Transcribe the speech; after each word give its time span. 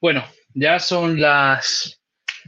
Bueno, 0.00 0.24
ya 0.54 0.78
son 0.78 1.20
las 1.20 2.00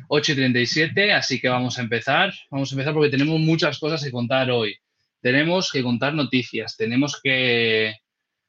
8 0.08 0.32
y 0.32 0.34
37, 0.34 1.12
así 1.12 1.40
que 1.40 1.48
vamos 1.48 1.78
a 1.78 1.82
empezar. 1.82 2.32
Vamos 2.50 2.70
a 2.70 2.74
empezar 2.74 2.94
porque 2.94 3.10
tenemos 3.10 3.40
muchas 3.40 3.78
cosas 3.78 4.02
que 4.02 4.10
contar 4.10 4.50
hoy. 4.50 4.76
Tenemos 5.20 5.72
que 5.72 5.82
contar 5.82 6.14
noticias, 6.14 6.76
tenemos 6.76 7.20
que 7.20 7.96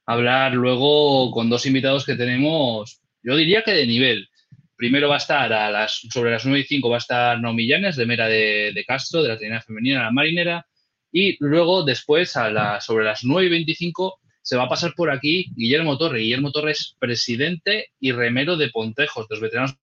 hablar 0.06 0.54
luego 0.54 1.30
con 1.30 1.50
dos 1.50 1.66
invitados 1.66 2.04
que 2.04 2.14
tenemos, 2.14 3.00
yo 3.22 3.36
diría 3.36 3.62
que 3.62 3.72
de 3.72 3.86
nivel. 3.86 4.28
Primero 4.76 5.08
va 5.08 5.16
a 5.16 5.18
estar 5.18 5.52
a 5.52 5.70
las, 5.70 6.00
sobre 6.10 6.30
las 6.30 6.44
9 6.46 6.60
y 6.60 6.64
5 6.64 6.88
va 6.88 6.96
a 6.96 6.98
estar 6.98 7.40
Naomi 7.40 7.66
Llanes, 7.66 7.96
de 7.96 8.06
Mera 8.06 8.28
de, 8.28 8.84
Castro, 8.86 9.22
de 9.22 9.28
la 9.28 9.36
trinidad 9.36 9.62
femenina, 9.62 10.04
la 10.04 10.10
marinera. 10.10 10.66
Y 11.12 11.36
luego, 11.40 11.84
después, 11.84 12.36
a 12.36 12.50
la, 12.50 12.80
sobre 12.80 13.04
las 13.04 13.24
9 13.24 13.46
y 13.46 13.50
25, 13.50 14.19
se 14.42 14.56
va 14.56 14.64
a 14.64 14.68
pasar 14.68 14.94
por 14.94 15.10
aquí 15.10 15.52
Guillermo 15.54 15.98
Torre. 15.98 16.20
Guillermo 16.20 16.52
Torre 16.52 16.72
es 16.72 16.96
presidente 16.98 17.88
y 18.00 18.12
remero 18.12 18.56
de 18.56 18.70
Pontejos, 18.70 19.28
de 19.28 19.34
los 19.34 19.42
veteranos 19.42 19.76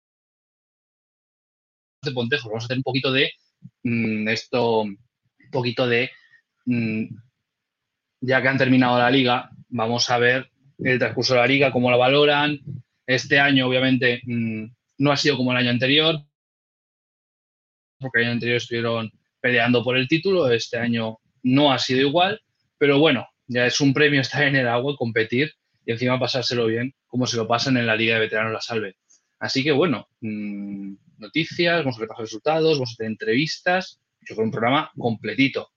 de 2.02 2.12
Pontejos. 2.12 2.46
Vamos 2.46 2.64
a 2.64 2.66
hacer 2.66 2.76
un 2.78 2.82
poquito 2.82 3.12
de 3.12 3.32
mm, 3.82 4.28
esto, 4.28 4.80
un 4.82 4.98
poquito 5.50 5.86
de, 5.86 6.10
mm, 6.66 7.04
ya 8.20 8.42
que 8.42 8.48
han 8.48 8.58
terminado 8.58 8.98
la 8.98 9.10
liga, 9.10 9.50
vamos 9.68 10.10
a 10.10 10.18
ver 10.18 10.50
el 10.78 10.98
transcurso 10.98 11.34
de 11.34 11.40
la 11.40 11.46
liga, 11.46 11.72
cómo 11.72 11.90
la 11.90 11.96
valoran. 11.96 12.58
Este 13.06 13.38
año, 13.40 13.66
obviamente, 13.66 14.20
mm, 14.24 14.64
no 14.98 15.12
ha 15.12 15.16
sido 15.16 15.36
como 15.36 15.52
el 15.52 15.58
año 15.58 15.70
anterior, 15.70 16.20
porque 17.98 18.20
el 18.20 18.24
año 18.24 18.32
anterior 18.34 18.56
estuvieron 18.56 19.10
peleando 19.40 19.82
por 19.82 19.96
el 19.96 20.08
título, 20.08 20.50
este 20.50 20.78
año 20.78 21.18
no 21.42 21.72
ha 21.72 21.78
sido 21.78 22.00
igual, 22.00 22.40
pero 22.76 22.98
bueno, 22.98 23.26
ya 23.48 23.66
es 23.66 23.80
un 23.80 23.92
premio 23.92 24.20
estar 24.20 24.44
en 24.44 24.56
el 24.56 24.68
agua, 24.68 24.96
competir 24.96 25.52
y 25.84 25.92
encima 25.92 26.20
pasárselo 26.20 26.66
bien, 26.66 26.94
como 27.06 27.26
se 27.26 27.38
lo 27.38 27.48
pasan 27.48 27.78
en 27.78 27.86
la 27.86 27.96
Liga 27.96 28.14
de 28.14 28.20
Veteranos 28.20 28.52
La 28.52 28.60
Salve. 28.60 28.96
Así 29.40 29.64
que 29.64 29.72
bueno, 29.72 30.08
mm, 30.20 30.94
noticias, 31.18 31.78
vamos 31.78 31.96
a 31.96 32.00
repasar 32.00 32.24
resultados, 32.24 32.78
vamos 32.78 32.92
a 32.92 32.96
tener 32.96 33.12
entrevistas, 33.12 34.00
yo 34.20 34.34
creo 34.34 34.44
un 34.44 34.50
programa 34.50 34.90
completito. 34.96 35.70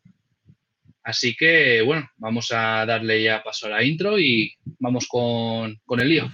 Así 1.03 1.35
que 1.35 1.81
bueno, 1.81 2.07
vamos 2.17 2.51
a 2.51 2.85
darle 2.85 3.23
ya 3.23 3.41
paso 3.41 3.67
a 3.67 3.69
la 3.69 3.83
intro 3.83 4.19
y 4.19 4.53
vamos 4.79 5.07
con, 5.07 5.79
con 5.85 5.99
el 5.99 6.09
lío. 6.09 6.31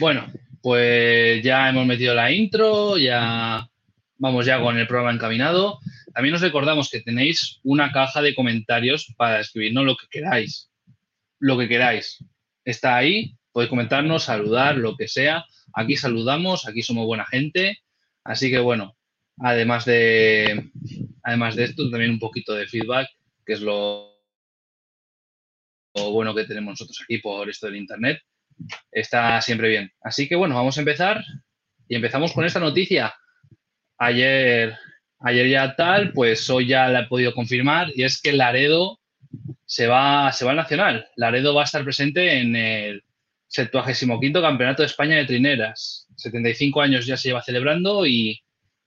Bueno, 0.00 0.26
pues 0.62 1.42
ya 1.42 1.68
hemos 1.68 1.84
metido 1.86 2.14
la 2.14 2.30
intro, 2.30 2.96
ya 2.96 3.68
vamos 4.16 4.46
ya 4.46 4.60
con 4.60 4.78
el 4.78 4.86
programa 4.86 5.12
encaminado. 5.12 5.80
También 6.14 6.36
os 6.36 6.40
recordamos 6.40 6.88
que 6.88 7.00
tenéis 7.00 7.58
una 7.64 7.90
caja 7.90 8.22
de 8.22 8.34
comentarios 8.34 9.12
para 9.16 9.40
escribirnos 9.40 9.84
lo 9.84 9.96
que 9.96 10.06
queráis. 10.08 10.70
Lo 11.40 11.58
que 11.58 11.68
queráis. 11.68 12.24
Está 12.64 12.96
ahí, 12.96 13.34
podéis 13.50 13.70
comentarnos, 13.70 14.22
saludar, 14.22 14.76
lo 14.76 14.96
que 14.96 15.08
sea. 15.08 15.44
Aquí 15.74 15.96
saludamos, 15.96 16.68
aquí 16.68 16.82
somos 16.82 17.06
buena 17.06 17.26
gente. 17.26 17.78
Así 18.22 18.48
que 18.48 18.60
bueno, 18.60 18.96
además 19.38 19.84
de, 19.84 20.70
además 21.24 21.56
de 21.56 21.64
esto, 21.64 21.90
también 21.90 22.12
un 22.12 22.20
poquito 22.20 22.54
de 22.54 22.68
feedback, 22.68 23.08
que 23.44 23.54
es 23.54 23.60
lo, 23.60 24.12
lo 25.96 26.12
bueno 26.12 26.32
que 26.36 26.44
tenemos 26.44 26.72
nosotros 26.72 27.00
aquí 27.02 27.18
por 27.18 27.50
esto 27.50 27.66
del 27.66 27.76
Internet 27.76 28.22
está 28.90 29.40
siempre 29.40 29.68
bien. 29.68 29.92
Así 30.02 30.28
que 30.28 30.36
bueno, 30.36 30.54
vamos 30.54 30.76
a 30.76 30.80
empezar 30.80 31.22
y 31.88 31.96
empezamos 31.96 32.32
con 32.32 32.44
esta 32.44 32.60
noticia. 32.60 33.14
Ayer, 33.98 34.74
ayer 35.20 35.48
ya 35.48 35.76
tal, 35.76 36.12
pues 36.12 36.48
hoy 36.50 36.66
ya 36.66 36.88
la 36.88 37.00
he 37.00 37.06
podido 37.06 37.34
confirmar 37.34 37.88
y 37.94 38.04
es 38.04 38.20
que 38.20 38.32
Laredo 38.32 39.00
se 39.64 39.86
va, 39.86 40.32
se 40.32 40.44
va 40.44 40.50
al 40.52 40.56
Nacional. 40.56 41.06
Laredo 41.16 41.54
va 41.54 41.62
a 41.62 41.64
estar 41.64 41.84
presente 41.84 42.38
en 42.38 42.56
el 42.56 43.04
75 43.48 44.20
Campeonato 44.40 44.82
de 44.82 44.86
España 44.86 45.16
de 45.16 45.26
Trineras. 45.26 46.08
75 46.16 46.80
años 46.80 47.06
ya 47.06 47.16
se 47.16 47.28
lleva 47.28 47.42
celebrando 47.42 48.06
y 48.06 48.42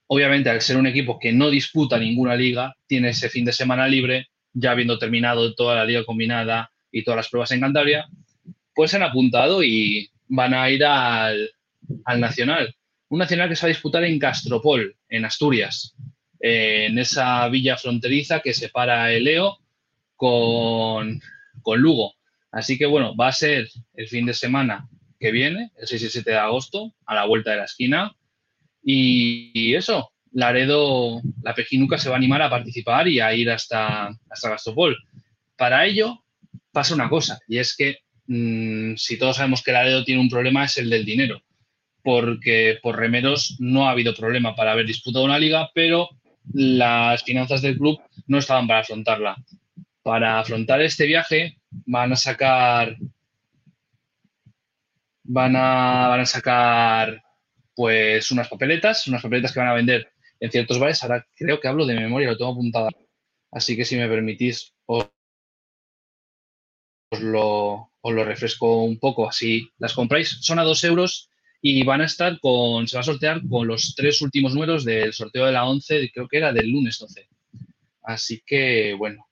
obviamente 0.07 0.49
al 0.49 0.61
ser 0.61 0.77
un 0.77 0.87
equipo 0.87 1.19
que 1.19 1.31
no 1.31 1.49
disputa 1.49 1.97
ninguna 1.97 2.35
liga, 2.35 2.75
tiene 2.87 3.09
ese 3.09 3.29
fin 3.29 3.45
de 3.45 3.53
semana 3.53 3.87
libre, 3.87 4.27
ya 4.53 4.71
habiendo 4.71 4.97
terminado 4.97 5.53
toda 5.53 5.75
la 5.75 5.85
liga 5.85 6.05
combinada 6.05 6.71
y 6.91 7.03
todas 7.03 7.17
las 7.17 7.29
pruebas 7.29 7.51
en 7.51 7.61
Cantabria, 7.61 8.07
pues 8.75 8.91
se 8.91 8.97
han 8.97 9.03
apuntado 9.03 9.63
y 9.63 10.11
van 10.27 10.53
a 10.53 10.69
ir 10.69 10.83
al, 10.83 11.49
Nacional. 12.17 12.75
Un 13.09 13.19
Nacional 13.19 13.47
que 13.49 13.55
se 13.55 13.65
va 13.65 13.67
a 13.67 13.73
disputar 13.73 14.03
en 14.03 14.19
Castropol, 14.19 14.95
en 15.09 15.25
Asturias, 15.25 15.95
en 16.39 16.97
esa 16.99 17.47
villa 17.47 17.77
fronteriza 17.77 18.41
que 18.41 18.53
separa 18.53 19.11
el 19.13 19.23
Leo 19.23 19.59
con, 20.15 21.21
Lugo. 21.77 22.13
Así 22.51 22.77
que 22.77 22.85
bueno, 22.85 23.15
va 23.15 23.29
a 23.29 23.33
ser 23.33 23.67
el 23.93 24.07
fin 24.07 24.25
de 24.25 24.33
semana 24.33 24.87
que 25.19 25.31
viene, 25.31 25.71
el 25.77 25.87
6 25.87 26.03
y 26.03 26.09
7 26.09 26.31
de 26.31 26.37
agosto, 26.37 26.93
a 27.05 27.15
la 27.15 27.25
vuelta 27.25 27.51
de 27.51 27.57
la 27.57 27.65
esquina. 27.65 28.15
Y, 28.83 29.73
eso, 29.73 30.11
Laredo, 30.31 31.21
la 31.41 31.55
Pejinuca 31.55 31.97
se 31.97 32.09
va 32.09 32.15
a 32.15 32.17
animar 32.17 32.41
a 32.41 32.49
participar 32.49 33.07
y 33.07 33.19
a 33.19 33.33
ir 33.33 33.49
hasta, 33.49 34.09
hasta 34.29 34.49
Castropol. 34.49 34.97
Para 35.55 35.85
ello 35.85 36.23
pasa 36.71 36.93
una 36.93 37.09
cosa, 37.09 37.39
y 37.47 37.57
es 37.57 37.75
que 37.75 38.04
Mm, 38.27 38.95
si 38.95 39.17
todos 39.17 39.37
sabemos 39.37 39.61
que 39.63 39.71
Laredo 39.71 40.03
tiene 40.03 40.21
un 40.21 40.29
problema, 40.29 40.65
es 40.65 40.77
el 40.77 40.89
del 40.89 41.05
dinero, 41.05 41.41
porque 42.03 42.79
por 42.81 42.97
remeros 42.97 43.57
no 43.59 43.87
ha 43.87 43.91
habido 43.91 44.15
problema 44.15 44.55
para 44.55 44.71
haber 44.71 44.85
disputado 44.85 45.25
una 45.25 45.39
liga, 45.39 45.69
pero 45.73 46.09
las 46.53 47.23
finanzas 47.23 47.61
del 47.61 47.77
club 47.77 47.99
no 48.27 48.37
estaban 48.37 48.67
para 48.67 48.81
afrontarla. 48.81 49.35
Para 50.03 50.39
afrontar 50.39 50.81
este 50.81 51.05
viaje 51.05 51.57
van 51.85 52.13
a 52.13 52.15
sacar 52.15 52.95
van 55.27 55.55
a, 55.55 56.25
sacar 56.25 57.21
pues 57.75 58.31
unas 58.31 58.47
papeletas, 58.47 59.07
unas 59.07 59.21
papeletas 59.21 59.51
que 59.51 59.59
van 59.59 59.69
a 59.69 59.73
vender 59.73 60.11
en 60.39 60.51
ciertos 60.51 60.79
bares. 60.79 61.01
Ahora 61.03 61.25
creo 61.35 61.59
que 61.59 61.67
hablo 61.67 61.85
de 61.85 61.95
memoria, 61.95 62.29
lo 62.29 62.37
tengo 62.37 62.51
apuntado. 62.51 62.89
Así 63.51 63.75
que 63.75 63.85
si 63.85 63.97
me 63.97 64.07
permitís, 64.07 64.73
os 64.85 65.09
lo, 67.19 67.91
os 68.07 68.13
lo 68.13 68.23
refresco 68.23 68.83
un 68.83 68.99
poco, 68.99 69.27
así 69.27 69.67
las 69.79 69.93
compráis. 69.93 70.37
Son 70.41 70.59
a 70.59 70.63
dos 70.63 70.83
euros 70.83 71.27
y 71.59 71.83
van 71.83 72.01
a 72.01 72.05
estar 72.05 72.39
con, 72.39 72.87
se 72.87 72.97
va 72.97 73.01
a 73.01 73.03
sortear 73.03 73.41
con 73.49 73.65
los 73.65 73.95
tres 73.95 74.21
últimos 74.21 74.53
números 74.53 74.85
del 74.85 75.11
sorteo 75.11 75.47
de 75.47 75.51
la 75.51 75.65
11, 75.65 76.11
creo 76.13 76.27
que 76.27 76.37
era 76.37 76.53
del 76.53 76.69
lunes 76.69 76.99
12. 76.99 77.27
Así 78.03 78.43
que, 78.45 78.93
bueno, 78.93 79.27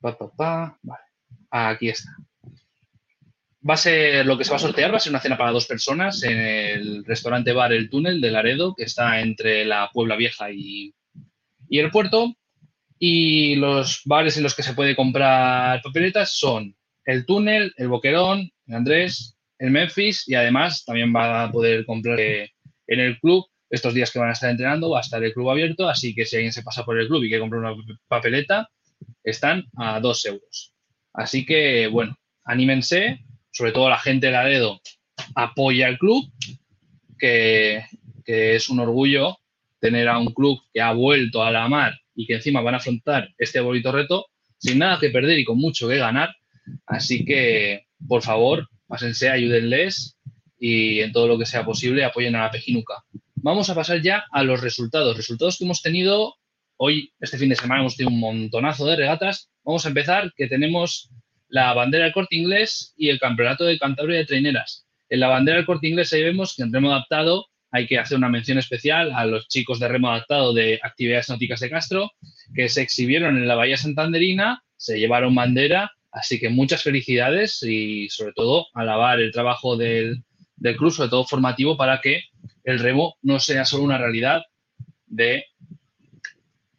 pa, 0.00 0.16
pa, 0.16 0.78
Vale. 0.80 1.02
aquí 1.50 1.88
está. 1.88 2.10
Va 3.68 3.74
a 3.74 3.76
ser 3.76 4.24
lo 4.24 4.38
que 4.38 4.44
se 4.44 4.50
va 4.50 4.58
a 4.58 4.60
sortear, 4.60 4.92
va 4.92 4.98
a 4.98 5.00
ser 5.00 5.10
una 5.10 5.20
cena 5.20 5.36
para 5.36 5.50
dos 5.50 5.66
personas 5.66 6.22
en 6.22 6.38
el 6.38 7.04
restaurante 7.04 7.52
bar 7.52 7.72
El 7.72 7.90
Túnel 7.90 8.20
de 8.20 8.30
Laredo, 8.30 8.76
que 8.76 8.84
está 8.84 9.18
entre 9.18 9.64
la 9.64 9.90
Puebla 9.92 10.14
Vieja 10.14 10.52
y, 10.52 10.94
y 11.68 11.80
el 11.80 11.90
puerto. 11.90 12.32
Y 13.00 13.56
los 13.56 14.02
bares 14.04 14.36
en 14.36 14.44
los 14.44 14.54
que 14.54 14.62
se 14.62 14.74
puede 14.74 14.94
comprar 14.94 15.82
papeletas 15.82 16.30
son 16.38 16.77
el 17.08 17.24
túnel, 17.24 17.72
el 17.78 17.88
boquerón, 17.88 18.50
el 18.66 18.74
Andrés, 18.74 19.34
el 19.58 19.70
Memphis 19.70 20.28
y 20.28 20.34
además 20.34 20.84
también 20.84 21.14
va 21.14 21.44
a 21.44 21.50
poder 21.50 21.86
comprar 21.86 22.20
en 22.20 22.50
el 22.86 23.18
club. 23.18 23.46
Estos 23.70 23.94
días 23.94 24.10
que 24.10 24.18
van 24.18 24.28
a 24.28 24.32
estar 24.32 24.50
entrenando 24.50 24.90
va 24.90 24.98
a 24.98 25.00
estar 25.00 25.24
el 25.24 25.32
club 25.32 25.48
abierto, 25.48 25.88
así 25.88 26.14
que 26.14 26.26
si 26.26 26.36
alguien 26.36 26.52
se 26.52 26.62
pasa 26.62 26.84
por 26.84 26.98
el 26.98 27.08
club 27.08 27.24
y 27.24 27.28
quiere 27.28 27.40
comprar 27.40 27.62
una 27.62 27.74
papeleta, 28.08 28.68
están 29.24 29.64
a 29.78 30.00
dos 30.00 30.22
euros. 30.26 30.74
Así 31.14 31.46
que, 31.46 31.86
bueno, 31.86 32.14
anímense, 32.44 33.20
sobre 33.52 33.72
todo 33.72 33.88
la 33.88 33.98
gente 33.98 34.26
de 34.26 34.32
Laredo 34.32 34.78
apoya 35.34 35.86
al 35.86 35.98
club, 35.98 36.30
que, 37.18 37.84
que 38.22 38.54
es 38.54 38.68
un 38.68 38.80
orgullo 38.80 39.38
tener 39.80 40.08
a 40.08 40.18
un 40.18 40.34
club 40.34 40.60
que 40.74 40.82
ha 40.82 40.92
vuelto 40.92 41.42
a 41.42 41.50
la 41.50 41.68
mar 41.68 41.98
y 42.14 42.26
que 42.26 42.34
encima 42.34 42.60
van 42.60 42.74
a 42.74 42.78
afrontar 42.78 43.30
este 43.38 43.60
bonito 43.60 43.92
reto 43.92 44.26
sin 44.58 44.78
nada 44.78 44.98
que 45.00 45.08
perder 45.08 45.38
y 45.38 45.44
con 45.44 45.56
mucho 45.56 45.88
que 45.88 45.96
ganar 45.96 46.34
Así 46.86 47.24
que, 47.24 47.86
por 48.06 48.22
favor, 48.22 48.68
pásense, 48.86 49.28
ayúdenles 49.28 50.16
y 50.58 51.00
en 51.00 51.12
todo 51.12 51.28
lo 51.28 51.38
que 51.38 51.46
sea 51.46 51.64
posible 51.64 52.04
apoyen 52.04 52.34
a 52.36 52.44
la 52.44 52.50
Pejinuca. 52.50 53.04
Vamos 53.36 53.70
a 53.70 53.74
pasar 53.74 54.02
ya 54.02 54.24
a 54.32 54.42
los 54.42 54.60
resultados. 54.60 55.16
Resultados 55.16 55.58
que 55.58 55.64
hemos 55.64 55.82
tenido 55.82 56.34
hoy, 56.76 57.12
este 57.20 57.38
fin 57.38 57.48
de 57.48 57.56
semana, 57.56 57.80
hemos 57.80 57.96
tenido 57.96 58.14
un 58.14 58.20
montonazo 58.20 58.86
de 58.86 58.96
regatas. 58.96 59.50
Vamos 59.64 59.84
a 59.84 59.88
empezar, 59.88 60.32
que 60.36 60.48
tenemos 60.48 61.10
la 61.48 61.72
bandera 61.72 62.04
del 62.04 62.12
corte 62.12 62.36
inglés 62.36 62.94
y 62.96 63.08
el 63.08 63.18
campeonato 63.18 63.64
de 63.64 63.78
Cantabria 63.78 64.18
de 64.18 64.26
Traineras. 64.26 64.86
En 65.08 65.20
la 65.20 65.28
bandera 65.28 65.56
del 65.58 65.66
corte 65.66 65.88
inglés 65.88 66.12
ahí 66.12 66.22
vemos 66.22 66.54
que 66.54 66.62
en 66.62 66.72
remo 66.72 66.90
adaptado 66.90 67.46
hay 67.70 67.86
que 67.86 67.98
hacer 67.98 68.16
una 68.16 68.28
mención 68.28 68.58
especial 68.58 69.12
a 69.12 69.24
los 69.26 69.48
chicos 69.48 69.78
de 69.78 69.88
remo 69.88 70.10
adaptado 70.10 70.52
de 70.52 70.80
actividades 70.82 71.28
náuticas 71.28 71.60
de 71.60 71.70
Castro, 71.70 72.10
que 72.54 72.68
se 72.68 72.82
exhibieron 72.82 73.36
en 73.36 73.46
la 73.46 73.54
Bahía 73.54 73.76
Santanderina, 73.76 74.62
se 74.76 74.98
llevaron 74.98 75.34
bandera 75.34 75.92
Así 76.10 76.38
que 76.38 76.48
muchas 76.48 76.82
felicidades 76.82 77.62
y 77.62 78.08
sobre 78.08 78.32
todo 78.32 78.66
alabar 78.74 79.20
el 79.20 79.32
trabajo 79.32 79.76
del, 79.76 80.22
del 80.56 80.76
club, 80.76 80.92
sobre 80.92 81.10
todo 81.10 81.24
formativo, 81.24 81.76
para 81.76 82.00
que 82.00 82.22
el 82.64 82.78
remo 82.78 83.16
no 83.22 83.38
sea 83.40 83.64
solo 83.64 83.84
una 83.84 83.98
realidad 83.98 84.42
de, 85.06 85.44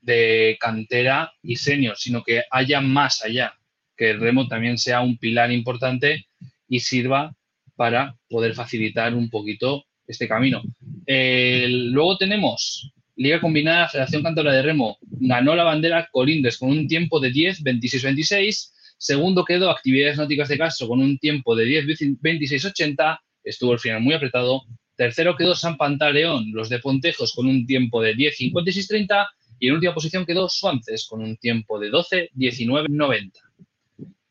de 0.02 0.58
cantera 0.60 1.32
y 1.42 1.56
senior, 1.56 1.98
sino 1.98 2.24
que 2.24 2.44
haya 2.52 2.82
más 2.82 3.24
allá, 3.24 3.54
que 3.96 4.12
el 4.12 4.20
remo 4.20 4.48
también 4.48 4.78
sea 4.78 5.02
un 5.02 5.18
pilar 5.18 5.52
importante 5.52 6.28
y 6.68 6.80
sirva 6.80 7.36
para 7.76 8.16
poder 8.30 8.54
facilitar 8.54 9.14
un 9.14 9.30
poquito 9.30 9.86
este 10.08 10.28
camino. 10.28 10.62
luego 11.08 12.18
tenemos 12.18 12.92
Liga 13.20 13.42
Combinada 13.42 13.90
Federación 13.90 14.24
Cantora 14.24 14.54
de 14.54 14.62
Remo. 14.62 14.98
Ganó 15.02 15.54
la 15.54 15.66
bandera 15.66 16.08
Colindres 16.10 16.58
con 16.58 16.70
un 16.70 16.88
tiempo 16.88 17.20
de 17.20 17.32
10, 17.32 17.64
26, 17.64 18.04
26. 18.04 18.74
Segundo 19.00 19.46
quedó 19.46 19.72
Actividades 19.72 20.18
Náuticas 20.18 20.50
de 20.50 20.58
Castro 20.58 20.88
con 20.88 21.00
un 21.00 21.18
tiempo 21.18 21.56
de 21.56 21.66
10, 21.66 22.20
26, 22.22 22.66
80. 22.66 23.20
Estuvo 23.44 23.74
el 23.74 23.80
final 23.80 24.02
muy 24.02 24.14
apretado. 24.14 24.64
Tercero 24.96 25.36
quedó 25.36 25.56
San 25.56 25.78
Pantaleón, 25.78 26.52
los 26.52 26.70
de 26.70 26.78
Pontejos, 26.78 27.34
con 27.34 27.48
un 27.48 27.66
tiempo 27.66 28.02
de 28.02 28.14
10, 28.14 28.38
56, 28.38 28.88
30. 28.88 29.30
Y 29.60 29.70
en 29.70 29.74
última 29.74 29.94
posición 29.96 30.26
quedó 30.26 30.48
Suances 30.48 31.08
con 31.08 31.24
un 31.24 31.36
tiempo 31.38 31.80
de 31.80 31.90
12, 31.90 32.30
19, 32.34 32.90
90. 32.90 33.40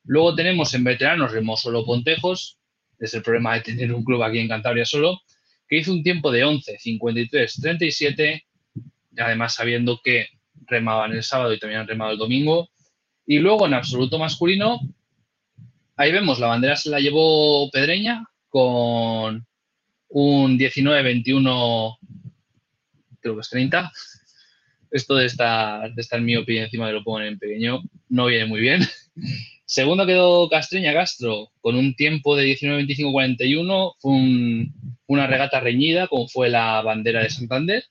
Luego 0.04 0.34
tenemos 0.36 0.72
en 0.74 0.84
veteranos 0.84 1.32
Remo 1.32 1.56
solo 1.56 1.84
Pontejos. 1.84 2.58
Es 3.00 3.14
el 3.14 3.22
problema 3.22 3.54
de 3.54 3.62
tener 3.62 3.92
un 3.92 4.04
club 4.04 4.22
aquí 4.22 4.38
en 4.38 4.48
Cantabria 4.48 4.84
solo 4.84 5.20
que 5.68 5.78
hizo 5.78 5.92
un 5.92 6.02
tiempo 6.02 6.30
de 6.30 6.44
11, 6.44 6.78
53, 6.78 7.60
37 7.60 8.44
además 9.20 9.54
sabiendo 9.54 10.00
que 10.02 10.28
remaban 10.66 11.12
el 11.12 11.22
sábado 11.22 11.52
y 11.52 11.58
también 11.58 11.80
han 11.80 11.88
remado 11.88 12.12
el 12.12 12.18
domingo. 12.18 12.70
Y 13.30 13.40
luego 13.40 13.66
en 13.66 13.74
absoluto 13.74 14.18
masculino, 14.18 14.80
ahí 15.96 16.10
vemos, 16.12 16.38
la 16.38 16.46
bandera 16.46 16.76
se 16.76 16.88
la 16.88 16.98
llevó 16.98 17.70
Pedreña 17.70 18.24
con 18.48 19.46
un 20.08 20.58
19-21, 20.58 21.98
creo 23.20 23.34
que 23.34 23.40
es 23.42 23.50
30. 23.50 23.92
Esto 24.90 25.16
de 25.16 25.26
estar, 25.26 25.92
de 25.92 26.00
estar 26.00 26.18
encima 26.26 26.86
de 26.86 26.94
lo 26.94 27.04
pongo 27.04 27.20
en 27.20 27.38
pequeño 27.38 27.82
no 28.08 28.24
viene 28.24 28.46
muy 28.46 28.60
bien. 28.60 28.80
Segundo 29.66 30.06
quedó 30.06 30.48
Castreña 30.48 30.94
Castro 30.94 31.50
con 31.60 31.76
un 31.76 31.94
tiempo 31.96 32.34
de 32.34 32.46
19-25-41. 32.56 33.94
Fue 33.98 34.12
una 35.06 35.26
regata 35.26 35.60
reñida, 35.60 36.06
como 36.06 36.28
fue 36.28 36.48
la 36.48 36.80
bandera 36.80 37.22
de 37.22 37.28
Santander 37.28 37.84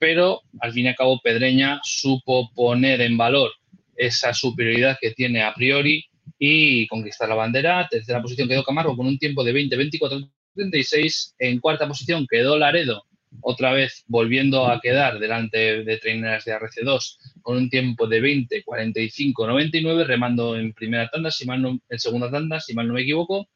pero 0.00 0.42
al 0.60 0.72
fin 0.72 0.86
y 0.86 0.88
al 0.88 0.94
cabo 0.94 1.20
Pedreña 1.20 1.80
supo 1.82 2.52
poner 2.54 3.00
en 3.00 3.16
valor 3.16 3.50
esa 3.98 4.32
superioridad 4.32 4.96
que 5.00 5.10
tiene 5.10 5.42
a 5.42 5.52
priori 5.52 6.06
y 6.38 6.86
conquistar 6.86 7.28
la 7.28 7.34
bandera. 7.34 7.86
Tercera 7.90 8.22
posición 8.22 8.48
quedó 8.48 8.64
Camargo 8.64 8.96
con 8.96 9.06
un 9.06 9.18
tiempo 9.18 9.44
de 9.44 9.52
20, 9.52 9.76
24, 9.76 10.30
36. 10.54 11.34
En 11.38 11.60
cuarta 11.60 11.88
posición 11.88 12.26
quedó 12.30 12.56
Laredo, 12.56 13.04
otra 13.40 13.72
vez 13.72 14.04
volviendo 14.06 14.66
a 14.66 14.80
quedar 14.80 15.18
delante 15.18 15.84
de 15.84 15.96
traineras 15.98 16.44
de 16.44 16.54
RC2 16.54 17.18
con 17.42 17.56
un 17.56 17.70
tiempo 17.70 18.06
de 18.06 18.20
20, 18.20 18.62
45, 18.62 19.46
99, 19.46 20.04
remando 20.04 20.56
en 20.56 20.72
primera 20.72 21.08
tanda, 21.10 21.30
si 21.30 21.44
mal 21.44 21.60
no, 21.60 21.78
en 21.88 21.98
segunda 21.98 22.30
tanda, 22.30 22.60
si 22.60 22.74
mal 22.74 22.86
no 22.88 22.94
me 22.94 23.02
equivoco. 23.02 23.48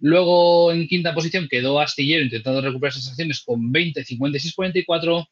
Luego 0.00 0.72
en 0.72 0.88
quinta 0.88 1.14
posición 1.14 1.48
quedó 1.48 1.80
Astillero 1.80 2.24
intentando 2.24 2.60
recuperar 2.60 2.92
sensaciones 2.92 3.40
con 3.40 3.70
20, 3.70 4.04
56, 4.04 4.54
44. 4.54 5.28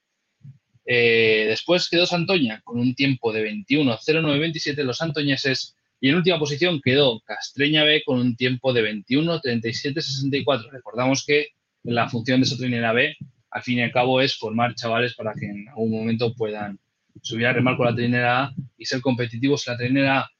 Eh, 0.92 1.44
después 1.46 1.88
quedó 1.88 2.04
Santoña 2.04 2.62
con 2.64 2.80
un 2.80 2.96
tiempo 2.96 3.32
de 3.32 3.48
21.09.27 3.48 4.82
los 4.82 4.96
santoñeses 4.96 5.76
y 6.00 6.08
en 6.08 6.16
última 6.16 6.40
posición 6.40 6.80
quedó 6.82 7.20
Castreña 7.20 7.84
B 7.84 8.02
con 8.04 8.18
un 8.18 8.34
tiempo 8.34 8.72
de 8.72 8.82
21.37.64. 9.06 10.68
Recordamos 10.72 11.24
que 11.24 11.50
la 11.84 12.08
función 12.08 12.40
de 12.40 12.46
esa 12.46 12.56
trinera 12.56 12.92
B 12.92 13.16
al 13.52 13.62
fin 13.62 13.78
y 13.78 13.82
al 13.82 13.92
cabo 13.92 14.20
es 14.20 14.36
formar 14.36 14.74
chavales 14.74 15.14
para 15.14 15.32
que 15.34 15.46
en 15.46 15.68
algún 15.68 15.92
momento 15.92 16.34
puedan 16.34 16.80
subir 17.22 17.46
a 17.46 17.52
remar 17.52 17.76
con 17.76 17.86
la 17.86 17.94
trinera 17.94 18.42
A 18.42 18.52
y 18.76 18.84
ser 18.84 19.00
competitivos 19.00 19.68
en 19.68 19.72
la 19.72 19.78
trinera 19.78 20.18
A. 20.22 20.30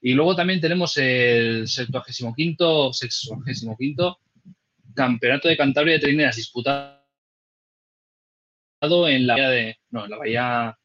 Y 0.00 0.14
luego 0.14 0.34
también 0.34 0.62
tenemos 0.62 0.96
el 0.96 1.68
75 1.68 2.32
quinto 2.34 2.90
Campeonato 4.94 5.48
de 5.48 5.58
Cantabria 5.58 5.96
de 5.96 6.00
Trineras 6.00 6.36
disputado 6.36 6.99
en 8.82 9.26
la 9.26 9.34
bahía 9.34 9.50
de, 9.50 9.76
no, 9.90 10.06
la 10.06 10.16
bahía 10.16 10.78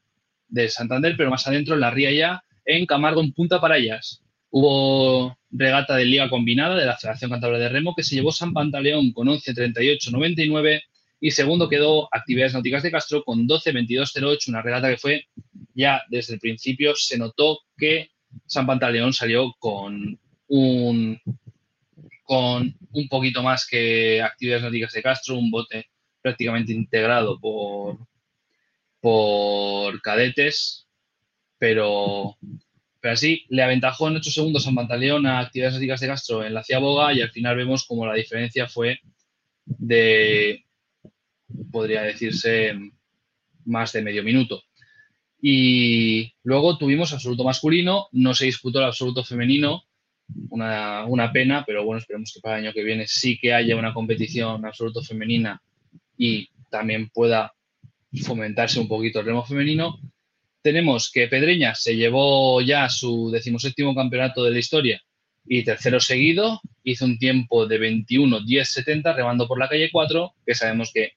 de 0.47 0.69
Santander, 0.69 1.15
pero 1.17 1.29
más 1.29 1.47
adentro, 1.47 1.75
en 1.75 1.81
la 1.81 1.91
ría 1.91 2.11
ya, 2.11 2.43
en 2.65 2.85
Camargo, 2.85 3.21
en 3.21 3.33
Punta 3.33 3.61
Parayas. 3.61 4.21
Hubo 4.49 5.37
regata 5.51 5.95
de 5.95 6.05
liga 6.05 6.29
combinada 6.29 6.75
de 6.75 6.85
la 6.85 6.97
Federación 6.97 7.31
Cantabria 7.31 7.59
de 7.59 7.69
Remo 7.69 7.95
que 7.95 8.03
se 8.03 8.15
llevó 8.15 8.31
San 8.31 8.53
Pantaleón 8.53 9.11
con 9.11 9.27
11.38.99 9.27 10.81
y 11.21 11.31
segundo 11.31 11.69
quedó 11.69 12.09
Actividades 12.11 12.53
Náuticas 12.53 12.83
de 12.83 12.91
Castro 12.91 13.23
con 13.23 13.47
12.22.08, 13.47 14.49
una 14.49 14.61
regata 14.61 14.89
que 14.89 14.97
fue 14.97 15.25
ya 15.73 16.03
desde 16.09 16.35
el 16.35 16.39
principio 16.39 16.95
se 16.95 17.17
notó 17.17 17.59
que 17.77 18.11
San 18.45 18.65
Pantaleón 18.65 19.13
salió 19.13 19.53
con 19.59 20.19
un 20.47 21.19
con 22.23 22.75
un 22.91 23.07
poquito 23.07 23.43
más 23.43 23.67
que 23.67 24.21
Actividades 24.21 24.63
Náuticas 24.63 24.93
de 24.93 25.03
Castro, 25.03 25.37
un 25.37 25.51
bote 25.51 25.87
prácticamente 26.25 26.73
integrado 26.73 27.39
por, 27.39 27.99
por 28.99 30.01
cadetes, 30.01 30.87
pero, 31.59 32.35
pero 32.99 33.13
así 33.13 33.45
le 33.49 33.61
aventajó 33.61 34.07
en 34.07 34.15
8 34.15 34.31
segundos 34.31 34.67
a 34.67 34.71
Pantaleón 34.71 35.27
a 35.27 35.37
actividades 35.37 35.77
éticas 35.77 35.99
de 35.99 36.07
Castro 36.07 36.43
en 36.43 36.55
la 36.55 36.63
Ciaboga 36.63 37.13
y 37.13 37.21
al 37.21 37.29
final 37.29 37.55
vemos 37.57 37.85
como 37.85 38.07
la 38.07 38.15
diferencia 38.15 38.67
fue 38.67 39.01
de, 39.65 40.65
podría 41.71 42.01
decirse, 42.01 42.73
más 43.65 43.93
de 43.93 44.01
medio 44.01 44.23
minuto. 44.23 44.63
Y 45.39 46.33
luego 46.41 46.79
tuvimos 46.79 47.13
absoluto 47.13 47.43
masculino, 47.43 48.07
no 48.13 48.33
se 48.33 48.45
disputó 48.45 48.79
el 48.79 48.85
absoluto 48.85 49.23
femenino, 49.23 49.83
una, 50.49 51.05
una, 51.05 51.31
pena, 51.31 51.63
pero 51.67 51.85
bueno, 51.85 51.99
esperemos 51.99 52.33
que 52.33 52.39
para 52.39 52.57
el 52.57 52.65
año 52.65 52.73
que 52.73 52.83
viene 52.83 53.05
sí 53.05 53.37
que 53.37 53.53
haya 53.53 53.75
una 53.75 53.93
competición 53.93 54.65
absoluto 54.65 55.03
femenina 55.03 55.61
y 56.17 56.49
también 56.69 57.09
pueda 57.09 57.53
fomentarse 58.23 58.79
un 58.79 58.87
poquito 58.87 59.19
el 59.19 59.25
remo 59.25 59.45
femenino. 59.45 59.99
Tenemos 60.61 61.11
que 61.11 61.27
Pedreña 61.27 61.75
se 61.75 61.95
llevó 61.95 62.61
ya 62.61 62.89
su 62.89 63.29
decimoséptimo 63.31 63.93
campeonato 63.93 64.43
de 64.43 64.51
la 64.51 64.59
historia 64.59 65.01
y 65.45 65.63
tercero 65.63 65.99
seguido. 65.99 66.59
Hizo 66.83 67.05
un 67.05 67.17
tiempo 67.17 67.67
de 67.67 67.79
21-10-70 67.79 69.15
remando 69.15 69.47
por 69.47 69.59
la 69.59 69.69
calle 69.69 69.89
4, 69.91 70.33
que 70.45 70.55
sabemos 70.55 70.91
que 70.93 71.13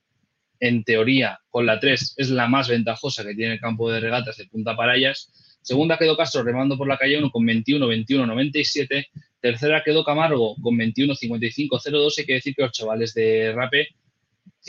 en 0.60 0.84
teoría 0.84 1.40
con 1.50 1.66
la 1.66 1.78
3 1.78 2.14
es 2.16 2.30
la 2.30 2.48
más 2.48 2.68
ventajosa 2.68 3.24
que 3.24 3.34
tiene 3.34 3.54
el 3.54 3.60
campo 3.60 3.90
de 3.90 4.00
regatas 4.00 4.36
de 4.36 4.46
Punta 4.46 4.76
Parayas. 4.76 5.58
Segunda 5.62 5.98
quedó 5.98 6.16
Castro 6.16 6.42
remando 6.42 6.76
por 6.76 6.88
la 6.88 6.98
calle 6.98 7.18
1 7.18 7.30
con 7.30 7.44
21-21-97. 7.44 9.06
Tercera 9.40 9.82
quedó 9.84 10.04
Camargo 10.04 10.56
con 10.60 10.76
21-55-02. 10.76 12.18
Hay 12.18 12.26
que 12.26 12.34
decir 12.34 12.54
que 12.54 12.62
los 12.62 12.72
chavales 12.72 13.14
de 13.14 13.52
Rape 13.52 13.88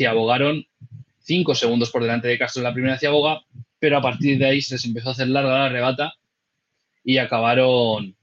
abogaron 0.08 0.66
cinco 1.30 1.54
segundos 1.54 1.92
por 1.92 2.02
delante 2.02 2.28
de 2.28 2.40
Castro 2.40 2.62
en 2.62 2.66
la 2.66 2.74
primera 2.74 2.98
ciaboga, 2.98 3.42
pero 3.78 3.98
a 3.98 4.02
partir 4.02 4.38
de 4.40 4.46
ahí 4.46 4.62
se 4.62 4.76
les 4.76 4.86
empezó 4.86 5.10
a 5.10 5.12
hacer 5.12 5.28
larga 5.28 5.60
la 5.60 5.70
regata 5.70 6.14
y 7.04 7.18
acabaron 7.18 8.16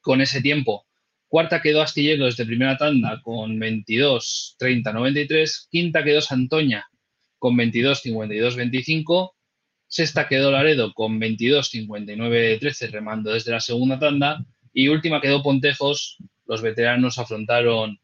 con 0.00 0.20
ese 0.20 0.42
tiempo. 0.42 0.86
Cuarta 1.28 1.62
quedó 1.62 1.82
Astillero 1.82 2.24
desde 2.24 2.44
primera 2.44 2.76
tanda 2.76 3.20
con 3.22 3.58
22, 3.58 4.56
30, 4.58 4.92
93. 4.92 5.68
Quinta 5.70 6.02
quedó 6.02 6.20
Santoña 6.20 6.90
con 7.38 7.56
22, 7.56 8.00
52, 8.00 8.56
25. 8.56 9.36
Sexta 9.86 10.26
quedó 10.26 10.50
Laredo 10.50 10.92
con 10.92 11.20
22, 11.20 11.68
59, 11.70 12.58
13 12.58 12.88
remando 12.88 13.32
desde 13.32 13.52
la 13.52 13.60
segunda 13.60 14.00
tanda. 14.00 14.44
Y 14.72 14.88
última 14.88 15.20
quedó 15.20 15.42
Pontejos. 15.44 16.18
Los 16.46 16.62
veteranos 16.62 17.18
afrontaron 17.18 18.00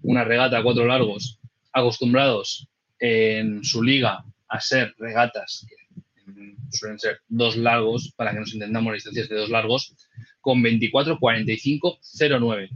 una 0.00 0.24
regata 0.24 0.58
a 0.58 0.62
cuatro 0.62 0.86
largos 0.86 1.38
acostumbrados 1.74 2.68
en 2.98 3.64
su 3.64 3.82
liga 3.82 4.24
a 4.48 4.60
ser 4.60 4.94
regatas, 4.98 5.66
que 5.68 6.56
suelen 6.70 6.98
ser 6.98 7.20
dos 7.28 7.56
largos, 7.56 8.12
para 8.16 8.32
que 8.32 8.40
nos 8.40 8.54
entendamos 8.54 8.92
las 8.92 8.98
distancias 8.98 9.28
de 9.28 9.36
dos 9.36 9.50
largos, 9.50 9.94
con 10.40 10.62
24, 10.62 11.18
45, 11.18 11.98
09. 12.40 12.70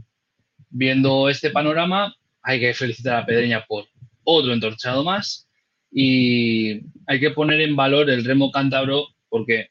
Viendo 0.69 1.29
este 1.29 1.49
panorama, 1.49 2.13
hay 2.41 2.59
que 2.59 2.73
felicitar 2.73 3.15
a 3.17 3.25
Pedreña 3.25 3.65
por 3.65 3.85
otro 4.23 4.53
entorchado 4.53 5.03
más 5.03 5.47
y 5.91 6.81
hay 7.07 7.19
que 7.19 7.31
poner 7.31 7.61
en 7.61 7.75
valor 7.75 8.09
el 8.09 8.23
remo 8.23 8.51
cántabro 8.51 9.07
porque 9.29 9.69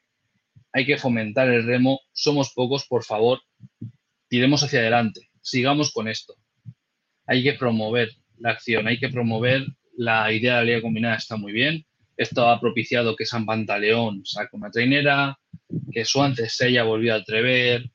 hay 0.73 0.85
que 0.85 0.97
fomentar 0.97 1.47
el 1.49 1.65
remo. 1.65 2.01
Somos 2.11 2.51
pocos, 2.53 2.85
por 2.85 3.03
favor, 3.03 3.41
tiremos 4.27 4.63
hacia 4.63 4.79
adelante, 4.79 5.29
sigamos 5.41 5.91
con 5.91 6.07
esto. 6.07 6.35
Hay 7.25 7.43
que 7.43 7.53
promover 7.53 8.09
la 8.39 8.51
acción, 8.51 8.87
hay 8.87 8.99
que 8.99 9.09
promover 9.09 9.65
la 9.97 10.31
idea 10.31 10.55
de 10.55 10.59
la 10.59 10.65
liga 10.65 10.81
combinada, 10.81 11.15
está 11.15 11.35
muy 11.35 11.51
bien. 11.51 11.85
Esto 12.15 12.49
ha 12.49 12.59
propiciado 12.59 13.15
que 13.15 13.25
San 13.25 13.45
Pantaleón 13.45 14.25
saque 14.25 14.55
una 14.55 14.71
trainera, 14.71 15.37
que 15.91 16.05
Suances 16.05 16.53
se 16.53 16.81
volvido 16.81 17.15
a 17.15 17.17
atrever, 17.17 17.89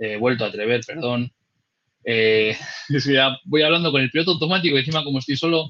eh, 0.00 0.16
vuelto 0.16 0.44
a 0.44 0.48
atrever, 0.48 0.82
perdón. 0.86 1.32
Eh, 2.04 2.56
voy 3.44 3.62
hablando 3.62 3.90
con 3.90 4.00
el 4.00 4.10
piloto 4.10 4.32
automático 4.32 4.76
y 4.76 4.80
encima 4.80 5.04
como 5.04 5.18
estoy 5.18 5.36
solo, 5.36 5.68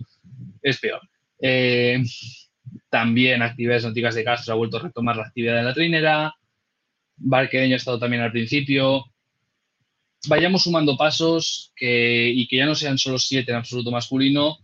es 0.62 0.78
peor. 0.78 1.00
Eh, 1.40 2.02
También 2.90 3.42
actividades 3.42 3.84
náuticas 3.84 4.14
de 4.14 4.24
Castro 4.24 4.54
ha 4.54 4.56
vuelto 4.56 4.78
a 4.78 4.82
retomar 4.82 5.16
la 5.16 5.24
actividad 5.24 5.56
de 5.56 5.62
la 5.62 5.74
trinera. 5.74 6.34
Barquereño 7.16 7.74
ha 7.74 7.76
estado 7.78 7.98
también 7.98 8.22
al 8.22 8.32
principio. 8.32 9.04
Vayamos 10.28 10.62
sumando 10.62 10.96
pasos 10.96 11.72
que, 11.76 12.30
y 12.30 12.46
que 12.48 12.56
ya 12.56 12.66
no 12.66 12.74
sean 12.74 12.98
solo 12.98 13.18
siete 13.18 13.52
en 13.52 13.58
absoluto 13.58 13.90
masculino. 13.90 14.58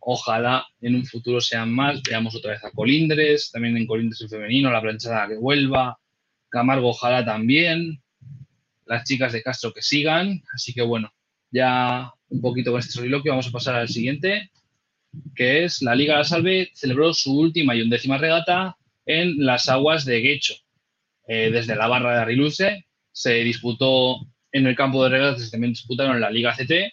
Ojalá 0.00 0.66
en 0.80 0.94
un 0.94 1.06
futuro 1.06 1.40
sean 1.40 1.72
más. 1.72 2.02
Veamos 2.02 2.34
otra 2.34 2.52
vez 2.52 2.64
a 2.64 2.70
Colindres, 2.70 3.50
también 3.50 3.76
en 3.76 3.86
Colindres 3.86 4.20
el 4.20 4.28
femenino, 4.28 4.70
la 4.70 4.80
planchada 4.80 5.28
que 5.28 5.36
vuelva. 5.36 5.98
Camargo, 6.48 6.90
ojalá 6.90 7.24
también. 7.24 8.02
Las 8.84 9.04
chicas 9.04 9.32
de 9.32 9.42
Castro 9.42 9.72
que 9.72 9.82
sigan. 9.82 10.42
Así 10.54 10.72
que 10.72 10.82
bueno, 10.82 11.12
ya 11.50 12.12
un 12.28 12.40
poquito 12.40 12.70
con 12.70 12.80
este 12.80 12.92
soliloquio 12.92 13.32
vamos 13.32 13.48
a 13.48 13.52
pasar 13.52 13.76
al 13.76 13.88
siguiente, 13.88 14.50
que 15.34 15.64
es 15.64 15.82
la 15.82 15.94
Liga 15.94 16.16
La 16.16 16.24
Salve 16.24 16.70
celebró 16.74 17.14
su 17.14 17.38
última 17.38 17.74
y 17.74 17.82
undécima 17.82 18.18
regata 18.18 18.76
en 19.04 19.44
las 19.44 19.68
aguas 19.68 20.04
de 20.04 20.20
Guecho. 20.20 20.54
Eh, 21.28 21.50
desde 21.50 21.74
la 21.74 21.88
barra 21.88 22.14
de 22.14 22.22
Arriluce 22.22 22.86
se 23.12 23.34
disputó 23.42 24.26
en 24.56 24.66
el 24.66 24.76
campo 24.76 25.02
de 25.04 25.10
regatas, 25.10 25.50
también 25.50 25.72
disputaron 25.72 26.20
la 26.20 26.30
Liga 26.30 26.54
CT 26.56 26.92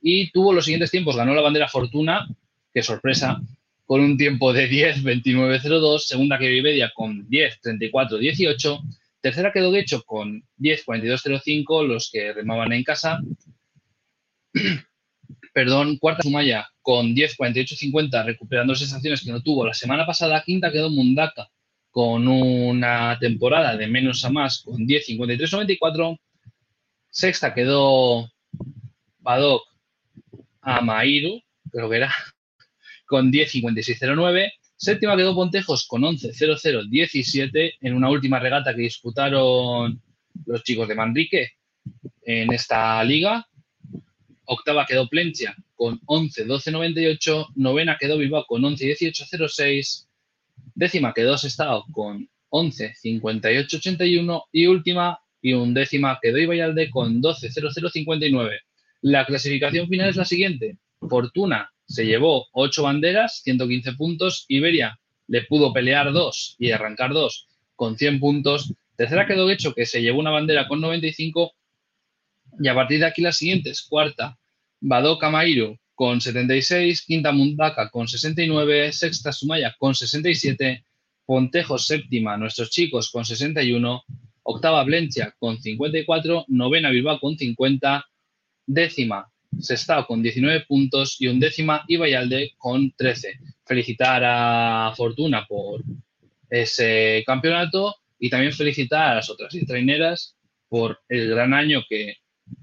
y 0.00 0.30
tuvo 0.30 0.52
los 0.52 0.64
siguientes 0.64 0.90
tiempos. 0.90 1.16
Ganó 1.16 1.34
la 1.34 1.42
bandera 1.42 1.68
Fortuna, 1.68 2.26
que 2.72 2.82
sorpresa, 2.82 3.40
con 3.84 4.00
un 4.00 4.16
tiempo 4.16 4.52
de 4.52 4.70
10-29-02, 4.70 5.98
segunda 6.00 6.38
que 6.38 6.48
Vivedia 6.48 6.92
con 6.94 7.28
10-34-18, 7.28 8.80
tercera 9.20 9.52
quedó 9.52 9.70
Guecho 9.70 10.02
con 10.04 10.42
10-42-05, 10.58 11.86
los 11.86 12.10
que 12.10 12.32
remaban 12.32 12.72
en 12.72 12.84
casa, 12.84 13.20
perdón, 15.54 15.98
cuarta 15.98 16.22
Sumaya 16.22 16.68
con 16.82 17.14
10-48-50, 17.14 18.24
recuperando 18.24 18.74
sensaciones 18.74 19.22
que 19.22 19.30
no 19.30 19.42
tuvo 19.42 19.66
la 19.66 19.74
semana 19.74 20.04
pasada. 20.04 20.42
Quinta 20.44 20.70
quedó 20.70 20.90
Mundaka 20.90 21.48
con 21.90 22.26
una 22.26 23.16
temporada 23.20 23.76
de 23.76 23.86
menos 23.86 24.24
a 24.24 24.30
más 24.30 24.62
con 24.62 24.86
10-53-94. 24.86 26.18
Sexta 27.14 27.54
quedó 27.54 28.28
Badok 29.20 29.62
Amairu, 30.62 31.40
creo 31.70 31.88
que 31.88 31.96
era, 31.96 32.12
con 33.06 33.30
10-56-09. 33.30 34.50
Séptima 34.74 35.16
quedó 35.16 35.32
Pontejos 35.32 35.86
con 35.86 36.02
11-00-17 36.02 37.74
en 37.80 37.94
una 37.94 38.10
última 38.10 38.40
regata 38.40 38.74
que 38.74 38.82
disputaron 38.82 40.02
los 40.44 40.64
chicos 40.64 40.88
de 40.88 40.96
Manrique 40.96 41.52
en 42.22 42.52
esta 42.52 43.04
liga. 43.04 43.46
Octava 44.46 44.84
quedó 44.84 45.08
Plencia 45.08 45.54
con 45.76 46.00
11-12-98. 46.00 47.52
Novena 47.54 47.96
quedó 47.96 48.18
Bilbao 48.18 48.44
con 48.44 48.62
11-18-06. 48.62 50.08
Décima 50.74 51.14
quedó 51.14 51.38
Sestao 51.38 51.84
con 51.92 52.28
11-58-81. 52.50 54.46
Y 54.50 54.66
última 54.66 55.20
y 55.44 55.52
undécima 55.52 56.18
quedó 56.22 56.38
Ibayalde 56.38 56.88
con 56.88 57.20
12-00-59. 57.20 58.60
La 59.02 59.26
clasificación 59.26 59.86
final 59.88 60.08
es 60.08 60.16
la 60.16 60.24
siguiente. 60.24 60.78
Fortuna 60.98 61.70
se 61.86 62.06
llevó 62.06 62.46
8 62.52 62.82
banderas, 62.82 63.42
115 63.44 63.92
puntos. 63.92 64.46
Iberia 64.48 64.98
le 65.28 65.42
pudo 65.42 65.70
pelear 65.74 66.14
2 66.14 66.56
y 66.58 66.70
arrancar 66.70 67.12
2 67.12 67.46
con 67.76 67.98
100 67.98 68.20
puntos. 68.20 68.72
Tercera 68.96 69.26
quedó 69.26 69.50
Hecho, 69.50 69.74
que 69.74 69.84
se 69.84 70.00
llevó 70.00 70.20
una 70.20 70.30
bandera 70.30 70.66
con 70.66 70.80
95 70.80 71.52
y 72.60 72.68
a 72.68 72.74
partir 72.74 73.00
de 73.00 73.06
aquí 73.06 73.20
las 73.20 73.36
siguientes, 73.36 73.82
cuarta, 73.82 74.38
Badoca 74.80 75.28
Mairo 75.28 75.78
con 75.94 76.22
76, 76.22 77.02
quinta 77.02 77.32
Mundaka 77.32 77.90
con 77.90 78.08
69, 78.08 78.92
sexta 78.92 79.30
Sumaya 79.30 79.74
con 79.78 79.94
67, 79.94 80.82
Pontejo 81.26 81.76
séptima, 81.76 82.38
nuestros 82.38 82.70
chicos 82.70 83.10
con 83.10 83.26
61, 83.26 84.04
octava 84.44 84.84
Blencia 84.84 85.34
con 85.38 85.60
54, 85.60 86.46
novena 86.48 86.90
Bilbao 86.90 87.18
con 87.18 87.36
50, 87.36 88.04
décima 88.66 89.30
Sestao 89.60 90.06
con 90.06 90.22
19 90.22 90.64
puntos 90.66 91.16
y 91.20 91.28
undécima 91.28 91.84
Ibayalde 91.86 92.54
con 92.56 92.92
13. 92.92 93.38
Felicitar 93.64 94.22
a 94.24 94.92
Fortuna 94.96 95.46
por 95.46 95.82
ese 96.50 97.22
campeonato 97.26 97.96
y 98.18 98.30
también 98.30 98.52
felicitar 98.52 99.12
a 99.12 99.14
las 99.16 99.30
otras 99.30 99.54
traineras 99.66 100.36
por 100.68 101.00
el 101.08 101.30
gran 101.30 101.54
año 101.54 101.82
que 101.88 102.16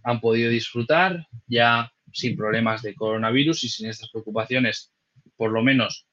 han 0.04 0.20
podido 0.20 0.50
disfrutar 0.50 1.28
ya 1.48 1.92
sin 2.12 2.36
problemas 2.36 2.82
de 2.82 2.94
coronavirus 2.94 3.64
y 3.64 3.70
sin 3.70 3.90
estas 3.90 4.10
preocupaciones, 4.10 4.92
por 5.36 5.52
lo 5.52 5.64
menos 5.64 6.06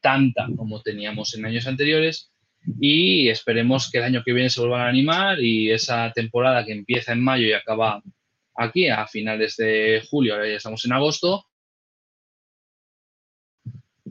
tanta 0.00 0.48
como 0.56 0.82
teníamos 0.82 1.34
en 1.34 1.46
años 1.46 1.66
anteriores. 1.66 2.30
Y 2.80 3.28
esperemos 3.28 3.90
que 3.90 3.98
el 3.98 4.04
año 4.04 4.22
que 4.24 4.32
viene 4.32 4.50
se 4.50 4.60
vuelvan 4.60 4.82
a 4.82 4.88
animar 4.88 5.40
y 5.40 5.70
esa 5.70 6.12
temporada 6.12 6.64
que 6.64 6.72
empieza 6.72 7.12
en 7.12 7.22
mayo 7.22 7.46
y 7.46 7.52
acaba 7.52 8.02
aquí 8.56 8.88
a 8.88 9.06
finales 9.06 9.56
de 9.56 10.02
julio, 10.10 10.34
ahora 10.34 10.48
ya 10.48 10.56
estamos 10.56 10.84
en 10.84 10.92
agosto, 10.92 11.44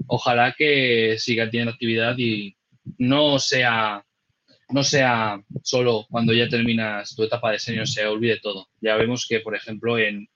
ojalá 0.07 0.55
que 0.57 1.17
siga 1.19 1.49
teniendo 1.49 1.73
actividad 1.73 2.17
y 2.17 2.55
no 2.97 3.39
sea 3.39 4.03
no 4.69 4.83
sea 4.83 5.41
solo 5.63 6.05
cuando 6.09 6.33
ya 6.33 6.49
terminas 6.49 7.15
tu 7.15 7.23
etapa 7.23 7.51
de 7.51 7.59
senior 7.59 7.87
se 7.87 8.05
olvide 8.05 8.39
todo. 8.39 8.67
Ya 8.81 8.95
vemos 8.95 9.25
que, 9.27 9.39
por 9.39 9.55
ejemplo, 9.55 9.97
en, 9.97 10.27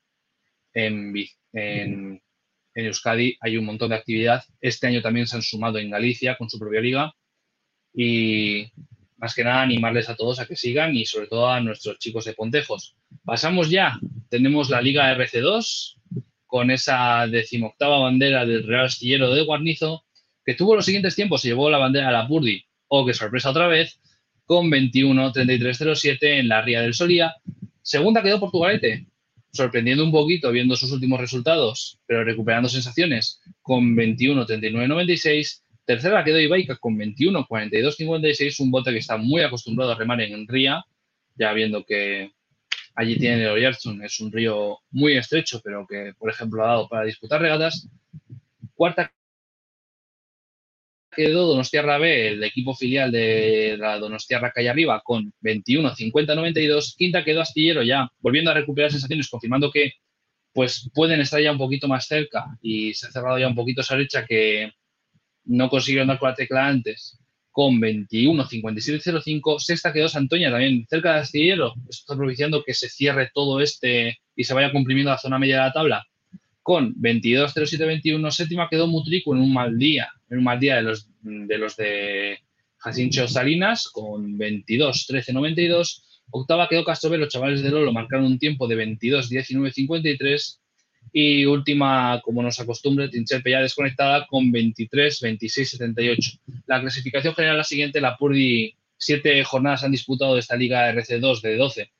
en, 0.73 1.13
en, 1.53 2.21
Euskadi 2.73 3.35
hay 3.41 3.57
un 3.57 3.65
montón 3.65 3.89
de 3.89 3.95
actividad. 3.95 4.43
Este 4.61 4.87
año 4.87 5.01
también 5.01 5.27
se 5.27 5.35
han 5.35 5.41
sumado 5.41 5.79
en 5.79 5.89
Galicia 5.89 6.37
con 6.37 6.49
su 6.49 6.57
propia 6.57 6.79
liga. 6.79 7.13
Y 7.93 8.71
más 9.17 9.35
que 9.35 9.43
nada 9.43 9.61
animarles 9.61 10.09
a 10.09 10.15
todos 10.15 10.39
a 10.39 10.47
que 10.47 10.55
sigan 10.55 10.95
y 10.95 11.05
sobre 11.05 11.27
todo 11.27 11.49
a 11.49 11.59
nuestros 11.59 11.99
chicos 11.99 12.25
de 12.25 12.33
Pontejos. 12.33 12.95
Pasamos 13.23 13.69
ya. 13.69 13.99
Tenemos 14.29 14.69
la 14.69 14.81
Liga 14.81 15.15
RC2 15.15 15.95
con 16.47 16.71
esa 16.71 17.27
decimoctava 17.27 17.99
bandera 17.99 18.45
del 18.45 18.67
Real 18.67 18.85
Astillero 18.85 19.33
de 19.33 19.43
Guarnizo, 19.43 20.05
que 20.43 20.53
tuvo 20.53 20.75
los 20.75 20.85
siguientes 20.85 21.15
tiempos. 21.15 21.41
Se 21.41 21.49
llevó 21.49 21.69
la 21.69 21.77
bandera 21.77 22.09
a 22.09 22.11
la 22.11 22.27
Purdi, 22.27 22.65
o 22.87 23.01
oh, 23.01 23.05
que 23.05 23.13
sorpresa 23.13 23.51
otra 23.51 23.67
vez, 23.67 24.01
con 24.45 24.69
21-33-07 24.69 26.17
en 26.39 26.49
la 26.49 26.61
Ría 26.61 26.81
del 26.81 26.93
Solía. 26.93 27.35
Segunda 27.81 28.21
quedó 28.21 28.39
Portugalete, 28.39 29.07
sorprendiendo 29.53 30.03
un 30.03 30.11
poquito 30.11 30.51
viendo 30.51 30.75
sus 30.75 30.91
últimos 30.91 31.19
resultados, 31.19 31.99
pero 32.05 32.23
recuperando 32.23 32.67
sensaciones 32.67 33.39
con 33.61 33.95
21-39-96. 33.95 35.61
Tercera 35.91 36.23
quedó 36.23 36.39
Ibaica 36.39 36.77
con 36.77 36.97
21-42-56, 36.97 38.61
un 38.61 38.71
bote 38.71 38.91
que 38.91 38.99
está 38.99 39.17
muy 39.17 39.41
acostumbrado 39.41 39.91
a 39.91 39.95
remar 39.95 40.21
en 40.21 40.47
Ría, 40.47 40.85
ya 41.35 41.51
viendo 41.51 41.83
que 41.83 42.31
allí 42.95 43.17
tiene 43.19 43.43
el 43.43 43.49
Oyarzun, 43.49 44.01
es 44.01 44.21
un 44.21 44.31
río 44.31 44.79
muy 44.91 45.17
estrecho, 45.17 45.59
pero 45.61 45.85
que, 45.85 46.13
por 46.17 46.29
ejemplo, 46.29 46.63
ha 46.63 46.67
dado 46.67 46.87
para 46.87 47.03
disputar 47.03 47.41
regatas. 47.41 47.89
Cuarta 48.73 49.11
quedó 51.13 51.45
Donostiarra 51.47 51.97
B, 51.97 52.29
el 52.29 52.43
equipo 52.45 52.73
filial 52.73 53.11
de 53.11 53.75
la 53.77 53.99
Donostiarra 53.99 54.53
Calle 54.53 54.69
Arriba, 54.69 55.01
con 55.03 55.33
21, 55.41 55.93
50, 55.93 56.35
92. 56.35 56.95
Quinta 56.97 57.25
quedó 57.25 57.41
Astillero 57.41 57.83
ya, 57.83 58.09
volviendo 58.19 58.49
a 58.49 58.53
recuperar 58.53 58.91
sensaciones, 58.91 59.27
confirmando 59.27 59.69
que 59.69 59.91
pues 60.53 60.89
pueden 60.93 61.19
estar 61.19 61.41
ya 61.41 61.51
un 61.51 61.57
poquito 61.57 61.89
más 61.89 62.07
cerca 62.07 62.45
y 62.61 62.93
se 62.93 63.07
ha 63.07 63.11
cerrado 63.11 63.37
ya 63.37 63.49
un 63.49 63.55
poquito 63.55 63.81
esa 63.81 63.95
brecha 63.95 64.25
que 64.25 64.71
no 65.45 65.69
consiguieron 65.69 66.07
dar 66.07 66.19
con 66.19 66.29
la 66.29 66.35
tecla 66.35 66.67
antes, 66.67 67.19
con 67.51 67.79
21, 67.79 68.45
57, 68.45 69.21
05. 69.21 69.59
Sexta 69.59 69.91
quedó 69.93 70.07
Santoña 70.07 70.51
también, 70.51 70.85
cerca 70.89 71.13
de 71.13 71.19
Astillero. 71.19 71.73
Esto 71.89 72.13
está 72.13 72.15
propiciando 72.15 72.63
que 72.63 72.73
se 72.73 72.89
cierre 72.89 73.29
todo 73.33 73.59
este 73.59 74.19
y 74.35 74.43
se 74.43 74.53
vaya 74.53 74.71
comprimiendo 74.71 75.11
la 75.11 75.17
zona 75.17 75.39
media 75.39 75.57
de 75.57 75.61
la 75.63 75.73
tabla 75.73 76.05
con 76.63 76.93
22 76.95 77.53
07 77.53 77.85
21 77.85 78.31
Séptima 78.31 78.69
quedó 78.69 78.87
Mutrico 78.87 79.33
en 79.35 79.41
un 79.41 79.53
mal 79.53 79.77
día, 79.77 80.09
en 80.29 80.39
un 80.39 80.43
mal 80.43 80.59
día 80.59 80.77
de 80.77 80.83
los 80.83 81.09
de, 81.21 81.57
los 81.57 81.75
de 81.75 82.39
Jacincho 82.77 83.27
Salinas 83.27 83.89
con 83.89 84.37
22 84.37 85.07
13 85.07 85.33
92 85.33 86.21
Octava 86.31 86.69
quedó 86.69 86.85
Castro 86.85 87.15
los 87.17 87.29
chavales 87.29 87.61
de 87.61 87.69
Lolo 87.69 87.91
marcaron 87.91 88.25
un 88.25 88.39
tiempo 88.39 88.67
de 88.67 88.75
22 88.75 89.29
19 89.29 89.71
53 89.71 90.60
y 91.13 91.45
última, 91.45 92.21
como 92.23 92.41
nos 92.41 92.59
acostumbre, 92.59 93.09
Trincherpe 93.09 93.51
ya 93.51 93.61
desconectada 93.61 94.25
con 94.27 94.51
23 94.51 95.19
26 95.19 95.69
78. 95.69 96.31
La 96.67 96.79
clasificación 96.79 97.35
general 97.35 97.57
la 97.57 97.63
siguiente, 97.63 97.99
la 97.99 98.17
Purdi 98.17 98.75
siete 98.97 99.43
jornadas 99.43 99.83
han 99.83 99.91
disputado 99.91 100.35
de 100.35 100.39
esta 100.39 100.55
liga 100.55 100.91
RC2 100.93 101.41
de 101.41 101.57
12 101.57 101.91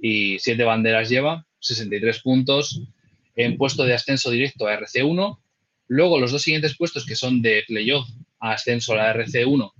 y 0.00 0.38
siete 0.38 0.64
banderas 0.64 1.08
lleva, 1.08 1.46
63 1.60 2.20
puntos 2.20 2.82
en 3.34 3.56
puesto 3.56 3.84
de 3.84 3.94
ascenso 3.94 4.30
directo 4.30 4.66
a 4.66 4.78
RC1. 4.78 5.38
Luego 5.88 6.20
los 6.20 6.32
dos 6.32 6.42
siguientes 6.42 6.76
puestos 6.76 7.06
que 7.06 7.16
son 7.16 7.42
de 7.42 7.64
playoff 7.66 8.08
a 8.38 8.52
ascenso 8.52 8.92
a 8.92 8.96
la 8.96 9.14
RC1 9.14 9.72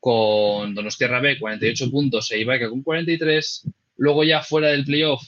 con 0.00 0.74
Donostierra 0.74 1.20
B 1.20 1.38
48 1.38 1.90
puntos 1.90 2.30
e 2.30 2.40
Ibaica 2.40 2.68
con 2.68 2.82
43. 2.82 3.70
Luego 3.96 4.24
ya 4.24 4.42
fuera 4.42 4.68
del 4.68 4.84
playoff 4.84 5.22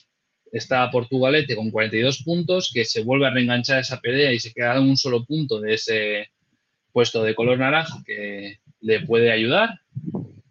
está 0.56 0.90
Portugalete 0.90 1.56
con 1.56 1.70
42 1.70 2.22
puntos 2.22 2.70
que 2.72 2.84
se 2.84 3.02
vuelve 3.02 3.26
a 3.26 3.30
reenganchar 3.30 3.80
esa 3.80 4.00
pelea 4.00 4.32
y 4.32 4.40
se 4.40 4.52
queda 4.52 4.80
un 4.80 4.96
solo 4.96 5.24
punto 5.24 5.60
de 5.60 5.74
ese 5.74 6.30
puesto 6.92 7.22
de 7.22 7.34
color 7.34 7.58
naranja 7.58 8.02
que 8.06 8.58
le 8.80 9.00
puede 9.00 9.30
ayudar. 9.30 9.80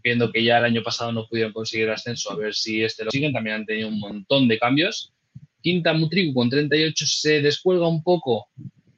Viendo 0.03 0.31
que 0.31 0.43
ya 0.43 0.59
el 0.59 0.65
año 0.65 0.83
pasado 0.83 1.12
no 1.12 1.27
pudieron 1.27 1.51
conseguir 1.51 1.89
ascenso, 1.89 2.31
a 2.31 2.35
ver 2.35 2.53
si 2.53 2.83
este 2.83 3.03
lo 3.03 3.12
siguen. 3.12 3.33
También 3.33 3.55
han 3.55 3.65
tenido 3.65 3.88
un 3.88 4.00
montón 4.00 4.47
de 4.47 4.59
cambios. 4.59 5.12
Quinta 5.62 5.93
Mutriku 5.93 6.33
con 6.35 6.47
38 6.47 7.05
se 7.07 7.41
descuelga 7.41 7.88
un 7.88 8.03
poco 8.03 8.50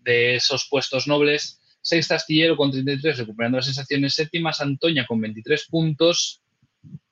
de 0.02 0.36
esos 0.36 0.68
puestos 0.70 1.08
nobles. 1.08 1.62
Sexta 1.82 2.16
Astillero 2.16 2.58
con 2.58 2.72
33, 2.72 3.20
recuperando 3.20 3.58
las 3.58 3.66
sensaciones. 3.68 4.16
Séptima 4.16 4.52
Santoña 4.52 5.06
con 5.08 5.22
23 5.22 5.68
puntos, 5.70 6.42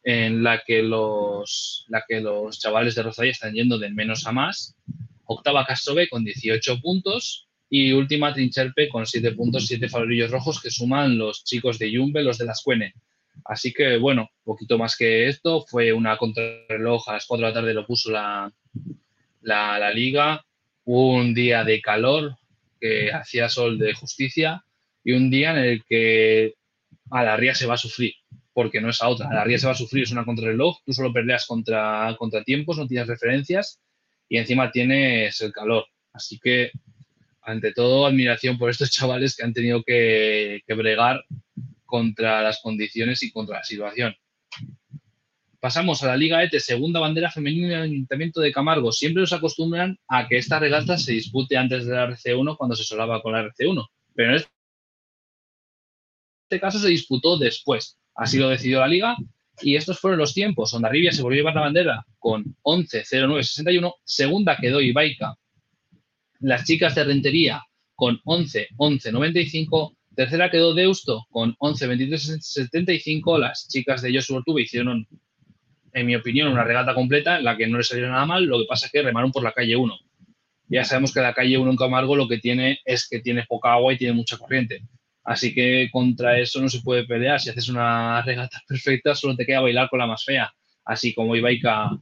en 0.06 0.44
la 0.44 0.62
que 0.64 0.84
los, 0.84 1.86
la 1.90 2.06
que 2.08 2.22
los 2.22 2.60
chavales 2.60 2.94
de 2.94 3.02
Rosario 3.02 3.32
están 3.32 3.54
yendo 3.54 3.80
de 3.80 3.90
menos 3.90 4.28
a 4.28 4.32
más. 4.32 4.76
Octava 5.26 5.66
Castro 5.66 5.96
B 5.96 6.08
con 6.08 6.24
18 6.24 6.80
puntos. 6.80 7.48
Y 7.68 7.92
última 7.92 8.32
Trincherpe 8.32 8.88
con 8.88 9.08
7 9.08 9.32
puntos, 9.32 9.66
7 9.66 9.90
favorillos 9.90 10.30
rojos 10.30 10.62
que 10.62 10.70
suman 10.70 11.18
los 11.18 11.44
chicos 11.44 11.80
de 11.80 11.98
Jumbe, 11.98 12.22
los 12.22 12.38
de 12.38 12.46
las 12.46 12.62
Cuene. 12.62 12.94
Así 13.44 13.74
que, 13.74 13.98
bueno, 13.98 14.30
poquito 14.44 14.78
más 14.78 14.96
que 14.96 15.28
esto. 15.28 15.66
Fue 15.68 15.92
una 15.92 16.16
contrarreloj 16.18 17.10
a 17.10 17.14
las 17.14 17.26
4 17.26 17.48
de 17.48 17.52
la 17.52 17.60
tarde, 17.60 17.74
lo 17.74 17.88
puso 17.88 18.12
la, 18.12 18.54
la, 19.42 19.80
la 19.80 19.92
liga. 19.92 20.46
Un 20.84 21.34
día 21.34 21.64
de 21.64 21.82
calor 21.82 22.38
que 22.80 23.12
hacía 23.12 23.50
sol 23.50 23.80
de 23.80 23.96
justicia 23.96 24.64
y 25.04 25.14
un 25.14 25.32
día 25.32 25.50
en 25.52 25.58
el 25.58 25.84
que 25.84 26.54
a 27.10 27.24
la 27.24 27.36
ría 27.36 27.56
se 27.56 27.66
va 27.66 27.74
a 27.74 27.78
sufrir, 27.78 28.14
porque 28.56 28.80
no 28.80 28.90
es 28.90 29.02
a 29.02 29.10
otra. 29.10 29.30
La 29.32 29.44
ría 29.44 29.60
se 29.60 29.68
va 29.68 29.74
a 29.74 29.76
sufrir, 29.76 30.04
es 30.04 30.12
una 30.12 30.24
contrarreloj. 30.24 30.78
Tú 30.86 30.94
solo 30.94 31.12
peleas 31.12 31.46
contra, 31.46 32.16
contra 32.18 32.42
tiempos, 32.42 32.78
no 32.78 32.88
tienes 32.88 33.06
referencias 33.06 33.82
y 34.30 34.38
encima 34.38 34.72
tienes 34.72 35.42
el 35.42 35.52
calor. 35.52 35.86
Así 36.14 36.40
que 36.40 36.72
ante 37.42 37.74
todo, 37.74 38.06
admiración 38.06 38.58
por 38.58 38.70
estos 38.70 38.92
chavales 38.92 39.36
que 39.36 39.44
han 39.44 39.52
tenido 39.52 39.84
que, 39.84 40.64
bregar 40.70 41.26
contra 41.84 42.42
las 42.42 42.62
condiciones 42.62 43.24
y 43.24 43.32
contra 43.32 43.58
la 43.58 43.64
situación. 43.66 44.16
Pasamos 45.60 46.02
a 46.04 46.08
la 46.08 46.16
Liga 46.16 46.42
ETE, 46.42 46.62
segunda 46.62 47.02
bandera 47.02 47.30
femenina 47.30 47.68
del 47.68 47.92
Ayuntamiento 47.92 48.40
de 48.40 48.54
Camargo. 48.54 48.94
Siempre 48.94 49.20
nos 49.20 49.34
acostumbran 49.34 50.00
a 50.08 50.30
que 50.30 50.38
esta 50.38 50.60
regata 50.60 50.98
se 50.98 51.12
dispute 51.12 51.58
antes 51.58 51.86
de 51.86 51.94
la 51.94 52.08
RC1 52.08 52.56
cuando 52.56 52.78
se 52.78 52.86
solaba 52.86 53.22
con 53.22 53.34
la 53.34 53.44
RC1, 53.44 53.86
pero 54.14 54.30
en 54.30 54.36
este 54.38 54.50
caso 56.62 56.80
se 56.80 56.88
disputó 56.88 57.38
después. 57.38 58.00
Así 58.16 58.38
lo 58.38 58.50
decidió 58.50 58.80
la 58.80 58.88
Liga 58.88 59.16
y 59.62 59.76
estos 59.76 60.00
fueron 60.00 60.20
los 60.20 60.34
tiempos. 60.34 60.74
Ondarribia 60.74 61.12
se 61.12 61.22
volvió 61.22 61.48
a 61.48 61.54
la 61.54 61.62
bandera 61.62 62.06
con 62.18 62.56
11-09-61. 62.64 63.94
Segunda 64.04 64.58
quedó 64.58 64.82
Ibaica 64.82 65.38
las 66.40 66.66
chicas 66.66 66.96
de 66.96 67.04
Rentería 67.04 67.64
con 67.96 68.20
11, 68.24 68.68
11, 68.78 69.12
95. 69.12 69.98
Tercera 70.16 70.50
quedó 70.52 70.74
Deusto 70.74 71.26
con 71.30 71.56
11, 71.58 71.88
23, 71.88 72.38
75. 72.40 73.38
Las 73.38 73.68
chicas 73.68 74.02
de 74.02 74.14
Joshua 74.14 74.38
Ortube 74.38 74.62
hicieron, 74.62 75.08
en 75.94 76.06
mi 76.06 76.16
opinión, 76.16 76.50
una 76.50 76.64
regata 76.64 76.94
completa 76.94 77.38
en 77.38 77.46
la 77.46 77.58
que 77.58 77.68
no 77.68 77.78
les 77.78 77.88
salió 77.88 78.08
nada 78.08 78.26
mal. 78.26 78.46
Lo 78.46 78.60
que 78.60 78.66
pasa 78.66 78.86
es 78.86 78.92
que 78.92 79.02
remaron 79.02 79.32
por 79.32 79.44
la 79.44 79.52
calle 79.52 79.76
1. 79.76 79.98
Ya 80.68 80.84
sabemos 80.84 81.14
que 81.14 81.22
la 81.22 81.34
calle 81.34 81.58
1 81.58 81.72
en 81.72 81.78
Camargo 81.78 82.16
lo 82.16 82.28
que 82.28 82.38
tiene 82.38 82.80
es 82.86 83.08
que 83.08 83.20
tiene 83.20 83.46
poca 83.48 83.74
agua 83.74 83.94
y 83.94 83.98
tiene 83.98 84.14
mucha 84.14 84.38
corriente. 84.38 84.84
Así 85.26 85.54
que 85.54 85.90
contra 85.92 86.40
eso 86.40 86.62
no 86.62 86.70
se 86.70 86.82
puede 86.82 87.06
pelear. 87.06 87.40
Si 87.40 87.50
haces 87.50 87.68
una 87.70 88.22
regata 88.22 88.62
perfecta, 88.68 89.16
solo 89.16 89.36
te 89.36 89.46
queda 89.46 89.62
bailar 89.62 89.90
con 89.90 90.00
la 90.00 90.08
más 90.08 90.24
fea. 90.24 90.54
Así 90.86 91.14
como 91.14 91.36
Ibaica 91.36 92.00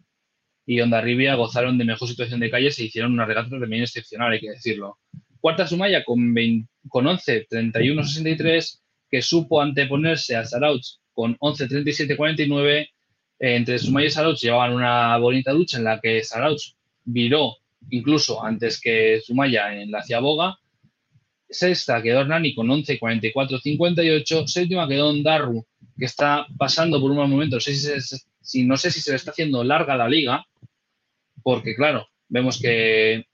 y 0.65 0.81
Ondarribia 0.81 1.35
gozaron 1.35 1.77
de 1.77 1.85
mejor 1.85 2.07
situación 2.07 2.39
de 2.39 2.51
calle, 2.51 2.71
se 2.71 2.83
hicieron 2.83 3.13
una 3.13 3.25
regata 3.25 3.49
también 3.49 3.83
excepcional, 3.83 4.31
hay 4.31 4.39
que 4.39 4.51
decirlo. 4.51 4.99
Cuarta 5.39 5.67
Sumaya 5.67 6.03
con, 6.03 6.35
con 6.87 7.07
11, 7.07 7.47
31, 7.49 8.03
63, 8.03 8.83
que 9.09 9.21
supo 9.21 9.61
anteponerse 9.61 10.35
a 10.35 10.45
Sarauch 10.45 10.85
con 11.13 11.35
11, 11.39 11.67
37, 11.67 12.15
49. 12.17 12.89
entre 13.39 13.79
Sumaya 13.79 14.07
y 14.07 14.09
Sarauch 14.09 14.39
llevaban 14.39 14.73
una 14.73 15.17
bonita 15.17 15.53
lucha 15.53 15.77
en 15.77 15.83
la 15.85 15.99
que 15.99 16.23
Sarauch 16.23 16.75
viró 17.03 17.57
incluso 17.89 18.43
antes 18.43 18.79
que 18.79 19.21
Sumaya 19.21 19.75
en 19.75 19.91
la 19.91 20.01
Ciaboga. 20.03 20.57
Sexta 21.53 22.01
quedó 22.01 22.21
Hernani 22.21 22.53
con 22.53 22.69
11, 22.69 22.99
44, 22.99 23.59
58. 23.59 24.47
Séptima 24.47 24.87
quedó 24.87 25.09
Ondarru, 25.09 25.65
que 25.97 26.05
está 26.05 26.45
pasando 26.57 26.99
por 26.99 27.11
un 27.11 27.17
mal 27.17 27.29
momento. 27.29 27.57
No 27.57 27.59
sé 27.59 27.75
si, 27.75 28.17
si, 28.41 28.65
no 28.65 28.77
sé 28.77 28.91
si 28.91 29.01
se 29.01 29.11
le 29.11 29.17
está 29.17 29.31
haciendo 29.31 29.63
larga 29.63 29.95
la 29.95 30.09
liga, 30.09 30.45
porque 31.41 31.75
claro, 31.75 32.07
vemos 32.29 32.59
que 32.59 33.25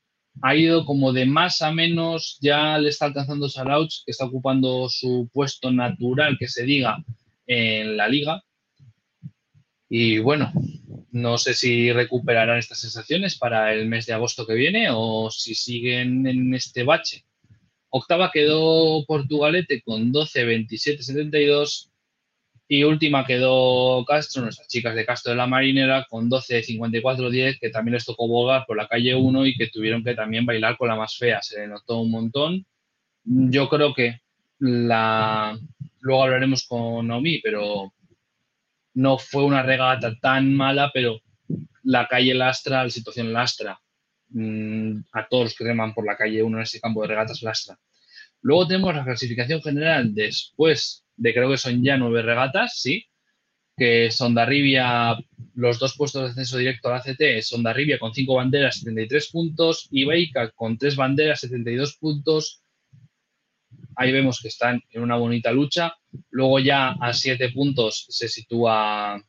ha 0.42 0.56
ido 0.56 0.86
como 0.86 1.12
de 1.14 1.26
más 1.26 1.62
a 1.62 1.72
menos, 1.72 2.38
ya 2.42 2.78
le 2.78 2.90
está 2.90 3.06
alcanzando 3.06 3.50
Sarauch, 3.50 4.04
que 4.06 4.12
está 4.12 4.26
ocupando 4.26 4.88
su 4.90 5.30
puesto 5.34 5.72
natural, 5.72 6.38
que 6.40 6.48
se 6.48 6.64
diga, 6.64 7.04
en 7.48 7.98
la 7.98 8.08
liga. 8.08 8.44
Y 9.90 10.20
bueno, 10.20 10.54
no 11.12 11.38
sé 11.38 11.54
si 11.54 11.92
recuperarán 11.92 12.60
estas 12.60 12.80
sensaciones 12.80 13.38
para 13.38 13.74
el 13.74 13.88
mes 13.88 14.06
de 14.06 14.14
agosto 14.14 14.46
que 14.46 14.54
viene 14.54 14.90
o 14.92 15.30
si 15.32 15.56
siguen 15.56 16.26
en 16.28 16.54
este 16.54 16.84
bache. 16.84 17.26
Octava 17.90 18.32
quedó 18.32 19.06
Portugalete 19.06 19.82
con 19.82 20.12
12, 20.12 20.46
27, 20.46 21.04
72. 21.04 21.92
Y 22.72 22.84
última 22.84 23.26
quedó 23.26 24.06
Castro, 24.06 24.44
nuestras 24.44 24.68
chicas 24.68 24.94
de 24.94 25.04
Castro 25.04 25.32
de 25.32 25.38
la 25.38 25.48
Marinera, 25.48 26.06
con 26.08 26.30
12-54-10, 26.30 27.58
que 27.60 27.72
también 27.72 27.96
les 27.96 28.06
tocó 28.06 28.28
bogar 28.28 28.66
por 28.68 28.78
la 28.78 28.88
calle 28.88 29.16
1 29.16 29.46
y 29.48 29.58
que 29.58 29.70
tuvieron 29.70 30.04
que 30.04 30.14
también 30.14 30.46
bailar 30.46 30.78
con 30.78 30.88
la 30.88 30.96
más 30.96 31.18
fea. 31.18 31.42
Se 31.42 31.62
le 31.62 31.68
notó 31.68 32.00
un 32.00 32.12
montón. 32.12 32.66
Yo 33.24 33.70
creo 33.70 33.96
que 33.96 34.20
la. 34.60 35.58
Luego 36.02 36.24
hablaremos 36.24 36.68
con 36.68 37.08
Naomi, 37.08 37.40
pero 37.40 37.92
no 38.94 39.18
fue 39.18 39.44
una 39.46 39.64
regata 39.64 40.16
tan 40.22 40.54
mala, 40.54 40.92
pero 40.94 41.22
la 41.84 42.08
calle 42.08 42.36
lastra, 42.36 42.84
la 42.84 42.90
situación 42.92 43.34
lastra. 43.34 43.80
Mm, 44.30 45.02
a 45.14 45.28
todos 45.28 45.46
los 45.46 45.56
que 45.56 45.64
reman 45.64 45.94
por 45.94 46.06
la 46.06 46.16
calle 46.16 46.44
1 46.44 46.58
en 46.58 46.64
ese 46.64 46.80
campo 46.80 47.02
de 47.02 47.08
regatas 47.08 47.42
lastra. 47.42 47.80
Luego 48.42 48.68
tenemos 48.68 48.96
la 48.96 49.04
clasificación 49.04 49.62
general 49.62 50.14
después 50.14 51.06
de 51.18 51.34
creo 51.34 51.50
que 51.50 51.58
son 51.58 51.84
ya 51.84 51.98
nueve 51.98 52.22
regatas, 52.22 52.80
sí, 52.80 53.06
que 53.76 54.12
son 54.12 54.36
Darribia, 54.36 55.18
los 55.56 55.80
dos 55.80 55.96
puestos 55.98 56.24
de 56.24 56.30
ascenso 56.30 56.58
directo 56.58 56.90
a 56.90 56.98
la 56.98 57.02
CT, 57.02 57.42
son 57.42 57.64
Darribia 57.64 58.00
con 58.00 58.14
cinco 58.14 58.36
banderas, 58.36 58.78
73 58.80 59.30
puntos, 59.30 59.88
y 59.92 60.06
Beica 60.06 60.52
con 60.52 60.78
tres 60.78 60.96
banderas, 60.96 61.42
72 61.42 61.98
puntos. 61.98 62.64
Ahí 63.96 64.12
vemos 64.12 64.40
que 64.42 64.48
están 64.50 64.82
en 64.92 65.02
una 65.02 65.18
bonita 65.18 65.52
lucha. 65.52 65.94
Luego 66.30 66.60
ya 66.60 66.92
a 66.92 67.14
siete 67.14 67.50
puntos 67.50 68.06
se 68.10 68.30
sitúa 68.30 69.22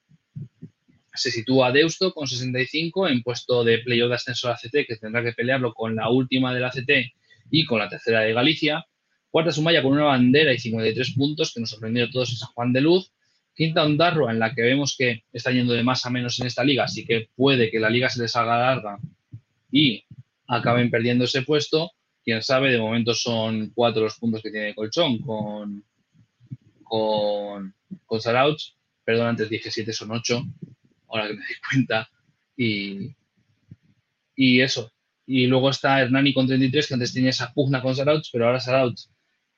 se 1.15 1.31
sitúa 1.31 1.73
Deusto 1.73 2.13
con 2.13 2.27
65 2.27 3.09
en 3.09 3.23
puesto 3.23 3.65
de 3.65 3.79
playoff 3.79 4.11
de 4.11 4.15
ascenso 4.15 4.49
a 4.49 4.53
la 4.53 4.57
CT, 4.57 4.87
que 4.87 4.97
tendrá 4.97 5.23
que 5.23 5.33
pelearlo 5.33 5.75
con 5.75 5.97
la 5.97 6.09
última 6.11 6.55
de 6.55 6.61
la 6.61 6.71
CT 6.71 7.13
y 7.51 7.65
con 7.65 7.79
la 7.79 7.89
tercera 7.89 8.21
de 8.21 8.33
Galicia. 8.33 8.85
Cuarta 9.31 9.53
Sumaya 9.53 9.83
con 9.83 9.93
una 9.93 10.05
bandera 10.05 10.53
y 10.53 10.59
53 10.59 11.15
puntos, 11.15 11.53
que 11.53 11.61
nos 11.61 11.71
sorprendió 11.71 12.05
a 12.05 12.11
todos 12.11 12.31
en 12.31 12.37
San 12.37 12.49
Juan 12.51 12.73
de 12.73 12.81
Luz. 12.81 13.13
Quinta 13.55 13.85
Ondarroa, 13.85 14.33
en 14.33 14.39
la 14.39 14.55
que 14.55 14.63
vemos 14.63 14.97
que 14.97 15.25
está 15.33 15.51
yendo 15.51 15.73
de 15.73 15.83
más 15.83 16.07
a 16.07 16.11
menos 16.11 16.41
en 16.41 16.47
esta 16.47 16.65
liga, 16.65 16.85
así 16.85 17.05
que 17.05 17.29
puede 17.37 17.71
que 17.71 17.81
la 17.81 17.91
liga 17.91 18.09
se 18.09 18.23
les 18.23 18.35
haga 18.37 18.59
larga 18.59 18.99
y 19.71 20.05
acaben 20.47 20.91
perdiendo 20.91 21.25
ese 21.25 21.43
puesto. 21.43 21.91
Quién 22.25 22.43
sabe, 22.43 22.71
de 22.71 22.79
momento 22.79 23.15
son 23.15 23.71
cuatro 23.75 24.03
los 24.03 24.19
puntos 24.19 24.43
que 24.43 24.51
tiene 24.51 24.75
Colchón 24.75 25.19
con, 25.19 25.85
con, 26.83 27.75
con 28.07 28.21
Sarauch. 28.21 28.75
Perdón, 29.05 29.29
antes 29.29 29.49
dije 29.49 29.71
siete, 29.71 29.93
son 29.93 30.11
ocho, 30.13 30.45
ahora 31.11 31.29
que 31.29 31.35
me 31.35 31.41
doy 31.41 31.57
cuenta. 31.71 32.11
Y, 32.57 33.17
y 34.37 34.61
eso. 34.61 34.93
Y 35.27 35.47
luego 35.47 35.71
está 35.71 36.01
Hernani 36.01 36.35
con 36.35 36.47
33, 36.47 36.87
que 36.89 36.95
antes 36.95 37.13
tenía 37.13 37.31
esa 37.31 37.53
pugna 37.53 37.83
con 37.83 37.95
Sarauch, 37.95 38.29
pero 38.33 38.47
ahora 38.47 38.61
Sarauch 38.61 38.99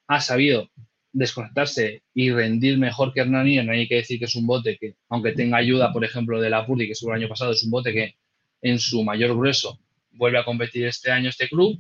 ha 0.07 0.21
sabido 0.21 0.69
desconectarse 1.13 2.03
y 2.15 2.31
rendir 2.31 2.79
mejor 2.79 3.13
que 3.13 3.21
Hernani. 3.21 3.59
Hernani 3.59 3.81
hay 3.81 3.89
que 3.89 3.97
decir 3.97 4.19
que 4.19 4.25
es 4.27 4.35
un 4.35 4.47
bote 4.47 4.77
que, 4.79 4.97
aunque 5.09 5.33
tenga 5.33 5.59
ayuda, 5.59 5.93
por 5.93 6.05
ejemplo, 6.05 6.41
de 6.41 6.51
la 6.51 6.67
Purdi, 6.67 6.87
que 6.87 6.93
estuvo 6.93 7.11
el 7.13 7.21
año 7.21 7.29
pasado, 7.29 7.53
es 7.53 7.63
un 7.63 7.71
bote 7.71 7.93
que 7.93 8.17
en 8.63 8.79
su 8.79 9.03
mayor 9.03 9.37
grueso 9.37 9.79
vuelve 10.13 10.39
a 10.39 10.45
competir 10.45 10.87
este 10.87 11.11
año 11.11 11.29
este 11.29 11.49
club. 11.49 11.79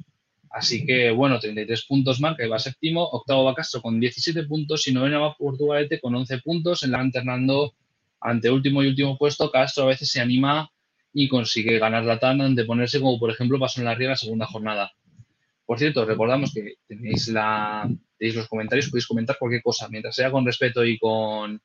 Así 0.51 0.85
que, 0.85 1.11
bueno, 1.11 1.41
33 1.41 1.87
puntos 1.87 2.21
más, 2.21 2.37
que 2.37 2.47
va 2.47 2.59
séptimo. 2.59 3.03
Octavo 3.05 3.45
va 3.45 3.55
Castro 3.55 3.81
con 3.81 3.99
17 3.99 4.45
puntos 4.45 4.87
y 4.87 4.93
novena 4.93 5.19
va 5.19 5.35
Portugalete 5.35 5.99
con 5.99 6.15
11 6.15 6.39
puntos. 6.39 6.83
En 6.83 6.91
la 6.91 7.01
alternando 7.01 7.75
ante 8.23 8.51
último 8.51 8.83
y 8.83 8.89
último 8.89 9.19
puesto, 9.19 9.51
Castro 9.51 9.85
a 9.85 9.89
veces 9.89 10.11
se 10.11 10.21
anima 10.21 10.71
y 11.13 11.29
consigue 11.29 11.79
ganar 11.79 12.05
la 12.05 12.19
tanda, 12.19 12.49
ponerse 12.65 13.01
como 13.01 13.19
por 13.19 13.31
ejemplo 13.31 13.59
pasó 13.59 13.81
en 13.81 13.87
la 13.87 13.95
Ría 13.95 14.11
la 14.11 14.17
segunda 14.17 14.47
jornada. 14.47 14.93
Por 15.67 15.79
cierto, 15.79 16.05
recordamos 16.05 16.53
que 16.53 16.75
tenéis 16.87 17.29
la, 17.29 17.89
tenéis 18.19 18.37
los 18.37 18.49
comentarios, 18.49 18.89
podéis 18.89 19.07
comentar 19.07 19.37
cualquier 19.39 19.63
cosa, 19.63 19.89
mientras 19.89 20.15
sea 20.15 20.31
con 20.31 20.47
respeto 20.47 20.85
y 20.85 20.99
con, 20.99 21.61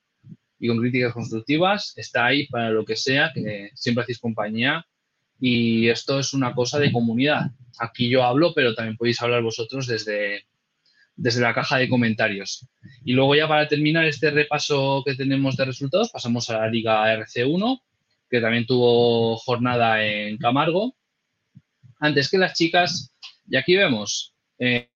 y 0.60 0.68
con 0.68 0.80
críticas 0.80 1.14
constructivas, 1.14 1.94
está 1.96 2.26
ahí 2.26 2.48
para 2.48 2.70
lo 2.70 2.86
que 2.86 2.96
sea, 2.96 3.32
que 3.34 3.72
siempre 3.74 4.04
hacéis 4.04 4.20
compañía 4.20 4.86
y 5.40 5.88
esto 5.90 6.20
es 6.20 6.34
una 6.34 6.54
cosa 6.54 6.80
de 6.80 6.92
comunidad. 6.92 7.52
Aquí 7.80 8.10
yo 8.10 8.24
hablo, 8.24 8.54
pero 8.54 8.74
también 8.74 8.98
podéis 8.98 9.22
hablar 9.22 9.44
vosotros 9.44 9.88
desde, 9.88 10.46
desde 11.18 11.42
la 11.42 11.54
caja 11.54 11.78
de 11.78 11.90
comentarios. 11.90 12.66
Y 13.04 13.14
luego 13.14 13.36
ya 13.36 13.48
para 13.48 13.68
terminar 13.68 14.06
este 14.06 14.32
repaso 14.32 15.04
que 15.06 15.16
tenemos 15.16 15.58
de 15.58 15.66
resultados, 15.66 16.12
pasamos 16.12 16.50
a 16.50 16.60
la 16.60 16.70
Liga 16.70 17.14
RC1, 17.18 17.82
que 18.30 18.40
también 18.40 18.66
tuvo 18.66 19.36
jornada 19.38 20.06
en 20.06 20.38
Camargo. 20.38 20.96
Antes 22.00 22.30
que 22.30 22.38
las 22.38 22.54
chicas, 22.54 23.12
y 23.50 23.58
aquí 23.58 23.76
vemos 23.76 24.34
eh, 24.60 24.90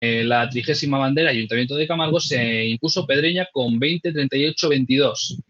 eh, 0.00 0.24
la 0.24 0.48
trigésima 0.48 0.98
bandera 0.98 1.30
Ayuntamiento 1.30 1.74
de 1.74 1.88
Camargo, 1.88 2.20
se 2.20 2.66
impuso 2.66 3.06
Pedreña 3.06 3.48
con 3.52 3.80
20-38-22 3.80 5.42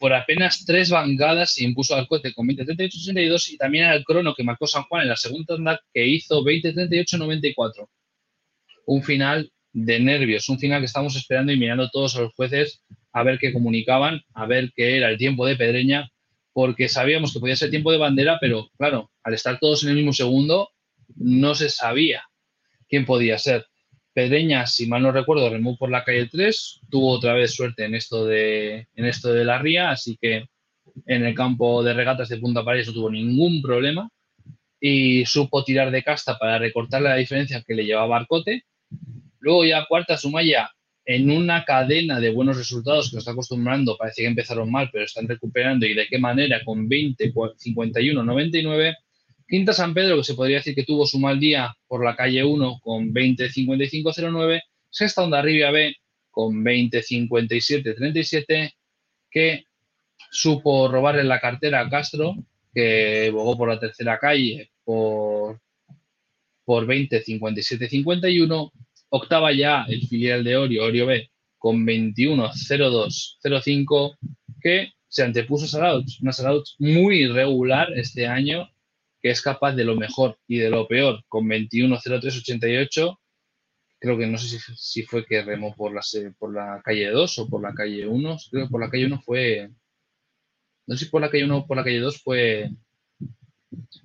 por 0.00 0.14
apenas 0.14 0.64
tres 0.64 0.88
bangadas 0.88 1.52
se 1.52 1.62
impuso 1.62 1.94
al 1.94 2.08
cohete 2.08 2.32
con 2.32 2.48
20-38-82 2.48 3.50
y 3.50 3.58
también 3.58 3.84
al 3.84 4.02
crono 4.02 4.34
que 4.34 4.42
marcó 4.42 4.66
San 4.66 4.84
Juan 4.84 5.02
en 5.02 5.08
la 5.10 5.16
segunda 5.16 5.56
tanda 5.56 5.78
que 5.92 6.06
hizo 6.06 6.42
20-38-94. 6.42 7.86
Un 8.90 9.02
final 9.02 9.52
de 9.72 10.00
nervios, 10.00 10.48
un 10.48 10.58
final 10.58 10.80
que 10.80 10.86
estamos 10.86 11.14
esperando 11.14 11.52
y 11.52 11.56
mirando 11.56 11.88
todos 11.90 12.16
a 12.16 12.22
los 12.22 12.34
jueces 12.34 12.82
a 13.12 13.22
ver 13.22 13.38
qué 13.38 13.52
comunicaban, 13.52 14.22
a 14.34 14.46
ver 14.46 14.72
qué 14.74 14.96
era 14.96 15.10
el 15.10 15.18
tiempo 15.18 15.46
de 15.46 15.56
Pedreña, 15.56 16.08
porque 16.52 16.88
sabíamos 16.88 17.32
que 17.32 17.40
podía 17.40 17.54
ser 17.54 17.70
tiempo 17.70 17.92
de 17.92 17.98
bandera, 17.98 18.38
pero 18.40 18.68
claro, 18.76 19.10
al 19.22 19.34
estar 19.34 19.58
todos 19.58 19.84
en 19.84 19.90
el 19.90 19.96
mismo 19.96 20.12
segundo, 20.12 20.70
no 21.16 21.54
se 21.54 21.68
sabía 21.68 22.24
quién 22.88 23.06
podía 23.06 23.38
ser. 23.38 23.66
Pedreña, 24.12 24.66
si 24.66 24.86
mal 24.86 25.02
no 25.02 25.12
recuerdo, 25.12 25.48
remó 25.50 25.76
por 25.76 25.90
la 25.90 26.02
calle 26.02 26.26
3, 26.26 26.80
tuvo 26.90 27.10
otra 27.12 27.34
vez 27.34 27.54
suerte 27.54 27.84
en 27.84 27.94
esto 27.94 28.26
de, 28.26 28.88
en 28.96 29.04
esto 29.04 29.32
de 29.32 29.44
la 29.44 29.58
ría, 29.58 29.90
así 29.90 30.18
que 30.20 30.46
en 31.06 31.24
el 31.24 31.34
campo 31.34 31.84
de 31.84 31.94
regatas 31.94 32.28
de 32.28 32.38
Punta 32.38 32.64
París 32.64 32.88
no 32.88 32.92
tuvo 32.92 33.10
ningún 33.10 33.62
problema 33.62 34.10
y 34.80 35.24
supo 35.26 35.62
tirar 35.62 35.90
de 35.90 36.02
casta 36.02 36.38
para 36.38 36.58
recortar 36.58 37.02
la 37.02 37.14
diferencia 37.16 37.62
que 37.66 37.74
le 37.74 37.84
llevaba 37.84 38.16
Arcote. 38.16 38.64
Luego 39.38 39.64
ya 39.64 39.86
cuarta 39.86 40.16
Sumaya 40.16 40.70
en 41.04 41.30
una 41.30 41.64
cadena 41.64 42.20
de 42.20 42.30
buenos 42.30 42.56
resultados 42.56 43.10
que 43.10 43.16
nos 43.16 43.22
está 43.22 43.32
acostumbrando, 43.32 43.96
parece 43.96 44.22
que 44.22 44.28
empezaron 44.28 44.70
mal, 44.70 44.90
pero 44.92 45.04
están 45.04 45.26
recuperando 45.26 45.86
y 45.86 45.94
de 45.94 46.06
qué 46.06 46.18
manera 46.18 46.62
con 46.64 46.88
20, 46.88 47.32
51, 47.56 48.22
99 48.22 48.96
Quinta 49.50 49.72
San 49.72 49.92
Pedro, 49.92 50.18
que 50.18 50.22
se 50.22 50.34
podría 50.34 50.58
decir 50.58 50.76
que 50.76 50.84
tuvo 50.84 51.04
su 51.06 51.18
mal 51.18 51.40
día 51.40 51.76
por 51.88 52.04
la 52.04 52.14
calle 52.14 52.44
1 52.44 52.78
con 52.80 53.12
20.55.09. 53.12 54.62
Sexta 54.88 55.24
Onda 55.24 55.42
Rivia 55.42 55.72
B 55.72 55.96
con 56.30 56.64
20.57.37, 56.64 58.72
que 59.28 59.64
supo 60.30 60.86
robarle 60.86 61.24
la 61.24 61.40
cartera 61.40 61.80
a 61.80 61.90
Castro, 61.90 62.36
que 62.72 63.30
bogó 63.32 63.58
por 63.58 63.68
la 63.68 63.80
tercera 63.80 64.20
calle 64.20 64.70
por, 64.84 65.60
por 66.70 66.86
20.57.51. 66.86 68.70
Octava 69.08 69.52
ya 69.52 69.84
el 69.88 70.06
filial 70.06 70.44
de 70.44 70.56
Orio, 70.56 70.84
Orio 70.84 71.06
B, 71.06 71.28
con 71.58 71.84
21.02.05, 71.84 74.16
que 74.62 74.92
se 75.08 75.24
antepuso 75.24 75.64
a 75.64 75.68
Sarauch, 75.68 76.22
una 76.22 76.32
Sarauch 76.32 76.76
muy 76.78 77.24
irregular 77.24 77.92
este 77.98 78.28
año 78.28 78.70
que 79.20 79.30
es 79.30 79.42
capaz 79.42 79.72
de 79.72 79.82
lo 79.82 79.96
mejor 79.96 80.38
y 80.46 80.58
de 80.58 80.70
lo 80.70 80.86
peor 80.86 81.24
con 81.26 81.48
21.03.88. 81.48 83.18
Creo 83.98 84.16
que 84.16 84.28
no 84.28 84.38
sé 84.38 84.60
si, 84.76 85.02
fue 85.02 85.26
que 85.26 85.42
remó 85.42 85.74
por 85.74 85.92
la, 85.92 86.02
por 86.38 86.54
la 86.54 86.80
calle 86.84 87.10
2 87.10 87.38
o 87.40 87.48
por 87.48 87.62
la 87.62 87.74
calle 87.74 88.06
1. 88.06 88.36
Creo 88.48 88.66
que 88.66 88.70
por 88.70 88.80
la 88.80 88.88
calle 88.88 89.06
1 89.06 89.20
fue. 89.22 89.70
No 90.86 90.96
sé 90.96 91.06
si 91.06 91.10
por 91.10 91.20
la 91.20 91.30
calle 91.30 91.46
1 91.46 91.56
o 91.56 91.66
por 91.66 91.76
la 91.76 91.82
calle 91.82 91.98
2 91.98 92.22
fue. 92.22 92.70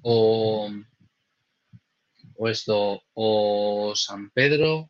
O, 0.02 0.68
o 2.38 2.50
esto, 2.50 3.02
o 3.14 3.94
San 3.96 4.30
Pedro 4.32 4.90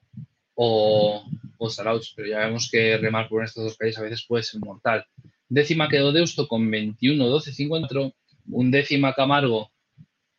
o, 0.55 1.23
o 1.58 1.69
pero 2.15 2.27
ya 2.27 2.39
vemos 2.39 2.69
que 2.71 2.97
remar 2.97 3.29
por 3.29 3.43
estas 3.43 3.63
dos 3.63 3.77
calles 3.77 3.97
a 3.97 4.01
veces 4.01 4.25
puede 4.27 4.43
ser 4.43 4.60
mortal. 4.62 5.05
Décima 5.47 5.89
quedó 5.89 6.12
Deusto 6.12 6.47
con 6.47 6.71
21.12.54, 6.71 8.13
un 8.51 8.71
décima 8.71 9.13
Camargo 9.13 9.71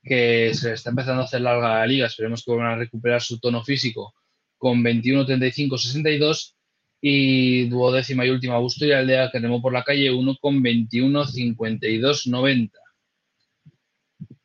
que 0.02 0.52
se 0.54 0.72
está 0.72 0.90
empezando 0.90 1.22
a 1.22 1.24
hacer 1.24 1.42
larga 1.42 1.80
la 1.80 1.86
liga, 1.86 2.06
esperemos 2.06 2.44
que 2.44 2.50
vuelvan 2.50 2.72
a 2.72 2.76
recuperar 2.76 3.22
su 3.22 3.38
tono 3.38 3.62
físico 3.62 4.14
con 4.56 4.82
21-35-62 4.82 6.54
y 7.00 7.68
duodécima 7.68 8.24
y 8.24 8.30
última 8.30 8.58
Busto 8.58 8.86
y 8.86 8.92
Aldea 8.92 9.30
que 9.30 9.38
remó 9.38 9.60
por 9.60 9.72
la 9.72 9.84
calle 9.84 10.12
1 10.12 10.36
con 10.40 10.62
21-52-90. 10.62 12.70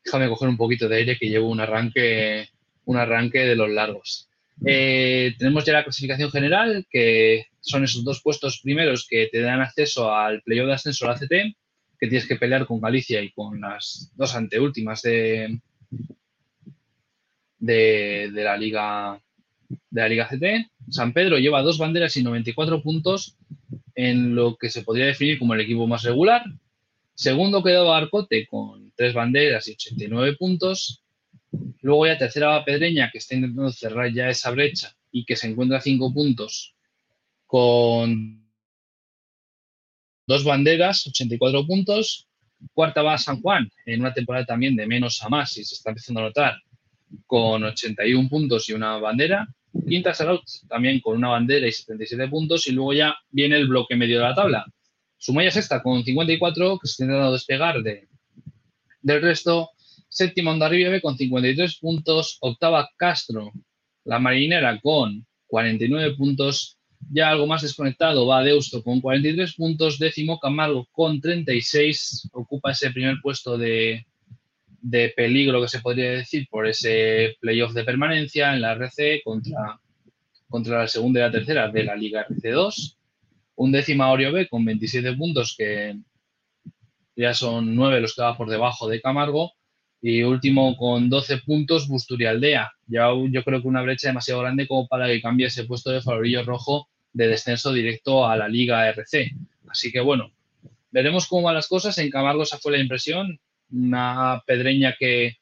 Déjame 0.04 0.30
coger 0.30 0.50
un 0.50 0.58
poquito 0.58 0.88
de 0.88 0.98
aire 0.98 1.18
que 1.18 1.30
llevo 1.30 1.50
un 1.50 1.60
arranque, 1.60 2.50
un 2.86 2.98
arranque 2.98 3.40
de 3.40 3.56
los 3.56 3.70
largos. 3.70 4.28
Eh, 4.66 5.34
tenemos 5.38 5.66
ya 5.66 5.74
la 5.74 5.84
clasificación 5.84 6.32
general, 6.32 6.86
que 6.90 7.48
son 7.60 7.84
esos 7.84 8.04
dos 8.04 8.22
puestos 8.22 8.60
primeros 8.62 9.08
que 9.08 9.28
te 9.32 9.42
dan 9.42 9.62
acceso 9.62 10.14
al 10.14 10.42
playoff 10.42 10.68
de 10.68 10.74
ascenso 10.74 11.06
a 11.06 11.14
la 11.14 11.20
CT 11.20 11.56
que 12.02 12.08
tienes 12.08 12.28
que 12.28 12.36
pelear 12.36 12.66
con 12.66 12.82
Galicia 12.82 13.22
y 13.22 13.32
con 13.32 13.62
las 13.62 14.12
dos 14.16 14.36
anteúltimas 14.36 15.04
de, 15.04 15.60
de, 17.60 18.32
la 18.34 18.58
Liga 18.58 19.22
de 19.70 20.02
la 20.02 20.10
Liga 20.10 20.28
CT. 20.28 20.72
San 20.90 21.14
Pedro 21.14 21.38
lleva 21.38 21.62
dos 21.62 21.78
banderas 21.78 22.18
y 22.18 22.24
94 22.24 22.82
puntos 22.82 23.38
en 23.94 24.34
lo 24.34 24.58
que 24.58 24.72
se 24.72 24.82
podría 24.82 25.06
definir 25.06 25.38
como 25.38 25.54
el 25.54 25.62
equipo 25.62 25.86
más 25.86 26.02
regular. 26.02 26.44
Segundo 27.14 27.62
quedaba 27.62 27.98
Arcote 27.98 28.48
con 28.48 28.81
tres 28.96 29.14
banderas 29.14 29.68
y 29.68 29.72
89 29.72 30.36
puntos. 30.38 31.04
Luego 31.82 32.08
ya 32.08 32.18
tercera 32.18 32.48
va 32.48 32.66
Pedreña, 32.66 33.10
que 33.12 33.18
está 33.18 33.36
intentando 33.36 33.72
cerrar 33.72 34.12
ya 34.14 34.30
esa 34.30 34.52
brecha 34.52 34.96
y 35.12 35.26
que 35.26 35.36
se 35.36 35.48
encuentra 35.48 35.80
a 35.80 35.82
cinco 35.82 36.14
puntos 36.14 36.76
con 37.46 38.42
Dos 40.32 40.46
banderas, 40.46 41.06
84 41.08 41.66
puntos. 41.68 42.26
Cuarta 42.74 43.02
va 43.02 43.18
San 43.18 43.42
Juan, 43.42 43.70
en 43.86 44.00
una 44.00 44.14
temporada 44.14 44.46
también 44.46 44.78
de 44.78 44.88
menos 44.88 45.22
a 45.24 45.28
más, 45.28 45.58
y 45.58 45.66
se 45.66 45.76
está 45.76 45.90
empezando 45.90 46.22
a 46.22 46.24
notar, 46.24 46.56
con 47.26 47.62
81 47.64 48.30
puntos 48.30 48.70
y 48.70 48.74
una 48.74 48.98
bandera. 48.98 49.46
Quinta 49.88 50.14
Saraut, 50.14 50.44
también 50.70 51.02
con 51.02 51.18
una 51.18 51.28
bandera 51.30 51.68
y 51.68 51.74
77 51.74 52.30
puntos. 52.30 52.66
Y 52.68 52.72
luego 52.72 52.94
ya 52.94 53.14
viene 53.30 53.58
el 53.58 53.68
bloque 53.68 53.98
medio 53.98 54.20
de 54.20 54.24
la 54.24 54.34
tabla. 54.34 54.66
Sumaya 55.18 55.52
sexta 55.52 55.84
con 55.84 56.02
54, 56.02 56.80
que 56.80 56.88
se 56.88 56.92
está 56.92 57.04
intentando 57.04 57.34
despegar 57.34 57.82
de, 57.84 58.08
del 59.02 59.22
resto. 59.22 59.72
Séptima 60.10 60.52
Onda 60.52 60.68
B 60.68 61.02
con 61.02 61.18
53 61.18 61.78
puntos. 61.78 62.38
Octava 62.42 62.90
Castro, 62.98 63.52
la 64.04 64.20
marinera 64.20 64.80
con 64.80 65.26
49 65.48 66.16
puntos. 66.16 66.78
Ya 67.10 67.30
algo 67.30 67.48
más 67.48 67.62
desconectado 67.62 68.28
va 68.28 68.44
Deusto 68.44 68.84
con 68.84 69.02
43 69.02 69.56
puntos, 69.56 69.98
décimo 69.98 70.40
Camargo 70.40 70.88
con 70.92 71.20
36, 71.20 72.30
ocupa 72.34 72.72
ese 72.72 72.92
primer 72.92 73.16
puesto 73.22 73.58
de, 73.58 74.06
peligro 75.16 75.62
que 75.62 75.68
se 75.68 75.80
podría 75.80 76.12
decir 76.12 76.48
por 76.50 76.68
ese 76.68 77.38
playoff 77.40 77.74
de 77.74 77.84
permanencia 77.84 78.54
en 78.54 78.62
la 78.62 78.74
RC 78.74 79.24
contra, 79.24 79.80
contra 80.48 80.80
la 80.80 80.88
segunda 80.88 81.20
y 81.20 81.24
la 81.24 81.32
tercera 81.32 81.70
de 81.70 81.84
la 81.84 81.96
Liga 81.96 82.26
RC2. 82.28 82.98
Un 83.56 83.72
décimo 83.72 84.10
Orio 84.10 84.32
B 84.32 84.48
con 84.48 84.64
27 84.64 85.14
puntos 85.14 85.56
que 85.58 85.98
ya 87.16 87.34
son 87.34 87.76
nueve 87.76 88.02
los 88.02 88.16
que 88.16 88.22
va 88.22 88.38
por 88.38 88.50
debajo 88.50 88.88
de 88.88 89.02
Camargo. 89.02 89.54
Y 90.04 90.24
último 90.24 90.76
con 90.78 91.10
12 91.10 91.40
puntos 91.40 91.88
Busturialdea. 91.88 92.72
Ya 92.88 93.10
yo 93.30 93.44
creo 93.44 93.62
que 93.62 93.68
una 93.68 93.84
brecha 93.84 94.08
demasiado 94.08 94.42
grande 94.42 94.68
como 94.68 94.88
para 94.88 95.08
que 95.08 95.22
cambie 95.22 95.48
ese 95.48 95.66
puesto 95.66 95.92
de 95.92 96.02
favorillo 96.02 96.44
rojo 96.44 96.90
de 97.14 97.28
descenso 97.28 97.72
directo 97.72 98.26
a 98.26 98.36
la 98.36 98.48
Liga 98.48 98.88
RC. 98.90 99.32
Así 99.68 99.92
que 99.92 100.00
bueno, 100.00 100.32
veremos 100.90 101.28
cómo 101.28 101.44
van 101.44 101.56
las 101.56 101.68
cosas. 101.68 101.98
En 102.00 102.10
Camargo 102.10 102.44
esa 102.44 102.58
fue 102.58 102.72
la 102.72 102.80
impresión. 102.80 103.40
Una 103.72 104.42
pedreña 104.46 104.96
que 104.98 105.38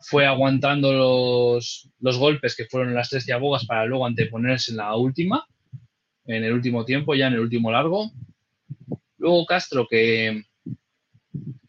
fue 0.00 0.26
aguantando 0.26 0.92
los, 0.92 1.88
los 2.00 2.18
golpes 2.18 2.56
que 2.56 2.64
fueron 2.64 2.94
las 2.94 3.10
tres 3.10 3.26
diabogas 3.26 3.66
para 3.66 3.84
luego 3.84 4.06
anteponerse 4.06 4.72
en 4.72 4.78
la 4.78 4.96
última, 4.96 5.46
en 6.26 6.44
el 6.44 6.52
último 6.52 6.84
tiempo, 6.84 7.14
ya 7.14 7.28
en 7.28 7.34
el 7.34 7.40
último 7.40 7.70
largo. 7.70 8.10
Luego 9.18 9.44
Castro, 9.44 9.86
que, 9.88 10.42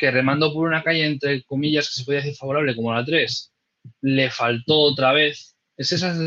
que 0.02 0.10
remando 0.10 0.52
por 0.52 0.68
una 0.68 0.82
calle, 0.82 1.06
entre 1.06 1.44
comillas, 1.44 1.88
que 1.88 1.94
se 1.94 2.04
podía 2.04 2.22
decir 2.22 2.36
favorable 2.36 2.76
como 2.76 2.92
la 2.92 3.06
3, 3.06 3.54
le 4.02 4.32
faltó 4.32 4.80
otra 4.80 5.14
vez. 5.14 5.56
Es 5.78 5.92
esa 5.92 6.18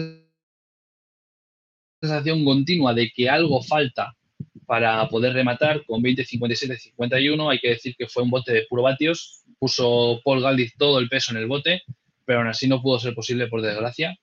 sensación 2.01 2.45
continua 2.45 2.95
de 2.95 3.11
que 3.11 3.29
algo 3.29 3.61
falta 3.65 4.15
para 4.65 5.09
poder 5.09 5.33
rematar 5.33 5.85
con 5.87 6.01
20, 6.03 6.25
57, 6.25 6.79
51. 6.79 7.51
Hay 7.51 7.59
que 7.59 7.71
decir 7.71 7.97
que 7.99 8.07
fue 8.07 8.23
un 8.23 8.31
bote 8.31 8.53
de 8.53 8.67
puro 8.69 8.83
vatios. 8.83 9.43
Puso 9.59 10.21
Paul 10.25 10.41
Galdiz 10.41 10.75
todo 10.79 11.01
el 11.01 11.09
peso 11.09 11.33
en 11.33 11.39
el 11.39 11.49
bote, 11.49 11.83
pero 12.25 12.39
aún 12.39 12.49
así 12.49 12.69
no 12.69 12.81
pudo 12.81 13.01
ser 13.01 13.13
posible 13.13 13.49
por 13.49 13.61
desgracia. 13.61 14.17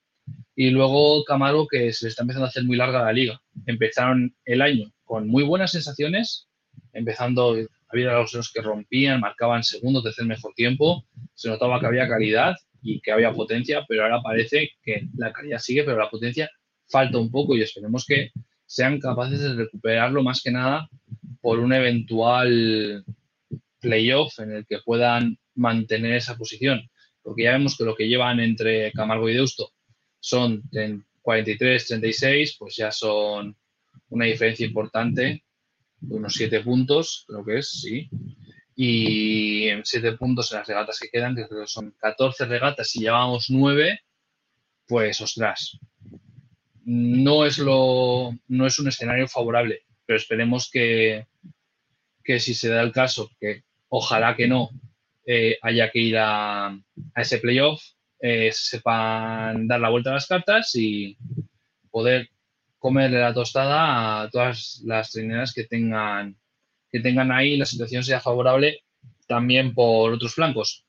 Y 0.55 0.69
luego 0.69 1.25
Camaro, 1.25 1.67
que 1.67 1.91
se 1.91 2.05
le 2.05 2.09
está 2.09 2.21
empezando 2.21 2.45
a 2.45 2.49
hacer 2.49 2.63
muy 2.63 2.77
larga 2.77 3.03
la 3.03 3.11
liga. 3.11 3.41
Empezaron 3.65 4.33
el 4.45 4.61
año 4.61 4.93
con 5.03 5.27
muy 5.27 5.43
buenas 5.43 5.71
sensaciones, 5.71 6.47
empezando, 6.93 7.57
había 7.91 8.13
los 8.13 8.51
que 8.53 8.61
rompían, 8.61 9.19
marcaban 9.19 9.63
segundo, 9.63 10.01
tercer 10.01 10.25
mejor 10.25 10.53
tiempo, 10.53 11.05
se 11.33 11.49
notaba 11.49 11.79
que 11.79 11.87
había 11.87 12.07
calidad 12.07 12.55
y 12.81 13.01
que 13.01 13.11
había 13.11 13.33
potencia, 13.33 13.85
pero 13.87 14.03
ahora 14.03 14.21
parece 14.21 14.71
que 14.81 15.07
la 15.17 15.31
calidad 15.31 15.59
sigue, 15.59 15.83
pero 15.83 15.97
la 15.97 16.09
potencia 16.09 16.49
falta 16.89 17.17
un 17.17 17.31
poco 17.31 17.55
y 17.55 17.61
esperemos 17.61 18.05
que 18.05 18.31
sean 18.65 18.99
capaces 18.99 19.41
de 19.41 19.53
recuperarlo 19.53 20.23
más 20.23 20.41
que 20.41 20.51
nada 20.51 20.89
por 21.41 21.59
un 21.59 21.73
eventual 21.73 23.03
playoff 23.79 24.39
en 24.39 24.51
el 24.51 24.65
que 24.65 24.79
puedan 24.79 25.37
mantener 25.55 26.13
esa 26.13 26.37
posición. 26.37 26.89
Porque 27.21 27.43
ya 27.43 27.51
vemos 27.51 27.77
que 27.77 27.83
lo 27.83 27.95
que 27.95 28.07
llevan 28.07 28.39
entre 28.39 28.91
Camargo 28.93 29.29
y 29.29 29.33
Deusto 29.33 29.71
son 30.19 30.63
43, 31.21 31.87
36, 31.87 32.55
pues 32.57 32.75
ya 32.75 32.91
son 32.91 33.55
una 34.09 34.25
diferencia 34.25 34.65
importante, 34.65 35.43
unos 36.09 36.33
7 36.33 36.61
puntos, 36.61 37.25
creo 37.27 37.45
que 37.45 37.57
es, 37.59 37.69
sí. 37.81 38.09
Y 38.75 39.69
7 39.83 40.13
puntos 40.13 40.51
en 40.51 40.59
las 40.59 40.67
regatas 40.67 40.99
que 40.99 41.09
quedan, 41.09 41.35
que 41.35 41.45
son 41.65 41.93
14 41.99 42.45
regatas 42.45 42.95
y 42.95 43.01
llevamos 43.01 43.49
9, 43.49 43.99
pues 44.87 45.21
ostras, 45.21 45.77
no 46.83 47.45
es, 47.45 47.57
lo, 47.57 48.33
no 48.47 48.65
es 48.65 48.79
un 48.79 48.87
escenario 48.87 49.27
favorable, 49.27 49.83
pero 50.05 50.17
esperemos 50.17 50.69
que, 50.71 51.27
que 52.23 52.39
si 52.39 52.53
se 52.53 52.69
da 52.69 52.81
el 52.81 52.91
caso, 52.91 53.29
que 53.39 53.63
ojalá 53.89 54.35
que 54.35 54.47
no, 54.47 54.69
eh, 55.25 55.57
haya 55.61 55.91
que 55.91 55.99
ir 55.99 56.17
a, 56.17 56.67
a 56.67 57.21
ese 57.21 57.37
playoff, 57.37 57.81
eh, 58.19 58.51
sepan 58.53 59.67
dar 59.67 59.79
la 59.79 59.89
vuelta 59.89 60.11
a 60.11 60.13
las 60.13 60.27
cartas 60.27 60.75
y 60.75 61.17
poder 61.89 62.29
comerle 62.81 63.19
la 63.19 63.31
tostada 63.31 64.23
a 64.23 64.29
todas 64.31 64.81
las 64.85 65.11
trineras 65.11 65.53
que 65.53 65.65
tengan, 65.65 66.35
que 66.91 66.99
tengan 66.99 67.31
ahí 67.31 67.55
la 67.55 67.67
situación 67.67 68.03
sea 68.03 68.19
favorable 68.19 68.83
también 69.27 69.75
por 69.75 70.11
otros 70.11 70.33
flancos. 70.33 70.83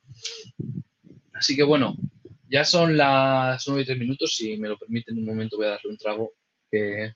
Así 1.35 1.55
que 1.55 1.63
bueno, 1.63 1.95
ya 2.49 2.65
son 2.65 2.97
las 2.97 3.69
9 3.69 3.83
y 3.83 3.85
3 3.85 3.99
minutos, 3.99 4.35
si 4.35 4.57
me 4.57 4.69
lo 4.69 4.79
permiten 4.79 5.19
un 5.19 5.27
momento 5.27 5.59
voy 5.59 5.67
a 5.67 5.71
darle 5.71 5.91
un 5.91 5.99
trago 5.99 6.33
que 6.71 7.13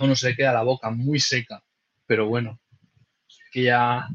uno 0.00 0.16
se 0.16 0.34
queda 0.34 0.52
la 0.52 0.64
boca 0.64 0.90
muy 0.90 1.20
seca, 1.20 1.62
pero 2.04 2.26
bueno, 2.26 2.60
que 3.52 3.62
ya... 3.62 4.08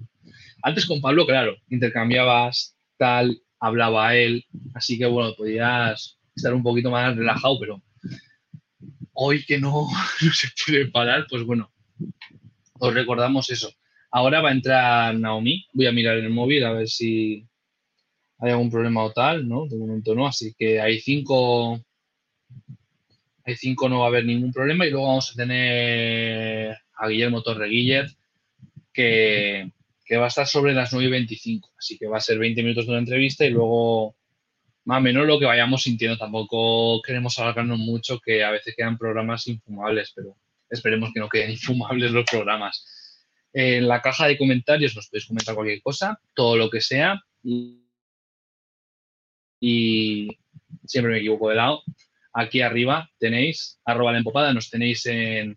Antes 0.61 0.85
con 0.85 0.99
Pablo, 0.99 1.25
claro, 1.25 1.55
intercambiabas 1.69 2.75
tal, 2.97 3.41
hablaba 3.61 4.13
él, 4.13 4.45
así 4.73 4.97
que 4.97 5.05
bueno, 5.05 5.33
podías 5.37 6.18
estar 6.39 6.53
un 6.53 6.63
poquito 6.63 6.89
más 6.89 7.15
relajado, 7.15 7.59
pero 7.59 7.83
hoy 9.13 9.45
que 9.45 9.59
no, 9.59 9.87
se 10.33 10.47
puede 10.65 10.87
parar, 10.87 11.27
pues 11.29 11.43
bueno, 11.43 11.71
os 12.79 12.93
recordamos 12.93 13.49
eso, 13.49 13.71
Ahora 14.11 14.41
va 14.41 14.49
a 14.49 14.53
entrar 14.53 15.15
Naomi. 15.15 15.67
Voy 15.73 15.85
a 15.85 15.91
mirar 15.91 16.17
el 16.17 16.29
móvil 16.29 16.63
a 16.65 16.73
ver 16.73 16.87
si 16.87 17.45
hay 18.39 18.51
algún 18.51 18.71
problema 18.71 19.03
o 19.03 19.11
tal, 19.11 19.47
¿no? 19.47 19.67
De 19.67 19.77
momento 19.77 20.15
no. 20.15 20.27
Así 20.27 20.53
que 20.57 20.81
hay 20.81 20.99
cinco. 20.99 21.79
Hay 23.43 23.55
cinco, 23.55 23.89
no 23.89 23.99
va 23.99 24.05
a 24.05 24.07
haber 24.09 24.25
ningún 24.25 24.51
problema. 24.51 24.85
Y 24.85 24.91
luego 24.91 25.07
vamos 25.07 25.31
a 25.31 25.35
tener 25.35 26.75
a 26.95 27.07
Guillermo 27.07 27.41
Torreguiller, 27.41 28.09
que, 28.91 29.71
que 30.05 30.17
va 30.17 30.25
a 30.25 30.27
estar 30.29 30.47
sobre 30.47 30.73
las 30.73 30.91
9 30.91 31.07
y 31.07 31.11
25. 31.11 31.71
Así 31.77 31.97
que 31.97 32.07
va 32.07 32.17
a 32.17 32.21
ser 32.21 32.37
20 32.39 32.61
minutos 32.63 32.85
de 32.85 32.91
una 32.91 32.99
entrevista 32.99 33.45
y 33.45 33.51
luego 33.51 34.15
más 34.89 35.03
menos 35.03 35.27
lo 35.27 35.37
que 35.37 35.45
vayamos 35.45 35.83
sintiendo. 35.83 36.17
Tampoco 36.17 36.99
queremos 37.03 37.37
alargarnos 37.37 37.77
mucho, 37.77 38.19
que 38.19 38.43
a 38.43 38.49
veces 38.49 38.73
quedan 38.75 38.97
programas 38.97 39.45
infumables, 39.45 40.11
pero 40.15 40.35
esperemos 40.67 41.11
que 41.13 41.19
no 41.19 41.29
queden 41.29 41.51
infumables 41.57 42.11
los 42.11 42.25
programas. 42.25 42.83
En 43.53 43.87
la 43.87 44.01
caja 44.01 44.25
de 44.25 44.35
comentarios 44.35 44.95
nos 44.95 45.07
podéis 45.07 45.27
comentar 45.27 45.53
cualquier 45.53 45.83
cosa, 45.83 46.19
todo 46.33 46.57
lo 46.57 46.71
que 46.71 46.81
sea. 46.81 47.21
Y, 49.61 50.27
siempre 50.85 51.11
me 51.11 51.19
equivoco 51.19 51.49
de 51.49 51.55
lado. 51.55 51.83
Aquí 52.33 52.61
arriba 52.61 53.07
tenéis 53.19 53.79
arroba 53.85 54.11
la 54.11 54.17
empopada, 54.17 54.53
nos 54.55 54.71
tenéis 54.71 55.05
en, 55.05 55.55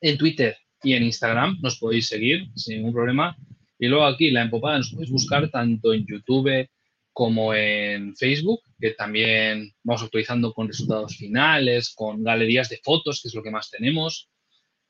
en 0.00 0.16
Twitter 0.16 0.56
y 0.82 0.94
en 0.94 1.02
Instagram, 1.02 1.58
nos 1.60 1.78
podéis 1.78 2.06
seguir 2.06 2.46
sin 2.56 2.78
ningún 2.78 2.94
problema. 2.94 3.36
Y 3.78 3.88
luego 3.88 4.06
aquí 4.06 4.30
la 4.30 4.40
empopada 4.40 4.78
nos 4.78 4.92
podéis 4.92 5.10
buscar 5.10 5.50
tanto 5.50 5.92
en 5.92 6.06
YouTube 6.06 6.70
como 7.12 7.54
en 7.54 8.16
Facebook, 8.16 8.62
que 8.80 8.92
también 8.92 9.72
vamos 9.82 10.02
actualizando 10.02 10.52
con 10.52 10.68
resultados 10.68 11.16
finales, 11.16 11.94
con 11.94 12.22
galerías 12.22 12.68
de 12.68 12.80
fotos, 12.82 13.20
que 13.20 13.28
es 13.28 13.34
lo 13.34 13.42
que 13.42 13.50
más 13.50 13.70
tenemos, 13.70 14.30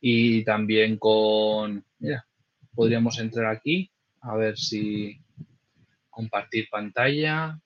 y 0.00 0.44
también 0.44 0.98
con, 0.98 1.84
mira, 1.98 2.26
podríamos 2.74 3.18
entrar 3.18 3.46
aquí 3.46 3.90
a 4.20 4.36
ver 4.36 4.56
si 4.56 5.20
compartir 6.10 6.68
pantalla. 6.70 7.58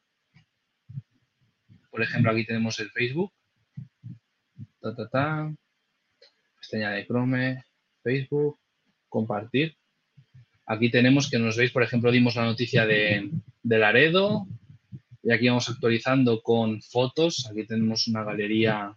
Por 1.91 2.03
ejemplo, 2.03 2.31
aquí 2.31 2.47
tenemos 2.47 2.79
el 2.81 2.91
Facebook. 2.91 3.33
Ta, 4.81 4.95
ta, 4.95 5.09
ta. 5.09 5.55
Pestaña 6.59 6.91
de 6.91 7.07
Chrome, 7.07 7.65
Facebook, 8.03 8.59
compartir. 9.09 9.77
Aquí 10.67 10.91
tenemos 10.91 11.31
que 11.31 11.39
nos 11.39 11.57
veis, 11.57 11.71
por 11.71 11.83
ejemplo, 11.83 12.11
dimos 12.11 12.37
la 12.37 12.45
noticia 12.45 12.87
de, 12.87 13.31
de 13.63 13.79
Laredo 13.79 14.47
y 15.23 15.33
aquí 15.33 15.49
vamos 15.49 15.69
actualizando 15.69 16.43
con 16.43 16.83
fotos. 16.83 17.49
Aquí 17.51 17.67
tenemos 17.67 18.09
una 18.09 18.25
galería 18.25 18.95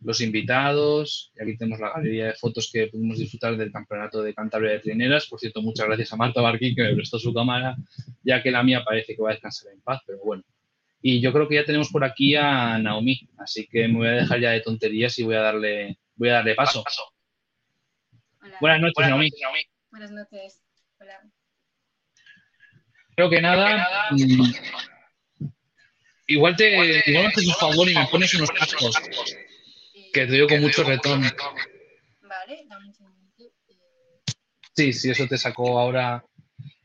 los 0.00 0.20
invitados. 0.20 1.32
Y 1.36 1.42
aquí 1.42 1.56
tenemos 1.56 1.80
la 1.80 1.90
galería 1.90 2.26
de 2.26 2.34
fotos 2.34 2.70
que 2.72 2.86
pudimos 2.88 3.18
disfrutar 3.18 3.56
del 3.56 3.72
campeonato 3.72 4.22
de 4.22 4.34
Cantabria 4.34 4.72
de 4.72 4.80
Trineras. 4.80 5.26
Por 5.26 5.38
cierto, 5.38 5.62
muchas 5.62 5.86
gracias 5.86 6.12
a 6.12 6.16
Marta 6.16 6.40
Barquín 6.40 6.74
que 6.74 6.82
me 6.82 6.94
prestó 6.94 7.18
su 7.18 7.32
cámara, 7.32 7.76
ya 8.22 8.42
que 8.42 8.50
la 8.50 8.62
mía 8.62 8.82
parece 8.84 9.14
que 9.14 9.22
va 9.22 9.30
a 9.30 9.32
descansar 9.32 9.72
en 9.72 9.80
paz, 9.80 10.00
pero 10.06 10.18
bueno. 10.24 10.42
Y 11.00 11.20
yo 11.20 11.32
creo 11.32 11.48
que 11.48 11.56
ya 11.56 11.64
tenemos 11.64 11.90
por 11.90 12.04
aquí 12.04 12.34
a 12.34 12.78
Naomi, 12.78 13.28
así 13.38 13.68
que 13.68 13.86
me 13.86 13.98
voy 13.98 14.08
a 14.08 14.12
dejar 14.12 14.40
ya 14.40 14.50
de 14.50 14.60
tonterías 14.60 15.16
y 15.18 15.22
voy 15.22 15.36
a 15.36 15.40
darle, 15.40 15.98
voy 16.16 16.28
a 16.30 16.34
darle 16.34 16.54
paso. 16.56 16.82
Buenas 18.60 18.80
noches, 18.80 19.08
Naomi. 19.08 19.30
Buenas 19.90 20.10
noches. 20.10 20.67
Creo 23.16 23.30
que 23.30 23.40
nada. 23.40 23.88
Mm, 24.10 24.52
igual 26.28 26.56
te, 26.56 27.02
igual 27.06 27.26
haces 27.26 27.46
un 27.46 27.54
favor 27.54 27.88
y 27.88 27.94
me 27.94 28.06
pones 28.06 28.32
unos 28.34 28.50
cascos 28.50 28.96
que 30.12 30.26
te 30.26 30.32
digo 30.32 30.46
con 30.46 30.60
mucho 30.60 30.84
retorno. 30.84 31.28
Vale, 32.22 32.64
dame 32.68 32.86
un 32.86 32.94
segundito. 32.94 33.54
Sí, 34.74 34.92
sí, 34.92 35.10
eso 35.10 35.26
te 35.26 35.36
sacó 35.36 35.78
ahora 35.78 36.24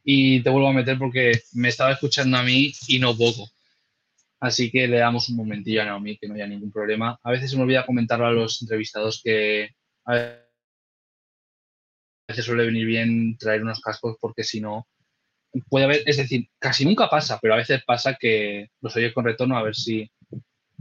y 0.03 0.41
te 0.41 0.49
vuelvo 0.49 0.69
a 0.69 0.73
meter 0.73 0.97
porque 0.97 1.41
me 1.53 1.69
estaba 1.69 1.91
escuchando 1.91 2.37
a 2.37 2.43
mí 2.43 2.71
y 2.87 2.99
no 2.99 3.15
poco. 3.15 3.49
Así 4.39 4.69
que 4.69 4.87
le 4.87 4.97
damos 4.97 5.29
un 5.29 5.37
momentillo 5.37 5.81
a 5.81 5.85
Naomi, 5.85 6.17
que 6.17 6.27
no 6.27 6.35
haya 6.35 6.47
ningún 6.47 6.71
problema. 6.71 7.17
A 7.23 7.31
veces 7.31 7.49
se 7.49 7.55
me 7.55 7.63
olvida 7.63 7.85
comentarlo 7.85 8.25
a 8.25 8.31
los 8.31 8.61
entrevistados 8.61 9.21
que 9.23 9.69
a 10.05 10.42
veces 12.27 12.45
suele 12.45 12.65
venir 12.65 12.85
bien 12.85 13.37
traer 13.37 13.61
unos 13.63 13.81
cascos 13.81 14.17
porque 14.19 14.43
si 14.43 14.61
no 14.61 14.87
puede 15.69 15.85
haber, 15.85 16.03
es 16.05 16.17
decir, 16.17 16.47
casi 16.59 16.85
nunca 16.85 17.09
pasa, 17.09 17.39
pero 17.41 17.53
a 17.53 17.57
veces 17.57 17.83
pasa 17.85 18.15
que 18.19 18.69
los 18.81 18.95
oyes 18.95 19.13
con 19.13 19.25
retorno 19.25 19.57
a 19.57 19.63
ver 19.63 19.75
si 19.75 20.09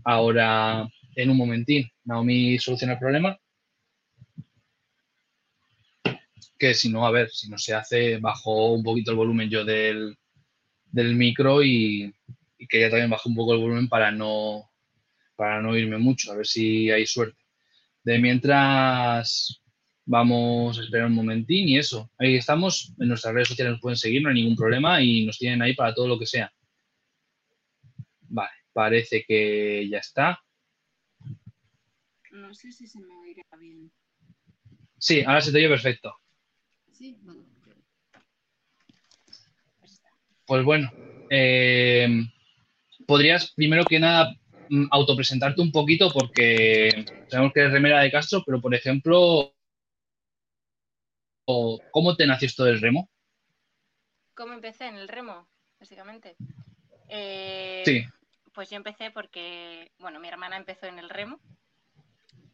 ahora 0.04 0.88
en 1.14 1.30
un 1.30 1.36
momentín 1.36 1.90
Naomi 2.04 2.58
soluciona 2.58 2.94
el 2.94 2.98
problema. 2.98 3.38
Que 6.58 6.74
si 6.74 6.88
no, 6.90 7.06
a 7.06 7.10
ver, 7.10 7.28
si 7.30 7.48
no 7.48 7.58
se 7.58 7.74
hace, 7.74 8.18
bajo 8.18 8.72
un 8.72 8.82
poquito 8.82 9.10
el 9.10 9.16
volumen 9.16 9.50
yo 9.50 9.64
del, 9.64 10.16
micro 10.92 11.62
y, 11.62 12.14
que 12.68 12.78
ella 12.78 12.90
también 12.90 13.10
baje 13.10 13.28
un 13.28 13.34
poco 13.34 13.54
el 13.54 13.60
volumen 13.60 13.88
para 13.88 14.12
no, 14.12 14.70
para 15.36 15.60
no 15.60 15.76
irme 15.76 15.98
mucho, 15.98 16.30
a 16.32 16.36
ver 16.36 16.46
si 16.46 16.90
hay 16.90 17.04
suerte. 17.06 17.42
De 18.04 18.18
mientras 18.18 19.61
vamos 20.04 20.78
a 20.78 20.82
esperar 20.82 21.06
un 21.06 21.14
momentín 21.14 21.68
y 21.68 21.78
eso. 21.78 22.10
Ahí 22.18 22.36
estamos, 22.36 22.94
en 22.98 23.08
nuestras 23.08 23.34
redes 23.34 23.48
sociales 23.48 23.72
nos 23.72 23.80
pueden 23.80 23.96
seguir, 23.96 24.22
no 24.22 24.28
hay 24.28 24.36
ningún 24.36 24.56
problema 24.56 25.00
y 25.00 25.24
nos 25.24 25.38
tienen 25.38 25.62
ahí 25.62 25.74
para 25.74 25.94
todo 25.94 26.08
lo 26.08 26.18
que 26.18 26.26
sea. 26.26 26.52
Vale, 28.28 28.50
parece 28.72 29.24
que 29.26 29.88
ya 29.88 29.98
está. 29.98 30.40
No 32.30 32.54
sé 32.54 32.72
si 32.72 32.86
se 32.86 33.00
me 33.00 33.14
oirá 33.14 33.44
bien. 33.58 33.92
Sí, 34.98 35.22
ahora 35.22 35.40
se 35.40 35.52
te 35.52 35.58
oye 35.58 35.68
perfecto. 35.68 36.14
Sí, 36.92 37.18
vale. 37.22 37.40
Pues 40.46 40.64
bueno, 40.64 40.92
eh, 41.30 42.08
podrías 43.06 43.52
primero 43.52 43.84
que 43.84 43.98
nada 43.98 44.34
mm, 44.68 44.86
autopresentarte 44.90 45.62
un 45.62 45.72
poquito 45.72 46.10
porque 46.12 47.04
sabemos 47.28 47.52
que 47.52 47.60
eres 47.60 47.72
remera 47.72 48.00
de 48.00 48.10
Castro, 48.10 48.42
pero 48.44 48.60
por 48.60 48.74
ejemplo, 48.74 49.54
¿cómo 51.44 52.16
te 52.16 52.26
nació 52.26 52.46
esto 52.46 52.64
del 52.64 52.80
remo? 52.80 53.10
¿Cómo 54.34 54.52
empecé 54.52 54.86
en 54.86 54.96
el 54.96 55.08
remo, 55.08 55.48
básicamente? 55.78 56.36
Eh, 57.08 57.82
sí. 57.84 58.04
Pues 58.54 58.70
yo 58.70 58.76
empecé 58.76 59.10
porque, 59.10 59.92
bueno, 59.98 60.20
mi 60.20 60.28
hermana 60.28 60.56
empezó 60.56 60.86
en 60.86 60.98
el 60.98 61.10
remo 61.10 61.40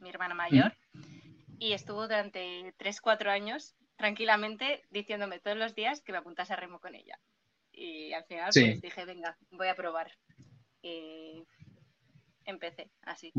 mi 0.01 0.11
hermana 0.11 0.35
mayor, 0.35 0.73
y 1.59 1.73
estuvo 1.73 2.03
durante 2.03 2.75
3-4 2.79 3.31
años 3.31 3.75
tranquilamente 3.97 4.85
diciéndome 4.91 5.41
todos 5.41 5.57
los 5.57 5.75
días 5.75 6.01
que 6.03 6.13
me 6.13 6.19
apuntase 6.19 6.53
a 6.53 6.57
remo 6.57 6.79
con 6.79 6.95
ella. 6.95 7.19
Y 7.73 8.13
al 8.13 8.25
final 8.25 8.51
pues 8.53 8.81
dije, 8.81 9.05
venga, 9.05 9.37
voy 9.51 9.69
a 9.69 9.75
probar. 9.75 10.13
Y 10.83 11.45
empecé 12.45 12.91
así. 13.03 13.33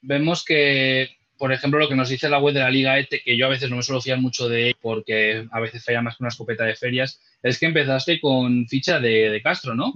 Vemos 0.00 0.44
que, 0.44 1.16
por 1.36 1.52
ejemplo, 1.52 1.80
lo 1.80 1.88
que 1.88 1.96
nos 1.96 2.08
dice 2.08 2.28
la 2.28 2.38
web 2.38 2.54
de 2.54 2.60
la 2.60 2.70
Liga 2.70 2.98
ETE, 2.98 3.22
que 3.22 3.36
yo 3.36 3.46
a 3.46 3.50
veces 3.50 3.68
no 3.68 3.76
me 3.76 3.82
suelo 3.82 4.00
fiar 4.00 4.20
mucho 4.20 4.48
de 4.48 4.68
él 4.68 4.76
porque 4.80 5.48
a 5.50 5.60
veces 5.60 5.84
falla 5.84 6.02
más 6.02 6.16
que 6.16 6.22
una 6.22 6.28
escopeta 6.28 6.64
de 6.64 6.76
ferias, 6.76 7.20
es 7.42 7.58
que 7.58 7.66
empezaste 7.66 8.20
con 8.20 8.66
ficha 8.68 9.00
de, 9.00 9.40
Castro, 9.42 9.74
¿no? 9.74 9.94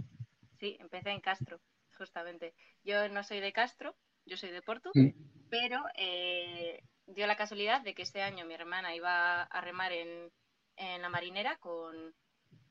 Sí, 0.58 0.76
empecé 0.80 1.10
en 1.10 1.20
Castro, 1.20 1.60
justamente. 1.96 2.54
Yo 2.82 3.08
no 3.08 3.22
soy 3.22 3.40
de 3.40 3.52
Castro, 3.52 3.96
yo 4.26 4.36
soy 4.36 4.50
de 4.50 4.62
Porto, 4.62 4.90
mm. 4.94 5.08
pero 5.48 5.82
eh, 5.94 6.82
dio 7.06 7.26
la 7.26 7.36
casualidad 7.36 7.82
de 7.82 7.94
que 7.94 8.02
este 8.02 8.22
año 8.22 8.44
mi 8.44 8.54
hermana 8.54 8.94
iba 8.94 9.42
a 9.42 9.60
remar 9.60 9.92
en, 9.92 10.30
la 11.00 11.08
marinera 11.08 11.56
con 11.56 12.14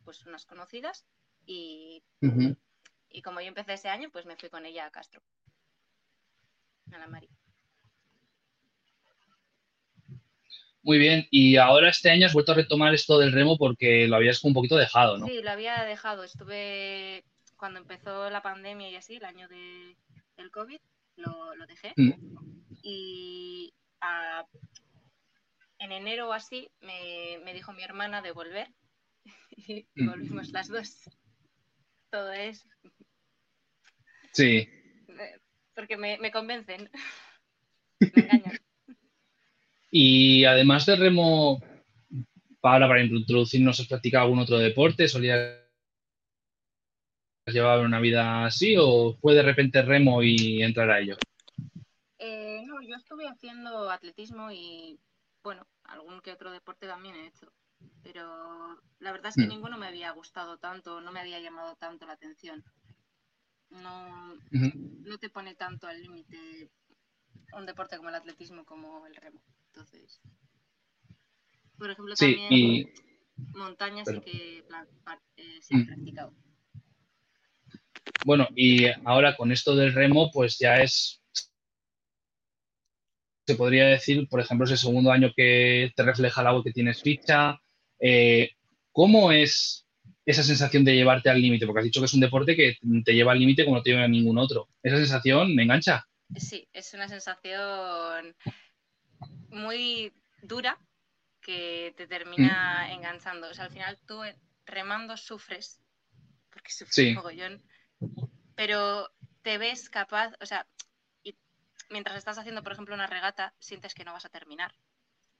pues 0.05 0.25
unas 0.25 0.45
conocidas 0.45 1.05
y, 1.45 2.01
y 3.09 3.21
como 3.21 3.41
yo 3.41 3.47
empecé 3.47 3.73
ese 3.73 3.89
año, 3.89 4.09
pues 4.11 4.25
me 4.25 4.37
fui 4.37 4.49
con 4.49 4.65
ella 4.65 4.85
a 4.85 4.91
Castro, 4.91 5.21
a 6.93 6.97
la 6.97 7.07
marina. 7.07 7.36
Muy 10.87 10.99
bien, 10.99 11.27
y 11.31 11.57
ahora 11.57 11.89
este 11.89 12.09
año 12.09 12.27
has 12.27 12.33
vuelto 12.33 12.53
a 12.53 12.55
retomar 12.55 12.93
esto 12.93 13.19
del 13.19 13.33
remo 13.33 13.57
porque 13.57 14.07
lo 14.07 14.15
habías 14.15 14.41
un 14.45 14.53
poquito 14.53 14.77
dejado, 14.77 15.17
¿no? 15.17 15.27
Sí, 15.27 15.41
lo 15.41 15.51
había 15.51 15.83
dejado. 15.83 16.23
Estuve, 16.23 17.25
cuando 17.57 17.81
empezó 17.81 18.29
la 18.29 18.41
pandemia 18.41 18.89
y 18.89 18.95
así, 18.95 19.17
el 19.17 19.25
año 19.25 19.49
de, 19.49 19.97
del 20.37 20.49
COVID, 20.49 20.79
lo, 21.17 21.67
dejé. 21.67 21.91
Mm. 21.97 22.13
Y 22.83 23.73
en 25.79 25.91
enero 25.91 26.29
o 26.29 26.31
así 26.31 26.71
me, 26.79 27.53
dijo 27.53 27.73
mi 27.73 27.83
hermana 27.83 28.21
de 28.21 28.31
volver 28.31 28.69
y 29.57 29.85
mm. 29.93 30.09
volvimos 30.09 30.51
las 30.51 30.69
dos. 30.69 31.01
Todo 32.11 32.31
es. 32.31 32.65
Sí. 34.31 34.69
Porque 35.75 35.97
me, 35.97 36.17
me 36.19 36.31
convencen. 36.31 36.89
me 37.99 38.21
engañan. 38.21 38.66
Y 39.89 40.45
además 40.45 40.85
de 40.85 40.95
remo, 40.95 41.61
para, 42.59 42.87
para 42.87 43.03
introducirnos, 43.03 43.79
¿has 43.79 43.87
practicado 43.87 44.25
algún 44.25 44.39
otro 44.39 44.57
deporte? 44.57 45.07
¿Solías 45.07 45.67
llevar 47.45 47.79
una 47.85 47.99
vida 47.99 48.45
así 48.45 48.75
o 48.77 49.15
fue 49.21 49.33
de 49.33 49.41
repente 49.41 49.81
remo 49.81 50.21
y 50.21 50.61
entrar 50.61 50.91
a 50.91 50.99
ello? 50.99 51.17
Eh, 52.19 52.61
no, 52.65 52.81
yo 52.81 52.95
estuve 52.95 53.27
haciendo 53.27 53.89
atletismo 53.89 54.51
y, 54.51 54.99
bueno, 55.43 55.65
algún 55.83 56.21
que 56.21 56.33
otro 56.33 56.51
deporte 56.51 56.87
también 56.87 57.15
he 57.15 57.27
hecho. 57.27 57.51
Pero 58.03 58.81
la 58.99 59.11
verdad 59.11 59.29
es 59.29 59.35
que 59.35 59.45
mm. 59.45 59.49
ninguno 59.49 59.77
me 59.77 59.87
había 59.87 60.11
gustado 60.11 60.57
tanto, 60.57 60.99
no 60.99 61.11
me 61.11 61.19
había 61.19 61.39
llamado 61.39 61.75
tanto 61.75 62.05
la 62.05 62.13
atención. 62.13 62.63
No, 63.69 64.35
no 64.51 65.17
te 65.17 65.29
pone 65.29 65.53
tanto 65.55 65.87
al 65.87 66.01
límite 66.01 66.69
un 67.53 67.65
deporte 67.65 67.97
como 67.97 68.09
el 68.09 68.15
atletismo 68.15 68.65
como 68.65 69.05
el 69.07 69.15
remo. 69.15 69.41
Entonces, 69.77 70.19
por 71.77 71.91
ejemplo, 71.91 72.15
también 72.15 72.89
montañas 73.53 74.07
sí 74.07 74.19
que 74.21 74.57
eh, 75.37 75.61
se 75.61 75.75
han 75.75 75.81
mm. 75.81 75.85
practicado. 75.85 76.33
Bueno, 78.25 78.47
y 78.55 78.87
ahora 79.05 79.35
con 79.35 79.51
esto 79.51 79.75
del 79.75 79.93
remo, 79.93 80.31
pues 80.31 80.57
ya 80.57 80.81
es, 80.81 81.21
se 83.45 83.55
podría 83.55 83.85
decir, 83.85 84.27
por 84.27 84.39
ejemplo, 84.39 84.65
ese 84.65 84.77
segundo 84.77 85.11
año 85.11 85.31
que 85.35 85.93
te 85.95 86.03
refleja 86.03 86.41
el 86.41 86.47
agua 86.47 86.63
que 86.63 86.71
tienes 86.73 87.03
ficha. 87.03 87.61
Eh, 87.99 88.53
¿Cómo 88.91 89.31
es 89.31 89.85
esa 90.25 90.41
sensación 90.41 90.83
de 90.83 90.95
llevarte 90.95 91.29
al 91.29 91.39
límite? 91.39 91.67
Porque 91.67 91.81
has 91.81 91.85
dicho 91.85 92.01
que 92.01 92.07
es 92.07 92.13
un 92.15 92.21
deporte 92.21 92.55
que 92.55 92.77
te 93.05 93.13
lleva 93.13 93.33
al 93.33 93.39
límite 93.39 93.63
como 93.63 93.77
no 93.77 93.83
te 93.83 93.91
lleva 93.91 94.05
a 94.05 94.07
ningún 94.07 94.39
otro. 94.39 94.69
¿Esa 94.81 94.97
sensación 94.97 95.53
me 95.53 95.63
engancha? 95.63 96.07
Sí, 96.35 96.67
es 96.73 96.93
una 96.93 97.07
sensación 97.07 98.35
muy 99.49 100.13
dura 100.41 100.79
que 101.41 101.93
te 101.95 102.07
termina 102.07 102.87
mm. 102.87 102.91
enganchando. 102.91 103.49
O 103.49 103.53
sea, 103.53 103.65
al 103.65 103.71
final 103.71 103.97
tú 104.05 104.21
remando 104.65 105.15
sufres, 105.17 105.79
porque 106.51 106.71
sufres 106.71 107.09
un 107.09 107.13
mogollón, 107.15 107.63
pero 108.55 109.09
te 109.41 109.57
ves 109.57 109.89
capaz, 109.89 110.33
o 110.41 110.45
sea, 110.45 110.67
y 111.23 111.37
mientras 111.89 112.17
estás 112.17 112.37
haciendo, 112.37 112.63
por 112.63 112.73
ejemplo, 112.73 112.95
una 112.95 113.07
regata, 113.07 113.53
sientes 113.59 113.93
que 113.93 114.03
no 114.03 114.13
vas 114.13 114.25
a 114.25 114.29
terminar, 114.29 114.73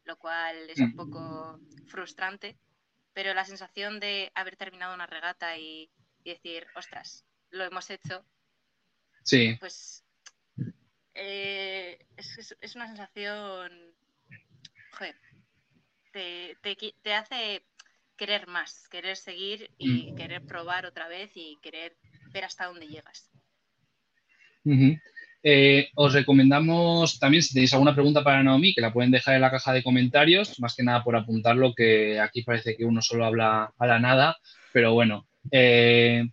lo 0.06 0.18
cual 0.18 0.70
es 0.70 0.80
un 0.80 0.92
mm. 0.92 0.96
poco 0.96 1.60
frustrante, 1.88 2.58
pero 3.14 3.34
la 3.34 3.44
sensación 3.44 4.00
de 4.00 4.32
haber 4.34 4.56
terminado 4.56 4.94
una 4.94 5.08
regata 5.08 5.58
y, 5.58 5.92
decir, 6.24 6.68
ostras, 6.76 7.26
lo 7.52 7.64
hemos 7.64 7.90
hecho, 7.90 8.26
sí. 9.24 9.56
pues 9.60 10.04
eh, 11.18 11.98
es, 12.16 12.76
una 12.76 12.88
sensación, 12.88 13.72
joder, 14.92 15.16
te, 16.14 17.14
hace 17.14 17.64
querer 18.16 18.48
más, 18.48 18.88
querer 18.90 19.18
seguir 19.18 19.70
y 19.78 20.12
mm. 20.12 20.16
querer 20.16 20.46
probar 20.46 20.86
otra 20.86 21.08
vez 21.08 21.32
y 21.36 21.58
querer 21.62 21.96
ver 22.32 22.46
hasta 22.46 22.66
dónde 22.66 22.88
llegas. 22.88 23.30
Eh, 25.44 25.90
os 25.96 26.14
recomendamos 26.14 27.20
también, 27.20 27.42
si 27.42 27.54
tenéis 27.54 27.74
alguna 27.74 27.94
pregunta 27.94 28.24
para 28.24 28.44
Naomi, 28.44 28.74
que 28.74 28.82
la 28.82 28.92
pueden 28.92 29.12
dejar 29.12 29.36
en 29.36 29.42
la 29.42 29.52
caja 29.52 29.72
de 29.74 29.84
comentarios, 29.84 30.60
más 30.60 30.76
que 30.76 30.84
nada 30.84 31.04
por 31.04 31.16
apuntarlo, 31.16 31.74
que 31.74 32.20
aquí 32.20 32.42
parece 32.42 32.76
que 32.76 32.86
uno 32.86 33.02
solo 33.02 33.26
habla 33.26 33.74
a 33.78 33.88
la 33.88 34.00
nada, 34.00 34.38
pero 34.74 34.94
bueno. 34.94 35.28
Eh, 35.52 36.28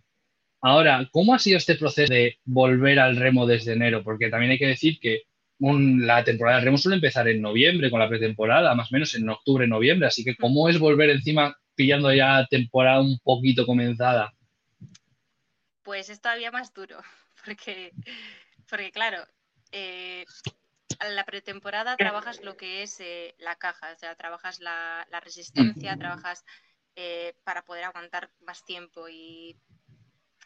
Ahora, 0.67 1.07
¿cómo 1.11 1.35
ha 1.35 1.37
sido 1.37 1.57
este 1.57 1.75
proceso 1.75 2.11
de 2.11 2.39
volver 2.43 2.97
al 2.97 3.17
remo 3.17 3.45
desde 3.45 3.73
enero? 3.73 4.03
Porque 4.03 4.31
también 4.31 4.53
hay 4.53 4.57
que 4.57 4.65
decir 4.65 4.97
que 4.99 5.21
la 5.59 6.23
temporada 6.23 6.57
del 6.57 6.65
remo 6.65 6.79
suele 6.79 6.95
empezar 6.95 7.27
en 7.27 7.39
noviembre 7.39 7.91
con 7.91 7.99
la 7.99 8.09
pretemporada, 8.09 8.73
más 8.73 8.91
o 8.91 8.95
menos 8.95 9.13
en 9.13 9.29
octubre, 9.29 9.67
noviembre. 9.67 10.07
Así 10.07 10.23
que, 10.23 10.35
¿cómo 10.35 10.67
es 10.67 10.79
volver 10.79 11.11
encima 11.11 11.55
pillando 11.75 12.11
ya 12.11 12.47
temporada 12.49 12.99
un 13.01 13.19
poquito 13.19 13.67
comenzada? 13.67 14.33
Pues 15.83 16.09
es 16.09 16.19
todavía 16.19 16.49
más 16.49 16.73
duro, 16.73 16.97
porque, 17.45 17.91
porque 18.67 18.89
claro, 18.89 19.23
eh, 19.71 20.25
la 21.13 21.25
pretemporada 21.25 21.95
trabajas 21.95 22.41
lo 22.41 22.57
que 22.57 22.81
es 22.81 22.99
eh, 23.01 23.35
la 23.37 23.55
caja, 23.55 23.91
o 23.93 23.99
sea, 23.99 24.15
trabajas 24.15 24.59
la, 24.61 25.05
resistencia, 25.21 25.95
trabajas 25.95 26.43
eh, 26.95 27.35
para 27.43 27.61
poder 27.61 27.83
aguantar 27.83 28.31
más 28.39 28.65
tiempo 28.65 29.07
y 29.07 29.55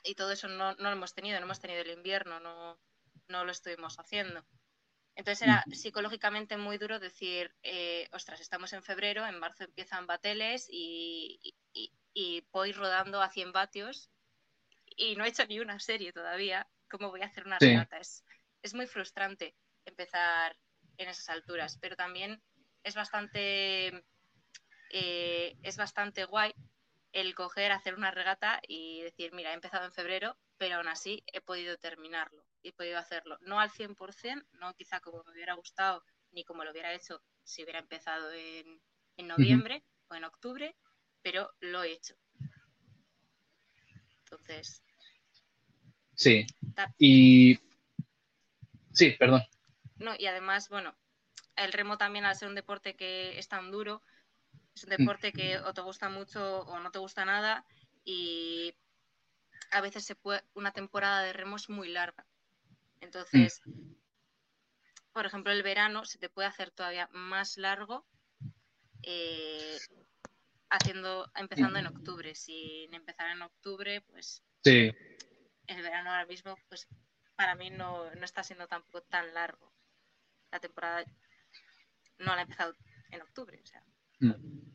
y 0.03 0.15
todo 0.15 0.31
eso 0.31 0.47
no, 0.47 0.73
lo 0.75 0.89
hemos 0.89 1.13
tenido, 1.13 1.39
no 1.39 1.45
hemos 1.45 1.59
tenido 1.59 1.81
el 1.81 1.91
invierno, 1.91 2.39
no, 2.39 2.79
no 3.27 3.45
lo 3.45 3.51
estuvimos 3.51 3.99
haciendo. 3.99 4.45
Entonces 5.15 5.47
era 5.47 5.65
psicológicamente 5.71 6.55
muy 6.55 6.77
duro 6.77 6.99
decir, 6.99 7.53
eh, 7.61 8.07
ostras, 8.13 8.39
estamos 8.39 8.71
en 8.73 8.83
febrero, 8.83 9.25
en 9.27 9.37
marzo 9.37 9.65
empiezan 9.65 10.07
bateles 10.07 10.67
y, 10.69 11.53
voy 12.51 12.71
rodando 12.73 13.21
a 13.21 13.29
100 13.29 13.51
vatios 13.53 14.09
y 14.97 15.15
no 15.15 15.23
he 15.23 15.29
hecho 15.29 15.45
ni 15.45 15.59
una 15.59 15.79
serie 15.79 16.11
todavía. 16.13 16.67
¿Cómo 16.89 17.09
voy 17.09 17.21
a 17.21 17.25
hacer 17.25 17.45
una 17.45 17.59
regata? 17.59 17.97
Es, 17.97 18.23
es 18.61 18.73
muy 18.73 18.87
frustrante 18.87 19.55
empezar 19.85 20.57
en 20.97 21.09
esas 21.09 21.29
alturas, 21.29 21.77
pero 21.79 21.95
también 21.95 22.41
es 22.83 22.95
bastante, 22.95 24.05
eh, 24.91 25.57
es 25.61 25.77
bastante 25.77 26.25
guay 26.25 26.53
el 27.11 27.35
coger, 27.35 27.71
hacer 27.71 27.95
una 27.95 28.11
regata 28.11 28.61
y 28.67 29.01
decir, 29.01 29.33
mira, 29.33 29.51
he 29.51 29.55
empezado 29.55 29.85
en 29.85 29.93
febrero, 29.93 30.37
pero 30.57 30.75
aún 30.75 30.87
así 30.87 31.23
he 31.27 31.41
podido 31.41 31.77
terminarlo 31.77 32.45
y 32.61 32.69
he 32.69 32.73
podido 32.73 32.97
hacerlo. 32.97 33.37
No 33.41 33.59
al 33.59 33.71
100%, 33.71 34.45
no 34.53 34.73
quizá 34.75 34.99
como 34.99 35.23
me 35.23 35.31
hubiera 35.31 35.53
gustado, 35.55 36.03
ni 36.31 36.43
como 36.43 36.63
lo 36.63 36.71
hubiera 36.71 36.93
hecho 36.93 37.21
si 37.43 37.63
hubiera 37.63 37.79
empezado 37.79 38.31
en, 38.31 38.79
noviembre 39.17 39.83
o 40.07 40.15
en 40.15 40.23
octubre, 40.23 40.75
pero 41.21 41.51
lo 41.59 41.83
he 41.83 41.91
hecho. 41.91 42.15
Entonces. 44.23 44.81
Sí. 46.15 46.45
Y. 46.97 47.59
Sí, 48.93 49.11
perdón. 49.11 49.41
No, 49.97 50.13
y 50.17 50.27
además, 50.27 50.69
bueno, 50.69 50.95
el 51.57 51.73
remo 51.73 51.97
también 51.97 52.25
al 52.25 52.35
ser 52.35 52.47
un 52.47 52.55
deporte 52.55 52.95
que 52.95 53.37
es 53.37 53.47
tan 53.49 53.71
duro, 53.71 54.01
es 54.79 54.83
un 54.85 54.97
deporte 54.97 55.33
que 55.33 55.57
o 55.59 55.73
te 55.73 55.81
gusta 55.81 56.09
mucho 56.09 56.61
o 56.61 56.79
no 56.79 56.91
te 56.91 56.99
gusta 56.99 57.25
nada 57.25 57.65
y 58.05 58.73
a 59.71 59.81
veces 59.81 60.05
se 60.05 60.15
puede, 60.15 60.43
una 60.53 60.71
temporada 60.71 61.21
de 61.23 61.33
remo 61.33 61.57
es 61.57 61.69
muy 61.69 61.89
larga. 61.89 62.25
Entonces, 63.01 63.61
por 65.11 65.25
ejemplo, 65.25 65.51
el 65.51 65.63
verano 65.63 66.05
se 66.05 66.17
te 66.17 66.29
puede 66.29 66.47
hacer 66.47 66.71
todavía 66.71 67.09
más 67.11 67.57
largo 67.57 68.05
eh, 69.03 69.77
haciendo, 70.69 71.29
empezando 71.35 71.79
en 71.79 71.87
octubre. 71.87 72.33
Sin 72.35 72.93
empezar 72.93 73.29
en 73.31 73.41
octubre, 73.41 74.01
pues 74.01 74.41
sí. 74.63 74.91
el 75.67 75.81
verano 75.81 76.09
ahora 76.09 76.25
mismo, 76.25 76.57
pues 76.67 76.87
para 77.35 77.55
mí 77.55 77.69
no, 77.69 78.13
no 78.15 78.25
está 78.25 78.43
siendo 78.43 78.67
tampoco 78.67 79.01
tan 79.03 79.33
largo. 79.33 79.71
La 80.51 80.59
temporada 80.59 81.05
no 82.17 82.35
la 82.35 82.39
he 82.39 82.43
empezado 82.43 82.73
en 83.11 83.21
octubre, 83.21 83.59
o 83.61 83.65
sea. 83.65 83.83
Mm. 84.19 84.68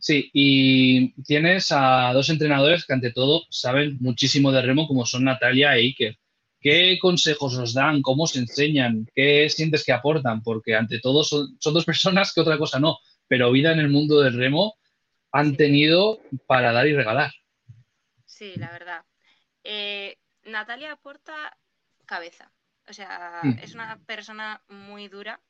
Sí, 0.00 0.30
y 0.32 1.12
tienes 1.24 1.70
a 1.72 2.12
dos 2.14 2.30
entrenadores 2.30 2.86
que 2.86 2.94
ante 2.94 3.12
todo 3.12 3.44
saben 3.50 3.98
muchísimo 4.00 4.50
de 4.50 4.62
remo, 4.62 4.88
como 4.88 5.04
son 5.04 5.24
Natalia 5.24 5.76
e 5.76 5.80
Iker. 5.80 6.18
¿Qué 6.58 6.98
consejos 7.00 7.56
os 7.58 7.74
dan? 7.74 8.00
¿Cómo 8.00 8.24
os 8.24 8.34
enseñan? 8.34 9.06
¿Qué 9.14 9.50
sientes 9.50 9.84
que 9.84 9.92
aportan? 9.92 10.42
Porque 10.42 10.74
ante 10.74 11.00
todo 11.00 11.22
son, 11.22 11.58
dos 11.62 11.84
personas 11.86 12.32
que 12.32 12.40
otra 12.40 12.56
cosa 12.56 12.80
no, 12.80 12.98
pero 13.28 13.52
vida 13.52 13.72
en 13.72 13.78
el 13.78 13.90
mundo 13.90 14.20
del 14.20 14.38
remo 14.38 14.74
han 15.32 15.56
tenido 15.56 16.20
para 16.46 16.72
dar 16.72 16.86
y 16.86 16.94
regalar. 16.94 17.32
Sí, 18.24 18.54
la 18.56 18.70
verdad. 18.72 19.04
Eh, 19.64 20.16
Natalia 20.44 20.92
aporta 20.92 21.56
cabeza. 22.06 22.50
O 22.88 22.92
sea, 22.94 23.40
mm. 23.42 23.58
es 23.62 23.74
una 23.74 23.98
persona 24.06 24.62
muy 24.68 25.08
dura, 25.08 25.40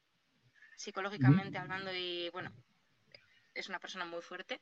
psicológicamente 0.76 1.56
hablando, 1.56 1.94
y 1.94 2.28
bueno, 2.30 2.52
es 3.54 3.68
una 3.68 3.78
persona 3.78 4.04
muy 4.04 4.22
fuerte. 4.22 4.60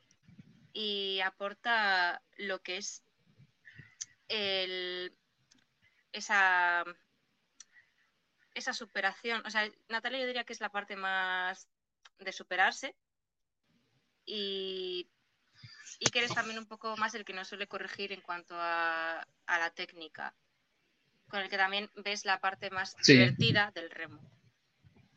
Y 0.72 1.20
aporta 1.20 2.22
lo 2.36 2.62
que 2.62 2.76
es 2.76 3.02
el, 4.28 5.16
esa, 6.12 6.84
esa 8.54 8.72
superación. 8.72 9.42
O 9.46 9.50
sea, 9.50 9.68
Natalia 9.88 10.20
yo 10.20 10.26
diría 10.26 10.44
que 10.44 10.52
es 10.52 10.60
la 10.60 10.70
parte 10.70 10.96
más 10.96 11.68
de 12.18 12.32
superarse. 12.32 12.94
Y 14.24 15.08
y 15.98 16.06
que 16.10 16.20
eres 16.20 16.34
también 16.34 16.58
un 16.58 16.66
poco 16.66 16.96
más 16.96 17.14
el 17.14 17.24
que 17.24 17.32
nos 17.32 17.48
suele 17.48 17.66
corregir 17.66 18.12
en 18.12 18.20
cuanto 18.20 18.54
a, 18.56 19.26
la 19.46 19.70
técnica, 19.70 20.34
con 21.28 21.40
el 21.40 21.48
que 21.48 21.56
también 21.56 21.90
ves 21.96 22.24
la 22.24 22.40
parte 22.40 22.70
más 22.70 22.96
divertida 23.04 23.72
del 23.74 23.90
remo, 23.90 24.20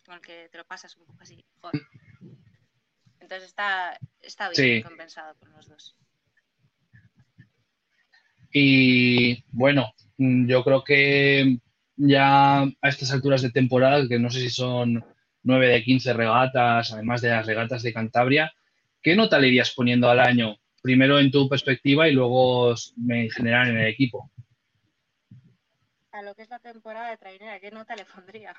con 0.06 0.16
el 0.16 0.22
que 0.22 0.50
te 0.50 0.58
lo 0.58 0.66
pasas 0.66 0.96
un 0.96 1.06
poco 1.06 1.22
así. 1.22 1.46
Entonces 3.22 3.50
está, 3.50 3.98
está 4.20 4.50
bien 4.50 4.82
compensado 4.82 5.36
por 5.36 5.50
los 5.50 5.68
dos. 5.70 5.96
Y 8.52 9.44
bueno, 9.52 9.94
yo 10.18 10.64
creo 10.64 10.84
que 10.84 11.58
ya 11.96 12.64
a 12.64 12.90
estas 12.90 13.12
alturas 13.12 13.42
de 13.42 13.52
temporada, 13.52 14.06
que 14.08 14.20
no 14.20 14.30
sé 14.30 14.42
si 14.42 14.50
son 14.50 15.06
9 15.44 15.68
de 15.68 15.84
15 15.84 16.14
regatas, 16.14 16.92
además 16.92 17.22
de 17.22 17.30
las 17.30 17.46
regatas 17.46 17.84
de 17.84 17.94
Cantabria, 17.94 18.52
¿qué 19.02 19.16
nota 19.16 19.40
le 19.40 19.48
irías 19.48 19.72
poniendo 19.72 20.10
al 20.10 20.20
año 20.20 20.58
primero 20.82 21.20
en 21.20 21.32
tu 21.32 21.48
perspectiva 21.48 22.10
y 22.10 22.14
luego 22.14 22.74
en 23.10 23.30
general 23.30 23.70
en 23.70 23.78
el 23.78 23.88
equipo. 23.88 24.32
A 26.12 26.22
lo 26.22 26.36
que 26.36 26.42
es 26.42 26.50
la 26.50 26.60
temporada 26.60 27.10
de 27.12 27.18
trainera, 27.18 27.60
¿qué 27.60 27.72
nota 27.72 27.96
le 27.96 28.06
pondría? 28.06 28.56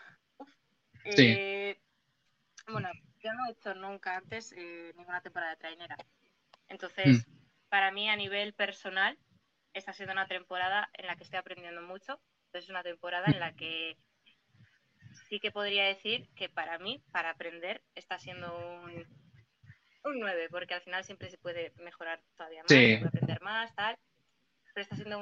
Eh, 1.05 1.77
bueno, 2.69 2.91
yo 3.21 3.33
no 3.33 3.47
he 3.47 3.53
hecho 3.53 3.75
nunca 3.75 4.17
antes 4.17 4.53
eh, 4.57 4.93
ninguna 4.97 5.21
temporada 5.21 5.53
de 5.53 5.57
trainera. 5.57 5.97
Entonces, 6.69 7.27
mm. 7.27 7.33
para 7.69 7.91
mí 7.91 8.09
a 8.09 8.17
nivel 8.17 8.55
personal, 8.55 9.19
está 9.75 9.93
siendo 9.93 10.13
una 10.13 10.27
temporada 10.27 10.89
en 10.95 11.07
la 11.07 11.17
que 11.17 11.25
estoy 11.25 11.39
aprendiendo 11.39 11.83
mucho. 11.83 12.21
Es 12.53 12.69
una 12.69 12.83
temporada 12.83 13.27
en 13.27 13.41
la 13.41 13.55
que 13.55 13.97
sí 15.29 15.41
que 15.41 15.51
podría 15.51 15.85
decir 15.85 16.29
que 16.35 16.49
para 16.49 16.79
mí, 16.79 17.03
para 17.11 17.31
aprender, 17.31 17.83
está 17.95 18.19
siendo 18.19 18.55
un, 18.57 19.07
un 20.05 20.21
9, 20.21 20.49
porque 20.51 20.75
al 20.75 20.83
final 20.83 21.05
siempre 21.05 21.31
se 21.31 21.39
puede 21.39 21.73
mejorar 21.79 22.23
todavía 22.37 22.63
más, 22.63 22.69
se 22.69 22.99
puede 22.99 23.09
aprender 23.09 23.41
más, 23.41 23.75
tal. 23.75 23.97
Pero 24.75 24.83
está 24.83 24.97
siendo 24.97 25.21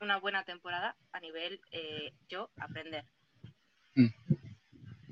una 0.00 0.18
buena 0.18 0.44
temporada 0.44 0.96
a 1.12 1.20
nivel 1.20 1.60
eh, 1.70 2.12
yo 2.28 2.50
aprender. 2.56 3.04
Mm. 3.94 4.08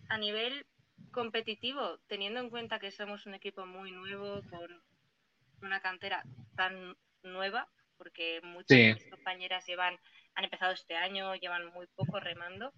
A 0.09 0.19
nivel 0.19 0.67
competitivo, 1.15 1.99
teniendo 2.09 2.41
en 2.41 2.51
cuenta 2.51 2.79
que 2.79 2.91
somos 2.91 3.25
un 3.25 3.35
equipo 3.35 3.65
muy 3.65 3.93
nuevo, 3.93 4.43
con 4.51 4.83
una 5.63 5.81
cantera 5.81 6.23
tan 6.57 6.97
nueva, 7.23 7.69
porque 7.97 8.41
muchas 8.43 8.77
de 8.77 8.95
mis 8.95 9.11
compañeras 9.11 9.65
llevan, 9.67 9.99
han 10.35 10.45
empezado 10.45 10.73
este 10.73 10.97
año, 10.97 11.35
llevan 11.37 11.73
muy 11.73 11.87
poco 11.87 12.21
remando. 12.21 12.73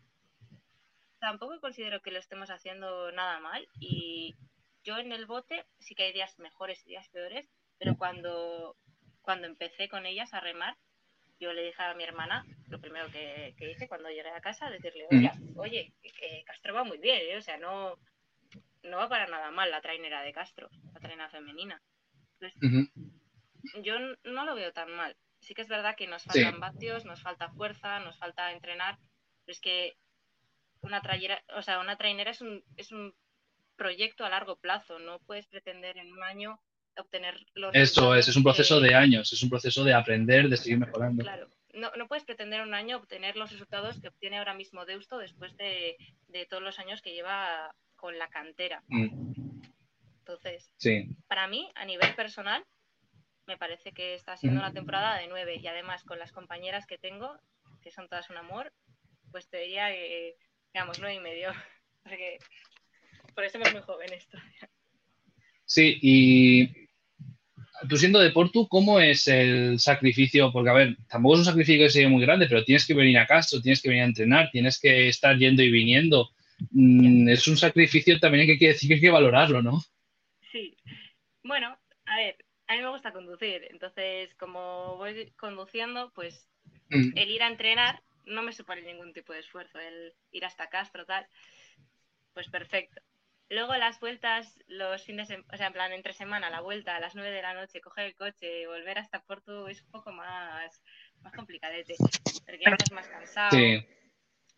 Tampoco 1.18 1.60
considero 1.60 2.00
que 2.02 2.10
lo 2.12 2.18
estemos 2.18 2.50
haciendo 2.50 3.10
nada 3.10 3.40
mal 3.40 3.66
y 3.80 4.36
yo 4.84 4.98
en 4.98 5.10
el 5.12 5.26
bote 5.26 5.64
sí 5.80 5.94
que 5.94 6.04
hay 6.04 6.12
días 6.12 6.38
mejores 6.38 6.80
y 6.84 6.90
días 6.90 7.08
peores, 7.08 7.48
pero 7.78 7.96
cuando, 7.96 8.76
cuando 9.22 9.46
empecé 9.46 9.88
con 9.88 10.06
ellas 10.06 10.32
a 10.34 10.40
remar, 10.40 10.76
yo 11.40 11.52
le 11.52 11.64
dije 11.64 11.82
a 11.82 11.94
mi 11.94 12.04
hermana, 12.04 12.46
lo 12.68 12.80
primero 12.80 13.10
que, 13.10 13.54
hice 13.58 13.88
cuando 13.88 14.08
llegué 14.10 14.28
a 14.30 14.40
casa, 14.40 14.70
decirle, 14.70 15.06
oye, 15.10 15.32
oye, 15.56 15.92
Castro 16.46 16.74
va 16.74 16.84
muy 16.84 16.98
bien, 16.98 17.20
¿eh? 17.30 17.36
o 17.36 17.42
sea, 17.42 17.56
no, 17.58 17.98
no 18.86 18.98
va 18.98 19.08
para 19.08 19.26
nada 19.26 19.50
mal 19.50 19.70
la 19.70 19.80
trainera 19.80 20.22
de 20.22 20.32
Castro, 20.32 20.68
la 20.92 21.00
trainera 21.00 21.28
femenina. 21.28 21.80
Yo 23.82 23.94
no 24.24 24.44
lo 24.44 24.54
veo 24.54 24.72
tan 24.72 24.90
mal. 24.92 25.16
Sí 25.40 25.54
que 25.54 25.62
es 25.62 25.68
verdad 25.68 25.96
que 25.96 26.06
nos 26.06 26.24
faltan 26.24 26.60
vatios, 26.60 27.04
nos 27.04 27.20
falta 27.20 27.50
fuerza, 27.50 28.00
nos 28.00 28.18
falta 28.18 28.52
entrenar, 28.52 28.98
pero 29.44 29.52
es 29.52 29.60
que 29.60 29.96
una 30.80 31.00
trainera, 31.02 31.42
o 31.56 31.62
sea, 31.62 31.80
una 31.80 31.96
trainera 31.96 32.30
es 32.30 32.40
un, 32.40 32.64
es 32.76 32.92
un 32.92 33.14
proyecto 33.76 34.24
a 34.24 34.30
largo 34.30 34.56
plazo. 34.56 34.98
No 34.98 35.18
puedes 35.20 35.46
pretender 35.46 35.98
en 35.98 36.12
un 36.12 36.22
año 36.22 36.60
obtener 36.96 37.46
los 37.54 37.74
Eso 37.74 38.14
es, 38.14 38.28
es 38.28 38.36
un 38.36 38.42
proceso 38.42 38.80
de 38.80 38.94
años, 38.94 39.32
es 39.32 39.42
un 39.42 39.50
proceso 39.50 39.84
de 39.84 39.94
aprender, 39.94 40.48
de 40.48 40.56
seguir 40.56 40.78
mejorando. 40.78 41.22
Claro, 41.22 41.48
no, 41.76 41.90
no 41.96 42.08
puedes 42.08 42.24
pretender 42.24 42.60
en 42.60 42.68
un 42.68 42.74
año 42.74 42.96
obtener 42.96 43.36
los 43.36 43.52
resultados 43.52 44.00
que 44.00 44.08
obtiene 44.08 44.38
ahora 44.38 44.54
mismo 44.54 44.86
Deusto 44.86 45.18
después 45.18 45.56
de, 45.56 45.96
todos 46.48 46.62
los 46.62 46.78
años 46.78 47.02
que 47.02 47.12
lleva 47.12 47.74
con 47.96 48.18
la 48.18 48.28
cantera. 48.28 48.82
Mm. 48.88 49.32
Entonces, 50.18 50.72
sí. 50.76 51.08
para 51.28 51.48
mí, 51.48 51.70
a 51.74 51.84
nivel 51.84 52.14
personal, 52.14 52.64
me 53.46 53.56
parece 53.56 53.92
que 53.92 54.14
está 54.14 54.36
siendo 54.36 54.60
una 54.60 54.72
temporada 54.72 55.18
de 55.18 55.28
nueve 55.28 55.56
y 55.60 55.66
además 55.66 56.02
con 56.02 56.18
las 56.18 56.32
compañeras 56.32 56.86
que 56.86 56.98
tengo, 56.98 57.38
que 57.80 57.90
son 57.90 58.08
todas 58.08 58.28
un 58.30 58.36
amor, 58.36 58.72
pues 59.30 59.48
te 59.48 59.58
diría 59.58 59.88
que, 59.88 60.36
digamos, 60.72 60.98
nueve 60.98 61.14
y 61.14 61.20
medio. 61.20 61.50
Porque 62.02 62.38
por 63.34 63.44
eso 63.44 63.58
es 63.58 63.72
muy 63.72 63.82
joven 63.82 64.12
esto. 64.12 64.38
Sí, 65.64 65.98
y 66.00 66.88
tú 67.88 67.96
siendo 67.96 68.18
de 68.20 68.30
Portu, 68.30 68.68
¿cómo 68.68 69.00
es 69.00 69.26
el 69.28 69.78
sacrificio? 69.78 70.52
Porque, 70.52 70.70
a 70.70 70.74
ver, 70.74 70.96
tampoco 71.08 71.34
es 71.34 71.40
un 71.40 71.44
sacrificio 71.46 71.84
que 71.84 71.90
sea 71.90 72.08
muy 72.08 72.22
grande, 72.22 72.46
pero 72.48 72.64
tienes 72.64 72.86
que 72.86 72.94
venir 72.94 73.18
a 73.18 73.26
Castro, 73.26 73.60
tienes 73.60 73.82
que 73.82 73.88
venir 73.88 74.04
a 74.04 74.06
entrenar, 74.06 74.50
tienes 74.50 74.80
que 74.80 75.08
estar 75.08 75.36
yendo 75.36 75.62
y 75.62 75.70
viniendo. 75.70 76.30
Mm, 76.70 77.28
es 77.28 77.46
un 77.48 77.56
sacrificio 77.56 78.18
también 78.18 78.46
que 78.46 78.58
quiere 78.58 78.74
decir 78.74 78.88
que 78.88 78.94
hay 78.94 79.00
que 79.00 79.10
valorarlo, 79.10 79.62
¿no? 79.62 79.80
Sí. 80.52 80.76
Bueno, 81.42 81.78
a 82.06 82.16
ver, 82.16 82.36
a 82.66 82.74
mí 82.74 82.82
me 82.82 82.90
gusta 82.90 83.12
conducir, 83.12 83.66
entonces 83.70 84.34
como 84.34 84.96
voy 84.96 85.32
conduciendo, 85.36 86.12
pues 86.14 86.48
mm. 86.90 87.16
el 87.16 87.30
ir 87.30 87.42
a 87.42 87.48
entrenar 87.48 88.02
no 88.24 88.42
me 88.42 88.52
supone 88.52 88.82
ningún 88.82 89.12
tipo 89.12 89.32
de 89.32 89.40
esfuerzo, 89.40 89.78
el 89.78 90.12
ir 90.32 90.44
hasta 90.44 90.68
Castro, 90.68 91.06
tal, 91.06 91.26
pues 92.34 92.48
perfecto. 92.48 93.00
Luego 93.48 93.76
las 93.76 94.00
vueltas, 94.00 94.58
los 94.66 95.04
fines, 95.04 95.28
de, 95.28 95.44
o 95.52 95.56
sea, 95.56 95.68
en 95.68 95.72
plan, 95.72 95.92
entre 95.92 96.12
semana, 96.12 96.50
la 96.50 96.60
vuelta 96.60 96.96
a 96.96 97.00
las 97.00 97.14
9 97.14 97.30
de 97.30 97.42
la 97.42 97.54
noche, 97.54 97.80
coger 97.80 98.06
el 98.06 98.16
coche, 98.16 98.66
volver 98.66 98.98
hasta 98.98 99.22
Porto 99.22 99.68
es 99.68 99.80
un 99.82 99.90
poco 99.92 100.10
más, 100.10 100.82
más 101.20 101.32
complicadete, 101.32 101.94
porque 102.44 102.58
ya 102.64 102.72
estás 102.72 102.90
más 102.90 103.06
cansado 103.06 103.56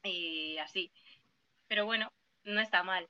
y 0.05 0.57
así. 0.59 0.91
Pero 1.69 1.87
bueno, 1.87 2.11
no 2.45 2.61
está 2.61 2.83
mal. 2.83 3.09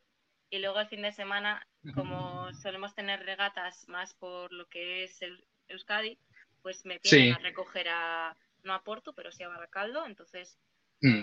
Y 0.50 0.58
luego 0.58 0.80
el 0.80 0.88
fin 0.88 1.02
de 1.02 1.12
semana, 1.12 1.66
como 1.94 2.52
solemos 2.54 2.94
tener 2.94 3.24
regatas 3.24 3.86
más 3.88 4.14
por 4.14 4.52
lo 4.52 4.66
que 4.66 5.04
es 5.04 5.20
el 5.22 5.44
Euskadi, 5.68 6.18
pues 6.62 6.84
me 6.84 6.98
piden 6.98 7.34
a 7.34 7.38
recoger 7.38 7.88
a, 7.88 8.36
no 8.62 8.74
a 8.74 8.82
Porto, 8.82 9.12
pero 9.12 9.30
sí 9.30 9.42
a 9.42 9.48
Baracaldo, 9.48 10.06
entonces 10.06 10.58
mm. 11.02 11.22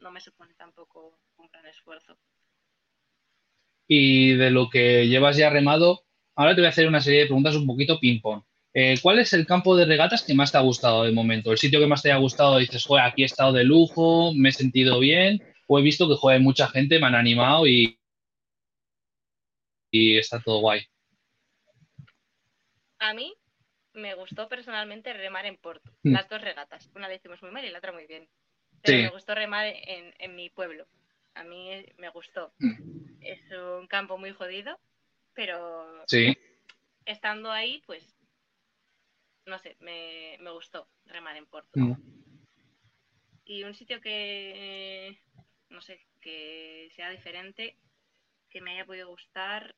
no 0.00 0.10
me 0.12 0.20
supone 0.20 0.54
tampoco 0.54 1.18
un 1.36 1.48
gran 1.48 1.66
esfuerzo 1.66 2.18
y 3.94 4.32
de 4.34 4.50
lo 4.50 4.70
que 4.70 5.06
llevas 5.06 5.36
ya 5.36 5.50
remado, 5.50 6.04
ahora 6.34 6.54
te 6.54 6.62
voy 6.62 6.66
a 6.66 6.70
hacer 6.70 6.88
una 6.88 7.02
serie 7.02 7.20
de 7.20 7.26
preguntas 7.26 7.56
un 7.56 7.66
poquito 7.66 8.00
ping-pong. 8.00 8.42
Eh, 8.74 8.94
¿Cuál 9.02 9.18
es 9.18 9.34
el 9.34 9.44
campo 9.44 9.76
de 9.76 9.84
regatas 9.84 10.22
que 10.22 10.32
más 10.32 10.50
te 10.50 10.56
ha 10.56 10.62
gustado 10.62 11.04
de 11.04 11.12
momento? 11.12 11.52
¿El 11.52 11.58
sitio 11.58 11.78
que 11.78 11.86
más 11.86 12.00
te 12.00 12.10
ha 12.10 12.16
gustado? 12.16 12.56
Dices, 12.56 12.86
joder, 12.86 13.04
aquí 13.04 13.22
he 13.22 13.26
estado 13.26 13.52
de 13.52 13.64
lujo, 13.64 14.32
me 14.34 14.48
he 14.48 14.52
sentido 14.52 14.98
bien, 14.98 15.42
o 15.66 15.78
he 15.78 15.82
visto 15.82 16.08
que, 16.08 16.14
joder, 16.14 16.40
mucha 16.40 16.68
gente 16.68 16.98
me 16.98 17.06
han 17.06 17.14
animado 17.14 17.66
y, 17.66 17.98
y 19.90 20.18
está 20.18 20.40
todo 20.40 20.60
guay. 20.60 20.86
A 22.98 23.14
mí 23.14 23.34
me 23.94 24.14
gustó 24.14 24.48
personalmente 24.48 25.12
remar 25.12 25.46
en 25.46 25.56
Porto, 25.56 25.90
mm. 26.02 26.12
las 26.12 26.28
dos 26.28 26.40
regatas. 26.40 26.90
Una 26.94 27.08
la 27.08 27.14
hicimos 27.14 27.42
muy 27.42 27.50
mal 27.50 27.64
y 27.64 27.70
la 27.70 27.78
otra 27.78 27.92
muy 27.92 28.06
bien. 28.06 28.28
Pero 28.82 28.98
me 28.98 29.10
gustó 29.10 29.34
remar 29.34 29.72
en 29.76 30.34
mi 30.34 30.50
pueblo 30.50 30.86
a 31.34 31.44
mí 31.44 31.84
me 31.98 32.08
gustó. 32.10 32.52
Mm. 32.58 33.20
Es 33.20 33.40
un 33.50 33.86
campo 33.86 34.18
muy 34.18 34.32
jodido, 34.32 34.78
pero 35.34 36.04
estando 37.04 37.50
ahí, 37.50 37.82
pues, 37.86 38.16
no 39.46 39.58
sé, 39.58 39.76
me, 39.80 40.38
gustó 40.52 40.88
remar 41.06 41.36
en 41.36 41.46
Porto. 41.46 41.78
Mm. 41.78 41.94
Y 43.44 43.64
un 43.64 43.74
sitio 43.74 44.00
que, 44.00 45.18
no 45.72 45.80
sé, 45.80 46.00
que 46.20 46.88
sea 46.94 47.10
diferente, 47.10 47.76
que 48.50 48.60
me 48.60 48.72
haya 48.72 48.86
podido 48.86 49.08
gustar, 49.08 49.74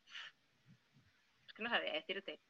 Es 1.46 1.52
que 1.54 1.62
no 1.62 1.70
sabía 1.70 1.92
decirte. 1.92 2.40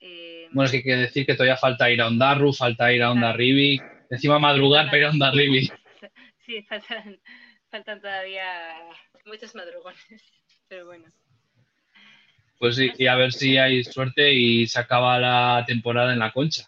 Eh, 0.00 0.48
Bueno, 0.52 0.66
es 0.66 0.70
que 0.70 0.76
hay 0.78 0.82
que 0.84 0.96
decir 0.96 1.26
que 1.26 1.34
todavía 1.34 1.56
falta 1.56 1.90
ir 1.90 2.00
a 2.00 2.06
Ondarru, 2.06 2.52
falta 2.52 2.92
ir 2.92 3.02
a 3.02 3.10
Ondarribi, 3.10 3.80
encima 4.10 4.38
madrugar 4.38 4.86
para 4.86 4.98
ir 4.98 5.04
a 5.04 5.10
Ondarribi. 5.10 5.68
Sí, 6.48 6.62
faltan, 6.62 7.20
faltan 7.70 8.00
todavía 8.00 8.78
muchos 9.26 9.54
madrugones. 9.54 10.00
Pero 10.66 10.86
bueno. 10.86 11.04
Pues 12.58 12.76
sí, 12.76 12.90
y 12.96 13.06
a 13.06 13.16
ver 13.16 13.32
si 13.32 13.58
hay 13.58 13.84
suerte 13.84 14.32
y 14.32 14.66
se 14.66 14.80
acaba 14.80 15.18
la 15.18 15.64
temporada 15.66 16.14
en 16.14 16.20
la 16.20 16.32
concha. 16.32 16.64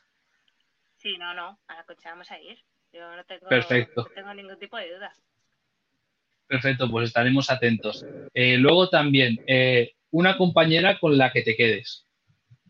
Sí, 0.96 1.16
no, 1.16 1.32
no. 1.32 1.58
A 1.66 1.76
la 1.76 1.84
coche 1.84 2.10
vamos 2.10 2.30
a 2.30 2.38
ir. 2.38 2.58
Yo 2.92 3.16
no 3.16 3.24
tengo, 3.24 3.48
Perfecto. 3.48 4.02
no 4.02 4.14
tengo 4.14 4.34
ningún 4.34 4.58
tipo 4.58 4.76
de 4.76 4.92
duda. 4.94 5.12
Perfecto, 6.46 6.90
pues 6.90 7.08
estaremos 7.08 7.48
atentos. 7.50 8.04
Eh, 8.34 8.56
luego 8.56 8.88
también, 8.88 9.38
eh, 9.46 9.94
una 10.10 10.36
compañera 10.36 10.98
con 10.98 11.16
la 11.16 11.30
que 11.32 11.42
te 11.42 11.56
quedes. 11.56 12.06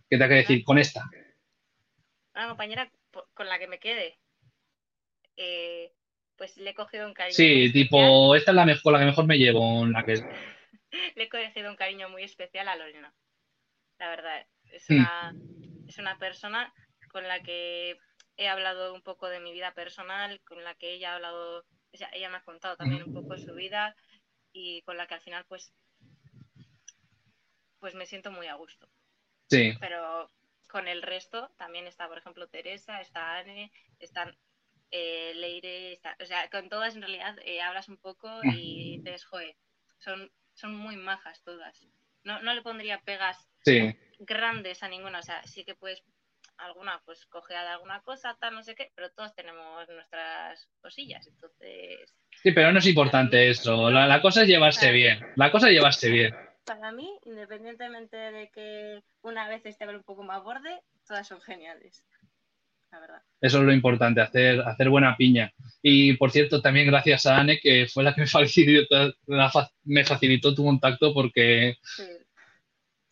¿Qué 0.09 0.19
te 0.19 0.25
hay 0.25 0.29
que 0.29 0.35
decir? 0.37 0.65
Con 0.65 0.79
esta. 0.79 1.09
Una 2.35 2.49
compañera 2.49 2.91
con 3.35 3.49
la 3.49 3.59
que 3.59 3.67
me 3.69 3.79
quede. 3.79 4.19
eh, 5.37 5.93
pues 6.37 6.57
le 6.59 6.71
he 6.71 6.75
cogido 6.75 7.07
un 7.07 7.15
cariño. 7.15 7.35
Sí, 7.35 7.65
especial. 7.67 7.73
tipo, 7.73 8.35
esta 8.35 8.51
es 8.51 8.55
la 8.55 8.65
mejor, 8.67 8.93
la 8.95 8.99
que 8.99 9.05
mejor 9.07 9.27
me 9.27 9.39
llevo, 9.39 9.87
la 9.87 10.05
que 10.05 10.15
Le 11.17 11.25
he 11.25 11.29
cogido 11.29 11.71
un 11.71 11.77
cariño 11.77 12.09
muy 12.09 12.23
especial 12.25 12.69
a 12.69 12.77
Lorena. 12.77 13.15
La 13.99 14.09
verdad, 14.11 14.47
es 14.73 14.85
Mm. 14.91 14.95
una, 14.95 15.35
es 15.87 15.99
una 15.99 16.19
persona 16.19 16.73
con 17.11 17.27
la 17.29 17.41
que 17.43 17.99
he 18.41 18.49
hablado 18.49 18.95
un 18.95 19.03
poco 19.03 19.29
de 19.29 19.39
mi 19.39 19.53
vida 19.53 19.75
personal, 19.75 20.41
con 20.49 20.65
la 20.65 20.75
que 20.75 20.95
ella 20.95 21.13
ha 21.13 21.17
hablado, 21.17 21.59
o 21.93 21.97
sea, 21.97 22.09
ella 22.15 22.31
me 22.31 22.39
ha 22.39 22.43
contado 22.43 22.75
también 22.77 23.03
un 23.03 23.13
poco 23.13 23.37
su 23.37 23.55
vida 23.55 23.95
y 24.53 24.81
con 24.83 24.97
la 24.97 25.07
que 25.07 25.15
al 25.15 25.21
final 25.21 25.45
pues 25.47 25.75
pues 27.79 27.95
me 27.95 28.07
siento 28.07 28.31
muy 28.31 28.47
a 28.47 28.55
gusto. 28.55 28.89
sí, 29.49 29.75
Pero 29.79 30.31
con 30.69 30.89
el 30.89 31.03
resto 31.03 31.51
también 31.59 31.87
está, 31.87 32.09
por 32.09 32.17
ejemplo, 32.19 32.49
Teresa, 32.49 33.01
está 33.01 33.37
Anne, 33.39 33.71
están 33.99 34.35
eh, 34.91 35.33
Leire, 35.35 35.93
está- 35.93 36.17
o 36.21 36.25
sea, 36.25 36.49
con 36.49 36.69
todas 36.71 36.95
en 36.95 37.03
realidad 37.03 37.37
eh, 37.45 37.61
hablas 37.61 37.89
un 37.89 37.99
poco 37.99 38.29
y 38.45 38.97
dices, 39.05 39.25
joder, 39.25 39.55
son, 39.99 40.33
son 40.55 40.75
muy 40.75 40.97
majas 40.97 41.43
todas. 41.43 41.87
No, 42.25 42.41
no 42.41 42.55
le 42.55 42.63
pondría 42.63 43.01
pegas 43.03 43.49
sí. 43.65 43.95
grandes 44.19 44.83
a 44.83 44.89
ninguna, 44.89 45.19
o 45.19 45.23
sea, 45.23 45.43
sí 45.45 45.65
que 45.65 45.75
puedes 45.75 46.03
alguna 46.61 47.01
pues 47.05 47.27
coger 47.27 47.59
de 47.59 47.69
alguna 47.69 48.01
cosa, 48.03 48.37
tal, 48.41 48.55
no 48.55 48.63
sé 48.63 48.75
qué, 48.75 48.91
pero 48.95 49.11
todos 49.11 49.35
tenemos 49.35 49.89
nuestras 49.89 50.69
cosillas, 50.81 51.27
entonces 51.27 52.13
Sí, 52.43 52.53
pero 52.53 52.73
no 52.73 52.79
es 52.79 52.87
importante 52.87 53.51
eso. 53.51 53.91
La, 53.91 54.07
la 54.07 54.23
cosa 54.23 54.43
es 54.43 54.49
llevarse 54.49 54.91
bien. 54.93 55.19
La 55.37 55.51
cosa 55.53 55.69
es 55.69 55.75
llevarse 55.75 56.09
bien. 56.11 56.35
para 56.65 56.91
mí, 56.93 57.11
independientemente 57.25 58.17
de 58.17 58.51
que 58.51 59.03
una 59.23 59.49
vez 59.49 59.67
esté 59.67 59.87
un 59.89 60.03
poco 60.05 60.23
más 60.23 60.43
borde, 60.43 60.81
todas 61.07 61.27
son 61.27 61.41
geniales, 61.43 62.03
la 62.93 63.01
verdad. 63.01 63.23
Eso 63.41 63.59
es 63.59 63.65
lo 63.65 63.73
importante, 63.73 64.21
hacer, 64.21 64.61
hacer 64.61 64.89
buena 64.89 65.17
piña. 65.17 65.53
Y 65.83 66.15
por 66.15 66.31
cierto, 66.31 66.63
también 66.63 66.87
gracias 66.87 67.27
a 67.27 67.39
Anne, 67.39 67.59
que 67.61 67.87
fue 67.93 68.05
la 68.05 68.15
que 68.15 68.21
me 68.23 68.27
facilitó, 68.27 69.13
me 69.85 70.05
facilitó 70.05 70.55
tu 70.55 70.65
contacto 70.65 71.13
porque 71.13 71.77
Sí. 71.83 72.05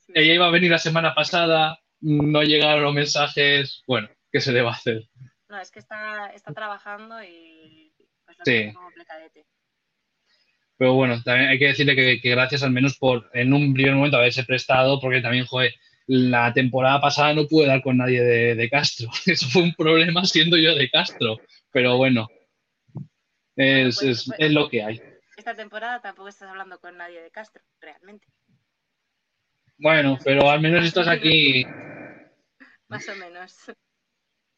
Sí. 0.00 0.12
ella 0.14 0.34
iba 0.34 0.46
a 0.46 0.50
venir 0.50 0.70
la 0.70 0.78
semana 0.78 1.14
pasada, 1.14 1.78
no 2.00 2.42
llegaron 2.42 2.82
los 2.84 2.94
mensajes. 2.94 3.82
Bueno, 3.86 4.08
¿qué 4.32 4.40
se 4.40 4.52
le 4.52 4.62
va 4.62 4.70
a 4.70 4.74
hacer? 4.74 5.02
No, 5.48 5.58
es 5.60 5.70
que 5.70 5.78
está, 5.78 6.26
está 6.34 6.52
trabajando 6.52 7.22
y 7.22 7.92
pues 8.24 8.36
lo 8.38 8.44
Sí. 8.44 8.72
como 8.72 8.86
complicadete. 8.86 9.46
Pero 10.76 10.94
bueno, 10.94 11.20
también 11.24 11.48
hay 11.50 11.58
que 11.58 11.66
decirle 11.68 11.96
que, 11.96 12.20
que 12.20 12.30
gracias 12.30 12.62
al 12.62 12.70
menos 12.70 12.96
por 12.98 13.28
en 13.34 13.52
un 13.52 13.74
primer 13.74 13.94
momento 13.94 14.16
haberse 14.16 14.44
prestado, 14.44 15.00
porque 15.00 15.20
también, 15.20 15.44
joder, 15.46 15.74
la 16.06 16.52
temporada 16.52 17.00
pasada 17.00 17.34
no 17.34 17.46
pude 17.48 17.66
dar 17.66 17.82
con 17.82 17.96
nadie 17.96 18.22
de, 18.22 18.54
de 18.54 18.70
Castro. 18.70 19.08
Eso 19.26 19.46
fue 19.48 19.62
un 19.62 19.74
problema 19.74 20.24
siendo 20.24 20.56
yo 20.56 20.74
de 20.74 20.88
Castro. 20.90 21.38
Pero 21.72 21.96
bueno, 21.96 22.28
es, 23.56 23.98
Pues, 23.98 24.02
es- 24.02 24.24
pues- 24.26 24.38
es 24.40 24.52
lo 24.52 24.68
que 24.68 24.82
hay. 24.84 25.02
Esta 25.36 25.54
temporada 25.54 26.00
tampoco 26.00 26.28
estás 26.28 26.48
hablando 26.48 26.80
con 26.80 26.96
nadie 26.96 27.22
de 27.22 27.30
Castro, 27.30 27.62
realmente. 27.80 28.26
Bueno, 29.78 30.18
pero 30.24 30.50
al 30.50 30.60
menos 30.60 30.84
estás 30.84 31.08
aquí. 31.08 31.64
Más 32.88 33.08
o 33.08 33.16
menos. 33.16 33.54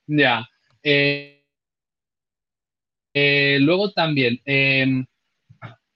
Ya. 0.06 0.48
Eh, 0.82 1.44
eh, 3.14 3.58
luego 3.60 3.92
también, 3.92 4.40
eh, 4.44 5.04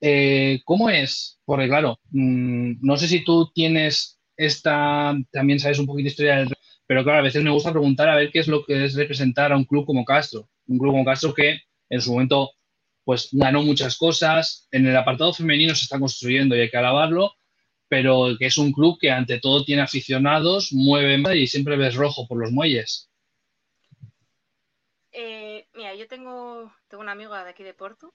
eh, 0.00 0.60
¿cómo 0.64 0.90
es? 0.90 1.40
Porque 1.44 1.68
claro, 1.68 1.98
mm, 2.10 2.74
no 2.80 2.96
sé 2.96 3.08
si 3.08 3.24
tú 3.24 3.50
tienes 3.54 4.20
esta, 4.36 5.14
también 5.30 5.60
sabes 5.60 5.78
un 5.78 5.86
poquito 5.86 6.04
de 6.04 6.10
historia 6.10 6.36
del 6.36 6.54
pero 6.86 7.02
claro, 7.02 7.20
a 7.20 7.22
veces 7.22 7.42
me 7.42 7.50
gusta 7.50 7.70
preguntar 7.72 8.10
a 8.10 8.16
ver 8.16 8.30
qué 8.30 8.40
es 8.40 8.48
lo 8.48 8.64
que 8.64 8.84
es 8.84 8.94
representar 8.94 9.52
a 9.52 9.56
un 9.56 9.64
club 9.64 9.86
como 9.86 10.04
Castro. 10.04 10.50
Un 10.66 10.78
club 10.78 10.92
como 10.92 11.04
Castro 11.04 11.32
que 11.32 11.60
en 11.88 12.00
su 12.00 12.12
momento 12.12 12.50
pues 13.04 13.28
ganó 13.32 13.62
muchas 13.62 13.96
cosas, 13.96 14.66
en 14.70 14.86
el 14.86 14.96
apartado 14.96 15.32
femenino 15.32 15.74
se 15.74 15.84
está 15.84 15.98
construyendo 15.98 16.56
y 16.56 16.60
hay 16.60 16.70
que 16.70 16.76
alabarlo, 16.76 17.32
pero 17.88 18.36
que 18.38 18.46
es 18.46 18.58
un 18.58 18.72
club 18.72 18.98
que 19.00 19.10
ante 19.10 19.40
todo 19.40 19.64
tiene 19.64 19.82
aficionados, 19.82 20.72
mueve 20.72 21.18
más 21.18 21.34
y 21.34 21.46
siempre 21.46 21.76
ves 21.76 21.94
rojo 21.94 22.26
por 22.26 22.38
los 22.38 22.50
muelles. 22.52 23.10
Eh, 25.12 25.68
mira, 25.74 25.94
yo 25.94 26.08
tengo, 26.08 26.72
tengo 26.88 27.02
un 27.02 27.08
amigo 27.08 27.34
de 27.34 27.50
aquí 27.50 27.62
de 27.62 27.74
Porto 27.74 28.12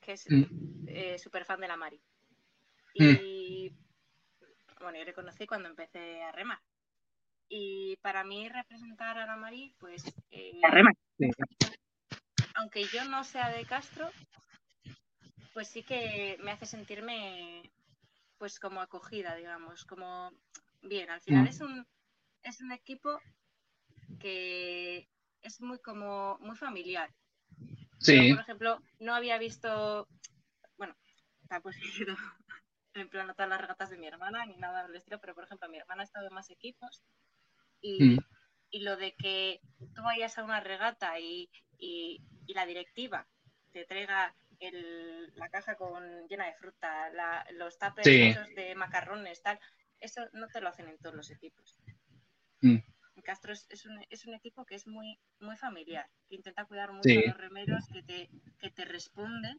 que 0.00 0.12
es 0.12 0.26
Mm. 0.28 0.44
eh, 0.88 1.18
súper 1.18 1.44
fan 1.46 1.60
de 1.60 1.68
la 1.68 1.76
Mari. 1.76 1.98
Mm. 2.98 3.16
Y 3.24 3.72
bueno, 4.80 4.98
yo 4.98 5.04
le 5.04 5.14
conocí 5.14 5.46
cuando 5.46 5.68
empecé 5.68 6.22
a 6.22 6.32
remar. 6.32 6.58
Y 7.48 7.96
para 8.02 8.22
mí 8.24 8.48
representar 8.48 9.16
a 9.16 9.26
la 9.26 9.36
Mari, 9.36 9.74
pues 9.78 10.04
eh, 10.30 10.60
aunque 12.54 12.84
yo 12.84 13.04
no 13.06 13.24
sea 13.24 13.48
de 13.50 13.64
Castro, 13.64 14.10
pues 15.54 15.68
sí 15.68 15.82
que 15.82 16.36
me 16.42 16.50
hace 16.50 16.66
sentirme 16.66 17.70
pues 18.44 18.60
como 18.60 18.82
acogida, 18.82 19.34
digamos, 19.36 19.86
como 19.86 20.30
bien. 20.82 21.08
Al 21.08 21.22
final 21.22 21.44
Mm. 21.44 21.48
es 21.48 21.60
un 21.62 21.86
es 22.42 22.60
un 22.60 22.72
equipo 22.72 23.18
que 24.20 25.08
es 25.40 25.62
muy 25.62 25.78
como 25.78 26.36
muy 26.40 26.54
familiar. 26.54 27.10
Sí. 28.00 28.28
Yo, 28.28 28.34
por 28.34 28.42
ejemplo, 28.42 28.82
no 29.00 29.14
había 29.14 29.38
visto, 29.38 30.06
bueno, 30.76 30.94
tampoco 31.48 31.74
he 31.74 32.02
ido 32.02 32.14
en 32.92 33.08
plan 33.08 33.30
a 33.30 33.32
todas 33.32 33.48
las 33.48 33.62
regatas 33.62 33.88
de 33.88 33.96
mi 33.96 34.08
hermana 34.08 34.44
ni 34.44 34.56
nada 34.58 34.86
del 34.86 34.96
estilo, 34.96 35.18
pero 35.22 35.34
por 35.34 35.44
ejemplo, 35.44 35.66
mi 35.70 35.78
hermana 35.78 36.02
ha 36.02 36.04
estado 36.04 36.26
en 36.28 36.34
más 36.34 36.50
equipos 36.50 37.02
y, 37.80 38.04
Mm. 38.04 38.18
y 38.72 38.80
lo 38.80 38.98
de 38.98 39.14
que 39.14 39.62
tú 39.94 40.02
vayas 40.02 40.36
a 40.36 40.44
una 40.44 40.60
regata 40.60 41.18
y, 41.18 41.48
y- 41.78 42.20
y 42.46 42.52
la 42.52 42.66
directiva 42.66 43.26
te 43.72 43.86
traiga 43.86 44.36
el- 44.60 45.32
la 45.36 45.48
caja 45.48 45.76
con 45.76 46.26
llena 46.28 46.46
de 46.46 46.54
fruta, 46.54 47.10
la- 47.10 47.46
los 47.52 47.78
tapes 47.78 48.04
Sí. 48.04 48.34
de 48.54 48.74
macarrones, 48.74 49.42
tal, 49.42 49.58
eso 50.00 50.26
no 50.32 50.48
te 50.48 50.60
lo 50.60 50.68
hacen 50.68 50.88
en 50.88 50.98
todos 50.98 51.14
los 51.14 51.30
equipos. 51.30 51.78
Mm. 52.60 52.78
Castro 53.22 53.52
es, 53.52 53.66
es 53.70 53.86
un, 53.86 54.04
es 54.10 54.26
un 54.26 54.34
equipo 54.34 54.66
que 54.66 54.74
es 54.74 54.86
muy, 54.86 55.18
muy 55.40 55.56
familiar, 55.56 56.08
que 56.28 56.34
intenta 56.34 56.64
cuidar 56.66 56.92
mucho 56.92 57.08
Sí. 57.08 57.24
a 57.24 57.28
los 57.28 57.38
remeros, 57.38 57.86
que 57.92 58.02
te, 58.02 58.28
que 58.58 58.70
te 58.70 58.84
responden 58.84 59.58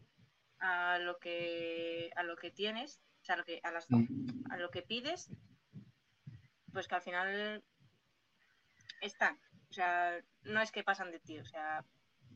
a 0.60 1.00
lo 1.00 1.18
que, 1.20 2.12
a 2.16 2.24
lo 2.24 2.36
que 2.36 2.52
tienes, 2.52 3.02
o 3.22 3.26
sea, 3.26 3.36
a 3.36 3.38
lo 3.39 3.43
que, 3.46 3.60
a, 3.64 3.72
las, 3.72 3.89
Mm. 3.89 4.52
a 4.52 4.58
lo 4.58 4.70
que 4.70 4.82
pides, 4.84 5.30
pues 6.74 6.88
que 6.88 6.96
al 6.96 7.02
final 7.02 7.64
están. 9.02 9.39
O 9.70 9.74
sea, 9.74 10.20
no 10.43 10.62
es 10.62 10.72
que 10.72 10.84
pasan 10.84 11.12
de 11.12 11.20
ti, 11.20 11.39
o 11.39 11.46
sea, 11.46 11.84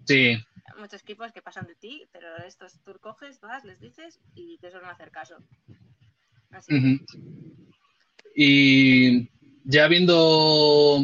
Sí, 0.06 0.36
muchos 0.78 1.02
equipos 1.02 1.32
que 1.32 1.42
pasan 1.42 1.68
de 1.68 1.76
ti, 1.76 2.08
pero 2.12 2.38
estos 2.38 2.80
tú 2.84 2.98
coges, 3.00 3.40
vas, 3.42 3.64
les 3.66 3.80
dices 3.80 4.20
y 4.36 4.58
te 4.60 4.72
suelen 4.72 4.90
hacer 4.90 5.12
caso. 5.12 5.38
Así 6.52 6.76
Ujú. 6.76 7.06
Y 8.36 9.30
ya 9.64 9.86
habiendo, 9.86 11.04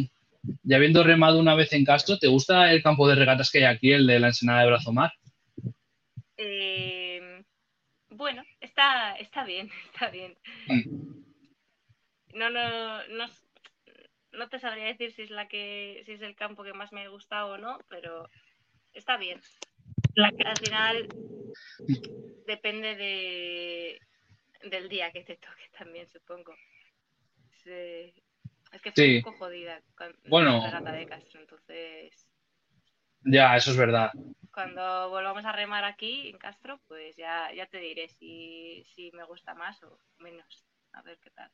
ya 0.63 0.77
habiendo 0.77 1.03
remado 1.03 1.39
una 1.39 1.55
vez 1.55 1.73
en 1.73 1.85
Castro, 1.85 2.17
¿te 2.17 2.27
gusta 2.27 2.71
el 2.71 2.81
campo 2.81 3.07
de 3.07 3.15
regatas 3.15 3.51
que 3.51 3.59
hay 3.59 3.75
aquí, 3.75 3.91
el 3.91 4.07
de 4.07 4.19
la 4.19 4.27
Ensenada 4.27 4.61
de 4.61 4.67
Brazomar? 4.67 5.11
eh, 6.37 7.43
bueno, 8.09 8.43
está, 8.59 9.15
está 9.15 9.43
bien, 9.43 9.69
está 9.93 10.09
bien. 10.09 10.37
No, 12.33 12.49
no, 12.49 13.07
no, 13.07 13.25
no 14.33 14.49
te 14.49 14.59
sabría 14.59 14.85
decir 14.85 15.11
si 15.13 15.23
es 15.23 15.29
la 15.29 15.47
que, 15.47 16.03
si 16.05 16.13
es 16.13 16.21
el 16.21 16.35
campo 16.35 16.63
que 16.63 16.73
más 16.73 16.91
me 16.91 17.03
ha 17.03 17.09
gustado 17.09 17.53
o 17.53 17.57
no, 17.57 17.79
pero 17.89 18.29
está 18.95 19.17
bien. 19.17 19.41
Al 20.45 20.57
final 20.57 21.07
depende 22.47 22.95
de, 22.95 24.01
del 24.69 24.89
día 24.89 25.11
que 25.11 25.23
te 25.23 25.35
toque 25.35 25.69
también, 25.77 26.07
supongo. 26.07 26.55
Sí. 27.63 28.13
Es 28.71 28.81
que 28.81 28.91
fue 28.91 29.03
Sí. 29.03 29.17
un 29.17 29.23
poco 29.23 29.37
jodida 29.37 29.81
con 29.95 30.15
Bueno. 30.25 30.59
la 30.59 30.65
regata 30.67 30.91
de 30.91 31.05
Castro, 31.05 31.39
entonces 31.41 32.27
Ya, 33.21 33.55
eso 33.55 33.71
es 33.71 33.77
verdad. 33.77 34.11
cuando 34.51 35.09
volvamos 35.09 35.43
a 35.45 35.51
remar 35.51 35.83
aquí 35.83 36.29
en 36.29 36.37
Castro, 36.37 36.79
pues 36.87 37.15
ya, 37.17 37.51
ya 37.53 37.65
te 37.65 37.79
diré 37.79 38.07
si, 38.07 38.85
si 38.95 39.11
me 39.11 39.23
gusta 39.25 39.53
más 39.53 39.81
o 39.83 39.99
menos. 40.19 40.65
A 40.93 41.01
ver 41.01 41.17
qué 41.19 41.29
tal. 41.31 41.51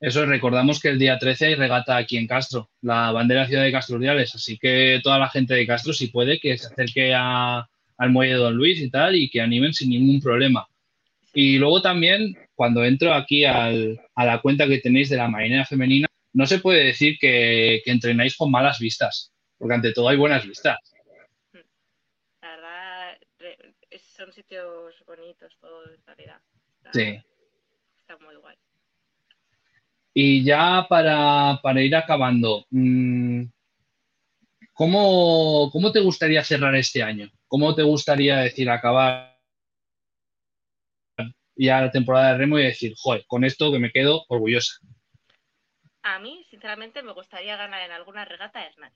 Eso 0.00 0.24
recordamos 0.26 0.80
que 0.80 0.90
el 0.90 0.98
día 0.98 1.18
13 1.18 1.46
hay 1.46 1.54
regata 1.56 1.96
aquí 1.96 2.16
en 2.16 2.28
Castro, 2.28 2.70
la 2.82 3.10
bandera 3.10 3.46
ciudad 3.46 3.64
de 3.64 3.72
Castro 3.72 3.96
Urdiales, 3.96 4.32
así 4.34 4.56
que 4.56 5.00
toda 5.02 5.18
la 5.18 5.28
gente 5.28 5.54
de 5.54 5.66
Castro, 5.66 5.92
si 5.92 6.06
puede, 6.06 6.38
que 6.38 6.56
se 6.56 6.68
acerque 6.68 7.12
a, 7.16 7.68
al 7.96 8.10
muelle 8.10 8.34
de 8.34 8.38
Don 8.38 8.54
Luis 8.54 8.80
y 8.80 8.90
tal, 8.90 9.16
y 9.16 9.28
que 9.28 9.40
animen 9.40 9.72
sin 9.72 9.90
ningún 9.90 10.20
problema. 10.20 10.68
Y 11.34 11.58
luego 11.58 11.82
también, 11.82 12.36
cuando 12.54 12.84
entro 12.84 13.12
aquí 13.12 13.44
al, 13.44 14.00
a 14.14 14.24
la 14.24 14.40
cuenta 14.40 14.68
que 14.68 14.78
tenéis 14.78 15.10
de 15.10 15.16
la 15.16 15.28
marinera 15.28 15.64
femenina, 15.64 16.06
no 16.32 16.46
se 16.46 16.60
puede 16.60 16.84
decir 16.84 17.16
que, 17.18 17.82
que 17.84 17.90
entrenáis 17.90 18.36
con 18.36 18.52
malas 18.52 18.78
vistas, 18.78 19.32
porque 19.58 19.74
ante 19.74 19.92
todo 19.92 20.08
hay 20.08 20.16
buenas 20.16 20.46
vistas. 20.46 20.78
La 22.40 22.50
verdad, 22.50 23.18
son 24.16 24.32
sitios 24.32 24.94
bonitos 25.04 25.56
todos, 25.60 25.90
en 25.90 26.06
realidad. 26.06 26.40
sí. 26.92 27.20
Está 27.96 28.16
muy 28.24 28.36
guay. 28.36 28.56
Y 30.14 30.44
ya 30.44 30.86
para, 30.88 31.60
para 31.62 31.82
ir 31.82 31.94
acabando, 31.94 32.64
mm, 32.70 33.44
¿cómo, 34.72 35.70
¿cómo, 35.72 35.92
te 35.92 36.00
gustaría 36.00 36.42
cerrar 36.42 36.74
este 36.74 37.02
año? 37.02 37.30
¿Cómo 37.46 37.74
te 37.74 37.82
gustaría 37.82 38.38
decir 38.38 38.70
acabar 38.70 39.38
ya 41.56 41.80
la 41.80 41.90
temporada 41.90 42.32
de 42.32 42.38
remo 42.38 42.58
y 42.58 42.64
decir, 42.64 42.94
joder, 42.96 43.24
con 43.26 43.44
esto 43.44 43.72
que 43.72 43.78
me 43.78 43.90
quedo 43.90 44.24
orgullosa? 44.28 44.74
A 46.02 46.18
mí, 46.20 46.44
sinceramente, 46.50 47.02
me 47.02 47.12
gustaría 47.12 47.56
ganar 47.56 47.82
en 47.82 47.92
alguna 47.92 48.24
regata 48.24 48.64
Hernán. 48.64 48.92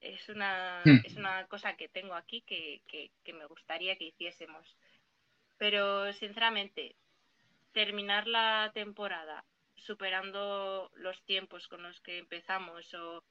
Es 0.00 0.28
una, 0.28 0.82
Hmm. 0.84 1.00
es 1.04 1.16
una 1.16 1.46
cosa 1.46 1.76
que 1.76 1.88
tengo 1.88 2.14
aquí 2.14 2.42
que, 2.42 2.82
que, 2.88 3.10
que 3.22 3.32
me 3.32 3.46
gustaría 3.46 3.96
que 3.96 4.06
hiciésemos. 4.06 4.76
Pero, 5.58 6.12
sinceramente, 6.14 6.96
terminar 7.72 8.26
la 8.26 8.70
temporada 8.74 9.44
superando 9.82 10.90
los 10.94 11.22
tiempos 11.24 11.68
con 11.68 11.82
los 11.82 12.00
que 12.00 12.18
empezamos 12.18 12.92
o 12.94 13.24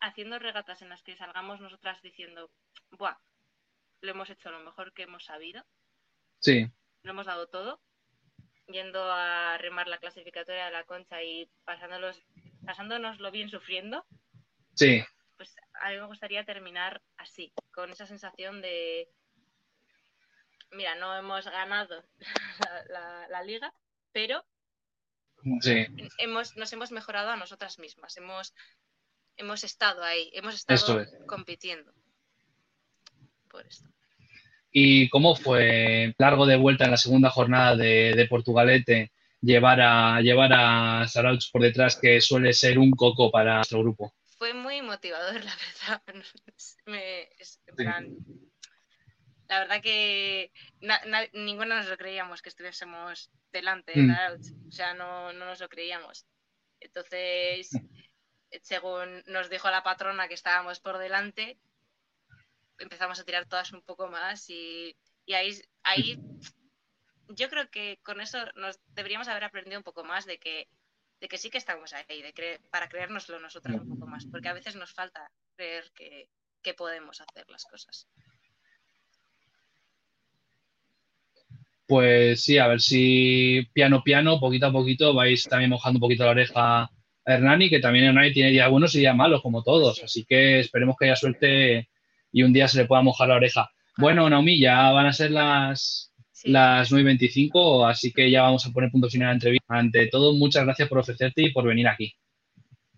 haciendo 0.00 0.38
regatas 0.38 0.82
en 0.82 0.88
las 0.88 1.02
que 1.02 1.16
salgamos 1.16 1.60
nosotras 1.60 2.00
diciendo, 2.02 2.50
Buah, 2.90 3.16
lo 4.00 4.10
hemos 4.10 4.30
hecho 4.30 4.50
lo 4.50 4.60
mejor 4.60 4.92
que 4.92 5.02
hemos 5.02 5.24
sabido, 5.24 5.64
Sí, 6.40 6.70
lo 7.02 7.10
hemos 7.10 7.26
dado 7.26 7.48
todo, 7.48 7.80
yendo 8.68 9.02
a 9.10 9.56
remar 9.58 9.88
la 9.88 9.98
clasificatoria 9.98 10.66
de 10.66 10.70
la 10.72 10.84
concha 10.84 11.22
y 11.22 11.50
pasándolos, 11.64 12.22
pasándonoslo 12.64 13.30
bien 13.30 13.48
sufriendo, 13.48 14.06
sí, 14.74 15.02
pues 15.36 15.56
a 15.80 15.90
mí 15.90 15.96
me 15.96 16.06
gustaría 16.06 16.44
terminar 16.44 17.02
así, 17.16 17.52
con 17.72 17.90
esa 17.90 18.06
sensación 18.06 18.60
de, 18.60 19.08
mira, 20.70 20.94
no 20.96 21.16
hemos 21.16 21.44
ganado 21.46 22.04
la, 22.60 22.84
la- 22.88 23.28
la 23.28 23.42
liga, 23.42 23.72
pero 24.12 24.44
sí. 25.60 25.86
hemos, 26.18 26.56
nos 26.56 26.72
hemos 26.72 26.90
mejorado 26.92 27.30
a 27.30 27.36
nosotras 27.36 27.78
mismas, 27.78 28.16
hemos, 28.16 28.54
hemos 29.36 29.64
estado 29.64 30.02
ahí, 30.02 30.30
hemos 30.34 30.54
estado 30.54 31.00
es. 31.00 31.08
compitiendo. 31.26 31.92
Por 33.48 33.66
esto. 33.66 33.88
¿Y 34.70 35.08
cómo 35.08 35.34
fue 35.36 36.14
largo 36.18 36.44
de 36.46 36.56
vuelta 36.56 36.84
en 36.84 36.90
la 36.90 36.96
segunda 36.98 37.30
jornada 37.30 37.76
de, 37.76 38.12
de 38.14 38.26
Portugalete 38.26 39.12
llevar 39.40 39.80
a, 39.80 40.20
llevar 40.20 40.52
a 40.52 41.08
Sarauch 41.08 41.50
por 41.50 41.62
detrás, 41.62 41.96
que 41.96 42.20
suele 42.20 42.52
ser 42.52 42.78
un 42.78 42.90
coco 42.90 43.30
para 43.30 43.56
nuestro 43.56 43.78
grupo? 43.80 44.12
Fue 44.38 44.52
muy 44.52 44.82
motivador, 44.82 45.42
la 45.44 45.56
verdad. 45.56 46.02
Me- 46.84 47.28
es- 47.38 47.60
en 47.66 47.76
plan, 47.76 48.16
la 49.48 49.60
verdad 49.60 49.80
que 49.82 50.52
na- 50.80 51.04
na- 51.06 51.28
ninguno 51.32 51.76
nos 51.76 51.88
lo 51.88 51.96
creíamos 51.96 52.42
que 52.42 52.48
estuviésemos 52.48 53.30
delante 53.52 53.92
de 53.92 54.02
Mm. 54.02 54.10
O 54.68 54.72
sea, 54.72 54.94
no, 54.94 55.32
no 55.32 55.44
nos 55.46 55.60
lo 55.60 55.68
creíamos. 55.68 56.26
Entonces, 56.80 57.70
según 58.62 59.22
nos 59.26 59.48
dijo 59.50 59.70
la 59.70 59.82
patrona 59.82 60.28
que 60.28 60.34
estábamos 60.34 60.80
por 60.80 60.98
delante, 60.98 61.58
empezamos 62.78 63.18
a 63.20 63.24
tirar 63.24 63.46
todas 63.46 63.72
un 63.72 63.82
poco 63.82 64.08
más 64.08 64.48
y, 64.50 64.96
y 65.24 65.34
ahí, 65.34 65.58
ahí 65.82 66.18
yo 67.28 67.48
creo 67.48 67.70
que 67.70 67.98
con 68.02 68.20
eso 68.20 68.38
nos 68.54 68.78
deberíamos 68.88 69.28
haber 69.28 69.44
aprendido 69.44 69.78
un 69.78 69.84
poco 69.84 70.04
más 70.04 70.26
de 70.26 70.38
que, 70.38 70.68
de 71.20 71.28
que 71.28 71.38
sí 71.38 71.50
que 71.50 71.58
estamos 71.58 71.92
ahí, 71.92 72.22
de 72.22 72.34
cre- 72.34 72.60
para 72.70 72.88
creérnoslo 72.88 73.38
nosotras 73.40 73.76
un 73.80 73.88
poco 73.88 74.06
más, 74.06 74.26
porque 74.26 74.48
a 74.48 74.52
veces 74.52 74.76
nos 74.76 74.92
falta 74.92 75.30
creer 75.56 75.90
que, 75.92 76.28
que 76.62 76.74
podemos 76.74 77.20
hacer 77.20 77.48
las 77.48 77.64
cosas. 77.64 78.06
Pues 81.86 82.42
sí, 82.42 82.58
a 82.58 82.66
ver 82.66 82.80
si 82.80 83.68
piano 83.72 84.02
piano, 84.02 84.40
poquito 84.40 84.66
a 84.66 84.72
poquito, 84.72 85.14
vais 85.14 85.44
también 85.44 85.70
mojando 85.70 85.98
un 85.98 86.00
poquito 86.00 86.24
la 86.24 86.30
oreja 86.32 86.82
a 86.82 86.90
Hernani, 87.24 87.70
que 87.70 87.78
también 87.78 88.06
Hernani 88.06 88.32
tiene 88.32 88.50
días 88.50 88.68
buenos 88.70 88.94
y 88.94 88.98
días 89.00 89.14
malos, 89.14 89.40
como 89.42 89.62
todos. 89.62 89.96
Sí. 89.96 90.02
Así 90.04 90.24
que 90.24 90.60
esperemos 90.60 90.96
que 90.98 91.04
haya 91.06 91.16
suerte 91.16 91.88
y 92.32 92.42
un 92.42 92.52
día 92.52 92.66
se 92.68 92.78
le 92.78 92.86
pueda 92.86 93.02
mojar 93.02 93.28
la 93.28 93.36
oreja. 93.36 93.70
Bueno, 93.98 94.28
Naomi, 94.28 94.58
ya 94.60 94.90
van 94.90 95.06
a 95.06 95.12
ser 95.12 95.30
las, 95.30 96.12
Sí. 96.32 96.50
las 96.50 96.90
9.25, 96.92 97.88
así 97.88 98.12
que 98.12 98.30
ya 98.30 98.42
vamos 98.42 98.66
a 98.66 98.70
poner 98.72 98.90
punto 98.90 99.08
final 99.08 99.28
a 99.28 99.30
la 99.30 99.34
entrevista. 99.36 99.64
Ante 99.68 100.06
todo, 100.08 100.34
muchas 100.34 100.64
gracias 100.64 100.88
por 100.88 100.98
ofrecerte 100.98 101.42
y 101.42 101.52
por 101.52 101.64
venir 101.66 101.88
aquí. 101.88 102.12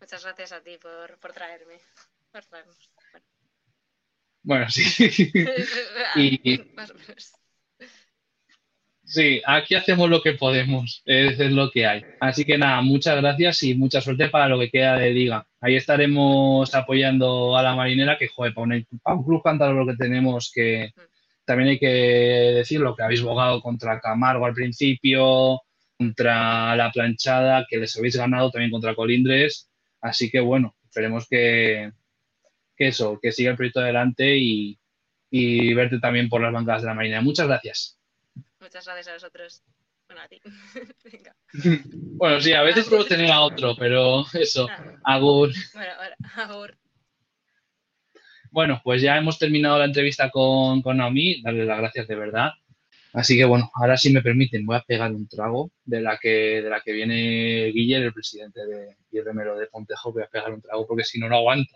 Muchas 0.01 0.24
gracias 0.24 0.53
a 0.53 0.61
ti 0.62 0.72
por, 0.80 1.18
por 1.20 1.32
traerme. 1.32 1.74
Por 2.32 2.45
traernos. 2.47 2.91
Bueno, 4.43 4.68
sí. 4.70 4.82
Y- 6.16 6.59
Más 6.74 6.91
o 6.91 6.95
menos. 6.95 7.32
Sí, 9.09 9.41
aquí 9.47 9.75
hacemos 9.75 10.11
lo 10.11 10.21
que 10.21 10.35
podemos, 10.35 11.03
es, 11.07 11.39
lo 11.51 11.71
que 11.71 11.87
hay. 11.87 12.03
Así 12.21 12.45
que 12.45 12.59
nada, 12.59 12.83
muchas 12.83 13.17
gracias 13.17 13.63
y 13.63 13.75
mucha 13.75 14.03
suerte 14.03 14.29
para 14.29 14.49
lo 14.49 14.59
que 14.59 14.69
queda 14.71 14.99
de 14.99 15.11
liga. 15.13 15.47
Ahí 15.63 15.77
estaremos 15.77 16.75
apoyando 16.75 17.57
a 17.57 17.63
la 17.63 17.75
marinera, 17.75 18.19
que 18.19 18.29
joder, 18.29 18.53
para 18.53 18.65
un, 18.67 18.87
para 19.03 19.17
un 19.17 19.25
club 19.25 19.43
cantado 19.43 19.73
lo 19.73 19.87
que 19.87 19.97
tenemos, 19.97 20.53
que 20.55 20.91
también 21.47 21.71
hay 21.71 21.79
que 21.79 21.87
decirlo, 21.87 22.95
que 22.95 23.03
habéis 23.03 23.23
bogado 23.23 23.63
contra 23.63 23.99
Camargo 23.99 24.45
al 24.45 24.53
principio, 24.53 25.63
contra 25.97 26.77
la 26.77 26.91
planchada, 26.93 27.67
que 27.69 27.79
les 27.79 27.97
habéis 27.97 28.17
ganado 28.17 28.51
también 28.51 28.71
contra 28.71 28.95
Colindres. 28.95 29.71
Así 30.03 30.31
que 30.31 30.41
bueno, 30.41 30.77
esperemos 30.85 31.27
que, 31.27 31.93
eso, 32.77 33.19
que 33.23 33.33
siga 33.33 33.53
el 33.53 33.57
proyecto 33.57 33.81
adelante 33.81 34.37
y, 34.37 34.79
y 35.31 35.73
verte 35.73 35.99
también 35.99 36.29
por 36.29 36.43
las 36.43 36.53
bancas 36.53 36.83
de 36.83 36.89
la 36.89 36.95
marinera. 36.95 37.23
Muchas 37.23 37.47
gracias. 37.47 37.97
Muchas 38.61 38.85
gracias 38.85 39.09
a 39.09 39.13
vosotros. 39.15 39.63
Bueno, 40.09 40.23
a 40.23 40.29
ti. 40.29 40.41
Venga. 41.05 41.37
Bueno, 42.17 42.41
sí, 42.41 42.53
a 42.53 42.63
veces 42.63 42.89
puedo 42.89 43.05
tener 43.05 43.31
a 43.31 43.41
otro, 43.41 43.77
pero 43.79 44.25
eso, 44.33 44.67
Ah, 44.71 45.15
Agur. 45.15 45.51
Bueno, 45.75 45.93
ahora, 45.93 46.17
ahora. 46.53 46.79
Bueno, 48.51 48.81
pues 48.83 49.03
ya 49.03 49.17
hemos 49.19 49.39
terminado 49.39 49.79
la 49.79 49.85
entrevista 49.85 50.31
con, 50.31 50.81
con 50.81 50.97
Naomi, 50.97 51.43
darle 51.43 51.67
las 51.67 51.79
gracias 51.79 52.09
de 52.09 52.17
verdad. 52.17 52.53
Así 53.13 53.37
que 53.37 53.45
bueno, 53.45 53.71
ahora 53.75 53.97
si 53.97 54.13
me 54.13 54.23
permiten, 54.23 54.67
voy 54.67 54.77
a 54.77 54.83
pegar 54.83 55.13
un 55.13 55.27
trago 55.29 55.71
de 55.85 56.01
la 56.01 56.19
que, 56.19 56.63
de 56.63 56.71
la 56.71 56.81
que 56.81 56.93
viene 56.93 57.71
Guiller, 57.73 58.03
el 58.03 58.13
presidente 58.13 58.61
de, 58.67 59.23
remero 59.23 59.57
de 59.57 59.67
Pontejo, 59.67 60.13
voy 60.13 60.23
a 60.23 60.29
pegar 60.29 60.53
un 60.53 60.61
trago 60.61 60.87
porque 60.87 61.05
si 61.05 61.19
no, 61.19 61.29
no 61.29 61.37
aguanto. 61.37 61.75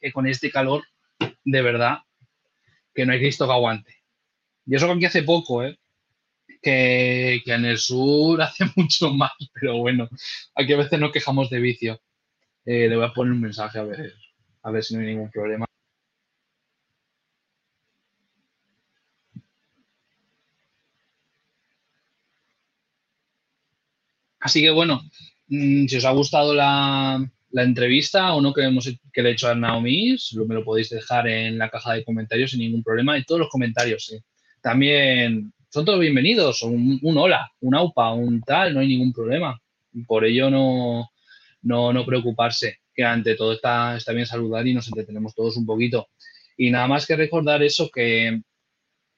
Que 0.00 0.12
con 0.12 0.26
este 0.26 0.50
calor, 0.50 0.84
de 1.44 1.62
verdad, 1.62 1.98
que 2.94 3.06
no 3.06 3.12
hay 3.12 3.20
Cristo 3.20 3.46
que 3.46 3.52
aguante. 3.52 3.94
Y 4.66 4.76
eso 4.76 4.98
que 4.98 5.06
hace 5.06 5.22
poco, 5.22 5.64
¿eh? 5.64 5.78
Que, 6.62 7.40
que 7.44 7.52
en 7.54 7.64
el 7.66 7.78
sur 7.78 8.42
hace 8.42 8.64
mucho 8.76 9.12
más, 9.12 9.32
pero 9.54 9.78
bueno, 9.78 10.08
aquí 10.54 10.72
a 10.74 10.78
veces 10.78 11.00
nos 11.00 11.12
quejamos 11.12 11.50
de 11.50 11.60
vicio. 11.60 12.00
Eh, 12.66 12.88
le 12.88 12.96
voy 12.96 13.06
a 13.06 13.12
poner 13.14 13.32
un 13.32 13.40
mensaje 13.42 13.78
a 13.78 13.84
ver, 13.84 14.14
a 14.62 14.70
ver 14.70 14.84
si 14.84 14.94
no 14.94 15.00
hay 15.00 15.06
ningún 15.08 15.30
problema. 15.30 15.66
Así 24.40 24.60
que 24.62 24.70
bueno, 24.70 25.02
mm, 25.48 25.86
si 25.86 25.96
os 25.96 26.04
ha 26.04 26.10
gustado 26.12 26.54
la, 26.54 27.20
la 27.50 27.62
entrevista 27.62 28.34
o 28.34 28.40
no 28.40 28.52
que, 28.52 28.62
hemos, 28.62 28.88
que 29.12 29.22
le 29.22 29.30
he 29.30 29.32
hecho 29.32 29.48
a 29.48 29.54
Naomi, 29.54 30.16
me 30.46 30.54
lo 30.54 30.64
podéis 30.64 30.90
dejar 30.90 31.28
en 31.28 31.58
la 31.58 31.68
caja 31.68 31.94
de 31.94 32.04
comentarios 32.04 32.50
sin 32.50 32.60
ningún 32.60 32.82
problema. 32.82 33.18
Y 33.18 33.24
todos 33.24 33.40
los 33.40 33.48
comentarios, 33.48 34.12
eh. 34.12 34.22
también 34.60 35.52
son 35.68 35.84
todos 35.84 36.00
bienvenidos. 36.00 36.62
Un, 36.62 36.98
un 37.02 37.18
hola, 37.18 37.50
un 37.60 37.74
aupa, 37.74 38.12
un 38.12 38.40
tal, 38.42 38.74
no 38.74 38.80
hay 38.80 38.88
ningún 38.88 39.12
problema. 39.12 39.60
Por 40.06 40.24
ello 40.24 40.50
no, 40.50 41.10
no, 41.62 41.92
no 41.92 42.06
preocuparse, 42.06 42.78
que 42.94 43.04
ante 43.04 43.34
todo 43.34 43.54
está, 43.54 43.96
está 43.96 44.12
bien 44.12 44.26
saludar 44.26 44.66
y 44.66 44.74
nos 44.74 44.86
entretenemos 44.86 45.34
todos 45.34 45.56
un 45.56 45.66
poquito. 45.66 46.08
Y 46.56 46.70
nada 46.70 46.86
más 46.86 47.06
que 47.06 47.16
recordar 47.16 47.62
eso, 47.62 47.90
que 47.92 48.40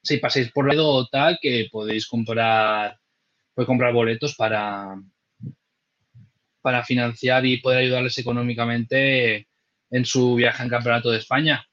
si 0.02 0.16
pasáis 0.18 0.50
por 0.52 0.72
la 0.72 0.82
o 0.82 1.06
tal, 1.06 1.38
que 1.40 1.68
podéis 1.70 2.06
comprar, 2.06 2.96
comprar 3.54 3.92
boletos 3.92 4.34
para, 4.34 4.94
para 6.62 6.84
financiar 6.84 7.44
y 7.44 7.58
poder 7.58 7.80
ayudarles 7.80 8.16
económicamente 8.18 9.48
en 9.90 10.04
su 10.04 10.36
viaje 10.36 10.62
en 10.62 10.68
Campeonato 10.68 11.10
de 11.10 11.18
España. 11.18 11.66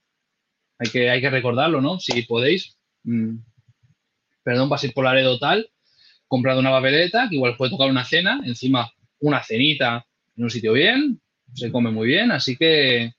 Hay 0.78 0.90
que, 0.90 1.10
hay 1.10 1.20
que 1.20 1.30
recordarlo, 1.30 1.80
¿no? 1.80 1.98
Si 2.00 2.22
podéis, 2.22 2.76
mm, 3.04 3.36
perdón, 4.42 4.68
paséis 4.68 4.92
por 4.92 5.04
Laredo 5.04 5.38
tal, 5.38 5.70
comprado 6.26 6.60
una 6.60 6.70
papeleta, 6.70 7.28
que 7.28 7.36
igual 7.36 7.56
puede 7.56 7.70
tocar 7.70 7.90
una 7.90 8.04
cena, 8.04 8.40
encima 8.44 8.90
una 9.20 9.42
cenita 9.42 10.06
en 10.36 10.44
un 10.44 10.50
sitio 10.50 10.72
bien, 10.72 11.20
se 11.54 11.70
come 11.70 11.90
muy 11.90 12.08
bien, 12.08 12.30
así 12.30 12.56
que 12.56 13.12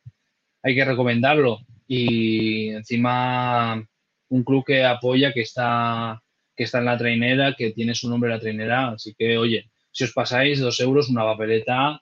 hay 0.63 0.75
que 0.75 0.85
recomendarlo. 0.85 1.59
Y 1.87 2.69
encima 2.69 3.83
un 4.29 4.43
club 4.43 4.63
que 4.65 4.83
apoya, 4.83 5.33
que 5.33 5.41
está, 5.41 6.21
que 6.55 6.63
está 6.63 6.79
en 6.79 6.85
la 6.85 6.97
trainera, 6.97 7.53
que 7.53 7.71
tiene 7.71 7.95
su 7.95 8.09
nombre 8.09 8.29
la 8.29 8.39
trainera, 8.39 8.89
así 8.89 9.13
que 9.17 9.37
oye, 9.37 9.70
si 9.91 10.03
os 10.03 10.13
pasáis 10.13 10.59
dos 10.59 10.79
euros, 10.79 11.09
una 11.09 11.23
papeleta, 11.23 12.01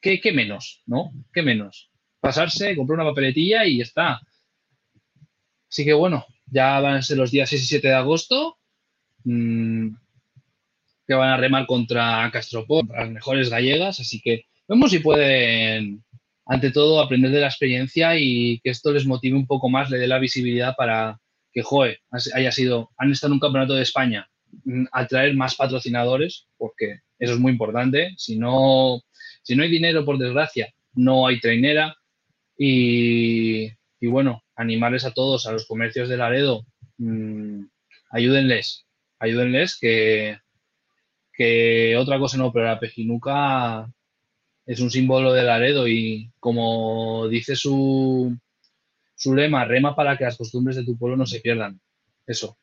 ¿qué, 0.00 0.32
menos? 0.32 0.82
¿No? 0.86 1.12
¿Qué 1.32 1.42
menos? 1.42 1.90
Pasarse, 2.20 2.76
comprar 2.76 3.00
una 3.00 3.10
papeletilla 3.10 3.64
y 3.64 3.78
ya 3.78 3.82
está. 3.84 4.20
Así 5.68 5.84
que 5.84 5.92
bueno, 5.92 6.24
ya 6.46 6.80
van 6.80 6.94
a 6.94 7.02
ser 7.02 7.18
los 7.18 7.30
días 7.30 7.50
6 7.50 7.62
y 7.62 7.66
7 7.66 7.88
de 7.88 7.94
agosto. 7.94 8.58
Mm, 9.24 9.96
que 11.06 11.14
van 11.14 11.30
a 11.30 11.36
remar 11.36 11.66
contra 11.66 12.28
Castropol, 12.32 12.88
las 12.88 13.10
mejores 13.10 13.48
gallegas, 13.48 14.00
así 14.00 14.20
que 14.20 14.46
vemos 14.68 14.90
si 14.90 14.98
pueden, 14.98 16.04
ante 16.44 16.70
todo, 16.72 17.00
aprender 17.00 17.30
de 17.30 17.40
la 17.40 17.46
experiencia 17.46 18.18
y 18.18 18.60
que 18.60 18.70
esto 18.70 18.92
les 18.92 19.06
motive 19.06 19.36
un 19.36 19.46
poco 19.46 19.68
más, 19.68 19.90
le 19.90 19.98
dé 19.98 20.08
la 20.08 20.18
visibilidad 20.18 20.74
para 20.76 21.20
que, 21.52 21.62
joe, 21.62 21.98
haya 22.34 22.52
sido, 22.52 22.90
han 22.98 23.12
estado 23.12 23.32
en 23.32 23.34
un 23.34 23.40
campeonato 23.40 23.74
de 23.74 23.82
España, 23.82 24.28
atraer 24.92 25.34
más 25.34 25.54
patrocinadores, 25.54 26.48
porque 26.56 27.00
eso 27.18 27.34
es 27.34 27.38
muy 27.38 27.52
importante. 27.52 28.14
Si 28.16 28.38
no, 28.38 29.02
si 29.42 29.56
no 29.56 29.62
hay 29.62 29.70
dinero, 29.70 30.04
por 30.04 30.18
desgracia, 30.18 30.72
no 30.94 31.26
hay 31.26 31.40
trainera. 31.40 31.96
Y, 32.58 33.66
y 34.00 34.06
bueno, 34.06 34.42
animarles 34.56 35.04
a 35.04 35.12
todos, 35.12 35.46
a 35.46 35.52
los 35.52 35.66
comercios 35.66 36.08
de 36.08 36.16
Laredo, 36.16 36.64
mmm, 36.98 37.64
ayúdenles, 38.10 38.86
ayúdenles 39.18 39.78
que, 39.78 40.38
que 41.32 41.96
otra 41.96 42.18
cosa 42.18 42.38
no, 42.38 42.52
pero 42.52 42.66
la 42.66 42.80
pejinuca 42.80 43.90
es 44.64 44.80
un 44.80 44.90
símbolo 44.90 45.32
de 45.32 45.44
Laredo 45.44 45.86
y 45.86 46.32
como 46.40 47.28
dice 47.28 47.54
su, 47.56 48.36
su 49.14 49.34
lema, 49.34 49.64
rema 49.64 49.94
para 49.94 50.16
que 50.16 50.24
las 50.24 50.36
costumbres 50.36 50.76
de 50.76 50.84
tu 50.84 50.98
pueblo 50.98 51.16
no 51.16 51.26
se 51.26 51.40
pierdan. 51.40 51.80
Eso, 52.26 52.58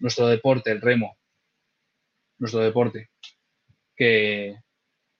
nuestro 0.00 0.28
deporte, 0.28 0.70
el 0.70 0.80
remo, 0.80 1.16
nuestro 2.42 2.60
deporte, 2.60 3.10
que, 3.96 4.56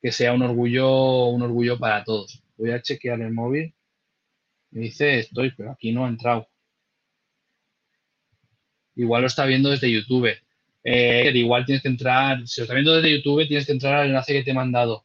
que 0.02 0.12
sea 0.12 0.32
un 0.34 0.42
orgullo, 0.42 1.26
un 1.28 1.42
orgullo 1.42 1.78
para 1.78 2.04
todos. 2.04 2.42
Voy 2.56 2.72
a 2.72 2.82
chequear 2.82 3.20
el 3.20 3.32
móvil. 3.32 3.74
Me 4.72 4.82
dice 4.82 5.20
estoy, 5.20 5.52
pero 5.56 5.72
aquí 5.72 5.92
no 5.92 6.04
ha 6.04 6.08
entrado. 6.08 6.48
Igual 8.96 9.22
lo 9.22 9.28
está 9.28 9.46
viendo 9.46 9.70
desde 9.70 9.90
YouTube. 9.90 10.30
Eh, 10.84 11.30
igual 11.34 11.64
tienes 11.64 11.82
que 11.82 11.88
entrar, 11.88 12.46
si 12.46 12.60
lo 12.60 12.64
estás 12.64 12.74
viendo 12.74 12.94
desde 12.94 13.12
YouTube, 13.16 13.46
tienes 13.46 13.66
que 13.66 13.72
entrar 13.72 13.94
al 13.94 14.06
enlace 14.08 14.32
que 14.32 14.42
te 14.42 14.50
he 14.50 14.54
mandado. 14.54 15.04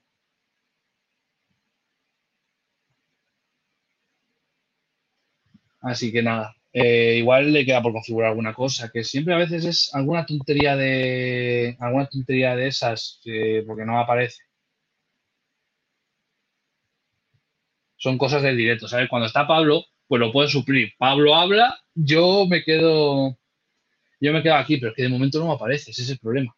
Así 5.82 6.12
que 6.12 6.22
nada, 6.22 6.57
eh, 6.74 7.16
igual 7.18 7.52
le 7.54 7.66
queda 7.66 7.82
por 7.82 7.94
configurar 7.94 8.30
alguna 8.32 8.54
cosa, 8.54 8.90
que 8.94 9.04
siempre 9.04 9.34
a 9.34 9.38
veces 9.38 9.66
es 9.66 9.96
alguna 9.96 10.26
tontería 10.26 10.76
de 10.76 11.76
alguna 11.80 12.08
tontería 12.08 12.56
de 12.56 12.68
esas, 12.68 13.22
porque 13.68 13.86
no 13.86 14.00
aparece. 14.00 14.44
Son 17.98 18.18
cosas 18.18 18.42
del 18.44 18.58
directo, 18.58 18.88
¿sabes? 18.88 19.10
Cuando 19.10 19.28
está 19.28 19.46
Pablo, 19.48 19.84
pues 20.08 20.20
lo 20.20 20.32
puedes 20.32 20.52
suplir. 20.52 20.94
Pablo 20.98 21.36
habla, 21.36 21.78
yo 21.96 22.46
me 22.48 22.64
quedo 22.64 23.38
yo 24.22 24.34
me 24.34 24.44
quedo 24.44 24.56
aquí, 24.56 24.78
pero 24.78 24.92
es 24.92 24.98
que 24.98 25.04
de 25.04 25.10
momento 25.10 25.40
no 25.40 25.48
me 25.50 25.54
aparece, 25.56 25.92
ese 25.92 26.04
es 26.04 26.12
el 26.12 26.20
problema. 26.20 26.57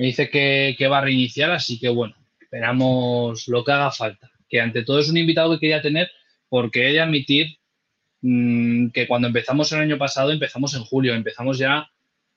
Me 0.00 0.06
dice 0.06 0.30
que, 0.30 0.88
va 0.88 0.96
a 0.96 1.02
reiniciar, 1.02 1.50
así 1.50 1.78
que 1.78 1.90
bueno, 1.90 2.16
esperamos 2.40 3.46
lo 3.48 3.62
que 3.62 3.72
haga 3.72 3.90
falta. 3.90 4.30
Que 4.48 4.58
ante 4.58 4.82
todo 4.82 4.98
es 4.98 5.10
un 5.10 5.18
invitado 5.18 5.52
que 5.52 5.60
quería 5.60 5.82
tener 5.82 6.10
porque 6.48 6.88
he 6.88 6.92
de 6.94 7.00
admitir 7.00 7.58
mmm, 8.22 8.88
que 8.92 9.06
cuando 9.06 9.28
empezamos 9.28 9.70
el 9.72 9.80
año 9.80 9.98
pasado, 9.98 10.32
empezamos 10.32 10.72
en 10.72 10.84
julio, 10.84 11.14
empezamos 11.14 11.58
ya 11.58 11.90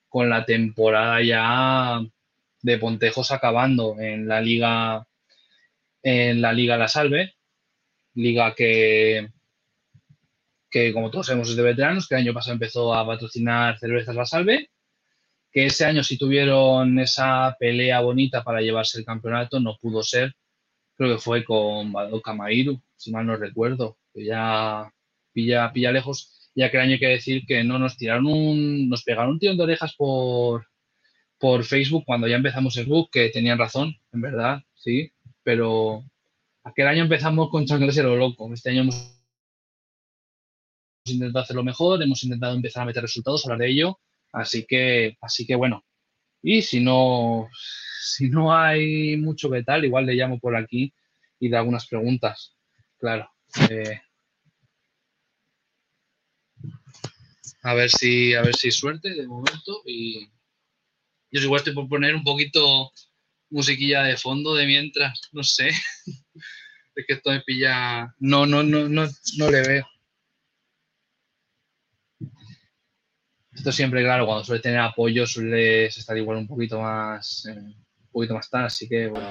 con 0.10 0.30
la 0.30 0.46
temporada 0.46 1.22
ya 1.24 2.02
de 2.62 2.78
Pontejos 2.80 3.32
acabando 3.32 3.98
en 3.98 4.28
la 4.28 4.42
liga 4.42 5.08
en 6.02 6.42
la 6.42 6.52
Liga 6.52 6.78
La 6.78 6.90
Salve, 6.90 7.36
liga 8.14 8.54
que, 8.56 9.30
que 10.70 10.92
como 10.92 11.10
todos 11.12 11.28
sabemos 11.28 11.50
es 11.50 11.56
de 11.56 11.64
veteranos, 11.64 12.10
que 12.10 12.16
el 12.16 12.24
año 12.24 12.34
pasado 12.34 12.56
empezó 12.56 12.94
a 12.94 13.08
patrocinar 13.08 13.80
Cervezas 13.80 14.18
La 14.18 14.26
Salve, 14.26 14.70
que 15.54 15.68
ese 15.68 15.86
año 15.86 16.04
sí 16.04 16.18
tuvieron 16.18 17.00
esa 17.00 17.56
pelea 17.60 18.02
bonita 18.02 18.44
para 18.44 18.62
llevarse 18.62 19.00
el 19.00 19.06
campeonato, 19.06 19.60
no 19.60 19.78
pudo 19.80 20.02
ser, 20.02 20.34
creo 20.96 21.16
que 21.16 21.22
fue 21.22 21.44
con 21.46 21.92
Badoka 21.92 22.34
Mairu, 22.34 22.82
si 22.96 23.12
mal 23.12 23.28
no 23.28 23.38
recuerdo, 23.38 23.98
que 24.14 24.26
ya 24.26 24.92
pilla, 25.32 25.72
pilla 25.72 25.92
lejos, 25.92 26.50
ya 26.56 26.72
que 26.72 26.78
el 26.78 26.84
año 26.84 26.94
hay 26.94 27.00
que 27.00 27.08
decir 27.08 27.46
que 27.46 27.64
no 27.64 27.78
nos 27.80 27.98
tiraron 27.98 28.26
un, 28.26 28.90
nos 28.90 29.04
pegaron 29.04 29.34
un 29.34 29.40
tirón 29.40 29.58
de 29.58 29.64
orejas 29.64 29.96
por, 29.96 30.68
por 31.38 31.64
Facebook 31.64 32.04
cuando 32.06 32.28
ya 32.28 32.38
empezamos 32.38 32.76
el 32.78 32.88
book, 32.88 33.10
que 33.12 33.30
tenían 33.30 33.60
razón, 33.60 33.96
en 34.12 34.22
verdad, 34.22 34.64
sí, 34.74 35.12
pero 35.44 36.04
aquel 36.64 36.88
año 36.88 37.04
empezamos 37.04 37.50
con 37.50 37.66
lo 37.68 38.16
loco. 38.16 38.52
Este 38.54 38.72
año 38.72 38.82
hemos 38.82 39.20
intentado 41.06 41.44
hacerlo 41.44 41.64
mejor, 41.64 42.02
hemos 42.02 42.24
intentado 42.24 42.56
empezar 42.56 42.84
a 42.84 42.86
meter 42.86 43.04
resultados, 43.04 43.46
hablar 43.46 43.60
de 43.60 43.70
ello, 43.70 44.00
así 44.34 44.66
que, 44.66 45.18
así 45.22 45.46
que 45.46 45.56
bueno. 45.56 45.86
Y 46.42 46.62
si 46.62 46.82
no, 46.82 47.48
si 48.02 48.30
no 48.30 48.54
hay 48.54 49.16
mucho 49.18 49.50
que 49.50 49.64
tal, 49.64 49.86
igual 49.86 50.06
le 50.06 50.16
llamo 50.16 50.40
por 50.40 50.56
aquí 50.58 50.94
y 51.40 51.50
de 51.50 51.58
algunas 51.58 51.88
preguntas. 51.88 52.58
Claro. 52.98 53.30
Eh, 53.70 54.02
a 57.64 57.74
ver 57.74 57.90
si, 57.90 58.34
a 58.34 58.42
ver 58.42 58.56
si 58.56 58.72
suerte 58.72 59.14
de 59.14 59.28
momento. 59.28 59.82
Y 59.86 60.28
yo 61.32 61.42
igual 61.42 61.60
estoy 61.60 61.74
por 61.74 61.88
poner 61.88 62.14
un 62.16 62.24
poquito 62.24 62.92
musiquilla 63.50 64.04
de 64.04 64.18
fondo 64.18 64.56
de 64.56 64.66
mientras, 64.66 65.22
no 65.32 65.44
sé. 65.44 65.70
es 66.96 67.06
que 67.08 67.14
esto 67.14 67.32
me 67.32 67.42
pilla. 67.42 68.14
No, 68.20 68.46
no, 68.46 68.64
no, 68.64 68.90
no, 68.90 69.08
no 69.38 69.52
le 69.52 69.62
veo. 69.68 69.93
Esto 73.56 73.72
siempre, 73.72 74.04
claro, 74.04 74.26
cuando 74.26 74.44
suele 74.44 74.62
tener 74.62 74.80
apoyo 74.80 75.28
suele 75.28 75.86
estar 75.86 76.18
igual 76.18 76.38
un 76.38 76.48
poquito 76.48 76.82
más, 76.82 77.46
eh, 77.46 77.58
un 77.58 77.76
poquito 78.12 78.34
más 78.34 78.50
tal, 78.50 78.66
así 78.66 78.88
que 78.88 79.08
bueno. 79.08 79.28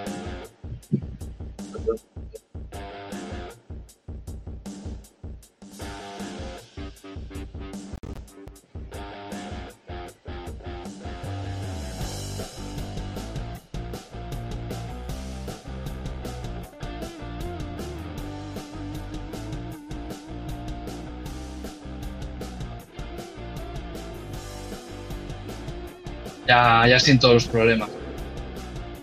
Ya, 26.53 26.87
ya 26.87 27.01
siento 27.01 27.33
los 27.33 27.47
problemas. 27.47 27.89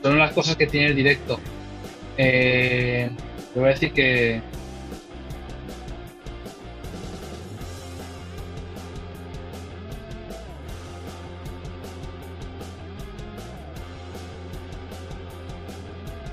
Son 0.03 0.17
las 0.17 0.31
cosas 0.33 0.55
que 0.55 0.67
tiene 0.67 0.87
el 0.87 0.95
directo. 0.95 1.39
Eh, 2.17 3.09
te 3.53 3.59
voy 3.59 3.69
a 3.69 3.71
decir 3.73 3.91
que 3.91 4.41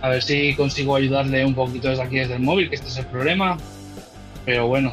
A 0.02 0.08
ver 0.10 0.22
si 0.22 0.54
consigo 0.54 0.94
ayudarle 0.94 1.44
un 1.44 1.54
poquito 1.54 1.88
desde 1.88 2.02
aquí, 2.02 2.16
desde 2.16 2.34
el 2.34 2.40
móvil, 2.40 2.68
que 2.68 2.76
este 2.76 2.86
es 2.86 2.96
el 2.98 3.06
problema. 3.06 3.56
Pero 4.44 4.68
bueno, 4.68 4.92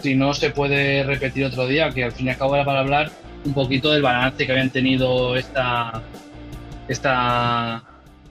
si 0.00 0.14
no 0.14 0.32
se 0.32 0.50
puede 0.50 1.02
repetir 1.02 1.44
otro 1.46 1.66
día, 1.66 1.90
que 1.90 2.04
al 2.04 2.12
fin 2.12 2.26
y 2.26 2.30
al 2.30 2.36
cabo 2.36 2.54
era 2.54 2.64
para 2.64 2.80
hablar 2.80 3.10
un 3.44 3.52
poquito 3.52 3.92
del 3.92 4.02
balance 4.02 4.46
que 4.46 4.52
habían 4.52 4.70
tenido 4.70 5.36
esta, 5.36 6.02
esta, 6.88 7.82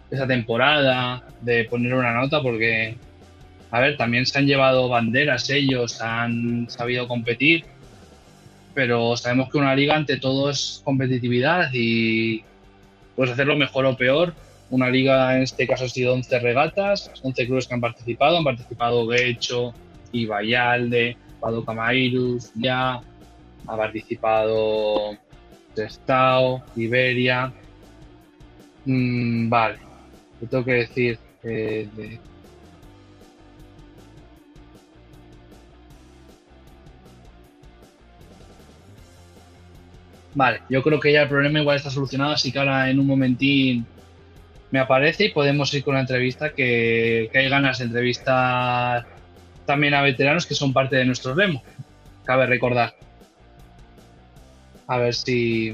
esta 0.09 0.28
temporada, 0.28 1.24
de 1.41 1.66
poner 1.66 1.93
una 1.93 2.14
nota, 2.14 2.41
porque, 2.41 2.95
a 3.72 3.80
ver, 3.80 3.97
también 3.97 4.26
se 4.26 4.39
han 4.39 4.47
llevado 4.47 4.89
banderas 4.89 5.49
ellos, 5.49 6.01
han 6.01 6.70
sabido 6.70 7.07
competir, 7.07 7.66
pero 8.74 9.16
sabemos 9.18 9.51
que 9.51 9.57
una 9.57 9.76
liga 9.76 9.95
ante 9.95 10.18
todo 10.18 10.49
es 10.49 10.82
competitividad 10.84 11.70
y 11.74 12.43
puedes 13.16 13.34
hacerlo 13.34 13.55
mejor 13.55 13.86
o 13.86 13.95
peor. 13.95 14.34
una 14.70 14.89
liga, 14.89 15.36
en 15.36 15.43
este 15.43 15.68
caso 15.68 15.86
ha 15.86 15.89
sido 15.89 16.14
11 16.14 16.39
regatas, 16.39 17.11
11 17.22 17.45
clubes 17.45 17.68
que 17.68 17.76
han 17.76 17.82
participado, 17.82 18.38
han 18.38 18.43
participado 18.43 19.05
Guecho, 19.05 19.72
Ibayalde, 20.11 21.16
Pado 21.39 21.64
Camairus, 21.64 22.51
ya, 22.55 23.01
ha 23.68 23.78
participado 23.78 25.18
Testao, 25.76 26.64
Iberia. 26.76 27.51
Mm, 28.86 29.49
vale, 29.49 29.78
¿qué 30.39 30.47
tengo 30.47 30.66
que 30.66 30.74
decir? 30.74 31.20
Eh, 31.43 32.20
Vale, 40.36 40.61
yo 40.70 40.82
creo 40.82 40.99
que 40.99 41.11
ya 41.11 41.24
el 41.24 41.30
problema 41.30 41.59
igual 41.59 41.78
está 41.78 41.89
solucionado, 41.89 42.32
así 42.32 42.51
que 42.51 42.59
ahora 42.59 42.89
en 42.89 42.99
un 42.99 43.05
momentín 43.05 43.86
me 44.72 44.80
aparece 44.80 45.26
y 45.26 45.30
podemos 45.30 45.72
ir 45.74 45.84
con 45.84 45.93
la 45.93 46.01
entrevista, 46.01 46.53
que, 46.53 47.30
hay 47.34 47.49
ganas 47.49 47.78
de 47.78 47.86
entrevistar 47.86 49.05
también 49.66 49.93
a 49.93 50.01
veteranos 50.01 50.47
que 50.47 50.55
son 50.55 50.74
parte 50.74 50.95
de 50.95 51.05
nuestro 51.05 51.36
remo. 51.36 51.61
Cabe 52.26 52.47
recordar. 52.47 52.95
A 54.94 55.00
ver 55.00 55.16
si, 55.16 55.72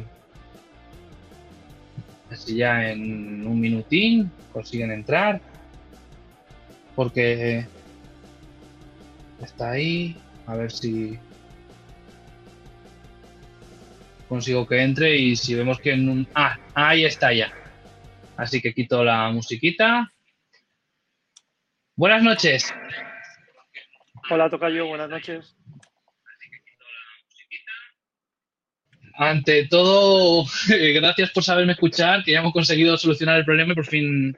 a 2.26 2.30
ver 2.30 2.38
si 2.38 2.56
ya 2.56 2.90
en 2.90 3.46
un 3.46 3.60
minutín 3.60 4.32
consiguen 4.54 4.92
entrar. 4.92 5.42
Porque 6.96 7.68
está 9.44 9.72
ahí. 9.72 10.16
A 10.48 10.56
ver 10.56 10.72
si 10.72 11.20
consigo 14.30 14.66
que 14.66 14.82
entre 14.82 15.18
y 15.18 15.36
si 15.36 15.54
vemos 15.54 15.82
que 15.82 15.92
en 15.92 16.08
un... 16.08 16.28
Ah, 16.34 16.58
ahí 16.74 17.04
está 17.04 17.34
ya. 17.34 17.52
Así 18.38 18.62
que 18.62 18.74
quito 18.74 19.04
la 19.04 19.30
musiquita. 19.32 20.14
Buenas 21.98 22.24
noches. 22.24 22.74
Hola, 24.30 24.50
Tocayo, 24.50 24.88
buenas 24.88 25.10
noches. 25.10 25.59
Ante 29.22 29.68
todo, 29.68 30.46
gracias 30.96 31.32
por 31.32 31.44
saberme 31.44 31.74
escuchar, 31.74 32.24
que 32.24 32.32
ya 32.32 32.40
hemos 32.40 32.54
conseguido 32.54 32.96
solucionar 32.96 33.38
el 33.38 33.44
problema 33.44 33.74
y 33.74 33.76
por 33.76 33.86
fin, 33.86 34.38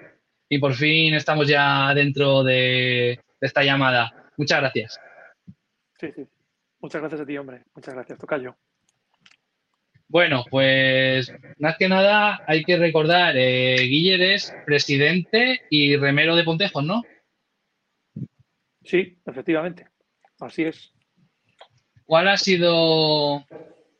y 0.49 0.57
por 0.57 0.73
fin 0.73 1.13
estamos 1.13 1.47
ya 1.47 1.93
dentro 1.93 2.43
de, 2.43 3.19
de 3.39 3.47
esta 3.47 3.63
llamada. 3.63 4.11
Muchas 4.37 4.59
gracias. 4.59 4.99
Sí, 5.99 6.07
sí. 6.15 6.27
Muchas 6.79 6.99
gracias 6.99 7.21
a 7.21 7.25
ti, 7.27 7.37
hombre. 7.37 7.63
Muchas 7.75 7.93
gracias, 7.93 8.17
Tocayo. 8.17 8.57
Bueno, 10.07 10.45
pues 10.49 11.31
más 11.59 11.77
que 11.77 11.87
nada 11.87 12.39
hay 12.47 12.63
que 12.63 12.75
recordar, 12.77 13.37
eh, 13.37 13.75
Guiller 13.81 14.21
es 14.33 14.51
presidente 14.65 15.61
y 15.69 15.95
remero 15.95 16.35
de 16.35 16.43
Pontejos, 16.43 16.83
¿no? 16.83 17.03
Sí, 18.83 19.19
efectivamente, 19.27 19.85
así 20.39 20.63
es. 20.63 20.91
¿Cuál 22.03 22.29
ha 22.29 22.37
sido 22.37 23.45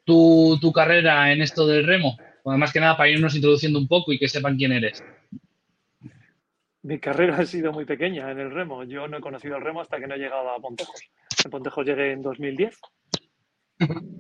tu, 0.04 0.72
carrera 0.74 1.32
en 1.32 1.42
esto 1.42 1.68
del 1.68 1.86
remo? 1.86 2.18
Bueno, 2.44 2.58
más 2.58 2.74
que 2.74 2.80
nada 2.80 2.98
para 2.98 3.10
irnos 3.10 3.36
introduciendo 3.36 3.80
un 3.80 3.88
poco 3.88 4.12
y 4.12 4.20
que 4.20 4.28
sepan 4.28 4.58
quién 4.58 4.72
eres. 4.72 5.04
Mi 6.84 7.00
carrera 7.00 7.38
ha 7.40 7.46
sido 7.46 7.72
muy 7.72 7.86
pequeña 7.86 8.32
en 8.32 8.40
el 8.40 8.52
remo. 8.52 8.84
Yo 8.84 9.08
no 9.08 9.18
he 9.18 9.22
conocido 9.22 9.58
el 9.58 9.64
remo 9.64 9.82
hasta 9.82 10.00
que 10.00 10.08
no 10.08 10.16
he 10.16 10.20
llegado 10.20 10.50
a 10.50 10.60
Pontejos. 10.60 11.02
En 11.44 11.52
Pontejos 11.52 11.86
llegué 11.86 12.12
en 12.12 12.22
2010 12.22 12.80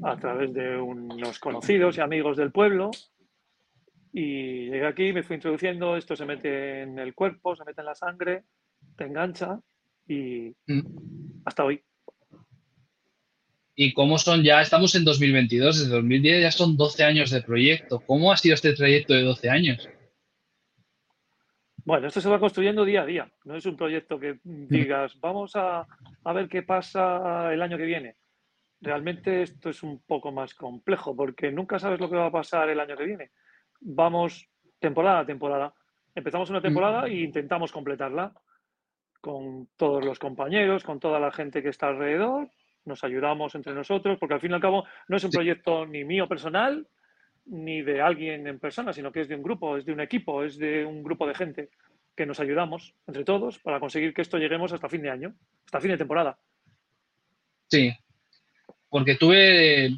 a 0.03 0.17
través 0.17 0.53
de 0.53 0.77
unos 0.77 1.39
conocidos 1.39 1.97
y 1.97 2.01
amigos 2.01 2.37
del 2.37 2.51
pueblo. 2.51 2.91
Y 4.13 4.69
llegué 4.69 4.85
aquí, 4.85 5.13
me 5.13 5.23
fui 5.23 5.35
introduciendo, 5.35 5.95
esto 5.95 6.15
se 6.15 6.25
mete 6.25 6.81
en 6.81 6.99
el 6.99 7.13
cuerpo, 7.13 7.55
se 7.55 7.63
mete 7.63 7.81
en 7.81 7.85
la 7.85 7.95
sangre, 7.95 8.43
te 8.97 9.05
engancha 9.05 9.59
y 10.07 10.53
mm. 10.67 11.43
hasta 11.45 11.63
hoy. 11.63 11.81
¿Y 13.81 13.93
cómo 13.93 14.19
son 14.19 14.43
ya? 14.43 14.61
Estamos 14.61 14.93
en 14.93 15.03
2022, 15.03 15.79
desde 15.79 15.95
2010 15.95 16.41
ya 16.43 16.51
son 16.51 16.77
12 16.77 17.03
años 17.03 17.31
de 17.31 17.41
proyecto. 17.41 17.99
¿Cómo 18.05 18.31
ha 18.31 18.37
sido 18.37 18.53
este 18.53 18.73
trayecto 18.73 19.15
de 19.15 19.23
12 19.23 19.49
años? 19.49 19.89
Bueno, 21.83 22.07
esto 22.07 22.21
se 22.21 22.29
va 22.29 22.39
construyendo 22.39 22.85
día 22.85 23.01
a 23.01 23.05
día. 23.07 23.31
No 23.43 23.55
es 23.55 23.65
un 23.65 23.75
proyecto 23.75 24.19
que 24.19 24.39
digas, 24.43 25.19
vamos 25.19 25.55
a, 25.55 25.87
a 26.23 26.33
ver 26.33 26.47
qué 26.47 26.61
pasa 26.61 27.51
el 27.51 27.61
año 27.61 27.77
que 27.77 27.85
viene 27.85 28.17
realmente 28.81 29.43
esto 29.43 29.69
es 29.69 29.83
un 29.83 30.01
poco 30.01 30.31
más 30.31 30.53
complejo 30.55 31.15
porque 31.15 31.51
nunca 31.51 31.79
sabes 31.79 31.99
lo 31.99 32.09
que 32.09 32.15
va 32.15 32.27
a 32.27 32.31
pasar 32.31 32.69
el 32.69 32.79
año 32.79 32.97
que 32.97 33.05
viene. 33.05 33.31
Vamos 33.79 34.49
temporada 34.79 35.19
a 35.19 35.25
temporada. 35.25 35.73
Empezamos 36.13 36.49
una 36.49 36.61
temporada 36.61 37.07
e 37.07 37.21
intentamos 37.21 37.71
completarla 37.71 38.33
con 39.21 39.69
todos 39.77 40.03
los 40.03 40.17
compañeros, 40.17 40.83
con 40.83 40.99
toda 40.99 41.19
la 41.19 41.31
gente 41.31 41.61
que 41.61 41.69
está 41.69 41.89
alrededor. 41.89 42.49
Nos 42.85 43.03
ayudamos 43.03 43.53
entre 43.55 43.73
nosotros 43.73 44.17
porque 44.19 44.33
al 44.33 44.41
fin 44.41 44.51
y 44.51 44.53
al 44.55 44.61
cabo 44.61 44.85
no 45.07 45.17
es 45.17 45.23
un 45.23 45.31
proyecto 45.31 45.85
ni 45.85 46.03
mío 46.03 46.27
personal 46.27 46.87
ni 47.45 47.81
de 47.81 48.01
alguien 48.01 48.47
en 48.47 48.59
persona, 48.59 48.93
sino 48.93 49.11
que 49.11 49.21
es 49.21 49.27
de 49.27 49.35
un 49.35 49.43
grupo, 49.43 49.77
es 49.77 49.85
de 49.85 49.93
un 49.93 49.99
equipo, 49.99 50.43
es 50.43 50.57
de 50.57 50.85
un 50.85 51.03
grupo 51.03 51.27
de 51.27 51.35
gente 51.35 51.69
que 52.15 52.25
nos 52.25 52.39
ayudamos 52.39 52.93
entre 53.07 53.23
todos 53.23 53.59
para 53.59 53.79
conseguir 53.79 54.13
que 54.13 54.21
esto 54.21 54.37
lleguemos 54.37 54.73
hasta 54.73 54.89
fin 54.89 55.01
de 55.01 55.09
año, 55.09 55.35
hasta 55.65 55.81
fin 55.81 55.91
de 55.91 55.97
temporada. 55.97 56.37
Sí, 57.67 57.91
porque 58.89 59.15
tuve, 59.15 59.95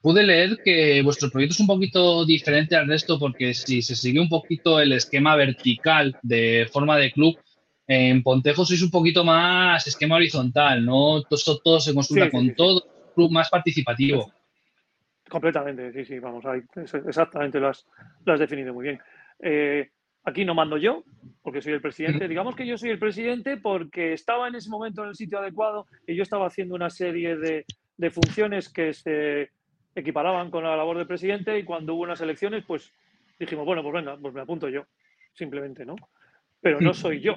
pude 0.00 0.22
leer 0.22 0.58
que 0.62 1.02
vuestro 1.02 1.30
proyecto 1.30 1.54
es 1.54 1.60
un 1.60 1.66
poquito 1.66 2.24
diferente 2.24 2.76
al 2.76 2.86
resto 2.86 3.18
porque 3.18 3.54
si 3.54 3.82
se 3.82 3.96
sigue 3.96 4.20
un 4.20 4.28
poquito 4.28 4.80
el 4.80 4.92
esquema 4.92 5.34
vertical 5.34 6.18
de 6.22 6.68
forma 6.70 6.98
de 6.98 7.12
club, 7.12 7.38
en 7.86 8.22
Pontejo 8.22 8.64
sois 8.64 8.82
un 8.82 8.90
poquito 8.90 9.24
más 9.24 9.86
esquema 9.86 10.16
horizontal, 10.16 10.84
¿no? 10.84 11.22
Todo, 11.22 11.58
todo 11.62 11.80
se 11.80 11.94
consulta 11.94 12.30
con 12.30 12.54
todo, 12.54 12.82
club 13.14 13.30
más 13.30 13.48
participativo. 13.48 14.32
Completamente, 15.28 15.92
sí, 15.92 16.04
sí, 16.04 16.18
vamos, 16.18 16.44
ahí, 16.46 16.60
exactamente 16.76 17.58
lo 17.58 17.68
has, 17.68 17.86
lo 18.24 18.34
has, 18.34 18.40
definido 18.40 18.72
muy 18.72 18.84
bien. 18.84 19.00
Eh, 19.40 19.88
aquí 20.24 20.44
no 20.44 20.54
mando 20.54 20.76
yo, 20.76 21.02
porque 21.42 21.62
soy 21.62 21.72
el 21.72 21.80
presidente. 21.80 22.28
Digamos 22.28 22.54
que 22.54 22.66
yo 22.66 22.76
soy 22.76 22.90
el 22.90 22.98
presidente 22.98 23.56
porque 23.56 24.12
estaba 24.12 24.46
en 24.46 24.54
ese 24.54 24.70
momento 24.70 25.02
en 25.02 25.10
el 25.10 25.14
sitio 25.16 25.38
adecuado 25.38 25.86
y 26.06 26.14
yo 26.14 26.22
estaba 26.22 26.46
haciendo 26.46 26.74
una 26.74 26.90
serie 26.90 27.36
de, 27.36 27.64
de 27.96 28.10
funciones 28.10 28.68
que 28.68 28.92
se 28.92 29.50
equiparaban 29.94 30.50
con 30.50 30.62
la 30.62 30.76
labor 30.76 30.98
del 30.98 31.06
presidente 31.06 31.58
y 31.58 31.64
cuando 31.64 31.94
hubo 31.94 32.02
unas 32.02 32.20
elecciones, 32.20 32.64
pues 32.64 32.92
dijimos, 33.38 33.64
bueno, 33.64 33.82
pues 33.82 33.94
venga, 33.94 34.16
pues 34.16 34.34
me 34.34 34.42
apunto 34.42 34.68
yo, 34.68 34.84
simplemente, 35.32 35.84
¿no? 35.84 35.96
Pero 36.60 36.80
no 36.80 36.94
soy 36.94 37.20
yo. 37.20 37.36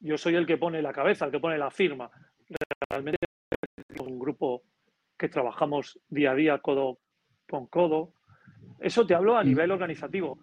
Yo 0.00 0.18
soy 0.18 0.34
el 0.34 0.46
que 0.46 0.58
pone 0.58 0.82
la 0.82 0.92
cabeza, 0.92 1.26
el 1.26 1.32
que 1.32 1.40
pone 1.40 1.58
la 1.58 1.70
firma. 1.70 2.10
Realmente 2.90 3.26
es 3.88 4.00
un 4.00 4.18
grupo 4.18 4.62
que 5.18 5.28
trabajamos 5.28 5.98
día 6.08 6.32
a 6.32 6.34
día, 6.34 6.58
codo 6.58 6.98
con 7.48 7.66
codo. 7.66 8.14
Eso 8.80 9.06
te 9.06 9.14
hablo 9.14 9.36
a 9.36 9.42
mm. 9.42 9.46
nivel 9.46 9.70
organizativo. 9.70 10.38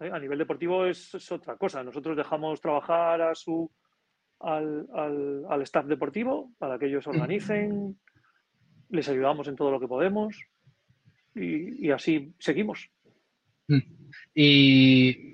¿eh? 0.00 0.10
A 0.12 0.18
nivel 0.18 0.38
deportivo 0.38 0.86
es, 0.86 1.30
otra 1.30 1.56
cosa. 1.56 1.82
Nosotros 1.82 2.16
dejamos 2.16 2.60
trabajar 2.60 3.20
a 3.20 3.34
su, 3.34 3.70
al, 4.40 4.86
al, 4.94 5.44
al 5.48 5.62
staff 5.62 5.86
deportivo 5.86 6.52
para 6.58 6.78
que 6.78 6.86
ellos 6.86 7.06
organicen, 7.06 7.98
les 8.88 9.08
ayudamos 9.08 9.48
en 9.48 9.56
todo 9.56 9.70
lo 9.70 9.80
que 9.80 9.88
podemos 9.88 10.36
y, 11.36 11.90
así 11.90 12.34
seguimos. 12.38 12.90
Mm. 13.68 13.78
Y 14.34 15.25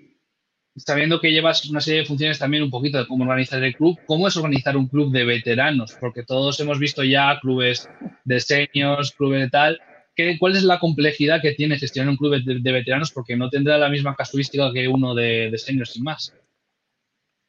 sabiendo 0.77 1.21
que 1.21 1.33
llevas 1.33 1.69
una 1.69 1.81
serie 1.81 2.01
de 2.01 2.07
funciones 2.07 2.39
también 2.39 2.63
un 2.63 2.71
poquito 2.71 2.99
de 2.99 3.07
cómo 3.07 3.25
organizar 3.25 3.63
el 3.63 3.77
club, 3.77 3.99
¿cómo 4.07 4.29
es 4.29 4.37
organizar 4.37 4.77
un 4.77 4.89
club 4.89 5.13
de 5.13 5.25
veteranos? 5.25 5.97
Porque 6.01 6.23
todos 6.23 6.59
hemos 6.61 6.79
visto 6.79 7.05
ya 7.05 7.39
clubes 7.41 7.89
de 8.25 8.41
seniors, 8.41 9.13
clubes 9.13 9.43
de 9.43 9.51
tal. 9.51 9.81
¿Qué, 10.15 10.39
¿Cuál 10.39 10.57
es 10.57 10.63
la 10.63 10.79
complejidad 10.79 11.41
que 11.41 11.53
tiene 11.53 11.79
gestionar 11.79 12.11
un 12.11 12.17
club 12.17 12.43
de, 12.45 12.73
veteranos? 12.73 13.13
Porque 13.13 13.37
no 13.37 13.49
tendrá 13.49 13.79
la 13.79 13.89
misma 13.89 14.15
casuística 14.15 14.73
que 14.73 14.89
uno 14.89 15.15
de, 15.15 15.51
de 15.51 15.59
seniors 15.59 15.93
sin 15.93 16.05
más. 16.05 16.35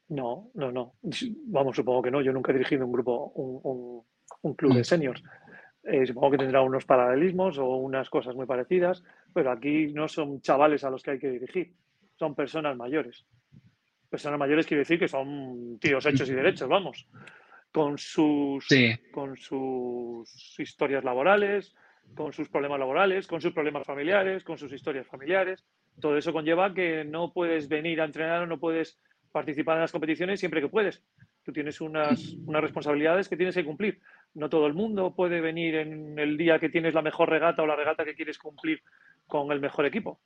No, 0.09 0.51
no, 0.53 0.71
no. 0.71 0.93
Vamos, 1.47 1.76
supongo 1.76 2.01
que 2.01 2.11
no. 2.11 2.21
Yo 2.21 2.32
nunca 2.32 2.51
he 2.51 2.55
dirigido 2.55 2.86
un 2.86 2.91
grupo, 2.91 3.32
un, 3.36 4.03
un 4.41 4.53
club 4.53 4.74
de 4.74 4.82
mm. 4.82 4.86
seniors. 4.86 5.24
Eh, 5.84 6.05
supongo 6.05 6.32
que 6.32 6.38
tendrá 6.38 6.61
unos 6.61 6.86
paralelismos 6.86 7.57
o 7.57 7.76
unas 7.76 8.09
cosas 8.09 8.36
muy 8.36 8.45
parecidas, 8.45 9.03
pero 9.34 9.51
aquí 9.51 9.88
no 9.88 10.07
son 10.07 10.41
chavales 10.41 10.84
a 10.84 10.89
los 10.89 11.03
que 11.03 11.11
hay 11.11 11.19
que 11.19 11.32
dirigir, 11.32 11.74
son 12.16 12.36
personas 12.36 12.76
mayores. 12.78 13.26
Personas 14.09 14.39
mayores 14.39 14.66
quiere 14.66 14.80
decir 14.82 14.99
que 14.99 15.07
son 15.07 15.80
tíos 15.80 16.05
hechos 16.05 16.30
y 16.30 16.34
derechos, 16.34 16.70
vamos, 16.70 17.07
con 17.72 17.97
sus, 17.97 18.68
con 19.11 19.36
sus 19.36 20.59
historias 20.59 21.03
laborales, 21.03 21.74
con 22.14 22.32
sus 22.32 22.47
problemas 22.49 22.80
laborales, 22.80 23.26
con 23.26 23.41
sus 23.41 23.53
problemas 23.53 23.86
familiares, 23.88 24.43
con 24.43 24.57
sus 24.57 24.72
historias 24.72 25.07
familiares. 25.07 25.66
Todo 25.99 26.18
eso 26.18 26.32
conlleva 26.32 26.74
que 26.74 27.03
no 27.03 27.34
puedes 27.34 27.68
venir 27.68 28.01
a 28.01 28.05
entrenar 28.05 28.43
o 28.43 28.47
no 28.47 28.59
puedes 28.59 28.99
participar 29.32 29.78
en 29.78 29.82
las 29.82 29.91
competiciones 29.91 30.39
siempre 30.39 30.61
que 30.61 30.68
puedes. 30.68 31.01
Tú 31.43 31.51
tienes 31.51 31.82
unas, 31.82 32.36
unas 32.45 32.61
responsabilidades 32.61 33.28
que 33.28 33.36
tienes 33.36 33.55
que 33.55 33.66
cumplir. 33.66 33.99
No 34.36 34.49
todo 34.49 34.68
el 34.68 34.74
mundo 34.74 35.16
puede 35.16 35.41
venir 35.41 35.76
en 35.76 36.20
el 36.20 36.38
día 36.38 36.59
que 36.59 36.70
tienes 36.70 36.93
la 36.93 37.01
mejor 37.01 37.30
regata 37.30 37.64
o 37.64 37.68
la 37.68 37.76
regata 37.76 38.05
que 38.05 38.16
quieres 38.16 38.38
cumplir 38.38 38.82
con 39.26 39.51
el 39.51 39.59
mejor 39.59 39.86
equipo. 39.86 40.22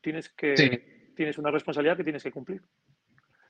Tienes 0.00 0.30
que 0.30 0.95
tienes 1.16 1.38
una 1.38 1.50
responsabilidad 1.50 1.96
que 1.96 2.04
tienes 2.04 2.22
que 2.22 2.30
cumplir. 2.30 2.62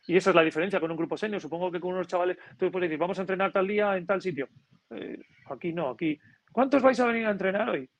Y 0.07 0.17
esa 0.17 0.31
es 0.31 0.37
la 0.37 0.43
diferencia 0.43 0.81
con 0.81 0.91
un 0.91 0.97
grupo 0.97 1.17
senior. 1.17 1.41
Supongo 1.41 1.71
que 1.71 1.81
con 1.81 1.93
unos 1.93 2.07
chavales, 2.07 2.39
tú 2.57 2.71
puedes 2.71 2.89
decir, 2.89 2.99
vamos 2.99 3.19
a 3.19 3.23
entrenar 3.23 3.53
tal 3.53 3.67
día 3.67 3.97
en 3.97 4.07
tal 4.07 4.23
sitio. 4.23 4.49
Eh, 4.91 5.19
aquí 5.51 5.73
no, 5.73 5.91
aquí. 5.91 6.19
¿Cuántos 6.53 6.81
vais 6.81 6.99
a 7.01 7.07
venir 7.07 7.27
a 7.27 7.33
entrenar 7.33 7.69
hoy? 7.69 7.91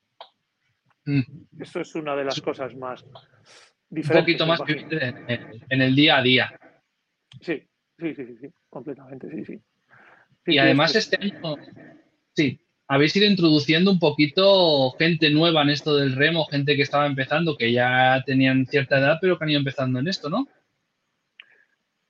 Mm. 1.05 1.21
Eso 1.61 1.81
es 1.81 1.95
una 1.97 2.15
de 2.15 2.25
las 2.25 2.41
cosas 2.41 2.75
más 2.77 3.05
diferentes. 3.91 4.41
Un 4.41 4.47
poquito 4.47 4.47
más 4.47 4.61
en, 5.69 5.83
el 5.83 5.95
día 5.95 6.19
a 6.19 6.23
día. 6.23 6.61
Sí, 7.41 7.63
sí, 7.99 8.15
sí, 8.15 8.37
sí, 8.41 8.49
completamente, 8.71 9.29
sí, 9.31 9.45
sí. 9.45 9.61
y 10.47 10.59
además 10.59 10.95
este 10.97 11.19
año, 11.21 11.57
sí, 12.35 12.59
habéis 12.89 13.17
ido 13.17 13.27
introduciendo 13.27 13.91
un 13.91 13.99
poquito 13.99 14.91
gente 14.93 15.31
nueva 15.31 15.63
en 15.63 15.71
esto 15.71 15.97
del 15.97 16.15
remo, 16.15 16.47
gente 16.47 16.77
que 16.77 16.83
estaba 16.83 17.07
empezando, 17.07 17.57
que 17.57 17.73
ya 17.73 18.23
tenían 18.25 18.67
cierta 18.67 18.99
edad, 18.99 19.19
pero 19.21 19.39
que 19.39 19.45
han 19.45 19.51
ido 19.51 19.59
empezando 19.59 19.99
en 19.99 20.09
esto, 20.09 20.29
¿no? 20.29 20.47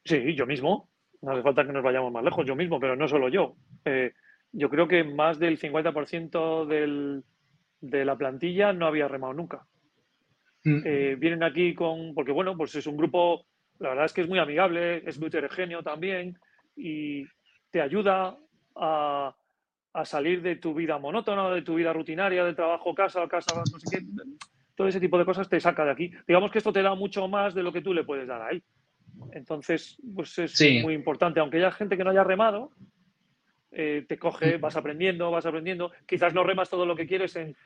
Sí, 0.04 0.34
yo 0.34 0.46
mismo. 0.46 0.90
No 1.22 1.32
hace 1.32 1.42
falta 1.42 1.66
que 1.66 1.72
nos 1.72 1.82
vayamos 1.82 2.12
más 2.12 2.22
lejos, 2.22 2.46
yo 2.46 2.54
mismo, 2.54 2.78
pero 2.78 2.94
no 2.94 3.08
solo 3.08 3.28
yo. 3.28 3.56
Eh, 3.84 4.12
yo 4.52 4.70
creo 4.70 4.86
que 4.86 5.02
más 5.02 5.38
del 5.38 5.58
50% 5.58 6.66
del, 6.66 7.24
de 7.80 8.04
la 8.04 8.16
plantilla 8.16 8.72
no 8.72 8.86
había 8.86 9.08
remado 9.08 9.32
nunca. 9.32 9.66
Mm. 10.64 10.82
Eh, 10.84 11.16
vienen 11.18 11.42
aquí 11.42 11.74
con, 11.74 12.14
porque 12.14 12.32
bueno, 12.32 12.56
pues 12.56 12.74
es 12.74 12.86
un 12.86 12.96
grupo, 12.96 13.46
la 13.78 13.90
verdad 13.90 14.04
es 14.04 14.12
que 14.12 14.20
es 14.20 14.28
muy 14.28 14.38
amigable, 14.38 15.02
es 15.06 15.18
muy 15.18 15.28
heterogéneo 15.28 15.82
también 15.82 16.38
y 16.76 17.24
te 17.70 17.80
ayuda 17.80 18.36
a, 18.74 19.34
a 19.96 20.04
salir 20.04 20.42
de 20.42 20.56
tu 20.56 20.74
vida 20.74 20.98
monótona, 20.98 21.50
de 21.50 21.62
tu 21.62 21.74
vida 21.74 21.90
rutinaria, 21.90 22.44
de 22.44 22.52
trabajo, 22.52 22.94
casa, 22.94 23.26
casa, 23.28 23.56
no 23.56 23.80
sé 23.80 23.96
qué. 23.96 24.04
Todo 24.74 24.88
ese 24.88 25.00
tipo 25.00 25.16
de 25.16 25.24
cosas 25.24 25.48
te 25.48 25.58
saca 25.58 25.86
de 25.86 25.90
aquí. 25.90 26.12
Digamos 26.28 26.50
que 26.50 26.58
esto 26.58 26.70
te 26.70 26.82
da 26.82 26.94
mucho 26.94 27.26
más 27.28 27.54
de 27.54 27.62
lo 27.62 27.72
que 27.72 27.80
tú 27.80 27.94
le 27.94 28.04
puedes 28.04 28.28
dar 28.28 28.42
a 28.42 28.50
él. 28.50 28.62
Entonces, 29.32 29.96
pues 30.14 30.38
es 30.38 30.60
muy 30.82 30.92
importante. 30.92 31.40
Aunque 31.40 31.56
haya 31.56 31.70
gente 31.70 31.96
que 31.96 32.04
no 32.04 32.10
haya 32.10 32.24
remado, 32.24 32.72
eh, 33.72 34.04
te 34.06 34.18
coge, 34.18 34.58
vas 34.58 34.76
aprendiendo, 34.76 35.30
vas 35.30 35.46
aprendiendo. 35.46 35.90
Quizás 36.04 36.34
no 36.34 36.44
remas 36.44 36.68
todo 36.68 36.84
lo 36.84 36.94
que 36.94 37.06
quieres 37.06 37.34
en, 37.36 37.56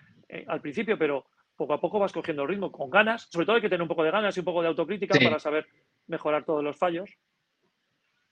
al 0.47 0.61
principio, 0.61 0.97
pero 0.97 1.27
poco 1.57 1.75
a 1.75 1.81
poco 1.81 1.99
vas 1.99 2.13
cogiendo 2.13 2.45
el 2.45 2.49
ritmo 2.49 2.71
con 2.71 2.91
ganas. 2.91 3.23
Sobre 3.29 3.45
todo 3.45 3.57
hay 3.57 3.63
que 3.63 3.69
tener 3.69 3.83
un 3.83 3.89
poco 3.89 4.05
de 4.05 4.13
ganas 4.13 4.37
y 4.37 4.41
un 4.41 4.45
poco 4.47 4.63
de 4.63 4.69
autocrítica 4.69 5.19
para 5.21 5.41
saber 5.41 5.67
mejorar 6.07 6.45
todos 6.45 6.63
los 6.63 6.77
fallos. 6.77 7.11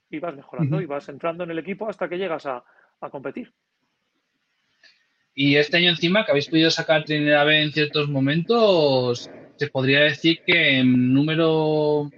Y 0.09 0.21
vas 0.21 0.37
mejorando 0.37 0.81
y 0.81 0.87
vas 0.87 1.09
entrando 1.09 1.43
en 1.43 1.51
el 1.51 1.59
equipo 1.59 1.89
hasta 1.89 2.09
que 2.09 2.17
llegas 2.17 2.47
a 2.47 2.63
competir. 3.11 3.53
Y 5.41 5.55
este 5.55 5.76
año 5.76 5.91
encima 5.91 6.24
que 6.24 6.32
habéis 6.32 6.49
podido 6.49 6.68
sacar 6.68 7.05
Trinidad 7.05 7.47
B 7.47 7.62
en 7.62 7.70
ciertos 7.70 8.09
momentos, 8.09 9.30
se 9.57 9.68
podría 9.68 10.01
decir 10.01 10.41
que 10.45 10.80
en 10.80 11.14
número 11.14 12.11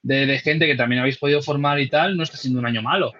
de, 0.00 0.38
gente 0.38 0.66
que 0.66 0.74
también 0.74 1.02
habéis 1.02 1.18
podido 1.18 1.42
formar 1.42 1.78
y 1.78 1.90
tal, 1.90 2.16
no 2.16 2.22
está 2.22 2.38
siendo 2.38 2.58
un 2.58 2.64
año 2.64 2.80
malo. 2.80 3.12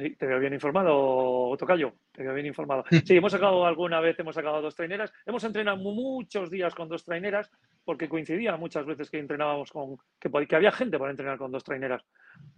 Sí, 0.00 0.16
te 0.16 0.26
veo 0.26 0.38
bien 0.38 0.54
informado, 0.54 1.54
Tocayo, 1.58 1.92
te 2.10 2.22
veo 2.22 2.32
bien 2.32 2.46
informado. 2.46 2.84
Sí, 3.04 3.16
hemos 3.16 3.32
sacado 3.32 3.66
alguna 3.66 4.00
vez, 4.00 4.18
hemos 4.18 4.34
sacado 4.34 4.62
dos 4.62 4.74
traineras, 4.74 5.12
hemos 5.26 5.44
entrenado 5.44 5.76
muchos 5.76 6.50
días 6.50 6.74
con 6.74 6.88
dos 6.88 7.04
traineras, 7.04 7.50
porque 7.84 8.08
coincidía 8.08 8.56
muchas 8.56 8.86
veces 8.86 9.10
que 9.10 9.18
entrenábamos 9.18 9.70
con, 9.70 9.98
que, 10.18 10.30
que 10.46 10.56
había 10.56 10.72
gente 10.72 10.98
para 10.98 11.10
entrenar 11.10 11.36
con 11.36 11.52
dos 11.52 11.64
traineras. 11.64 12.02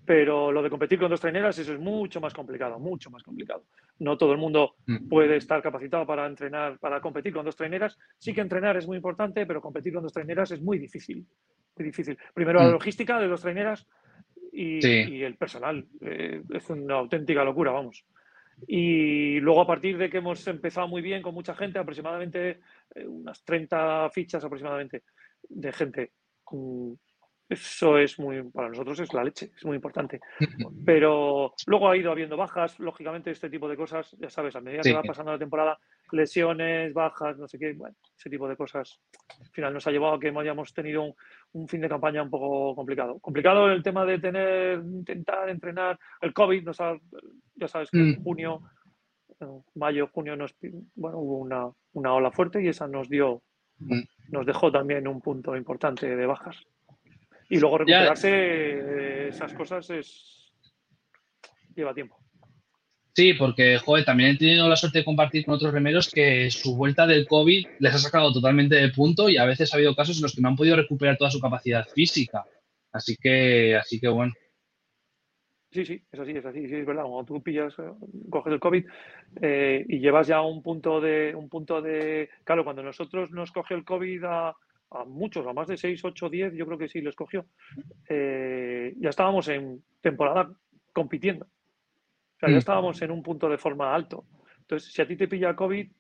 Pero 0.04 0.52
lo 0.52 0.62
de 0.62 0.70
competir 0.70 1.00
con 1.00 1.10
dos 1.10 1.20
traineras, 1.20 1.58
eso 1.58 1.72
es 1.72 1.80
mucho 1.80 2.20
más 2.20 2.32
complicado, 2.32 2.78
mucho 2.78 3.10
más 3.10 3.24
complicado. 3.24 3.64
No 3.98 4.16
todo 4.16 4.32
el 4.32 4.38
mundo 4.38 4.76
mm. 4.86 5.08
puede 5.08 5.36
estar 5.36 5.60
capacitado 5.60 6.06
para 6.06 6.26
entrenar, 6.26 6.78
para 6.78 7.00
competir 7.00 7.32
con 7.32 7.44
dos 7.44 7.56
traineras. 7.56 7.98
Sí 8.18 8.32
que 8.32 8.40
entrenar 8.40 8.76
es 8.76 8.86
muy 8.86 8.96
importante, 8.96 9.46
pero 9.46 9.60
competir 9.60 9.94
con 9.94 10.04
dos 10.04 10.12
traineras 10.12 10.52
es 10.52 10.62
muy 10.62 10.78
difícil. 10.78 11.26
Muy 11.76 11.86
difícil. 11.86 12.16
Primero 12.34 12.60
la 12.60 12.68
mm. 12.68 12.72
logística 12.72 13.18
de 13.18 13.26
dos 13.26 13.42
traineras 13.42 13.88
y, 14.52 15.22
el 15.22 15.36
personal. 15.36 15.86
Eh, 16.00 16.42
es 16.52 16.68
una 16.70 16.96
auténtica 16.96 17.42
locura, 17.42 17.72
vamos. 17.72 18.04
Y 18.66 19.40
luego 19.40 19.62
a 19.62 19.66
partir 19.66 19.96
de 19.96 20.10
que 20.10 20.18
hemos 20.18 20.46
empezado 20.46 20.86
muy 20.86 21.02
bien 21.02 21.22
con 21.22 21.34
mucha 21.34 21.54
gente, 21.54 21.78
aproximadamente 21.78 22.60
eh, 22.94 23.06
unas 23.06 23.42
30 23.44 24.10
fichas 24.10 24.44
aproximadamente 24.44 25.02
de 25.48 25.72
gente 25.72 26.12
mm, 26.50 26.92
eso 27.52 27.98
es 27.98 28.18
muy, 28.18 28.42
para 28.50 28.68
nosotros 28.68 29.00
es 29.00 29.12
la 29.12 29.24
leche, 29.24 29.50
es 29.56 29.64
muy 29.64 29.76
importante. 29.76 30.20
Pero 30.84 31.54
luego 31.66 31.88
ha 31.88 31.96
ido 31.96 32.10
habiendo 32.10 32.36
bajas, 32.36 32.78
lógicamente 32.80 33.30
este 33.30 33.50
tipo 33.50 33.68
de 33.68 33.76
cosas, 33.76 34.14
ya 34.18 34.30
sabes, 34.30 34.56
a 34.56 34.60
medida 34.60 34.82
que 34.82 34.92
va 34.92 35.02
pasando 35.02 35.32
la 35.32 35.38
temporada, 35.38 35.78
lesiones, 36.12 36.92
bajas, 36.92 37.38
no 37.38 37.46
sé 37.46 37.58
qué, 37.58 37.72
bueno, 37.72 37.96
ese 38.16 38.30
tipo 38.30 38.48
de 38.48 38.56
cosas, 38.56 39.00
al 39.40 39.50
final 39.50 39.74
nos 39.74 39.86
ha 39.86 39.90
llevado 39.90 40.14
a 40.14 40.20
que 40.20 40.28
hayamos 40.28 40.72
tenido 40.74 41.14
un, 41.52 41.68
fin 41.68 41.80
de 41.80 41.88
campaña 41.88 42.22
un 42.22 42.30
poco 42.30 42.74
complicado. 42.74 43.18
Complicado 43.20 43.70
el 43.70 43.82
tema 43.82 44.04
de 44.04 44.18
tener, 44.18 44.78
intentar 44.78 45.48
entrenar, 45.48 45.98
el 46.20 46.32
COVID, 46.32 46.64
nos 46.64 46.78
ya 47.56 47.68
sabes 47.68 47.90
que 47.90 47.98
en 47.98 48.10
mm. 48.10 48.22
junio, 48.22 48.62
mayo, 49.74 50.08
junio, 50.12 50.36
nos, 50.36 50.54
bueno, 50.94 51.18
hubo 51.18 51.38
una, 51.38 51.70
una 51.92 52.14
ola 52.14 52.30
fuerte 52.30 52.62
y 52.62 52.68
esa 52.68 52.86
nos 52.86 53.08
dio, 53.08 53.42
mm. 53.78 54.00
nos 54.30 54.46
dejó 54.46 54.70
también 54.70 55.08
un 55.08 55.20
punto 55.20 55.56
importante 55.56 56.14
de 56.14 56.26
bajas. 56.26 56.56
Y 57.52 57.60
luego 57.60 57.76
recuperarse 57.76 59.28
esas 59.28 59.52
cosas 59.52 59.90
es 59.90 60.50
lleva 61.76 61.92
tiempo. 61.92 62.18
Sí, 63.14 63.34
porque, 63.34 63.76
joder, 63.76 64.06
también 64.06 64.30
he 64.30 64.38
tenido 64.38 64.66
la 64.70 64.76
suerte 64.76 65.00
de 65.00 65.04
compartir 65.04 65.44
con 65.44 65.56
otros 65.56 65.74
remeros 65.74 66.10
que 66.10 66.50
su 66.50 66.74
vuelta 66.74 67.06
del 67.06 67.26
COVID 67.26 67.66
les 67.78 67.94
ha 67.94 67.98
sacado 67.98 68.32
totalmente 68.32 68.76
de 68.76 68.88
punto 68.88 69.28
y 69.28 69.36
a 69.36 69.44
veces 69.44 69.70
ha 69.70 69.76
habido 69.76 69.94
casos 69.94 70.16
en 70.16 70.22
los 70.22 70.34
que 70.34 70.40
no 70.40 70.48
han 70.48 70.56
podido 70.56 70.76
recuperar 70.76 71.18
toda 71.18 71.30
su 71.30 71.40
capacidad 71.40 71.86
física. 71.86 72.42
Así 72.90 73.16
que, 73.20 73.76
así 73.76 74.00
que 74.00 74.08
bueno. 74.08 74.32
Sí, 75.72 75.84
sí, 75.84 76.02
es 76.10 76.20
así, 76.20 76.30
es 76.32 76.46
así, 76.46 76.66
sí, 76.68 76.76
es 76.76 76.86
verdad. 76.86 77.02
Cuando 77.02 77.24
tú 77.24 77.42
pillas, 77.42 77.74
eh, 77.78 77.92
coges 78.30 78.54
el 78.54 78.60
COVID 78.60 78.86
eh, 79.42 79.84
y 79.90 79.98
llevas 79.98 80.26
ya 80.26 80.40
un 80.40 80.62
punto 80.62 81.02
de, 81.02 81.34
un 81.34 81.50
punto 81.50 81.82
de, 81.82 82.30
claro, 82.44 82.64
cuando 82.64 82.82
nosotros 82.82 83.30
nos 83.30 83.52
coge 83.52 83.74
el 83.74 83.84
COVID 83.84 84.24
a, 84.24 84.56
a 84.94 85.04
muchos, 85.04 85.46
a 85.46 85.52
más 85.52 85.68
de 85.68 85.76
6, 85.76 86.04
8, 86.04 86.28
10, 86.28 86.54
yo 86.54 86.66
creo 86.66 86.78
que 86.78 86.88
sí 86.88 87.00
lo 87.00 87.10
escogió. 87.10 87.46
Eh, 88.08 88.94
ya 88.98 89.10
estábamos 89.10 89.48
en 89.48 89.82
temporada 90.00 90.50
compitiendo. 90.92 91.46
O 91.46 92.38
sea, 92.38 92.48
ya 92.48 92.56
mm. 92.56 92.58
estábamos 92.58 93.02
en 93.02 93.10
un 93.10 93.22
punto 93.22 93.48
de 93.48 93.58
forma 93.58 93.94
alto. 93.94 94.26
Entonces, 94.60 94.92
si 94.92 95.02
a 95.02 95.06
ti 95.06 95.16
te 95.16 95.28
pilla 95.28 95.56
COVID, 95.56 95.90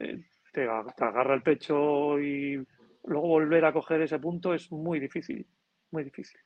eh, 0.00 0.24
te, 0.52 0.62
agarra 0.62 1.34
el 1.34 1.42
pecho 1.42 2.18
y 2.18 2.64
luego 3.04 3.28
volver 3.28 3.64
a 3.64 3.72
coger 3.72 4.02
ese 4.02 4.18
punto 4.18 4.54
es 4.54 4.70
muy 4.70 5.00
difícil, 5.00 5.46
muy 5.90 6.04
difícil. 6.04 6.38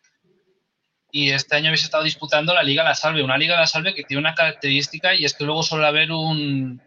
Y 1.11 1.31
este 1.31 1.57
año 1.57 1.69
habéis 1.69 1.85
estado 1.85 2.05
disputando 2.05 2.55
la 2.55 2.63
Liga 2.63 2.85
La 2.85 2.95
Salve, 2.95 3.23
una 3.23 3.37
Liga 3.37 3.59
La 3.59 3.67
Salve 3.67 3.95
que 3.95 4.05
tiene 4.05 4.21
una 4.21 4.35
característica 4.35 5.15
y 5.15 5.25
es 5.25 5.35
que 5.35 5.45
luego 5.45 5.63
suele 5.63 5.87
haber 5.87 6.11
un, 6.11 6.81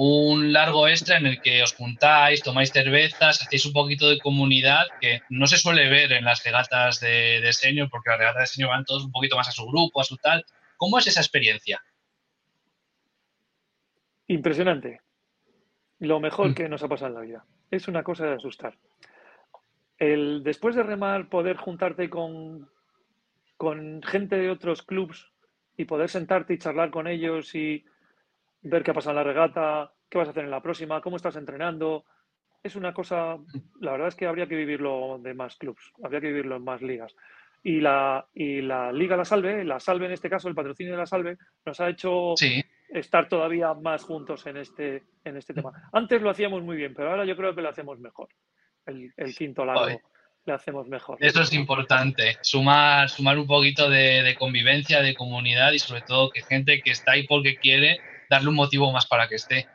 un 0.00 0.52
largo 0.52 0.86
extra 0.86 1.16
en 1.16 1.26
el 1.26 1.42
que 1.42 1.60
os 1.60 1.74
juntáis, 1.74 2.44
tomáis 2.44 2.70
cervezas, 2.70 3.42
hacéis 3.42 3.66
un 3.66 3.72
poquito 3.72 4.08
de 4.08 4.20
comunidad 4.20 4.86
que 5.00 5.22
no 5.28 5.48
se 5.48 5.56
suele 5.56 5.88
ver 5.88 6.12
en 6.12 6.24
las 6.24 6.44
regatas 6.44 7.00
de, 7.00 7.40
de 7.40 7.52
senior, 7.52 7.88
porque 7.90 8.10
las 8.10 8.18
regatas 8.20 8.42
de 8.42 8.46
senior 8.46 8.70
van 8.70 8.84
todos 8.84 9.04
un 9.04 9.10
poquito 9.10 9.34
más 9.34 9.48
a 9.48 9.50
su 9.50 9.66
grupo, 9.66 10.00
a 10.00 10.04
su 10.04 10.16
tal. 10.16 10.44
¿Cómo 10.76 11.00
es 11.00 11.08
esa 11.08 11.18
experiencia? 11.18 11.82
Impresionante. 14.28 15.00
Lo 15.98 16.20
mejor 16.20 16.50
mm. 16.50 16.54
que 16.54 16.68
nos 16.68 16.84
ha 16.84 16.88
pasado 16.88 17.08
en 17.08 17.14
la 17.14 17.20
vida. 17.22 17.44
Es 17.72 17.88
una 17.88 18.04
cosa 18.04 18.24
de 18.26 18.34
asustar. 18.34 18.78
El, 19.98 20.44
después 20.44 20.76
de 20.76 20.84
remar, 20.84 21.28
poder 21.28 21.56
juntarte 21.56 22.08
con, 22.08 22.70
con 23.56 24.00
gente 24.04 24.36
de 24.36 24.48
otros 24.48 24.82
clubs 24.82 25.32
y 25.76 25.86
poder 25.86 26.08
sentarte 26.08 26.54
y 26.54 26.58
charlar 26.58 26.92
con 26.92 27.08
ellos 27.08 27.52
y 27.56 27.84
ver 28.62 28.82
qué 28.82 28.90
ha 28.90 28.94
pasado 28.94 29.12
en 29.12 29.24
la 29.24 29.32
regata, 29.32 29.92
qué 30.08 30.18
vas 30.18 30.28
a 30.28 30.30
hacer 30.30 30.44
en 30.44 30.50
la 30.50 30.62
próxima, 30.62 31.00
cómo 31.00 31.16
estás 31.16 31.36
entrenando. 31.36 32.04
Es 32.62 32.76
una 32.76 32.92
cosa, 32.92 33.36
la 33.80 33.92
verdad 33.92 34.08
es 34.08 34.14
que 34.14 34.26
habría 34.26 34.48
que 34.48 34.56
vivirlo 34.56 35.18
de 35.22 35.34
más 35.34 35.56
clubs, 35.56 35.92
habría 36.02 36.20
que 36.20 36.28
vivirlo 36.28 36.56
en 36.56 36.64
más 36.64 36.82
ligas. 36.82 37.14
Y 37.62 37.80
la, 37.80 38.26
y 38.34 38.60
la 38.62 38.92
Liga 38.92 39.16
La 39.16 39.24
Salve, 39.24 39.64
la 39.64 39.80
Salve 39.80 40.06
en 40.06 40.12
este 40.12 40.30
caso, 40.30 40.48
el 40.48 40.54
patrocinio 40.54 40.92
de 40.92 40.98
La 40.98 41.06
Salve, 41.06 41.36
nos 41.64 41.80
ha 41.80 41.88
hecho 41.88 42.34
estar 42.88 43.28
todavía 43.28 43.74
más 43.74 44.04
juntos 44.04 44.46
en 44.46 44.56
este, 44.56 45.02
en 45.24 45.36
este 45.36 45.54
tema. 45.54 45.72
Antes 45.92 46.22
lo 46.22 46.30
hacíamos 46.30 46.62
muy 46.62 46.76
bien, 46.76 46.94
pero 46.94 47.10
ahora 47.10 47.24
yo 47.24 47.36
creo 47.36 47.54
que 47.54 47.62
lo 47.62 47.68
hacemos 47.68 47.98
mejor. 47.98 48.28
El, 48.86 49.12
quinto 49.36 49.64
largo 49.66 50.00
le 50.46 50.52
hacemos 50.52 50.88
mejor. 50.88 51.18
Eso 51.20 51.42
es 51.42 51.52
importante, 51.52 52.38
sumar, 52.40 53.10
sumar 53.10 53.38
un 53.38 53.46
poquito 53.46 53.90
de, 53.90 54.22
de 54.22 54.34
convivencia, 54.34 55.02
de 55.02 55.14
comunidad 55.14 55.72
y 55.72 55.78
sobre 55.78 56.00
todo 56.00 56.30
que 56.30 56.40
gente 56.42 56.80
que 56.80 56.92
está 56.92 57.12
ahí 57.12 57.26
porque 57.26 57.56
quiere 57.56 58.00
darle 58.28 58.48
un 58.48 58.54
motivo 58.54 58.92
más 58.92 59.06
para 59.06 59.28
que 59.28 59.36
esté. 59.36 59.68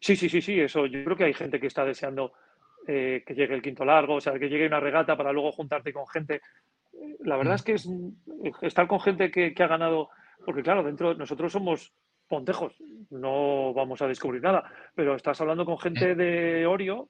Sí, 0.00 0.16
sí, 0.16 0.28
sí, 0.28 0.42
sí, 0.42 0.60
eso. 0.60 0.86
Yo 0.86 1.04
creo 1.04 1.16
que 1.16 1.24
hay 1.24 1.34
gente 1.34 1.60
que 1.60 1.68
está 1.68 1.84
deseando 1.84 2.32
eh, 2.88 3.22
que 3.24 3.34
llegue 3.34 3.54
el 3.54 3.62
quinto 3.62 3.84
largo, 3.84 4.16
o 4.16 4.20
sea, 4.20 4.36
que 4.38 4.48
llegue 4.48 4.66
una 4.66 4.80
regata 4.80 5.16
para 5.16 5.32
luego 5.32 5.52
juntarte 5.52 5.92
con 5.92 6.06
gente. 6.08 6.40
La 7.20 7.36
verdad 7.36 7.54
es 7.54 7.62
que 7.62 7.74
es 7.74 7.88
estar 8.62 8.88
con 8.88 9.00
gente 9.00 9.30
que, 9.30 9.54
ha 9.56 9.66
ganado, 9.68 10.10
porque 10.44 10.62
claro, 10.62 10.82
dentro 10.82 11.14
nosotros 11.14 11.52
somos 11.52 11.92
pontejos, 12.26 12.74
no 13.10 13.72
vamos 13.74 14.02
a 14.02 14.08
descubrir 14.08 14.42
nada, 14.42 14.64
pero 14.94 15.14
estás 15.14 15.40
hablando 15.40 15.64
con 15.64 15.78
gente 15.78 16.16
de 16.16 16.66
Orio 16.66 17.08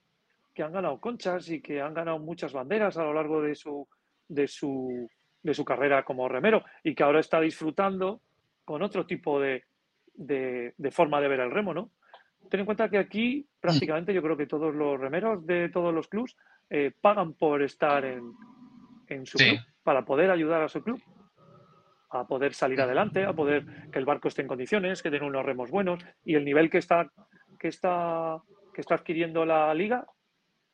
que 0.53 0.63
han 0.63 0.73
ganado 0.73 1.01
conchas 1.01 1.49
y 1.49 1.63
que 1.63 1.81
han 1.81 1.95
ganado 1.95 2.19
muchas 2.19 2.53
banderas 2.53 2.99
a 2.99 3.05
lo 3.05 3.15
largo 3.15 3.41
de 3.41 3.55
su, 3.55 3.89
de 4.29 4.47
su, 4.47 5.09
de 5.43 5.55
su 5.55 5.65
carrera 5.65 6.05
como 6.05 6.29
remero 6.29 6.63
y 6.85 6.95
que 6.95 7.03
ahora 7.03 7.21
está 7.21 7.41
disfrutando 7.41 8.21
con 8.65 8.83
otro 8.83 9.07
tipo 9.07 9.41
de, 9.41 9.65
de, 10.15 10.91
forma 10.91 11.21
de 11.21 11.29
ver 11.29 11.41
el 11.41 11.51
remo, 11.51 11.75
¿no? 11.75 11.91
Ten 12.51 12.61
en 12.61 12.67
cuenta 12.67 12.89
que 12.89 12.99
aquí 12.99 13.47
prácticamente 13.61 14.13
yo 14.13 14.23
creo 14.23 14.37
que 14.37 14.47
todos 14.47 14.75
los 14.75 14.99
remeros 14.99 15.47
de 15.47 15.69
todos 15.69 15.95
los 15.95 16.09
clubs 16.09 16.37
eh, 16.71 16.93
pagan 17.01 17.35
por 17.35 17.63
estar 17.63 18.05
en, 18.05 18.33
en 19.09 19.27
su 19.27 19.39
club, 19.39 19.59
para 19.83 20.05
poder 20.05 20.31
ayudar 20.31 20.63
a 20.63 20.69
su 20.69 20.83
club 20.83 21.01
a 22.13 22.27
poder 22.27 22.53
salir 22.53 22.81
adelante, 22.81 23.25
a 23.25 23.33
poder 23.33 23.91
que 23.91 23.99
el 23.99 24.05
barco 24.05 24.29
esté 24.29 24.43
en 24.43 24.49
condiciones, 24.49 25.03
que 25.03 25.11
tenga 25.11 25.27
unos 25.27 25.45
remos 25.45 25.71
buenos 25.71 26.05
y 26.25 26.35
el 26.35 26.45
nivel 26.45 26.69
que 26.71 26.79
está 26.79 27.11
que 27.59 27.69
está 27.69 28.39
que 28.75 28.81
está 28.81 28.97
adquiriendo 28.97 29.45
la 29.45 29.73
liga 29.75 30.07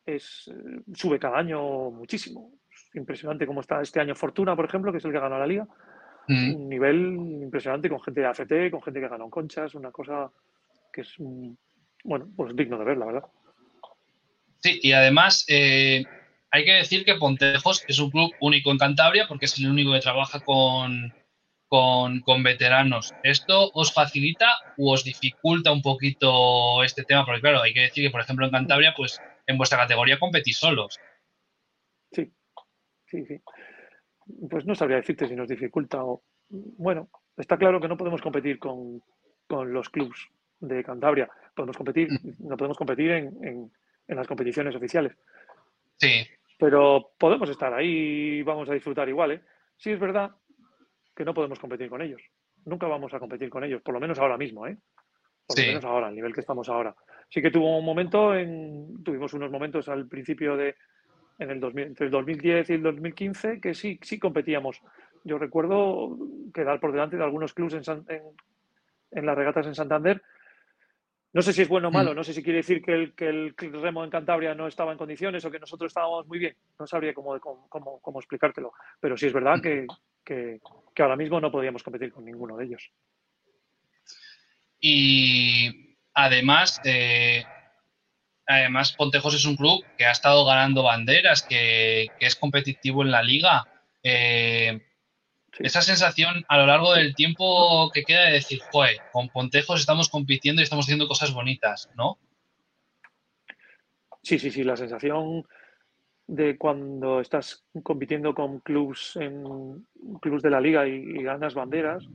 es 0.04 0.50
eh, 0.52 0.82
sube 0.94 1.18
cada 1.18 1.38
año 1.38 1.90
muchísimo. 1.90 2.52
Es 2.70 2.94
impresionante 2.94 3.46
cómo 3.46 3.60
está 3.60 3.80
este 3.80 4.00
año 4.00 4.14
Fortuna, 4.14 4.56
por 4.56 4.64
ejemplo, 4.64 4.90
que 4.90 4.98
es 4.98 5.04
el 5.04 5.12
que 5.12 5.20
gana 5.20 5.38
la 5.38 5.46
liga. 5.46 5.66
Mm. 6.28 6.54
Un 6.54 6.68
nivel 6.68 6.96
impresionante 7.42 7.88
con 7.88 8.00
gente 8.00 8.20
de 8.20 8.26
ACT, 8.26 8.70
con 8.70 8.82
gente 8.82 9.00
que 9.00 9.08
ganado 9.08 9.30
conchas, 9.30 9.74
una 9.74 9.90
cosa 9.90 10.30
que 10.92 11.00
es 11.00 11.14
mm, 11.18 11.52
bueno, 12.04 12.28
pues 12.36 12.54
digno 12.54 12.78
de 12.78 12.84
ver, 12.84 12.98
la 12.98 13.06
verdad. 13.06 13.24
Sí, 14.60 14.80
y 14.82 14.92
además 14.92 15.44
eh, 15.48 16.04
hay 16.50 16.64
que 16.64 16.72
decir 16.72 17.04
que 17.04 17.14
Pontejos 17.14 17.84
es 17.86 17.98
un 17.98 18.10
club 18.10 18.32
único 18.40 18.70
en 18.70 18.78
Cantabria 18.78 19.26
porque 19.28 19.46
es 19.46 19.58
el 19.58 19.70
único 19.70 19.92
que 19.92 20.00
trabaja 20.00 20.40
con, 20.40 21.12
con, 21.68 22.42
veteranos. 22.42 23.14
¿Esto 23.22 23.70
os 23.74 23.92
facilita 23.92 24.48
o 24.76 24.92
os 24.92 25.04
dificulta 25.04 25.72
un 25.72 25.82
poquito 25.82 26.82
este 26.82 27.04
tema? 27.04 27.24
Porque 27.24 27.40
claro, 27.40 27.62
hay 27.62 27.72
que 27.72 27.82
decir 27.82 28.04
que, 28.04 28.10
por 28.10 28.20
ejemplo, 28.20 28.46
en 28.46 28.52
Cantabria, 28.52 28.94
pues 28.96 29.20
en 29.46 29.58
vuestra 29.58 29.78
categoría 29.78 30.18
competís 30.18 30.58
solos. 30.58 30.98
Sí, 32.12 32.32
sí, 33.06 33.24
sí. 33.26 33.40
Pues 34.50 34.66
no 34.66 34.74
sabría 34.74 34.98
decirte 34.98 35.26
si 35.26 35.34
nos 35.34 35.48
dificulta 35.48 36.04
o... 36.04 36.22
Bueno, 36.50 37.08
está 37.36 37.56
claro 37.56 37.80
que 37.80 37.88
no 37.88 37.96
podemos 37.96 38.22
competir 38.22 38.58
con, 38.58 39.02
los 39.48 39.88
clubs 39.88 40.28
de 40.60 40.84
Cantabria. 40.84 41.30
Podemos 41.54 41.76
competir, 41.76 42.08
mm. 42.10 42.48
no 42.48 42.56
podemos 42.56 42.76
competir 42.76 43.10
en, 43.10 43.70
en 44.08 44.16
las 44.16 44.26
competiciones 44.26 44.74
oficiales. 44.74 45.12
Sí. 45.96 46.26
Pero 46.58 47.12
podemos 47.18 47.48
estar 47.50 47.72
ahí 47.72 48.38
y 48.38 48.42
vamos 48.42 48.68
a 48.68 48.74
disfrutar 48.74 49.08
igual, 49.08 49.32
¿eh? 49.32 49.40
Sí 49.76 49.92
es 49.92 50.00
verdad 50.00 50.32
que 51.14 51.24
no 51.24 51.34
podemos 51.34 51.58
competir 51.58 51.88
con 51.88 52.02
ellos. 52.02 52.20
Nunca 52.64 52.88
vamos 52.88 53.14
a 53.14 53.20
competir 53.20 53.48
con 53.48 53.62
ellos, 53.62 53.82
por 53.82 53.94
lo 53.94 54.00
menos 54.00 54.18
ahora 54.18 54.36
mismo, 54.36 54.66
¿eh? 54.66 54.76
Por 55.46 55.58
lo 55.58 55.66
menos 55.66 55.84
ahora, 55.84 56.08
al 56.08 56.14
nivel 56.14 56.34
que 56.34 56.40
estamos 56.40 56.68
ahora. 56.68 56.94
Sí 57.30 57.40
que 57.40 57.50
tuvo 57.50 57.78
un 57.78 57.84
momento, 57.84 58.34
en, 58.34 59.02
tuvimos 59.02 59.32
unos 59.34 59.50
momentos 59.50 59.88
al 59.88 60.08
principio 60.08 60.56
de, 60.56 60.74
en 61.38 61.50
el 61.50 61.78
entre 61.78 62.06
el 62.06 62.10
2010 62.10 62.70
y 62.70 62.72
el 62.74 62.82
2015, 62.82 63.60
que 63.60 63.74
sí, 63.74 63.98
sí 64.02 64.18
competíamos. 64.18 64.82
Yo 65.24 65.38
recuerdo 65.38 66.16
quedar 66.52 66.80
por 66.80 66.92
delante 66.92 67.16
de 67.16 67.24
algunos 67.24 67.54
clubes 67.54 67.74
en, 67.74 68.04
en, 69.10 69.26
las 69.26 69.36
regatas 69.36 69.66
en 69.66 69.74
Santander. 69.74 70.22
No 71.32 71.42
sé 71.42 71.52
si 71.52 71.62
es 71.62 71.68
bueno 71.68 71.88
o 71.88 71.90
malo, 71.90 72.12
mm. 72.12 72.16
no 72.16 72.24
sé 72.24 72.32
si 72.32 72.42
quiere 72.42 72.58
decir 72.58 72.82
que 72.82 72.92
el, 72.92 73.14
que 73.14 73.28
el 73.28 73.54
remo 73.82 74.02
en 74.02 74.10
Cantabria 74.10 74.54
no 74.54 74.66
estaba 74.66 74.92
en 74.92 74.98
condiciones 74.98 75.44
o 75.44 75.50
que 75.50 75.58
nosotros 75.58 75.90
estábamos 75.90 76.26
muy 76.26 76.38
bien. 76.38 76.56
No 76.78 76.86
sabría 76.86 77.14
cómo, 77.14 77.38
cómo, 77.38 78.00
cómo 78.00 78.18
explicártelo. 78.18 78.72
Pero 78.98 79.16
sí 79.16 79.26
es 79.26 79.32
verdad 79.32 79.60
que, 79.60 79.86
que, 80.24 80.60
ahora 80.98 81.16
mismo 81.16 81.40
no 81.40 81.52
podíamos 81.52 81.82
competir 81.82 82.12
con 82.12 82.24
ninguno 82.24 82.56
de 82.56 82.64
ellos. 82.64 82.90
Y 84.80 85.96
además, 86.14 86.80
eh, 86.84 87.44
además 88.48 88.92
Pontejos 88.92 89.34
es 89.34 89.44
un 89.44 89.56
club 89.56 89.84
que 89.96 90.06
ha 90.06 90.10
estado 90.10 90.44
ganando 90.44 90.82
banderas, 90.82 91.42
que, 91.42 92.08
es 92.18 92.34
competitivo 92.34 93.02
en 93.02 93.10
la 93.10 93.22
liga. 93.22 93.68
Eh, 94.02 94.80
esa 95.58 95.82
sensación 95.82 96.44
a 96.48 96.58
lo 96.58 96.66
largo 96.66 96.94
del 96.94 97.14
tiempo 97.14 97.90
que 97.92 98.04
queda 98.04 98.26
de 98.26 98.32
decir, 98.32 98.60
joder, 98.70 98.96
con 99.12 99.28
Pontejos 99.28 99.80
estamos 99.80 100.08
compitiendo 100.08 100.62
y 100.62 100.64
estamos 100.64 100.86
haciendo 100.86 101.06
cosas 101.06 101.32
bonitas, 101.32 101.90
¿no? 101.94 102.18
Sí, 104.22 104.38
sí, 104.38 104.50
sí, 104.50 104.64
la 104.64 104.76
sensación 104.76 105.46
de 106.26 106.58
cuando 106.58 107.20
estás 107.20 107.64
compitiendo 107.82 108.34
con 108.34 108.60
clubs 108.60 109.16
en 109.16 109.86
clubs 110.20 110.42
de 110.42 110.50
la 110.50 110.60
liga 110.60 110.86
y, 110.86 111.22
ganas 111.22 111.54
banderas 111.54 112.06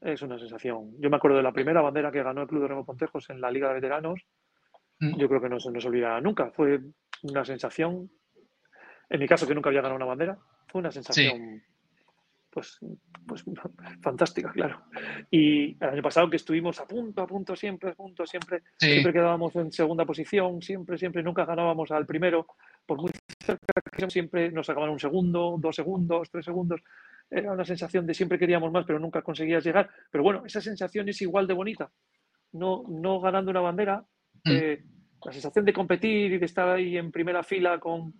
es 0.00 0.22
una 0.22 0.38
sensación. 0.38 0.92
Yo 1.00 1.08
me 1.08 1.16
acuerdo 1.16 1.36
de 1.36 1.42
la 1.42 1.52
primera 1.52 1.80
bandera 1.80 2.12
que 2.12 2.22
ganó 2.22 2.42
el 2.42 2.48
Club 2.48 2.62
de 2.62 2.68
Remo 2.68 2.84
Pontejos 2.84 3.30
en 3.30 3.40
la 3.40 3.50
Liga 3.50 3.68
de 3.68 3.74
Veteranos. 3.74 4.20
Mm. 5.00 5.16
Yo 5.18 5.28
creo 5.28 5.40
que 5.40 5.48
no 5.48 5.60
se 5.60 5.70
nos 5.70 5.84
olvidará 5.84 6.20
nunca. 6.20 6.50
Fue 6.50 6.80
una 7.22 7.44
sensación, 7.44 8.10
en 9.08 9.20
mi 9.20 9.26
caso 9.26 9.46
que 9.46 9.54
nunca 9.54 9.70
había 9.70 9.82
ganado 9.82 9.96
una 9.96 10.06
bandera, 10.06 10.38
fue 10.68 10.80
una 10.80 10.90
sensación 10.90 11.62
pues, 12.54 12.78
pues 13.26 13.44
fantástica, 14.00 14.52
claro. 14.52 14.84
Y 15.28 15.76
el 15.82 15.88
año 15.88 16.02
pasado 16.02 16.30
que 16.30 16.36
estuvimos 16.36 16.78
a 16.80 16.86
punto, 16.86 17.20
a 17.20 17.26
punto, 17.26 17.56
siempre, 17.56 17.90
a 17.90 17.94
punto, 17.94 18.24
siempre, 18.24 18.62
siempre 18.78 19.12
quedábamos 19.12 19.56
en 19.56 19.72
segunda 19.72 20.06
posición, 20.06 20.62
siempre, 20.62 20.96
siempre, 20.96 21.22
nunca 21.22 21.44
ganábamos 21.44 21.90
al 21.90 22.06
primero, 22.06 22.46
por 22.86 23.00
muy 23.00 23.10
cerca 23.44 23.66
que 23.90 24.08
siempre 24.08 24.52
nos 24.52 24.66
sacaban 24.66 24.90
un 24.90 25.00
segundo, 25.00 25.56
dos 25.58 25.74
segundos, 25.74 26.30
tres 26.30 26.44
segundos. 26.44 26.80
Era 27.28 27.50
una 27.52 27.64
sensación 27.64 28.06
de 28.06 28.14
siempre 28.14 28.38
queríamos 28.38 28.70
más, 28.70 28.84
pero 28.86 29.00
nunca 29.00 29.22
conseguías 29.22 29.64
llegar. 29.64 29.90
Pero 30.10 30.22
bueno, 30.22 30.44
esa 30.46 30.60
sensación 30.60 31.08
es 31.08 31.20
igual 31.22 31.48
de 31.48 31.54
bonita. 31.54 31.90
No, 32.52 32.84
no 32.88 33.20
ganando 33.20 33.50
una 33.50 33.60
bandera. 33.60 34.04
Eh, 34.44 34.82
la 35.24 35.32
sensación 35.32 35.64
de 35.64 35.72
competir 35.72 36.32
y 36.32 36.38
de 36.38 36.46
estar 36.46 36.68
ahí 36.68 36.96
en 36.96 37.10
primera 37.10 37.42
fila 37.42 37.78
con, 37.78 38.12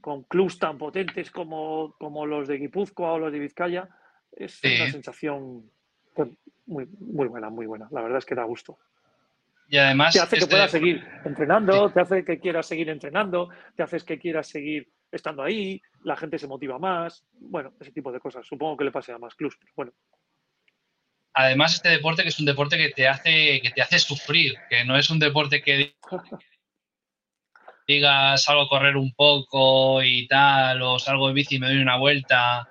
con 0.00 0.24
clubs 0.24 0.58
tan 0.58 0.76
potentes 0.76 1.30
como, 1.30 1.94
como 1.98 2.26
los 2.26 2.46
de 2.48 2.58
Guipúzcoa 2.58 3.12
o 3.12 3.18
los 3.18 3.32
de 3.32 3.38
Vizcaya, 3.38 3.88
es 4.32 4.60
una 4.62 4.90
sensación 4.90 5.70
muy, 6.66 6.86
muy 6.98 7.28
buena, 7.28 7.50
muy 7.50 7.66
buena. 7.66 7.88
La 7.90 8.02
verdad 8.02 8.18
es 8.18 8.26
que 8.26 8.34
da 8.34 8.44
gusto. 8.44 8.78
Y 9.68 9.78
además. 9.78 10.12
Te 10.12 10.20
hace 10.20 10.38
que 10.38 10.46
puedas 10.46 10.70
seguir 10.70 11.04
entrenando, 11.24 11.90
te 11.90 12.00
hace 12.00 12.24
que 12.24 12.38
quieras 12.38 12.66
seguir 12.66 12.90
entrenando, 12.90 13.48
te 13.74 13.82
haces 13.82 14.04
que 14.04 14.18
quieras 14.18 14.48
seguir 14.48 14.92
estando 15.10 15.42
ahí, 15.42 15.80
la 16.02 16.16
gente 16.16 16.38
se 16.38 16.46
motiva 16.46 16.78
más. 16.78 17.26
Bueno, 17.32 17.72
ese 17.80 17.92
tipo 17.92 18.12
de 18.12 18.20
cosas. 18.20 18.46
Supongo 18.46 18.76
que 18.76 18.84
le 18.84 18.92
pase 18.92 19.12
a 19.12 19.18
más 19.18 19.34
clubs, 19.34 19.56
pero 19.58 19.72
bueno. 19.76 19.92
Además, 21.34 21.74
este 21.74 21.88
deporte 21.88 22.22
que 22.22 22.28
es 22.28 22.38
un 22.38 22.46
deporte 22.46 22.78
que 22.78 22.90
te 22.90 23.08
hace, 23.08 23.60
que 23.60 23.70
te 23.70 23.82
hace 23.82 23.98
sufrir, 23.98 24.54
que 24.70 24.84
no 24.84 24.96
es 24.96 25.10
un 25.10 25.18
deporte 25.18 25.60
que 25.62 25.94
digas 27.86 28.44
salgo 28.44 28.62
a 28.62 28.68
correr 28.68 28.96
un 28.96 29.12
poco 29.14 30.02
y 30.02 30.26
tal, 30.28 30.80
o 30.82 30.98
salgo 30.98 31.28
de 31.28 31.34
bici 31.34 31.56
y 31.56 31.58
me 31.58 31.66
doy 31.66 31.78
una 31.78 31.98
vuelta, 31.98 32.68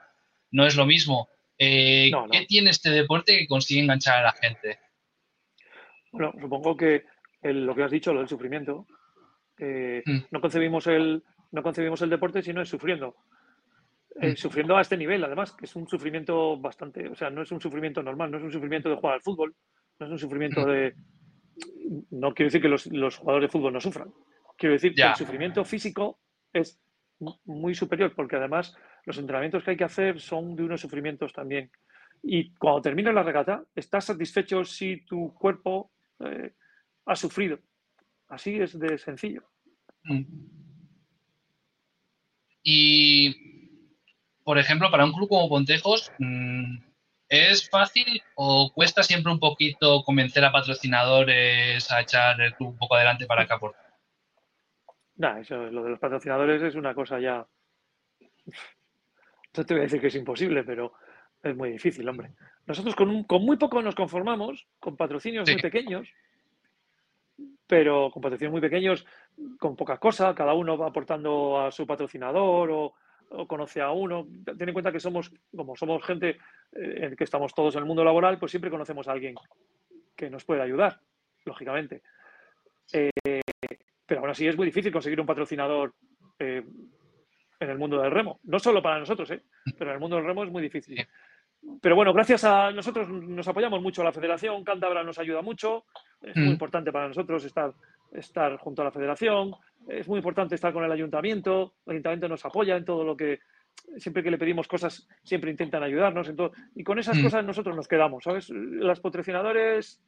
no 0.51 0.65
es 0.65 0.75
lo 0.75 0.85
mismo. 0.85 1.29
Eh, 1.57 2.11
¿Qué 2.31 2.45
tiene 2.45 2.69
este 2.69 2.89
deporte 2.89 3.37
que 3.37 3.47
consigue 3.47 3.81
enganchar 3.81 4.19
a 4.19 4.23
la 4.23 4.31
gente? 4.31 4.79
Bueno, 6.11 6.33
supongo 6.39 6.77
que 6.77 7.03
lo 7.41 7.75
que 7.75 7.83
has 7.83 7.91
dicho, 7.91 8.13
lo 8.13 8.19
del 8.19 8.29
sufrimiento, 8.29 8.87
eh, 9.57 10.01
mm. 10.05 10.19
no, 10.31 10.41
concebimos 10.41 10.87
el, 10.87 11.23
no 11.51 11.63
concebimos 11.63 12.01
el 12.01 12.09
deporte 12.09 12.41
si 12.41 12.53
no 12.53 12.61
es 12.61 12.69
sufriendo. 12.69 13.15
Eh, 14.21 14.31
mm. 14.31 14.35
Sufriendo 14.35 14.77
a 14.77 14.81
este 14.81 14.97
nivel, 14.97 15.23
además, 15.23 15.53
que 15.53 15.65
es 15.65 15.75
un 15.75 15.87
sufrimiento 15.87 16.57
bastante, 16.57 17.07
o 17.07 17.15
sea, 17.15 17.29
no 17.29 17.41
es 17.41 17.51
un 17.51 17.59
sufrimiento 17.59 18.03
normal, 18.03 18.29
no 18.31 18.37
es 18.37 18.43
un 18.43 18.51
sufrimiento 18.51 18.89
de 18.89 18.95
jugar 18.95 19.15
al 19.15 19.21
fútbol, 19.21 19.55
no 19.99 20.05
es 20.05 20.11
un 20.11 20.19
sufrimiento 20.19 20.61
mm. 20.61 20.69
de... 20.69 20.95
No 22.11 22.33
quiero 22.33 22.47
decir 22.47 22.61
que 22.61 22.67
los, 22.67 22.87
los 22.87 23.17
jugadores 23.17 23.49
de 23.49 23.51
fútbol 23.51 23.73
no 23.73 23.81
sufran, 23.81 24.11
Quiero 24.57 24.73
decir 24.73 24.93
que 24.93 25.01
el 25.01 25.15
sufrimiento 25.15 25.65
físico 25.65 26.19
es 26.51 26.79
muy 27.45 27.73
superior, 27.75 28.13
porque 28.15 28.35
además 28.35 28.75
los 29.05 29.17
entrenamientos 29.17 29.63
que 29.63 29.71
hay 29.71 29.77
que 29.77 29.83
hacer 29.83 30.19
son 30.19 30.55
de 30.55 30.63
unos 30.63 30.81
sufrimientos 30.81 31.33
también. 31.33 31.71
Y 32.21 32.53
cuando 32.53 32.81
termina 32.81 33.11
la 33.11 33.23
regata, 33.23 33.63
estás 33.75 34.05
satisfecho 34.05 34.63
si 34.63 35.05
tu 35.05 35.33
cuerpo 35.33 35.91
eh, 36.19 36.53
ha 37.05 37.15
sufrido. 37.15 37.59
Así 38.29 38.55
es 38.55 38.79
de 38.79 38.97
sencillo. 38.97 39.43
Mm. 40.03 40.23
Y, 42.63 43.52
por 44.43 44.57
ejemplo, 44.57 44.91
para 44.91 45.05
un 45.05 45.13
club 45.13 45.29
como 45.29 45.49
Pontejos, 45.49 46.11
mm, 46.19 46.77
¿es 47.29 47.69
fácil 47.69 48.21
o 48.35 48.71
cuesta 48.73 49.03
siempre 49.03 49.31
un 49.31 49.39
poquito 49.39 50.03
convencer 50.03 50.43
a 50.43 50.51
patrocinadores 50.51 51.89
a 51.91 52.01
echar 52.01 52.39
el 52.41 52.53
club 52.55 52.69
un 52.69 52.77
poco 52.77 52.95
adelante 52.95 53.25
para 53.25 53.45
que 53.45 53.53
aporte? 53.53 53.79
Nah, 55.15 55.39
eso, 55.39 55.55
lo 55.55 55.83
de 55.83 55.91
los 55.91 55.99
patrocinadores 55.99 56.61
es 56.61 56.75
una 56.75 56.93
cosa 56.93 57.19
ya. 57.19 57.45
No 59.55 59.63
te 59.63 59.75
voy 59.75 59.81
a 59.81 59.83
decir 59.83 60.01
que 60.01 60.07
es 60.07 60.15
imposible, 60.15 60.63
pero 60.63 60.93
es 61.43 61.55
muy 61.55 61.71
difícil, 61.71 62.09
hombre. 62.09 62.31
Nosotros 62.65 62.95
con, 62.95 63.23
con 63.25 63.45
muy 63.45 63.57
poco 63.57 63.81
nos 63.83 63.93
conformamos, 63.93 64.67
con 64.79 64.97
patrocinios 64.97 65.47
muy 65.47 65.61
pequeños, 65.61 66.09
pero 67.67 68.09
con 68.11 68.21
patrocinios 68.21 68.51
muy 68.51 68.61
pequeños, 68.61 69.05
con 69.59 69.75
poca 69.75 69.97
cosa, 69.97 70.33
cada 70.33 70.53
uno 70.53 70.77
va 70.77 70.87
aportando 70.87 71.61
a 71.61 71.71
su 71.71 71.85
patrocinador 71.85 72.71
o, 72.71 72.95
conoce 73.47 73.81
a 73.81 73.91
uno. 73.91 74.27
Ten 74.57 74.69
en 74.69 74.73
cuenta 74.73 74.91
que 74.91 74.99
somos, 74.99 75.31
como 75.55 75.75
somos 75.75 76.03
gente 76.03 76.37
eh, 76.73 77.13
que 77.17 77.23
estamos 77.23 77.53
todos 77.53 77.75
en 77.75 77.79
el 77.81 77.85
mundo 77.85 78.03
laboral, 78.03 78.37
pues 78.39 78.51
siempre 78.51 78.71
conocemos 78.71 79.07
a 79.07 79.11
alguien 79.11 79.35
que 80.15 80.29
nos 80.29 80.45
puede 80.45 80.61
ayudar, 80.61 80.99
lógicamente. 81.45 82.01
Eh, 82.91 83.41
pero 84.05 84.21
aún 84.21 84.29
así 84.29 84.47
es 84.47 84.55
muy 84.57 84.65
difícil 84.65 84.91
conseguir 84.91 85.19
un 85.19 85.25
patrocinador 85.25 85.93
eh, 86.39 86.63
en 87.59 87.69
el 87.69 87.77
mundo 87.77 88.01
del 88.01 88.11
remo. 88.11 88.39
No 88.43 88.59
solo 88.59 88.81
para 88.81 88.99
nosotros, 88.99 89.31
¿eh? 89.31 89.41
pero 89.77 89.89
en 89.91 89.95
el 89.95 89.99
mundo 89.99 90.17
del 90.17 90.25
remo 90.25 90.43
es 90.43 90.51
muy 90.51 90.61
difícil. 90.61 91.05
Pero 91.81 91.95
bueno, 91.95 92.13
gracias 92.13 92.43
a 92.43 92.71
nosotros 92.71 93.07
nos 93.09 93.47
apoyamos 93.47 93.81
mucho 93.81 94.01
a 94.01 94.05
la 94.05 94.11
federación, 94.11 94.63
Cántabra 94.65 95.03
nos 95.03 95.17
ayuda 95.17 95.41
mucho, 95.41 95.85
es 96.21 96.35
muy 96.35 96.47
Mm. 96.47 96.51
importante 96.51 96.91
para 96.91 97.07
nosotros 97.07 97.45
estar, 97.45 97.73
estar 98.11 98.57
junto 98.57 98.81
a 98.81 98.85
la 98.85 98.91
federación, 98.91 99.55
es 99.87 100.07
muy 100.07 100.17
importante 100.17 100.55
estar 100.55 100.73
con 100.73 100.83
el 100.83 100.91
ayuntamiento, 100.91 101.75
el 101.85 101.93
ayuntamiento 101.93 102.27
nos 102.27 102.45
apoya 102.45 102.75
en 102.77 102.85
todo 102.85 103.03
lo 103.03 103.15
que, 103.15 103.39
siempre 103.97 104.23
que 104.23 104.31
le 104.31 104.37
pedimos 104.37 104.67
cosas, 104.67 105.07
siempre 105.23 105.51
intentan 105.51 105.83
ayudarnos 105.83 106.27
en 106.29 106.35
todo, 106.35 106.51
y 106.75 106.83
con 106.83 106.99
esas 106.99 107.17
Mm. 107.17 107.23
cosas 107.23 107.45
nosotros 107.45 107.75
nos 107.75 107.87
quedamos, 107.87 108.23
¿sabes? 108.23 108.49
Los 108.49 108.99
patrocinadores 108.99 110.01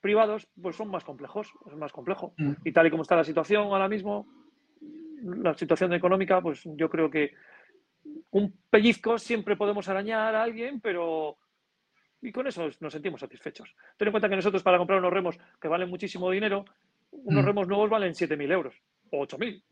privados 0.00 0.48
pues 0.60 0.76
son 0.76 0.88
más 0.90 1.04
complejos, 1.04 1.52
es 1.66 1.76
más 1.76 1.92
complejo. 1.92 2.34
Mm. 2.36 2.52
Y 2.64 2.72
tal 2.72 2.86
y 2.86 2.90
como 2.90 3.02
está 3.02 3.16
la 3.16 3.24
situación 3.24 3.64
ahora 3.64 3.88
mismo, 3.88 4.26
la 5.22 5.54
situación 5.54 5.92
económica, 5.92 6.40
pues 6.40 6.62
yo 6.64 6.88
creo 6.88 7.10
que 7.10 7.32
un 8.30 8.54
pellizco 8.70 9.18
siempre 9.18 9.56
podemos 9.56 9.88
arañar 9.88 10.34
a 10.34 10.42
alguien, 10.42 10.80
pero 10.80 11.36
y 12.20 12.32
con 12.32 12.46
eso 12.46 12.68
nos 12.80 12.92
sentimos 12.92 13.20
satisfechos. 13.20 13.74
Ten 13.96 14.08
en 14.08 14.12
cuenta 14.12 14.28
que 14.28 14.36
nosotros 14.36 14.62
para 14.62 14.78
comprar 14.78 14.98
unos 14.98 15.12
remos 15.12 15.38
que 15.60 15.68
valen 15.68 15.88
muchísimo 15.88 16.30
dinero, 16.30 16.64
unos 17.10 17.42
Mm. 17.44 17.46
remos 17.46 17.68
nuevos 17.68 17.90
valen 17.90 18.14
7.000 18.14 18.50
euros 18.50 18.74
o 19.10 19.20
8.000. 19.26 19.62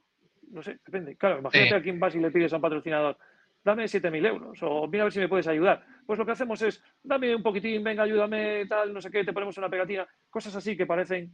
No 0.52 0.62
sé, 0.62 0.78
depende. 0.84 1.16
Claro, 1.16 1.38
imagínate 1.38 1.70
Sí. 1.70 1.74
a 1.74 1.82
quién 1.82 1.98
vas 2.00 2.14
y 2.14 2.20
le 2.20 2.30
pides 2.30 2.52
a 2.52 2.56
un 2.56 2.62
patrocinador, 2.62 3.16
dame 3.64 3.88
7.000 3.88 4.24
euros 4.24 4.58
o 4.62 4.86
mira 4.86 5.02
a 5.02 5.06
ver 5.06 5.12
si 5.12 5.18
me 5.18 5.28
puedes 5.28 5.46
ayudar. 5.48 5.84
Pues 6.06 6.18
lo 6.18 6.24
que 6.24 6.32
hacemos 6.32 6.62
es, 6.62 6.82
dame 7.02 7.34
un 7.34 7.42
poquitín, 7.42 7.82
venga, 7.82 8.04
ayúdame, 8.04 8.66
tal, 8.66 8.92
no 8.94 9.00
sé 9.00 9.10
qué, 9.10 9.24
te 9.24 9.32
ponemos 9.32 9.58
una 9.58 9.68
pegatina, 9.68 10.06
cosas 10.30 10.54
así 10.54 10.76
que 10.76 10.86
parecen 10.86 11.32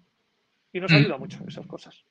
y 0.73 0.81
nos 0.81 0.91
Mm. 0.91 0.97
ayuda 0.97 1.19
mucho 1.19 1.39
esas 1.47 1.67
cosas. 1.67 2.05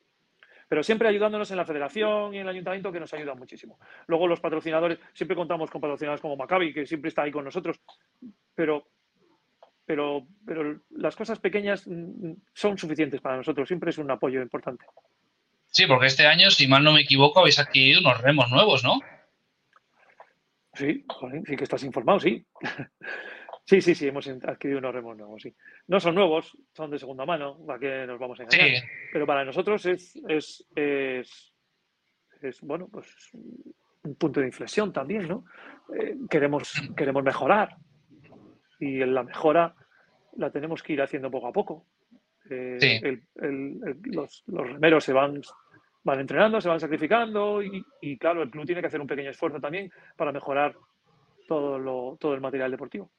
Pero 0.70 0.84
siempre 0.84 1.10
ayudándonos 1.10 1.50
en 1.52 1.58
la 1.58 1.66
federación 1.66 2.34
y 2.34 2.38
en 2.38 2.44
el 2.44 2.50
ayuntamiento 2.50 2.92
que 2.94 3.00
nos 3.00 3.14
ayuda 3.14 3.34
muchísimo. 3.36 3.78
Luego 4.08 4.26
los 4.28 4.40
patrocinadores, 4.40 5.00
siempre 5.14 5.36
contamos 5.36 5.70
con 5.70 5.82
patrocinadores 5.82 6.22
como 6.22 6.38
Maccabi, 6.38 6.72
que 6.74 6.86
siempre 6.86 7.10
está 7.10 7.24
ahí 7.24 7.32
con 7.32 7.44
nosotros, 7.44 7.82
pero, 8.56 8.88
pero, 9.92 10.26
pero 10.46 10.80
las 10.92 11.18
cosas 11.18 11.38
pequeñas 11.40 11.86
mm, 11.86 12.32
son 12.54 12.78
suficientes 12.78 13.20
para 13.20 13.36
nosotros, 13.36 13.68
siempre 13.68 13.90
es 13.90 13.98
un 13.98 14.10
apoyo 14.10 14.42
importante. 14.42 14.86
Sí, 15.68 15.86
porque 15.86 16.06
este 16.06 16.26
año, 16.26 16.50
si 16.50 16.66
mal 16.66 16.82
no 16.82 16.94
me 16.94 17.02
equivoco, 17.02 17.42
habéis 17.42 17.60
adquirido 17.60 18.00
unos 18.00 18.22
remos 18.22 18.50
nuevos, 18.50 18.86
¿no? 18.86 19.02
Sí, 20.76 21.04
joder, 21.10 21.42
sí 21.46 21.58
que 21.58 21.66
estás 21.66 21.84
informado, 21.84 22.22
sí. 22.22 22.46
Sí, 23.64 23.80
sí, 23.80 23.94
sí, 23.94 24.08
hemos 24.08 24.28
adquirido 24.28 24.80
unos 24.80 24.94
remos 24.94 25.16
nuevos, 25.16 25.42
sí. 25.42 25.54
No 25.88 26.00
son 26.00 26.16
nuevos, 26.16 26.58
son 26.74 26.90
de 26.90 26.98
segunda 26.98 27.26
mano, 27.26 27.64
¿para 27.66 27.80
qué 27.80 28.08
nos 28.08 28.20
vamos 28.20 28.40
a 28.40 28.44
engañar? 28.44 28.68
Sí, 28.68 28.88
Pero 29.14 29.28
para 29.28 29.46
nosotros 29.46 29.86
es, 29.86 30.16
es, 30.28 30.66
es, 30.76 31.54
es, 32.42 32.62
bueno, 32.62 32.90
pues 32.92 33.08
un 33.34 34.16
punto 34.16 34.40
de 34.40 34.48
inflexión 34.48 34.92
también, 34.92 35.28
¿no? 35.28 35.46
Eh, 35.96 36.18
queremos, 36.30 36.74
queremos 36.98 37.24
mejorar 37.24 37.78
y 38.80 39.02
en 39.02 39.14
la 39.14 39.24
mejora 39.24 39.76
la 40.38 40.50
tenemos 40.52 40.82
que 40.84 40.94
ir 40.94 41.02
haciendo 41.02 41.30
poco 41.32 41.48
a 41.48 41.54
poco. 41.54 41.86
Eh, 42.50 42.78
Sí. 42.80 43.00
el- 43.04 43.24
el- 43.36 43.80
el- 43.86 43.98
los, 44.04 44.44
los 44.48 44.68
remeros 44.68 45.04
se 45.04 45.14
van, 45.14 45.42
van 46.04 46.20
entrenando, 46.20 46.60
se 46.60 46.70
van 46.70 46.80
sacrificando 46.80 47.62
y, 47.62 47.84
y, 48.02 48.18
claro, 48.18 48.42
el 48.44 48.50
club 48.50 48.66
tiene 48.66 48.82
que 48.82 48.88
hacer 48.88 49.00
un 49.02 49.08
pequeño 49.08 49.30
esfuerzo 49.30 49.60
también 49.60 49.92
para 50.18 50.32
mejorar 50.32 50.76
todo, 51.48 51.78
lo, 51.80 52.18
todo 52.20 52.34
el 52.34 52.42
material 52.42 52.72
deportivo. 52.72 53.12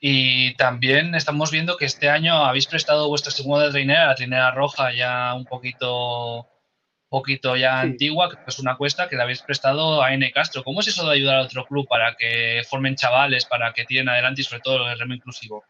Y 0.00 0.54
también 0.54 1.14
estamos 1.16 1.50
viendo 1.50 1.76
que 1.76 1.84
este 1.86 2.08
año 2.08 2.34
habéis 2.44 2.68
prestado 2.68 3.08
vuestra 3.08 3.32
segunda 3.32 3.70
trinera, 3.70 4.06
la 4.06 4.14
trinera 4.14 4.50
roja, 4.52 4.92
ya 4.92 5.34
un 5.34 5.44
poquito, 5.44 6.46
poquito 7.08 7.56
ya 7.56 7.80
Sí. 7.82 7.88
antigua, 7.88 8.30
que 8.30 8.36
es 8.46 8.58
una 8.60 8.76
cuesta 8.76 9.08
que 9.08 9.16
la 9.16 9.24
habéis 9.24 9.42
prestado 9.42 10.00
a 10.02 10.14
N 10.14 10.30
Castro. 10.30 10.62
¿Cómo 10.62 10.80
es 10.80 10.88
eso 10.88 11.04
de 11.08 11.14
ayudar 11.14 11.38
a 11.38 11.42
otro 11.42 11.64
club 11.64 11.88
para 11.88 12.14
que 12.14 12.62
formen 12.68 12.94
chavales, 12.94 13.44
para 13.46 13.72
que 13.72 13.84
tiren 13.86 14.08
adelante 14.08 14.42
y 14.42 14.44
sobre 14.44 14.60
todo 14.62 14.88
el 14.88 14.98
remo 14.98 15.14
inclusivo? 15.14 15.64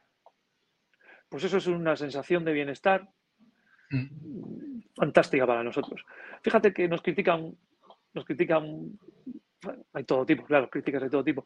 Pues 1.28 1.44
eso 1.44 1.58
es 1.58 1.66
una 1.66 1.96
sensación 1.96 2.44
de 2.44 2.52
bienestar 2.52 3.08
Mm. 3.90 4.80
fantástica 4.96 5.46
para 5.46 5.64
nosotros. 5.64 6.04
Fíjate 6.42 6.74
que 6.74 6.88
nos 6.88 7.00
critican, 7.00 7.56
nos 8.12 8.24
critican, 8.26 8.98
hay 9.94 10.04
todo 10.04 10.26
tipo, 10.26 10.44
claro, 10.44 10.68
críticas 10.68 11.02
de 11.02 11.08
todo 11.10 11.24
tipo, 11.24 11.44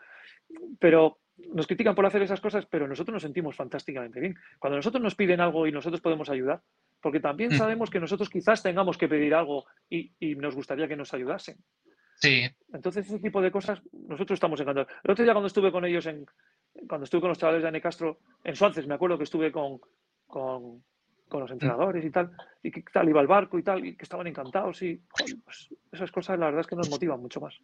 pero 0.81 1.19
nos 1.55 1.69
critican 1.69 1.95
por 1.95 2.05
hacer 2.05 2.21
esas 2.23 2.41
cosas, 2.41 2.67
pero 2.67 2.89
nosotros 2.89 3.13
nos 3.13 3.23
sentimos 3.23 3.55
fantásticamente 3.55 4.19
bien. 4.19 4.37
Cuando 4.59 4.77
nosotros 4.77 5.01
nos 5.01 5.15
piden 5.15 5.41
algo 5.41 5.69
y 5.69 5.73
nosotros 5.73 6.01
podemos 6.01 6.29
ayudar, 6.31 6.61
porque 7.01 7.21
también 7.21 7.51
Mm. 7.53 7.59
sabemos 7.59 7.91
que 7.91 8.01
nosotros 8.01 8.29
quizás 8.29 8.61
tengamos 8.61 8.99
que 8.99 9.09
pedir 9.09 9.35
algo 9.35 9.65
y, 9.89 10.13
y 10.19 10.35
nos 10.35 10.57
gustaría 10.57 10.89
que 10.89 10.97
nos 10.97 11.15
ayudasen. 11.15 11.59
Sí, 12.17 12.45
Entonces, 12.73 13.07
ese 13.07 13.19
tipo 13.21 13.41
de 13.41 13.51
cosas, 13.51 13.83
nosotros 13.93 14.37
estamos 14.37 14.61
encantados. 14.61 14.93
El 15.05 15.11
otro 15.13 15.25
día 15.25 15.33
cuando 15.33 15.47
estuve 15.49 15.71
con 15.73 15.85
ellos, 15.85 16.07
en, 16.07 16.27
cuando 16.89 17.05
estuve 17.05 17.21
con 17.21 17.29
los 17.31 17.39
chavales 17.39 17.63
de 17.63 17.69
Ane 17.69 17.81
Castro, 17.81 18.19
en 18.45 18.57
Suances, 18.57 18.87
me 18.87 18.95
acuerdo 18.95 19.19
que 19.19 19.25
estuve 19.25 19.53
con, 19.53 19.81
con, 20.27 20.83
con 21.29 21.41
los 21.41 21.51
entrenadores 21.51 22.05
y 22.05 22.11
tal, 22.11 22.31
y 22.63 22.71
que 22.71 22.83
tal 22.93 23.09
iba 23.09 23.21
el 23.21 23.27
barco 23.27 23.59
y 23.59 23.63
tal, 23.63 23.85
y 23.85 23.97
que 23.97 24.05
estaban 24.05 24.27
encantados 24.27 24.83
y 24.83 25.01
pues, 25.45 25.69
esas 25.91 26.11
cosas 26.11 26.39
la 26.39 26.47
verdad 26.47 26.61
es 26.63 26.67
que 26.67 26.77
nos 26.77 26.91
motivan 26.91 27.21
mucho 27.21 27.41
más. 27.41 27.55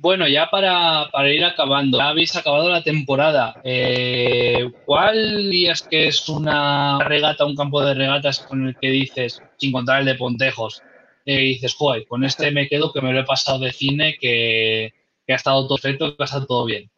Bueno, 0.00 0.28
ya 0.28 0.48
para, 0.48 1.08
para 1.10 1.32
ir 1.32 1.44
acabando, 1.44 1.98
ya 1.98 2.10
habéis 2.10 2.36
acabado 2.36 2.68
la 2.68 2.84
temporada. 2.84 3.60
Eh, 3.64 4.70
¿Cuál 4.84 5.50
dirías 5.50 5.82
que 5.82 6.06
es 6.06 6.28
una 6.28 7.00
regata, 7.00 7.44
un 7.44 7.56
campo 7.56 7.84
de 7.84 7.94
regatas 7.94 8.38
con 8.40 8.68
el 8.68 8.76
que 8.76 8.90
dices, 8.90 9.42
sin 9.56 9.72
contar 9.72 9.98
el 9.98 10.06
de 10.06 10.14
Pontejos, 10.14 10.84
eh, 11.26 11.38
dices, 11.38 11.74
joder, 11.74 12.06
con 12.06 12.24
este 12.24 12.52
me 12.52 12.68
quedo 12.68 12.92
que 12.92 13.00
me 13.00 13.12
lo 13.12 13.20
he 13.20 13.24
pasado 13.24 13.58
de 13.58 13.72
cine, 13.72 14.16
que, 14.20 14.94
que 15.26 15.32
ha 15.32 15.36
estado 15.36 15.66
todo 15.66 15.78
perfecto, 15.78 16.16
que 16.16 16.22
ha 16.22 16.26
estado 16.26 16.46
todo 16.46 16.64
bien? 16.64 16.88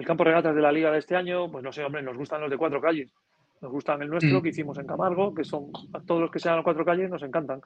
El 0.00 0.06
campo 0.06 0.24
de 0.24 0.30
regatas 0.30 0.54
de 0.54 0.62
la 0.62 0.72
liga 0.72 0.90
de 0.90 0.98
este 0.98 1.14
año, 1.14 1.50
pues 1.52 1.62
no 1.62 1.70
sé, 1.72 1.84
hombre, 1.84 2.00
nos 2.02 2.16
gustan 2.16 2.40
los 2.40 2.48
de 2.50 2.56
cuatro 2.56 2.80
calles. 2.80 3.12
Nos 3.60 3.70
gustan 3.70 4.00
el 4.00 4.08
nuestro 4.08 4.38
Mm. 4.38 4.42
que 4.42 4.48
hicimos 4.48 4.78
en 4.78 4.86
Camargo, 4.86 5.34
que 5.34 5.44
son 5.44 5.70
a 5.92 6.00
todos 6.00 6.22
los 6.22 6.30
que 6.30 6.38
sean 6.38 6.56
los 6.56 6.64
cuatro 6.64 6.86
calles 6.86 7.10
nos 7.10 7.22
encantan. 7.22 7.60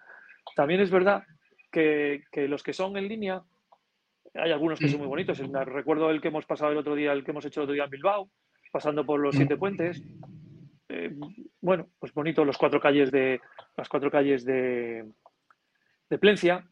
También 0.57 0.81
es 0.81 0.91
verdad 0.91 1.23
que, 1.71 2.25
que 2.33 2.49
los 2.49 2.65
que 2.65 2.73
son 2.73 2.97
en 2.97 3.07
línea, 3.07 3.41
hay 4.35 4.51
algunos 4.51 4.81
que 4.81 4.89
son 4.89 4.99
muy 4.99 5.07
bonitos. 5.07 5.39
El- 5.39 5.53
Recuerdo 5.65 6.11
el 6.11 6.21
que 6.21 6.27
hemos 6.29 6.45
pasado 6.45 6.73
el 6.73 6.79
otro 6.79 6.97
día, 6.97 7.13
el 7.13 7.23
que 7.23 7.31
hemos 7.31 7.45
hecho 7.45 7.61
el 7.61 7.65
otro 7.67 7.75
día 7.75 7.85
en 7.85 7.91
Bilbao, 7.91 8.29
pasando 8.73 9.07
por 9.07 9.21
los 9.21 9.37
siete 9.37 9.57
puentes. 9.57 10.03
Eh, 10.89 11.15
bueno, 11.61 11.87
pues 12.01 12.13
bonito 12.13 12.45
los 12.45 12.59
cuatro 12.59 12.81
calles 12.81 13.13
de 13.13 13.41
las 13.77 13.89
cuatro 13.89 14.11
calles 14.11 14.45
de, 14.45 15.05
de 16.11 16.19
Plencia, 16.19 16.67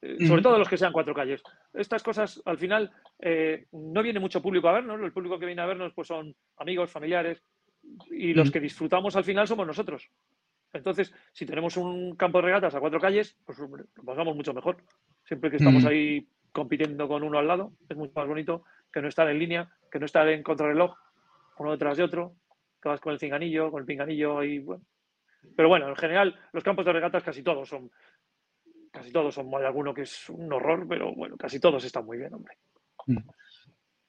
sobre 0.00 0.40
Mm. 0.40 0.42
todo 0.42 0.58
los 0.58 0.68
que 0.68 0.76
sean 0.76 0.92
cuatro 0.92 1.14
calles. 1.14 1.42
Estas 1.72 2.02
cosas, 2.02 2.40
al 2.44 2.58
final, 2.58 2.90
eh, 3.18 3.66
no 3.72 4.02
viene 4.02 4.20
mucho 4.20 4.42
público 4.42 4.68
a 4.68 4.72
vernos. 4.72 5.00
El 5.00 5.12
público 5.12 5.38
que 5.38 5.46
viene 5.46 5.62
a 5.62 5.66
vernos 5.66 5.92
pues 5.94 6.08
son 6.08 6.34
amigos, 6.58 6.90
familiares, 6.90 7.42
y 8.10 8.34
los 8.34 8.50
que 8.50 8.60
disfrutamos 8.60 9.16
al 9.16 9.24
final 9.24 9.46
somos 9.46 9.66
nosotros. 9.66 10.08
Entonces, 10.72 11.12
si 11.32 11.46
tenemos 11.46 11.76
un 11.76 12.16
campo 12.16 12.38
de 12.38 12.46
regatas 12.46 12.74
a 12.74 12.80
cuatro 12.80 13.00
calles, 13.00 13.36
pues 13.46 13.58
lo 13.58 14.04
pasamos 14.04 14.36
mucho 14.36 14.52
mejor. 14.52 14.82
Siempre 15.24 15.50
que 15.50 15.56
estamos 15.56 15.84
ahí 15.84 16.28
compitiendo 16.52 17.08
con 17.08 17.22
uno 17.22 17.38
al 17.38 17.46
lado, 17.46 17.72
es 17.88 17.96
mucho 17.96 18.12
más 18.16 18.28
bonito 18.28 18.64
que 18.92 19.00
no 19.00 19.08
estar 19.08 19.28
en 19.28 19.38
línea, 19.38 19.70
que 19.90 19.98
no 19.98 20.06
estar 20.06 20.28
en 20.28 20.42
contrarreloj, 20.42 20.94
uno 21.58 21.72
detrás 21.72 21.96
de 21.96 22.02
otro, 22.02 22.34
que 22.82 22.88
vas 22.88 23.00
con 23.00 23.12
el 23.12 23.18
cinganillo, 23.18 23.70
con 23.70 23.80
el 23.80 23.86
pinganillo 23.86 24.42
y 24.42 24.58
bueno. 24.58 24.84
Pero 25.54 25.68
bueno, 25.68 25.88
en 25.88 25.96
general, 25.96 26.38
los 26.52 26.64
campos 26.64 26.84
de 26.84 26.92
regatas 26.92 27.22
casi 27.22 27.42
todos 27.42 27.68
son, 27.68 27.90
casi 28.96 29.12
todos 29.12 29.34
son, 29.34 29.54
hay 29.54 29.64
alguno 29.64 29.92
que 29.92 30.02
es 30.02 30.28
un 30.30 30.50
horror, 30.52 30.86
pero 30.88 31.14
bueno, 31.14 31.36
casi 31.36 31.60
todos 31.60 31.84
están 31.84 32.06
muy 32.06 32.16
bien, 32.16 32.32
hombre. 32.32 32.56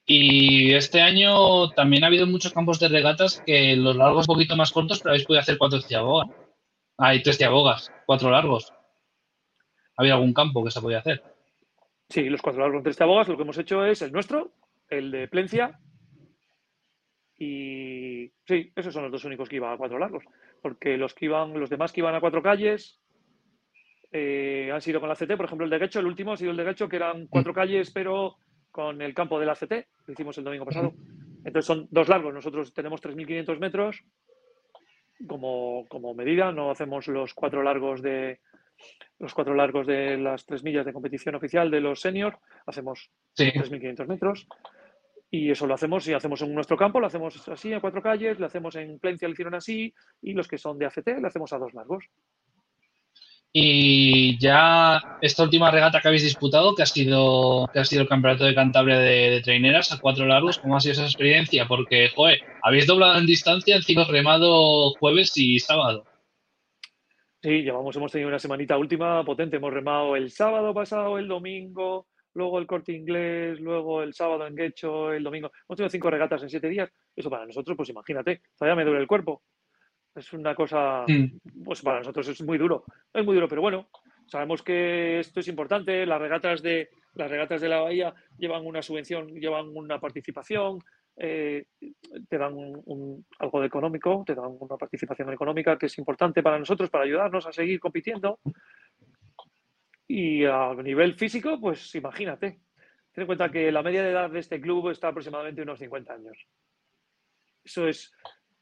Y 0.05 0.73
este 0.73 1.01
año 1.01 1.71
también 1.71 2.03
ha 2.03 2.07
habido 2.07 2.25
muchos 2.25 2.53
campos 2.53 2.79
de 2.79 2.87
regatas 2.87 3.43
que 3.45 3.75
los 3.75 3.97
largos 3.97 4.27
un 4.29 4.33
poquito 4.33 4.55
más 4.55 4.71
cortos, 4.71 4.99
pero 4.99 5.11
habéis 5.11 5.25
podido 5.25 5.41
hacer 5.41 5.57
cuatro 5.57 5.81
ciabogas. 5.81 6.29
Ah, 6.97 7.13
y 7.13 7.21
tres 7.21 7.37
ciabogas, 7.37 7.91
cuatro 8.05 8.31
largos. 8.31 8.73
¿Había 9.97 10.13
algún 10.13 10.33
campo 10.33 10.63
que 10.63 10.71
se 10.71 10.81
podía 10.81 10.99
hacer? 10.99 11.21
Sí, 12.09 12.29
los 12.29 12.41
cuatro 12.41 12.61
largos 12.61 12.83
tres 12.83 13.01
abogas, 13.01 13.27
lo 13.27 13.35
que 13.35 13.43
hemos 13.43 13.57
hecho 13.57 13.83
es 13.83 14.01
el 14.01 14.13
nuestro, 14.13 14.53
el 14.89 15.11
de 15.11 15.27
Plencia, 15.27 15.77
y 17.37 18.31
sí, 18.47 18.71
esos 18.75 18.93
son 18.93 19.03
los 19.03 19.11
dos 19.11 19.25
únicos 19.25 19.47
que 19.47 19.57
iban 19.57 19.73
a 19.73 19.77
cuatro 19.77 19.99
largos, 19.99 20.23
porque 20.61 20.97
los 20.97 21.13
que 21.13 21.25
iban, 21.25 21.59
los 21.59 21.69
demás 21.69 21.91
que 21.91 21.99
iban 21.99 22.15
a 22.15 22.19
cuatro 22.19 22.41
calles 22.41 22.99
eh, 24.19 24.71
han 24.71 24.81
sido 24.81 24.99
con 24.99 25.09
la 25.09 25.15
CT, 25.15 25.35
por 25.35 25.45
ejemplo 25.45 25.65
el 25.65 25.69
de 25.69 25.77
Guecho, 25.79 25.99
el 25.99 26.07
último 26.07 26.33
ha 26.33 26.37
sido 26.37 26.51
el 26.51 26.57
de 26.57 26.63
Guecho, 26.63 26.89
que 26.89 26.95
eran 26.95 27.27
cuatro 27.27 27.53
calles, 27.53 27.91
pero 27.91 28.37
con 28.71 29.01
el 29.01 29.13
campo 29.13 29.39
de 29.39 29.45
la 29.45 29.55
CT, 29.55 29.73
lo 30.05 30.13
hicimos 30.13 30.37
el 30.37 30.43
domingo 30.43 30.65
pasado. 30.65 30.93
Entonces 31.45 31.65
son 31.65 31.87
dos 31.91 32.09
largos, 32.09 32.33
nosotros 32.33 32.73
tenemos 32.73 33.01
3.500 33.01 33.59
metros 33.59 34.03
como, 35.27 35.85
como 35.87 36.13
medida, 36.13 36.51
no 36.51 36.69
hacemos 36.71 37.07
los 37.07 37.33
cuatro 37.33 37.63
largos 37.63 38.01
de 38.01 38.39
los 39.19 39.33
cuatro 39.33 39.55
largos 39.55 39.87
de 39.87 40.17
las 40.17 40.45
tres 40.45 40.63
millas 40.63 40.85
de 40.85 40.93
competición 40.93 41.33
oficial 41.35 41.71
de 41.71 41.81
los 41.81 42.01
seniors, 42.01 42.37
hacemos 42.67 43.09
Sí. 43.33 43.45
3.500 43.51 44.07
metros. 44.07 44.47
Y 45.29 45.51
eso 45.51 45.67
lo 45.67 45.73
hacemos, 45.73 46.07
y 46.07 46.13
hacemos 46.13 46.41
en 46.41 46.53
nuestro 46.53 46.77
campo, 46.77 47.01
lo 47.01 47.07
hacemos 47.07 47.45
así 47.49 47.73
a 47.73 47.81
cuatro 47.81 48.01
calles, 48.01 48.39
lo 48.39 48.45
hacemos 48.45 48.75
en 48.77 48.97
Plencia, 48.99 49.27
lo 49.27 49.33
hicieron 49.33 49.55
así, 49.55 49.93
y 50.21 50.33
los 50.33 50.47
que 50.47 50.57
son 50.57 50.77
de 50.77 50.85
ACT 50.85 51.19
lo 51.19 51.27
hacemos 51.27 51.51
a 51.51 51.57
dos 51.57 51.73
largos. 51.73 52.05
Y 53.59 54.37
ya 54.37 55.17
esta 55.19 55.41
última 55.41 55.71
regata 55.71 55.99
que 55.99 56.07
habéis 56.07 56.21
disputado, 56.21 56.75
que 56.75 56.83
ha 56.83 56.85
sido, 56.85 57.67
que 57.73 57.79
ha 57.79 57.85
sido 57.85 58.03
el 58.03 58.07
campeonato 58.07 58.43
de 58.45 58.53
Cantabria 58.53 58.99
de, 58.99 59.31
de 59.31 59.41
traineras 59.41 59.91
a 59.91 59.99
cuatro 59.99 60.27
largos, 60.27 60.59
¿cómo 60.59 60.77
ha 60.77 60.79
sido 60.79 60.91
esa 60.93 61.05
experiencia? 61.05 61.67
Porque, 61.67 62.09
joder, 62.15 62.39
habéis 62.61 62.85
doblado 62.85 63.17
en 63.17 63.25
distancia, 63.25 63.75
encima 63.75 64.03
remado 64.03 64.91
jueves 64.99 65.35
y 65.37 65.57
sábado. 65.57 66.05
Sí, 67.41 67.63
llevamos, 67.63 67.95
hemos 67.95 68.11
tenido 68.11 68.27
una 68.29 68.37
semanita 68.37 68.77
última 68.77 69.25
potente. 69.25 69.57
Hemos 69.57 69.73
remado 69.73 70.15
el 70.15 70.29
sábado 70.29 70.71
pasado, 70.71 71.17
el 71.17 71.27
domingo, 71.27 72.05
luego 72.35 72.59
el 72.59 72.67
corte 72.67 72.93
inglés, 72.93 73.59
luego 73.59 74.03
el 74.03 74.13
sábado 74.13 74.45
en 74.45 74.55
Guecho, 74.55 75.11
el 75.11 75.23
domingo. 75.23 75.51
Hemos 75.67 75.77
tenido 75.77 75.89
cinco 75.89 76.11
regatas 76.11 76.43
en 76.43 76.49
siete 76.51 76.69
días. 76.69 76.91
Eso 77.15 77.31
para 77.31 77.47
nosotros, 77.47 77.75
pues 77.75 77.89
imagínate, 77.89 78.41
todavía 78.55 78.75
me 78.75 78.85
duele 78.85 79.01
el 79.01 79.07
cuerpo. 79.07 79.41
Es 80.17 80.33
una 80.33 80.55
cosa, 80.55 81.05
Mm. 81.07 81.63
pues 81.63 81.81
para 81.81 81.99
nosotros 81.99 82.27
es 82.29 82.41
muy 82.43 82.57
duro. 82.57 82.83
Es 83.13 83.23
muy 83.23 83.35
duro, 83.35 83.47
pero 83.47 83.61
bueno, 83.61 83.87
sabemos 84.25 84.63
que 84.63 85.19
esto 85.19 85.39
es 85.39 85.47
importante. 85.47 86.05
Las 86.05 86.19
regatas 86.19 86.61
de, 86.63 86.89
las 87.13 87.29
regatas 87.29 87.61
de 87.61 87.69
la 87.69 87.81
Bahía 87.81 88.13
llevan 88.37 88.65
una 88.65 88.81
subvención, 88.81 89.27
llevan 89.39 89.67
una 89.75 89.99
participación, 89.99 90.79
eh, 91.17 91.65
te 92.29 92.37
dan 92.37 92.53
un- 92.53 92.81
un- 92.85 93.25
algo 93.39 93.59
de 93.61 93.67
económico, 93.67 94.23
te 94.25 94.35
dan 94.35 94.55
una 94.59 94.75
participación 94.77 95.31
económica 95.31 95.77
que 95.77 95.85
es 95.87 95.97
importante 95.97 96.41
para 96.43 96.59
nosotros, 96.59 96.89
para 96.89 97.03
ayudarnos 97.05 97.45
a 97.45 97.51
seguir 97.51 97.79
compitiendo. 97.79 98.39
Y 100.07 100.45
a 100.45 100.73
nivel 100.75 101.15
físico, 101.15 101.59
pues 101.59 101.93
imagínate. 101.95 102.59
Ten 103.11 103.21
en 103.23 103.25
cuenta 103.27 103.51
que 103.51 103.71
la 103.71 103.81
media 103.83 104.03
de 104.03 104.11
edad 104.11 104.29
de 104.29 104.39
este 104.39 104.61
club 104.61 104.89
está 104.89 105.09
aproximadamente 105.09 105.61
unos 105.63 105.79
50 105.79 106.13
años. 106.13 106.37
Eso 107.63 107.87
es 107.87 108.13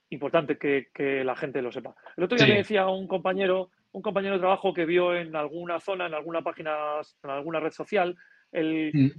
importante 0.09 0.57
que, 0.57 0.87
que 0.93 1.23
la 1.23 1.35
gente 1.35 1.61
lo 1.61 1.71
sepa. 1.71 1.95
El 2.15 2.23
otro 2.25 2.37
día 2.37 2.45
Sí. 2.45 2.51
me 2.51 2.57
decía 2.59 2.87
un 2.87 3.07
compañero, 3.07 3.69
un 3.91 4.01
compañero 4.01 4.35
de 4.35 4.39
trabajo 4.39 4.73
que 4.73 4.85
vio 4.85 5.15
en 5.15 5.35
alguna 5.35 5.79
zona, 5.79 6.05
en 6.07 6.13
alguna 6.13 6.41
página, 6.41 6.75
en 7.23 7.29
alguna 7.29 7.59
red 7.59 7.71
social, 7.71 8.15
el- 8.51 8.91
Mm. 8.93 9.11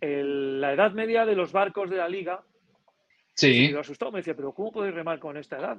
el- 0.00 0.60
la 0.60 0.72
edad 0.72 0.92
media 0.92 1.26
de 1.26 1.34
los 1.34 1.52
barcos 1.52 1.90
de 1.90 1.96
la 1.96 2.08
liga. 2.08 2.40
Sí, 3.34 3.66
Y 3.66 3.68
lo 3.72 3.80
asustado, 3.80 4.10
me 4.12 4.18
decía, 4.18 4.34
pero 4.34 4.52
¿cómo 4.52 4.72
podéis 4.72 4.94
remar 4.94 5.18
con 5.18 5.36
esta 5.36 5.58
edad? 5.58 5.76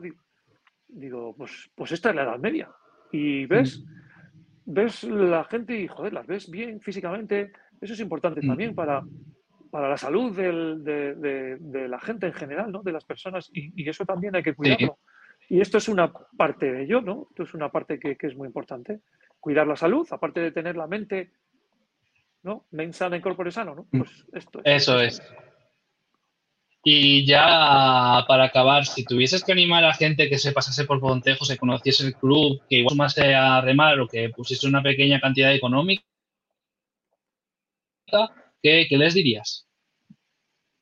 Digo, 0.88 1.36
pues, 1.38 1.70
pues 1.76 1.92
esta 1.92 2.10
es 2.10 2.16
la 2.16 2.24
edad 2.24 2.40
media. 2.40 2.70
Y 3.12 3.46
ves, 3.46 3.84
ves 4.66 5.04
la 5.04 5.44
gente 5.46 5.78
y, 5.78 5.88
joder, 5.88 6.14
las 6.14 6.26
ves 6.28 6.50
bien 6.50 6.80
físicamente. 6.80 7.52
Eso 7.82 7.94
es 7.94 8.00
importante 8.00 8.42
Mm. 8.44 8.48
también 8.48 8.76
para, 8.76 9.02
para 9.72 9.90
la 9.90 9.98
salud 9.98 10.36
del- 10.36 10.84
de, 10.84 11.16
de- 11.16 11.58
de 11.60 11.88
la 11.88 12.00
gente 12.00 12.28
en 12.28 12.34
general, 12.34 12.72
¿no? 12.72 12.82
De 12.82 12.92
las 12.92 13.06
personas. 13.06 13.50
Y, 13.54 13.72
y 13.84 13.90
eso 13.90 14.06
también 14.06 14.36
hay 14.36 14.44
que 14.44 14.54
cuidarlo. 14.56 14.98
Y 15.50 15.62
esto 15.62 15.78
es 15.78 15.90
una 15.90 16.12
parte 16.38 16.72
de 16.72 16.84
ello, 16.84 17.02
¿no? 17.02 17.28
Esto 17.30 17.44
es 17.44 17.54
una 17.54 17.70
parte 17.70 18.00
que, 18.00 18.16
que 18.18 18.28
es 18.28 18.36
muy 18.36 18.48
importante. 18.48 19.02
Cuidar 19.40 19.66
la 19.68 19.76
salud, 19.76 20.08
aparte 20.12 20.40
de 20.42 20.52
tener 20.52 20.76
la 20.76 20.86
mente, 20.88 21.32
¿no? 22.44 22.66
Mens 22.72 22.98
sana 22.98 23.16
in 23.16 23.22
corpore 23.22 23.52
sano, 23.52 23.74
¿no? 23.76 23.88
Mm. 23.92 24.00
Pues 24.00 24.26
esto 24.34 24.62
eso 24.64 25.00
es. 25.00 25.22
Y 26.84 27.26
ya 27.26 28.24
para 28.28 28.46
acabar, 28.46 28.86
si 28.86 29.04
tuvieses 29.04 29.44
que 29.44 29.52
animar 29.52 29.84
a 29.84 29.94
gente 29.94 30.30
que 30.30 30.38
se 30.38 30.54
pasase 30.54 30.86
por 30.86 31.00
Pontejo, 31.02 31.44
se 31.46 31.58
conociese 31.58 32.08
el 32.08 32.16
club, 32.16 32.62
que 32.70 32.78
igual 32.78 32.94
sumase 32.94 33.36
a 33.36 33.60
remar 33.62 34.00
o 34.00 34.08
que 34.08 34.30
pusiese 34.30 34.66
una 34.68 34.82
pequeña 34.82 35.20
cantidad 35.20 35.54
económica, 35.54 36.04
¿qué, 38.62 38.86
qué 38.90 38.98
les 38.98 39.14
dirías? 39.14 39.68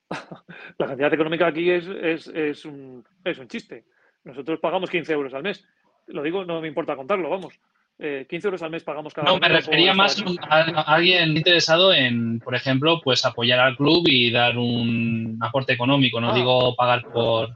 La 0.78 0.88
cantidad 0.88 1.14
económica 1.14 1.48
aquí 1.48 1.70
es, 1.70 1.86
es, 1.88 2.28
es 2.28 2.66
un, 2.66 3.06
es 3.24 3.38
un 3.40 3.48
chiste. 3.48 3.86
Nosotros 4.24 4.60
pagamos 4.60 4.90
15 4.90 5.14
euros 5.14 5.34
al 5.34 5.44
mes. 5.44 5.66
Lo 6.08 6.24
digo, 6.24 6.46
no 6.46 6.62
me 6.62 6.68
importa 6.68 6.96
contarlo, 6.96 7.30
vamos. 7.30 7.60
Eh, 8.00 8.28
15 8.30 8.48
euros 8.48 8.62
al 8.62 8.70
mes 8.70 8.84
pagamos 8.84 9.14
cada 9.14 9.28
No, 9.32 9.40
me 9.40 9.50
refería 9.50 9.94
más 9.94 10.24
a, 10.50 10.60
a 10.60 10.96
alguien 10.96 11.36
interesado 11.36 11.92
en, 11.94 12.40
por 12.40 12.54
ejemplo, 12.56 13.02
pues 13.04 13.26
apoyar 13.26 13.60
al 13.60 13.76
club 13.76 14.04
y 14.08 14.30
dar 14.32 14.58
un 14.58 15.38
aporte 15.42 15.74
económico, 15.74 16.22
no 16.22 16.30
Ah. 16.32 16.36
digo 16.36 16.76
pagar 16.76 17.04
por... 17.12 17.50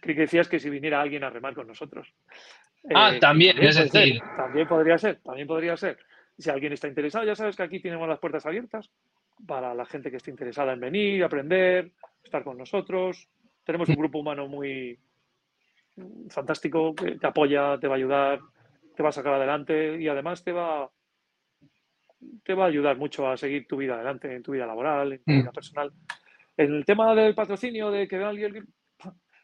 Creí 0.00 0.14
que 0.16 0.22
decías 0.22 0.48
que 0.48 0.58
si 0.58 0.68
viniera 0.68 1.00
alguien 1.00 1.22
a 1.24 1.30
remar 1.30 1.54
con 1.54 1.68
nosotros. 1.68 2.08
Ah, 2.94 3.12
también, 3.20 3.56
es 3.58 3.76
puede 3.76 3.88
ser, 3.88 3.90
decir- 3.90 4.36
también 4.36 4.66
podría 4.66 4.98
ser, 4.98 5.20
también 5.22 5.46
podría 5.46 5.76
ser. 5.76 5.98
Si 6.40 6.48
alguien 6.48 6.72
está 6.72 6.88
interesado, 6.88 7.24
ya 7.24 7.34
sabes 7.34 7.54
que 7.54 7.62
aquí 7.62 7.80
tenemos 7.80 8.08
las 8.08 8.18
puertas 8.18 8.46
abiertas 8.46 8.90
para 9.46 9.74
la 9.74 9.84
gente 9.84 10.10
que 10.10 10.16
esté 10.16 10.30
interesada 10.30 10.72
en 10.72 10.80
venir, 10.80 11.22
aprender, 11.22 11.92
estar 12.24 12.42
con 12.42 12.56
nosotros. 12.56 13.28
Tenemos 13.64 13.88
un 13.90 13.96
grupo 13.96 14.18
humano 14.20 14.48
muy 14.48 14.98
mm, 15.96 16.28
fantástico 16.28 16.94
que 16.94 17.18
te 17.18 17.26
apoya, 17.26 17.78
te 17.78 17.88
va 17.88 17.94
a 17.94 17.98
ayudar, 17.98 18.40
te 18.96 19.02
va 19.02 19.10
a 19.10 19.12
sacar 19.12 19.34
adelante 19.34 20.00
y 20.00 20.08
además 20.08 20.42
te 20.42 20.52
va 20.52 20.90
te 22.42 22.54
va 22.54 22.64
a 22.64 22.68
ayudar 22.68 22.96
mucho 22.96 23.28
a 23.28 23.36
seguir 23.36 23.66
tu 23.66 23.76
vida 23.76 23.94
adelante, 23.94 24.34
en 24.34 24.42
tu 24.42 24.52
vida 24.52 24.66
laboral, 24.66 25.12
en 25.12 25.24
tu 25.24 25.32
Mm. 25.32 25.40
vida 25.40 25.52
personal. 25.52 25.92
En 26.56 26.74
el 26.74 26.84
tema 26.84 27.14
del 27.14 27.34
patrocinio, 27.34 27.90
de 27.90 28.06
que 28.06 28.18
vea 28.18 28.28
alguien, 28.28 28.66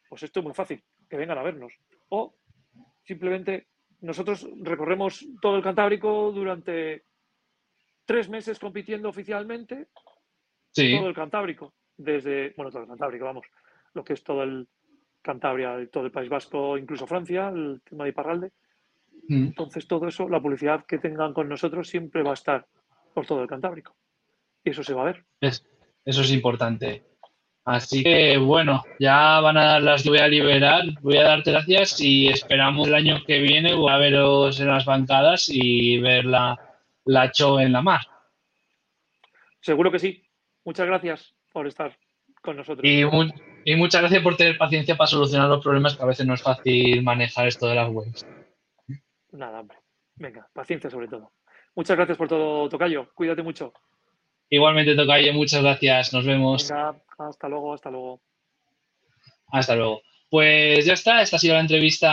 pues 0.09 0.23
esto 0.23 0.41
es 0.41 0.45
muy 0.45 0.55
fácil, 0.55 0.83
que 1.09 1.17
vengan 1.17 1.39
a 1.39 1.43
vernos. 1.43 1.73
O 2.11 2.35
simplemente 3.05 3.69
nosotros 4.01 4.47
recorremos 4.63 5.25
todo 5.41 5.57
el 5.57 5.63
Cantábrico 5.63 6.31
durante 6.33 7.05
tres 8.05 8.29
meses 8.29 8.59
compitiendo 8.59 9.09
oficialmente, 9.09 9.89
Sí, 10.73 10.95
todo 10.97 11.09
el 11.09 11.15
Cantábrico, 11.15 11.73
desde, 11.97 12.53
bueno, 12.57 12.71
todo 12.71 12.83
el 12.83 12.89
Cantábrico, 12.89 13.25
vamos, 13.25 13.47
lo 13.95 14.05
que 14.05 14.13
es 14.13 14.23
todo 14.23 14.43
el 14.43 14.69
Cantabria, 15.23 15.75
todo 15.91 16.05
el 16.05 16.13
País 16.13 16.29
Vasco, 16.29 16.77
incluso 16.77 17.07
Francia, 17.07 17.49
el 17.49 17.81
tema 17.89 18.05
de 18.05 18.11
Iparralde. 18.11 18.53
Mm. 19.29 19.47
Entonces, 19.47 19.89
todo 19.89 20.07
eso, 20.07 20.29
la 20.29 20.41
publicidad 20.41 20.85
que 20.87 20.99
tengan 20.99 21.33
con 21.33 21.49
nosotros 21.49 21.89
siempre 21.89 22.23
va 22.23 22.31
a 22.33 22.35
estar 22.35 22.67
por 23.15 23.27
todo 23.27 23.43
el 23.43 23.49
Cantábrico. 23.49 23.97
Y 24.63 24.71
eso 24.71 24.85
se 24.85 24.93
va 24.95 25.03
a 25.03 25.07
ver. 25.07 25.25
Es- 25.41 25.67
eso 26.05 26.21
es 26.21 26.31
importante. 26.31 27.03
Así 27.67 28.05
que 28.05 28.39
bueno, 28.39 28.85
ya 29.01 29.41
van 29.41 29.57
a 29.57 29.65
dar 29.65 29.83
las 29.83 30.05
que 30.05 30.11
voy 30.11 30.21
a 30.21 30.29
liberar. 30.29 30.85
Voy 31.03 31.17
a 31.17 31.25
darte 31.25 31.51
gracias 31.51 32.01
y 32.01 32.29
esperamos 32.29 32.87
el 32.87 32.95
año 32.95 33.25
que 33.27 33.41
viene 33.41 33.75
voy 33.75 33.93
a 33.93 33.99
veros 33.99 34.61
en 34.61 34.69
las 34.69 34.85
bancadas 34.85 35.49
y 35.49 35.99
ver 35.99 36.27
la, 36.27 36.57
la 37.05 37.33
show 37.33 37.59
en 37.59 37.73
la 37.73 37.83
mar. 37.83 38.03
Seguro 39.61 39.91
que 39.91 39.99
sí. 39.99 40.23
Muchas 40.65 40.87
gracias 40.87 41.35
por 41.53 41.67
estar 41.67 41.99
con 42.41 42.57
nosotros. 42.57 42.89
Y, 42.89 43.03
y 43.65 43.75
muchas 43.75 44.01
gracias 44.01 44.23
por 44.23 44.37
tener 44.37 44.57
paciencia 44.57 44.97
para 44.97 45.09
solucionar 45.09 45.49
los 45.49 45.63
problemas 45.63 45.97
que 45.97 46.03
a 46.05 46.07
veces 46.07 46.25
no 46.25 46.35
es 46.35 46.43
fácil 46.43 47.03
manejar 47.03 47.49
esto 47.49 47.67
de 47.67 47.75
las 47.75 47.91
webs. 47.91 48.25
Nada, 49.33 49.59
hombre. 49.59 49.79
Venga, 50.15 50.49
paciencia 50.53 50.89
sobre 50.89 51.09
todo. 51.09 51.33
Muchas 51.75 51.97
gracias 51.97 52.17
por 52.17 52.29
todo, 52.29 52.69
Tocayo. 52.69 53.11
Cuídate 53.13 53.43
mucho. 53.43 53.73
Igualmente, 54.49 54.95
Tocayo, 54.95 55.33
muchas 55.33 55.63
gracias. 55.63 56.13
Nos 56.13 56.25
vemos. 56.25 56.69
Venga, 56.69 56.95
hasta 57.19 57.49
luego, 57.49 57.75
hasta 57.75 57.91
luego. 57.91 58.21
Hasta 59.49 59.77
luego. 59.77 60.03
Pues 60.29 60.85
ya 60.85 60.95
está, 60.95 61.23
esta 61.23 61.37
ha 61.37 61.39
sido 61.39 61.55
la 61.55 61.61
entrevista 61.61 62.11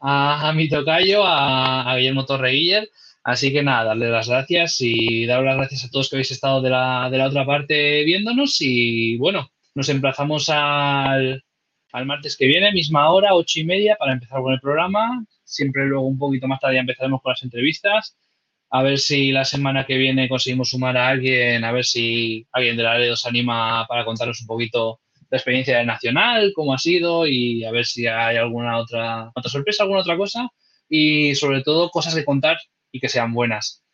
a, 0.00 0.48
a 0.48 0.52
mi 0.52 0.68
tocayo, 0.68 1.24
a, 1.24 1.90
a 1.90 1.96
Guillermo 1.96 2.26
Torreguiller. 2.26 2.88
Así 3.22 3.52
que 3.52 3.62
nada, 3.62 3.84
darle 3.84 4.08
las 4.08 4.28
gracias 4.28 4.76
y 4.80 5.26
dar 5.26 5.42
las 5.42 5.56
gracias 5.56 5.84
a 5.84 5.90
todos 5.90 6.08
que 6.08 6.16
habéis 6.16 6.30
estado 6.30 6.60
de 6.60 6.70
la, 6.70 7.08
de 7.10 7.18
la 7.18 7.26
otra 7.26 7.44
parte 7.44 8.04
viéndonos. 8.04 8.56
Y 8.60 9.16
bueno, 9.16 9.50
nos 9.74 9.88
emplazamos 9.88 10.48
al, 10.48 11.44
al 11.92 12.06
martes 12.06 12.36
que 12.36 12.46
viene, 12.46 12.70
misma 12.72 13.10
hora, 13.10 13.34
ocho 13.34 13.58
y 13.58 13.64
media, 13.64 13.96
para 13.98 14.12
empezar 14.12 14.40
con 14.42 14.52
el 14.52 14.60
programa. 14.60 15.24
Siempre 15.42 15.86
luego 15.86 16.06
un 16.06 16.18
poquito 16.18 16.46
más 16.46 16.60
tarde 16.60 16.76
ya 16.76 16.80
empezaremos 16.80 17.20
con 17.20 17.30
las 17.30 17.42
entrevistas. 17.42 18.16
A 18.70 18.82
ver 18.82 18.98
si 18.98 19.32
la 19.32 19.44
semana 19.44 19.86
que 19.86 19.96
viene 19.96 20.28
conseguimos 20.28 20.70
sumar 20.70 20.96
a 20.96 21.08
alguien, 21.08 21.64
a 21.64 21.72
ver 21.72 21.84
si 21.84 22.46
alguien 22.52 22.76
de 22.76 22.82
la 22.82 22.96
red 22.96 23.12
os 23.12 23.24
anima 23.26 23.86
para 23.86 24.04
contarnos 24.04 24.40
un 24.40 24.46
poquito 24.46 25.00
la 25.30 25.38
experiencia 25.38 25.78
del 25.78 25.86
Nacional, 25.86 26.52
cómo 26.54 26.74
ha 26.74 26.78
sido 26.78 27.26
y 27.26 27.64
a 27.64 27.70
ver 27.70 27.84
si 27.84 28.06
hay 28.06 28.36
alguna 28.36 28.78
otra, 28.78 29.30
otra 29.34 29.50
sorpresa, 29.50 29.82
alguna 29.82 30.00
otra 30.00 30.16
cosa. 30.16 30.48
Y 30.88 31.34
sobre 31.34 31.62
todo 31.62 31.90
cosas 31.90 32.14
de 32.14 32.24
contar 32.24 32.58
y 32.92 33.00
que 33.00 33.08
sean 33.08 33.32
buenas. 33.32 33.84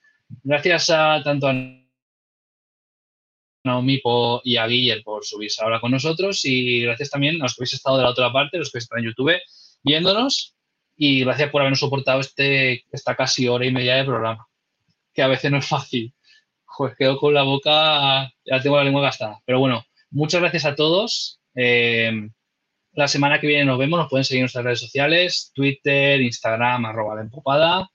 Gracias 0.42 0.90
a 0.90 1.22
tanto 1.22 1.48
a 1.48 1.54
Naomi 3.64 4.00
y 4.44 4.56
a 4.56 4.66
Guiller 4.66 5.02
por 5.02 5.24
subirse 5.24 5.62
ahora 5.62 5.80
con 5.80 5.90
nosotros. 5.90 6.44
Y 6.44 6.82
gracias 6.82 7.10
también 7.10 7.36
a 7.36 7.44
los 7.44 7.54
que 7.54 7.62
habéis 7.62 7.74
estado 7.74 7.96
de 7.98 8.04
la 8.04 8.10
otra 8.10 8.32
parte, 8.32 8.58
los 8.58 8.70
que 8.70 8.78
están 8.78 9.00
en 9.00 9.06
YouTube 9.06 9.38
viéndonos. 9.82 10.54
Y 10.96 11.20
gracias 11.24 11.50
por 11.50 11.62
habernos 11.62 11.80
soportado 11.80 12.20
este, 12.20 12.84
esta 12.92 13.16
casi 13.16 13.48
hora 13.48 13.64
y 13.66 13.72
media 13.72 13.96
de 13.96 14.04
programa, 14.04 14.46
que 15.12 15.22
a 15.22 15.28
veces 15.28 15.50
no 15.50 15.58
es 15.58 15.66
fácil. 15.66 16.14
Pues 16.76 16.94
quedo 16.96 17.18
con 17.18 17.34
la 17.34 17.42
boca, 17.42 18.32
ya 18.44 18.60
tengo 18.62 18.76
la 18.76 18.84
lengua 18.84 19.02
gastada. 19.02 19.40
Pero 19.44 19.60
bueno, 19.60 19.84
muchas 20.10 20.40
gracias 20.40 20.64
a 20.64 20.74
todos. 20.74 21.40
Eh, 21.54 22.28
la 22.94 23.08
semana 23.08 23.40
que 23.40 23.46
viene 23.46 23.64
nos 23.64 23.78
vemos, 23.78 23.98
nos 23.98 24.08
pueden 24.08 24.24
seguir 24.24 24.40
en 24.40 24.44
nuestras 24.44 24.64
redes 24.64 24.80
sociales, 24.80 25.50
Twitter, 25.54 26.20
Instagram, 26.20 26.84
arroba 26.86 27.16
la 27.16 27.22
empopada 27.22 27.90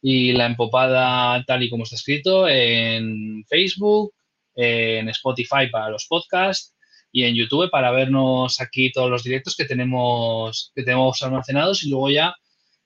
y 0.00 0.32
la 0.32 0.46
empopada 0.46 1.42
tal 1.46 1.62
y 1.62 1.70
como 1.70 1.84
está 1.84 1.96
escrito 1.96 2.48
en 2.48 3.44
Facebook, 3.48 4.12
en 4.54 5.08
Spotify 5.08 5.68
para 5.70 5.88
los 5.88 6.06
podcasts 6.06 6.74
y 7.12 7.24
en 7.24 7.34
YouTube 7.34 7.70
para 7.70 7.90
vernos 7.92 8.60
aquí 8.60 8.90
todos 8.90 9.10
los 9.10 9.22
directos 9.22 9.56
que 9.56 9.64
tenemos, 9.64 10.72
que 10.74 10.82
tenemos 10.82 11.22
almacenados 11.22 11.84
y 11.84 11.90
luego 11.90 12.10
ya 12.10 12.34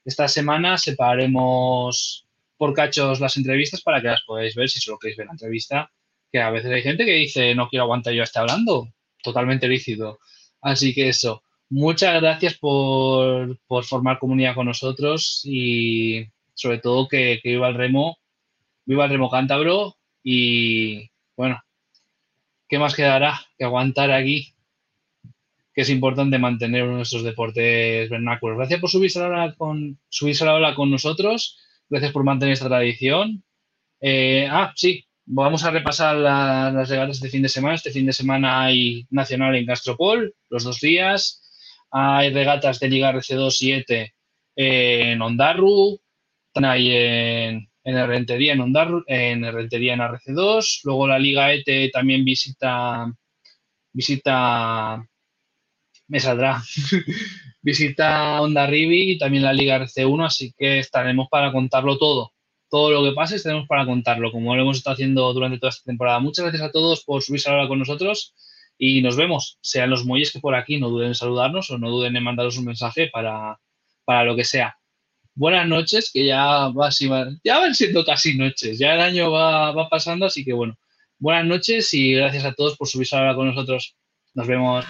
esta 0.05 0.29
semana 0.29 0.79
separaremos 0.79 2.26
por 2.57 2.73
cachos 2.75 3.21
las 3.21 3.37
entrevistas 3.37 3.83
para 3.83 4.01
que 4.01 4.09
las 4.09 4.23
podáis 4.23 4.55
ver 4.55 4.69
si 4.69 4.81
solo 4.81 4.99
queréis 4.99 5.19
ver 5.19 5.27
la 5.27 5.33
entrevista, 5.33 5.91
que 6.33 6.41
a 6.41 6.51
veces 6.51 6.73
hay 6.73 6.83
gente 6.83 7.05
que 7.05 7.13
dice 7.13 7.55
no 7.55 7.69
quiero 7.69 7.85
aguantar 7.85 8.15
yo 8.15 8.23
esté 8.23 8.39
hablando, 8.39 8.89
totalmente 9.23 9.69
lícito. 9.69 10.19
Así 10.61 10.95
que 10.95 11.09
eso, 11.09 11.43
muchas 11.69 12.21
gracias 12.21 12.55
por, 12.59 13.59
formar 13.85 14.19
comunidad 14.19 14.55
con 14.55 14.67
nosotros 14.67 15.43
y 15.45 16.27
sobre 16.55 16.79
todo 16.79 17.09
que, 17.09 17.41
que 17.43 17.51
viva 17.51 17.69
el 17.69 17.75
remo, 17.75 18.19
viva 18.85 19.05
el 19.05 19.11
remo 19.11 19.31
cántabro 19.31 19.97
y 20.23 21.11
bueno, 21.37 21.63
¿qué 22.69 22.79
más 22.79 22.95
quedará 22.95 23.41
que 23.57 23.65
aguantar 23.65 24.11
aquí? 24.11 24.55
Que 25.75 25.83
es 25.83 25.91
importante 25.91 26.39
mantener 26.39 26.87
nuestros 26.87 27.23
deportes 27.23 28.09
vernáculos. 28.09 28.57
Gracias 28.57 28.81
por 28.81 28.91
subirse 28.91 29.19
a 29.19 29.23
la 29.23 29.29
ola 29.29 29.55
con, 29.55 29.99
subirse 30.09 30.45
a 30.45 30.49
la 30.49 30.55
ola 30.55 30.75
con 30.75 30.91
nosotros. 30.91 31.59
Gracias 31.89 32.13
por 32.13 32.25
mantener 32.25 32.55
esta 32.55 32.69
tradición. 32.69 33.45
Eh, 34.01 34.49
ah, 34.51 34.73
sí, 34.75 35.07
vamos 35.25 35.65
a 35.65 35.71
repasar 35.71 36.17
las 36.17 36.89
regatas 36.89 37.21
de 37.21 37.29
fin 37.29 37.43
de 37.43 37.49
semana. 37.49 37.75
Este 37.75 37.91
fin 37.91 38.07
de 38.07 38.13
semana 38.13 38.65
hay 38.65 39.07
nacional 39.11 39.55
en 39.55 39.67
Castropol, 39.67 40.35
los 40.51 40.65
dos 40.65 40.81
días. 40.81 41.43
Hay 41.91 42.33
regatas 42.33 42.81
de 42.81 42.89
Liga 42.89 43.13
RC2 43.13 43.51
7 43.51 44.15
en 44.57 45.23
Ondarru. 45.23 46.01
Hay 46.55 46.91
en, 46.91 47.69
en 47.85 48.07
Rentería 48.09 48.55
en 48.55 48.61
Ondarru, 48.61 49.05
en 49.07 49.53
Rentería 49.53 49.95
en 49.95 50.01
RC2. 50.01 50.81
Luego 50.85 51.07
la 51.07 51.19
Liga 51.19 51.53
ET 51.53 51.91
también 51.93 52.25
visita 52.25 53.07
visita 53.93 55.03
me 56.09 56.21
saldrá 56.21 56.63
visita 57.67 58.41
Onda 58.41 58.65
Rivi 58.65 59.11
y 59.11 59.19
también 59.19 59.43
la 59.43 59.53
Liga 59.53 59.77
RC1, 59.81 60.25
así 60.25 60.55
que 60.57 60.79
estaremos 60.79 61.27
para 61.29 61.51
contarlo 61.51 61.99
todo. 61.99 62.33
Todo 62.71 62.93
lo 62.93 63.03
que 63.03 63.13
pase 63.13 63.35
estaremos 63.35 63.67
para 63.67 63.85
contarlo, 63.85 64.31
como 64.31 64.55
lo 64.55 64.63
hemos 64.63 64.77
estado 64.77 64.95
haciendo 64.95 65.33
durante 65.33 65.59
toda 65.59 65.71
esta 65.71 65.83
temporada. 65.83 66.21
Muchas 66.21 66.45
gracias 66.45 66.63
a 66.63 66.71
todos 66.71 67.03
por 67.03 67.25
subirse 67.25 67.51
ahora 67.51 67.67
con 67.67 67.81
nosotros 67.81 68.35
y 68.79 69.03
nos 69.03 69.17
vemos. 69.17 69.59
Sean 69.63 69.91
los 69.91 70.05
muelles 70.05 70.31
que 70.31 70.39
por 70.39 70.55
aquí 70.55 70.79
no 70.79 70.91
duden 70.91 71.09
en 71.09 71.15
saludarnos 71.17 71.69
o 71.73 71.79
no 71.79 71.91
duden 71.91 72.15
en 72.15 72.23
mandaros 72.23 72.57
un 72.57 72.67
mensaje 72.67 73.09
para, 73.13 73.59
para 74.05 74.23
lo 74.23 74.37
que 74.37 74.45
sea. 74.45 74.77
Buenas 75.35 75.67
noches, 75.67 76.13
que 76.15 76.25
ya, 76.25 76.69
va, 76.69 76.91
ya 77.43 77.59
van 77.59 77.75
siendo 77.75 78.05
casi 78.05 78.39
noches, 78.39 78.79
ya 78.79 78.95
el 78.95 79.01
año 79.01 79.33
va, 79.33 79.73
va 79.73 79.89
pasando, 79.89 80.27
así 80.27 80.45
que 80.45 80.53
bueno, 80.53 80.79
buenas 81.19 81.47
noches 81.47 81.93
y 81.95 82.15
gracias 82.15 82.45
a 82.45 82.53
todos 82.53 82.77
por 82.77 82.87
subirse 82.87 83.17
ahora 83.17 83.35
con 83.35 83.49
nosotros. 83.49 83.97
Nos 84.35 84.47
vemos. 84.47 84.85